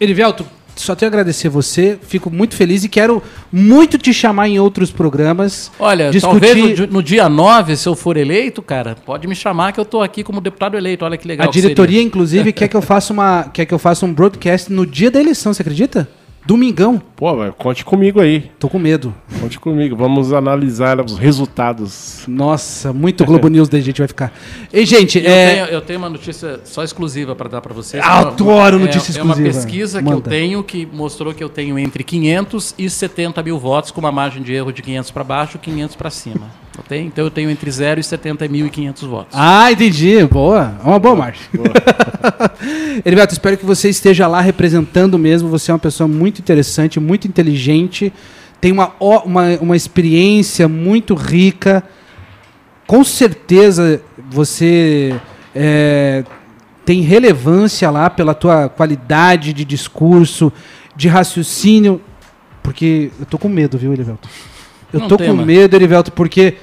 Erivelto, 0.00 0.46
só 0.82 0.94
tenho 0.94 1.08
a 1.08 1.10
agradecer 1.10 1.48
você. 1.48 1.98
Fico 2.00 2.30
muito 2.30 2.54
feliz 2.56 2.84
e 2.84 2.88
quero 2.88 3.22
muito 3.52 3.98
te 3.98 4.12
chamar 4.12 4.48
em 4.48 4.58
outros 4.58 4.90
programas. 4.90 5.70
Olha, 5.78 6.10
discutir... 6.10 6.40
talvez 6.40 6.78
no, 6.80 6.86
no 6.86 7.02
dia 7.02 7.28
9, 7.28 7.76
se 7.76 7.88
eu 7.88 7.94
for 7.94 8.16
eleito, 8.16 8.62
cara, 8.62 8.96
pode 9.04 9.26
me 9.26 9.34
chamar 9.34 9.72
que 9.72 9.80
eu 9.80 9.84
tô 9.84 10.02
aqui 10.02 10.22
como 10.22 10.40
deputado 10.40 10.76
eleito. 10.76 11.04
Olha 11.04 11.16
que 11.16 11.26
legal. 11.26 11.48
A 11.48 11.50
que 11.50 11.60
diretoria, 11.60 12.02
inclusive, 12.02 12.52
quer 12.52 12.68
que 12.68 12.76
eu 12.76 12.82
faça 12.82 13.12
uma, 13.12 13.44
quer 13.52 13.66
que 13.66 13.74
eu 13.74 13.78
faça 13.78 14.04
um 14.04 14.12
broadcast 14.12 14.72
no 14.72 14.86
dia 14.86 15.10
da 15.10 15.20
eleição, 15.20 15.52
você 15.52 15.62
acredita? 15.62 16.08
Domingão. 16.48 16.98
Pô, 17.14 17.36
mas 17.36 17.52
conte 17.58 17.84
comigo 17.84 18.22
aí. 18.22 18.50
Tô 18.58 18.70
com 18.70 18.78
medo. 18.78 19.14
Conte 19.38 19.60
comigo. 19.60 19.94
Vamos 19.94 20.32
analisar 20.32 20.98
os 20.98 21.18
resultados. 21.18 22.24
Nossa, 22.26 22.90
muito 22.90 23.22
Globo 23.26 23.48
News 23.52 23.68
daí 23.68 23.82
a 23.82 23.84
gente 23.84 23.98
vai 23.98 24.08
ficar. 24.08 24.32
E, 24.72 24.86
gente, 24.86 25.12
seria. 25.20 25.28
é... 25.28 25.50
Eu, 25.60 25.64
tenho, 25.66 25.74
eu 25.76 25.80
tenho 25.82 25.98
uma 25.98 26.08
notícia 26.08 26.60
só 26.64 26.82
exclusiva 26.82 27.36
para 27.36 27.50
dar 27.50 27.60
para 27.60 27.74
vocês. 27.74 28.02
Adoro 28.02 28.76
É- 28.76 28.78
notícia 28.80 29.10
É 29.18 29.22
uma 29.22 29.34
exclusiva. 29.34 29.48
pesquisa 29.62 29.98
que 29.98 30.04
Manda. 30.06 30.16
eu 30.16 30.22
tenho 30.22 30.64
que 30.64 30.86
mostrou 30.90 31.34
que 31.34 31.44
eu 31.44 31.50
tenho 31.50 31.78
entre 31.78 32.02
500 32.02 32.74
e 32.78 32.88
70 32.88 33.42
mil 33.42 33.58
votos, 33.58 33.90
com 33.90 34.00
uma 34.00 34.10
margem 34.10 34.42
de 34.42 34.54
erro 34.54 34.72
de 34.72 34.80
500 34.80 35.10
para 35.10 35.24
baixo, 35.24 35.58
500 35.58 35.96
para 35.96 36.08
cima. 36.08 36.46
Ok? 36.78 36.98
Então 37.00 37.24
eu 37.24 37.30
tenho 37.30 37.50
entre 37.50 37.70
0 37.70 38.00
e 38.00 38.02
70.500 38.02 39.06
votos. 39.08 39.32
Ah, 39.34 39.70
entendi. 39.72 40.24
Boa. 40.24 40.74
É 40.82 40.86
uma 40.88 40.98
boa 40.98 41.16
marcha. 41.16 41.42
Heriberto, 43.04 43.32
espero 43.32 43.56
que 43.56 43.66
você 43.66 43.88
esteja 43.88 44.26
lá 44.28 44.40
representando 44.40 45.18
mesmo. 45.18 45.48
Você 45.48 45.70
é 45.70 45.74
uma 45.74 45.80
pessoa 45.80 46.06
muito 46.06 46.38
interessante, 46.38 47.00
muito 47.00 47.26
inteligente. 47.26 48.12
tem 48.60 48.70
uma, 48.70 48.92
uma, 49.00 49.56
uma 49.60 49.76
experiência 49.76 50.68
muito 50.68 51.14
rica. 51.14 51.82
Com 52.86 53.02
certeza 53.02 54.00
você 54.30 55.14
é, 55.54 56.24
tem 56.84 57.00
relevância 57.02 57.90
lá 57.90 58.08
pela 58.08 58.34
tua 58.34 58.68
qualidade 58.68 59.52
de 59.52 59.64
discurso, 59.64 60.52
de 60.94 61.08
raciocínio. 61.08 62.00
Porque 62.62 63.10
eu 63.18 63.26
tô 63.26 63.36
com 63.36 63.48
medo, 63.48 63.76
viu, 63.76 63.92
Elivelto? 63.92 64.28
Eu 64.92 65.00
Não 65.00 65.08
tô 65.08 65.16
tema. 65.16 65.36
com 65.36 65.44
medo, 65.44 65.74
Erivelto, 65.76 66.10
porque 66.12 66.54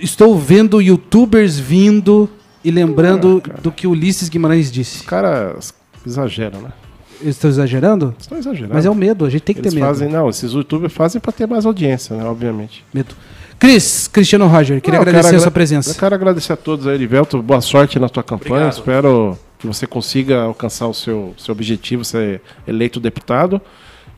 estou 0.00 0.36
vendo 0.38 0.80
youtubers 0.80 1.58
vindo 1.58 2.28
e 2.64 2.70
lembrando 2.70 3.42
do 3.62 3.72
que 3.72 3.86
Ulisses 3.86 4.28
Guimarães 4.28 4.70
disse. 4.70 4.98
Os 4.98 5.06
caras 5.06 5.74
exageram, 6.06 6.60
né? 6.60 6.72
Eles 7.20 7.36
estão 7.36 7.48
exagerando? 7.48 8.14
Estão 8.18 8.36
exagerando. 8.36 8.74
Mas 8.74 8.84
é 8.84 8.90
o 8.90 8.94
medo, 8.94 9.24
a 9.24 9.30
gente 9.30 9.42
tem 9.42 9.54
que 9.54 9.60
Eles 9.60 9.72
ter 9.72 9.80
medo. 9.80 9.86
fazem, 9.86 10.08
não, 10.08 10.28
esses 10.28 10.52
youtubers 10.52 10.92
fazem 10.92 11.20
pra 11.20 11.30
ter 11.30 11.46
mais 11.46 11.64
audiência, 11.64 12.16
né? 12.16 12.24
Obviamente. 12.24 12.84
medo. 12.92 13.14
Cris, 13.58 14.08
Cristiano 14.08 14.48
Roger, 14.48 14.80
queria 14.80 14.98
Não, 14.98 15.02
agradecer 15.02 15.28
quero 15.28 15.38
a 15.38 15.42
sua 15.42 15.50
presença. 15.52 15.90
Eu 15.90 15.94
quero 15.94 16.14
agradecer 16.16 16.52
a 16.52 16.56
todos 16.56 16.84
aí, 16.88 16.94
Erivelto. 16.94 17.40
Boa 17.40 17.60
sorte 17.60 17.96
na 17.96 18.08
tua 18.08 18.24
campanha. 18.24 18.54
Obrigado. 18.54 18.72
Espero 18.72 19.38
que 19.56 19.68
você 19.68 19.86
consiga 19.86 20.42
alcançar 20.42 20.88
o 20.88 20.94
seu, 20.94 21.32
seu 21.38 21.52
objetivo, 21.52 22.04
ser 22.04 22.42
eleito 22.66 22.98
deputado. 22.98 23.60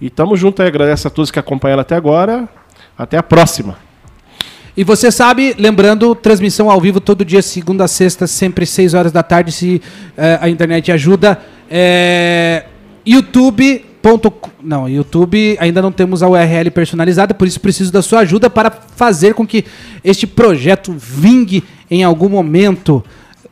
E 0.01 0.09
tamo 0.09 0.35
junto 0.35 0.63
aí. 0.63 0.69
Agradeço 0.69 1.07
a 1.07 1.11
todos 1.11 1.31
que 1.31 1.39
acompanharam 1.39 1.83
até 1.83 1.95
agora. 1.95 2.49
Até 2.97 3.19
a 3.19 3.23
próxima. 3.23 3.77
E 4.77 4.83
você 4.83 5.09
sabe, 5.13 5.55
lembrando, 5.57 6.17
transmissão 6.17 6.69
ao 6.69 6.81
vivo 6.81 7.01
todo 7.01 7.25
dia, 7.25 7.41
segunda 7.41 7.85
a 7.85 7.89
sexta, 7.89 8.27
sempre 8.27 8.67
6 8.67 8.93
horas 8.93 9.13
da 9.13 9.23
tarde, 9.23 9.53
se 9.53 9.81
eh, 10.17 10.39
a 10.41 10.49
internet 10.49 10.91
ajuda. 10.91 11.41
É, 11.71 12.65
YouTube. 13.07 13.85
Não, 14.63 14.87
YouTube 14.87 15.57
ainda 15.59 15.81
não 15.81 15.91
temos 15.91 16.23
a 16.23 16.29
URL 16.29 16.71
personalizada, 16.73 17.33
por 17.33 17.47
isso 17.47 17.59
preciso 17.59 17.91
da 17.91 18.03
sua 18.03 18.19
ajuda 18.19 18.51
para 18.51 18.71
fazer 18.71 19.33
com 19.33 19.47
que 19.47 19.65
este 20.03 20.27
projeto 20.27 20.93
vingue 20.93 21.65
em 21.91 22.05
algum 22.05 22.29
momento 22.29 23.03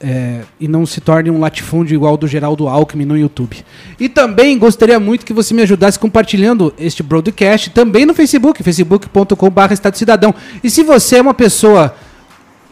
é, 0.03 0.41
e 0.59 0.67
não 0.67 0.85
se 0.85 1.01
torne 1.01 1.31
um 1.31 1.39
latifúndio 1.39 1.95
igual 1.95 2.17
do 2.17 2.27
Geraldo 2.27 2.69
Alckmin 2.69 3.05
no 3.05 3.17
YouTube. 3.17 3.65
E 4.01 4.09
também 4.09 4.59
gostaria 4.59 4.99
muito 4.99 5.25
que 5.25 5.33
você 5.33 5.55
me 5.55 5.63
ajudasse 5.63 5.99
compartilhando 5.99 6.75
este 6.77 7.03
broadcast 7.03 7.71
também 7.71 8.05
no 8.05 8.13
Facebook, 8.13 8.63
facebook.com.br 8.63 9.73
Estado 9.73 9.97
Cidadão. 9.97 10.35
E 10.63 10.69
se 10.69 10.83
você 10.83 11.17
é 11.17 11.23
uma 11.23 11.35
pessoa 11.35 11.95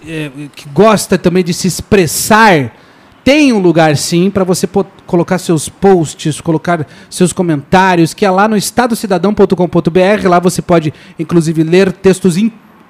é, 0.07 0.31
que 0.57 0.69
gosta 0.70 1.16
também 1.16 1.44
de 1.44 1.55
se 1.55 1.69
expressar, 1.69 2.74
tem 3.23 3.52
um 3.52 3.59
lugar 3.61 3.97
sim 3.97 4.28
para 4.28 4.43
você 4.43 4.69
colocar 5.07 5.39
seus 5.39 5.69
posts, 5.69 6.40
colocar 6.40 6.85
seus 7.09 7.32
comentários, 7.32 8.12
que 8.12 8.24
é 8.24 8.31
lá 8.31 8.48
no 8.48 8.57
estadocidadão.com.br. 8.57 10.28
Lá 10.28 10.40
você 10.40 10.61
pode, 10.61 10.93
inclusive, 11.16 11.62
ler 11.62 11.93
textos 11.93 12.36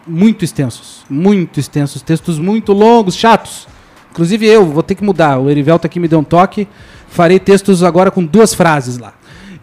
muito 0.06 0.44
extensos, 0.46 1.04
muito 1.10 1.60
extensos, 1.60 2.00
textos 2.00 2.38
muito 2.38 2.72
longos, 2.72 3.14
chatos. 3.14 3.68
Inclusive 4.10 4.46
eu 4.46 4.66
vou 4.66 4.82
ter 4.82 4.94
que 4.94 5.04
mudar. 5.04 5.38
O 5.38 5.48
Erivelto 5.48 5.86
aqui 5.86 6.00
me 6.00 6.08
deu 6.08 6.18
um 6.18 6.24
toque. 6.24 6.66
Farei 7.08 7.38
textos 7.38 7.82
agora 7.82 8.10
com 8.10 8.24
duas 8.24 8.54
frases 8.54 8.98
lá. 8.98 9.14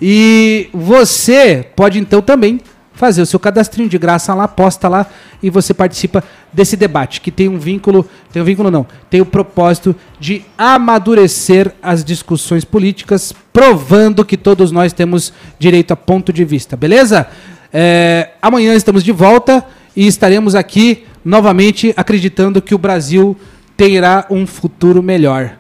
E 0.01 0.69
você 0.73 1.65
pode 1.75 1.99
então 1.99 2.21
também 2.21 2.59
fazer 2.97 3.21
o 3.21 3.25
seu 3.25 3.39
cadastrinho 3.39 3.87
de 3.87 3.97
graça 3.97 4.33
lá, 4.33 4.47
posta 4.47 4.87
lá 4.87 5.05
e 5.41 5.51
você 5.51 5.71
participa 5.73 6.23
desse 6.51 6.75
debate 6.75 7.21
que 7.21 7.29
tem 7.29 7.47
um 7.47 7.59
vínculo, 7.59 8.07
tem 8.33 8.41
um 8.41 8.45
vínculo 8.45 8.71
não, 8.71 8.87
tem 9.07 9.21
o 9.21 9.25
propósito 9.25 9.95
de 10.19 10.43
amadurecer 10.57 11.73
as 11.81 12.03
discussões 12.03 12.65
políticas, 12.65 13.31
provando 13.53 14.25
que 14.25 14.35
todos 14.35 14.71
nós 14.71 14.93
temos 14.93 15.31
direito 15.59 15.91
a 15.91 15.95
ponto 15.95 16.33
de 16.33 16.43
vista, 16.43 16.75
beleza? 16.75 17.27
É, 17.71 18.31
amanhã 18.41 18.73
estamos 18.73 19.03
de 19.03 19.11
volta 19.11 19.63
e 19.95 20.07
estaremos 20.07 20.55
aqui 20.55 21.05
novamente 21.23 21.93
acreditando 21.95 22.61
que 22.61 22.73
o 22.73 22.79
Brasil 22.79 23.37
terá 23.77 24.25
um 24.29 24.45
futuro 24.45 25.01
melhor. 25.03 25.57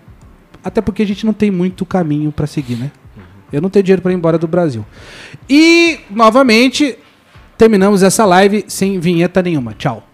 Até 0.63 0.81
porque 0.81 1.03
a 1.03 1.05
gente 1.05 1.25
não 1.25 1.33
tem 1.33 1.51
muito 1.51 1.85
caminho 1.85 2.31
para 2.31 2.47
seguir, 2.47 2.75
né? 2.75 2.91
Eu 3.53 3.61
não 3.61 3.69
tenho 3.69 3.83
dinheiro 3.83 4.01
para 4.01 4.11
ir 4.11 4.15
embora 4.15 4.37
do 4.37 4.47
Brasil. 4.47 4.85
E, 5.49 5.99
novamente, 6.09 6.97
terminamos 7.57 8.03
essa 8.03 8.25
live 8.25 8.65
sem 8.67 8.99
vinheta 8.99 9.41
nenhuma. 9.41 9.73
Tchau. 9.73 10.06